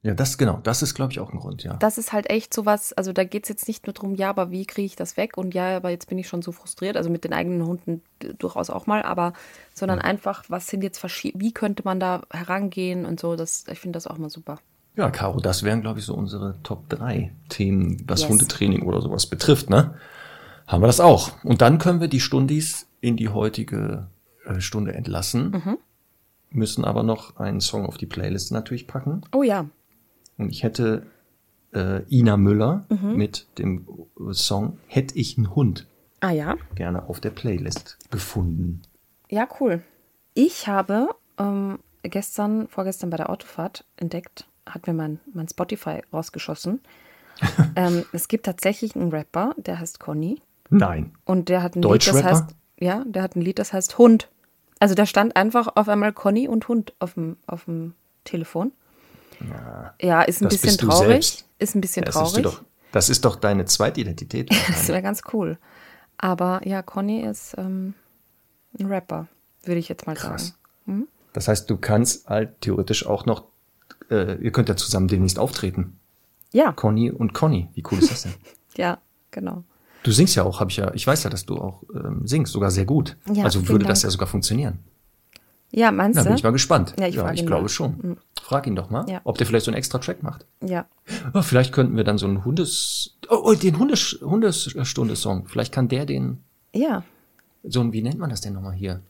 Ja, 0.05 0.15
das 0.15 0.37
genau, 0.37 0.59
das 0.65 0.83
ist, 0.83 0.95
glaube 0.95 1.13
ich, 1.13 1.21
auch 1.21 1.33
ein 1.33 1.39
Grund, 1.39 1.63
ja. 1.63 1.75
Das 1.75 1.97
ist 1.97 2.13
halt 2.13 2.29
echt 2.29 2.53
so 2.53 2.67
was, 2.67 2.93
also 2.93 3.13
da 3.13 3.23
geht 3.23 3.45
es 3.45 3.49
jetzt 3.49 3.69
nicht 3.69 3.87
nur 3.87 3.95
darum, 3.95 4.17
ja, 4.17 4.31
aber 4.31 4.51
wie 4.51 4.67
kriege 4.67 4.85
ich 4.85 4.97
das 4.97 5.17
weg? 5.17 5.39
Und 5.39 5.55
ja, 5.55 5.77
aber 5.77 5.91
jetzt 5.91 6.09
bin 6.09 6.19
ich 6.19 6.27
schon 6.27 6.43
so 6.43 6.51
frustriert, 6.51 6.97
also 6.97 7.09
mit 7.09 7.23
den 7.23 7.33
eigenen 7.33 7.65
Hunden 7.65 8.03
durchaus 8.39 8.69
auch 8.69 8.87
mal, 8.87 9.03
aber 9.03 9.33
sondern 9.75 10.01
einfach, 10.01 10.45
was 10.49 10.67
sind 10.67 10.83
jetzt 10.83 10.99
verschiedene, 10.99 11.45
wie 11.45 11.53
könnte 11.53 11.85
man 11.85 12.01
da 12.01 12.23
herangehen 12.33 13.07
und 13.07 13.21
so, 13.21 13.37
das, 13.37 13.65
ich 13.71 13.79
finde 13.79 13.97
das 13.97 14.09
auch 14.09 14.19
mal 14.19 14.29
super. 14.29 14.59
Ja, 14.97 15.09
Caro, 15.11 15.39
das 15.39 15.63
wären, 15.63 15.83
glaube 15.83 16.01
ich, 16.01 16.05
so 16.05 16.15
unsere 16.15 16.57
Top 16.65 16.89
3 16.89 17.33
Themen, 17.49 18.03
was 18.07 18.23
Yes. 18.23 18.31
Hundetraining 18.31 18.83
oder 18.83 19.01
sowas 19.01 19.27
betrifft, 19.27 19.71
ne? 19.71 19.95
Haben 20.67 20.83
wir 20.83 20.87
das 20.87 21.01
auch. 21.01 21.33
Und 21.45 21.61
dann 21.61 21.79
können 21.79 22.01
wir 22.01 22.09
die 22.09 22.21
Stundis 22.21 22.87
in 23.01 23.17
die 23.17 23.29
heutige 23.29 24.09
äh, 24.45 24.61
Stunde 24.61 24.95
entlassen, 24.95 25.79
müssen 26.51 26.85
aber 26.85 27.03
noch 27.03 27.37
einen 27.37 27.61
Song 27.61 27.87
auf 27.87 27.99
die 27.99 28.07
Playlist 28.07 28.53
natürlich 28.53 28.87
packen. 28.87 29.23
Oh 29.33 29.43
ja, 29.43 29.67
Und 30.39 30.51
ich 30.51 30.63
hätte 30.63 31.07
äh, 31.73 32.03
Ina 32.11 32.37
Müller 32.37 32.85
mit 32.89 33.47
dem 33.59 33.87
Song 34.33 34.79
Hätt 34.87 35.17
ich 35.17 35.39
einen 35.39 35.55
Hund 35.55 35.87
ah 36.21 36.31
ja, 36.31 36.57
gerne 36.75 37.09
auf 37.09 37.21
der 37.21 37.31
Playlist 37.31 37.99
gefunden. 38.11 38.83
ja, 39.29 39.47
cool. 39.61 39.83
Ich 40.35 40.67
habe 40.67 41.11
ähm, 41.39 41.79
gestern, 42.03 42.69
vorgestern 42.69 43.11
bei 43.11 43.19
der 43.19 43.29
Autofahrt 43.29 43.85
entdeckt, 43.97 44.47
hat 44.65 44.87
mir 44.87 44.95
mein, 44.95 45.21
mein 45.33 45.49
Spotify 45.49 46.01
rausgeschossen. 46.13 46.81
ähm, 47.77 48.05
es 48.13 48.29
gibt 48.29 48.47
tatsächlich 48.47 48.97
einen 48.97 49.11
Rapper, 49.11 49.55
der 49.59 49.79
heißt 49.79 50.01
Conny. 50.01 50.41
Nein. 50.73 51.13
Und 51.25 51.49
der 51.49 51.63
hat 51.63 51.77
ein 51.77 51.83
Lied, 51.83 52.07
das 52.07 52.23
heißt, 52.23 52.45
ja, 52.81 53.05
der 53.07 53.23
hat 53.23 53.37
ein 53.37 53.43
Lied, 53.43 53.59
das 53.59 53.73
heißt 53.73 53.99
Hund. 53.99 54.29
Also 54.79 54.95
da 54.95 55.07
stand 55.07 55.37
einfach 55.37 55.69
auf 55.77 55.89
einmal 55.89 56.13
Conny 56.13 56.49
und 56.49 56.67
Hund 56.69 56.93
auf 56.99 57.15
dem, 57.15 57.37
auf 57.47 57.67
dem 57.67 57.95
Telefon. 58.25 58.73
Ja, 60.01 60.23
ist 60.23 60.43
ein 60.43 60.49
bisschen 60.49 60.79
traurig. 60.79 61.45
Ist 61.59 61.75
ein 61.75 61.81
bisschen 61.81 62.05
Das 62.05 62.15
traurig. 62.15 62.43
doch, 62.43 62.63
das 62.93 63.09
ist 63.09 63.25
doch 63.25 63.37
deine 63.37 63.65
Zweitidentität. 63.65 64.51
Das 64.69 64.89
wäre 64.89 65.03
ganz 65.03 65.23
cool. 65.33 65.59
Aber 66.19 66.61
ja, 66.65 66.83
Conny 66.83 67.23
ist 67.23 67.55
ähm, 67.59 67.95
ein 68.79 68.87
Rapper, 68.87 69.29
würde 69.65 69.79
ich 69.79 69.89
jetzt 69.89 70.07
mal 70.07 70.15
Krass. 70.15 70.55
sagen. 70.87 71.09
Das 71.33 71.49
heißt, 71.49 71.69
du 71.71 71.77
kannst 71.77 72.29
halt 72.29 72.61
theoretisch 72.61 73.07
auch 73.07 73.27
noch, 73.27 73.45
äh, 74.11 74.37
ihr 74.37 74.53
könnt 74.53 74.69
ja 74.69 74.77
zusammen 74.77 75.09
demnächst 75.09 75.39
auftreten. 75.39 75.99
Ja, 76.53 76.73
Conny 76.73 77.11
und 77.11 77.33
Conny. 77.33 77.69
Wie 77.75 77.83
cool 77.91 77.99
ist 77.99 78.11
das 78.11 78.23
denn? 78.25 78.35
ja, 78.77 78.99
genau. 79.31 79.65
Du 80.03 80.11
singst 80.11 80.35
ja 80.35 80.43
auch, 80.43 80.59
habe 80.61 80.71
ich 80.71 80.77
ja, 80.79 80.93
ich 80.95 81.07
weiß 81.07 81.23
ja, 81.23 81.31
dass 81.31 81.47
du 81.47 81.57
auch 81.59 81.83
ähm, 81.95 82.27
singst, 82.27 82.53
sogar 82.53 82.71
sehr 82.71 82.85
gut. 82.85 83.17
Ja, 83.33 83.45
also 83.45 83.69
würde 83.69 83.85
das 83.85 84.01
Dank. 84.01 84.05
ja 84.05 84.11
sogar 84.11 84.27
funktionieren. 84.29 84.81
Ja, 85.71 85.91
meinst 85.93 86.17
Na, 86.17 86.23
du? 86.23 86.29
bin 86.29 86.37
ich 86.37 86.43
mal 86.43 86.51
gespannt. 86.51 86.95
Ja, 86.99 87.07
ich 87.07 87.17
frag 87.17 87.39
ihn 87.39 87.47
glaube 87.47 87.63
mal. 87.63 87.69
schon. 87.69 88.17
Frag 88.43 88.67
ihn 88.67 88.77
doch 88.77 88.91
mal, 88.91 89.09
Ja. 89.09 89.21
ob 89.25 89.39
der 89.39 89.47
vielleicht 89.47 89.65
so 89.65 89.71
einen 89.71 89.79
extra 89.79 89.99
Track 89.99 90.23
macht. 90.23 90.45
Ja. 90.61 90.87
Oh, 91.33 91.43
vielleicht 91.43 91.73
könnten 91.73 91.97
wir 91.97 92.05
dann 92.05 92.19
so 92.19 92.27
einen 92.27 92.45
Hundes, 92.45 93.17
oh, 93.31 93.41
oh 93.45 93.55
den 93.55 93.79
Hundes, 93.79 94.19
Hundesstunde-Song. 94.21 95.47
Vielleicht 95.47 95.73
kann 95.73 95.89
der 95.89 96.05
den, 96.05 96.39
Ja. 96.75 97.05
so 97.63 97.81
ein, 97.81 97.93
wie 97.93 98.03
nennt 98.03 98.19
man 98.19 98.29
das 98.29 98.41
denn 98.43 98.53
nochmal 98.55 98.75
hier? 98.75 99.01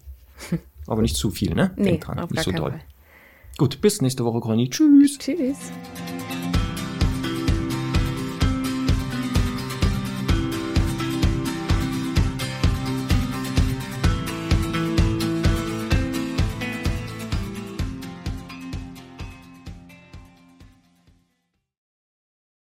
Aber 0.87 1.01
nicht 1.01 1.15
zu 1.15 1.29
viel, 1.29 1.53
ne? 1.53 1.71
Nee, 1.75 1.83
Denk 1.91 2.05
dran, 2.05 2.19
auf 2.19 2.31
nicht 2.31 2.43
so 2.43 2.51
doll. 2.51 2.71
Fall. 2.71 2.81
Gut, 3.57 3.81
bis 3.81 4.01
nächste 4.01 4.23
Woche, 4.25 4.39
Conny. 4.39 4.69
Tschüss. 4.69 5.17
Tschüss. 5.19 5.71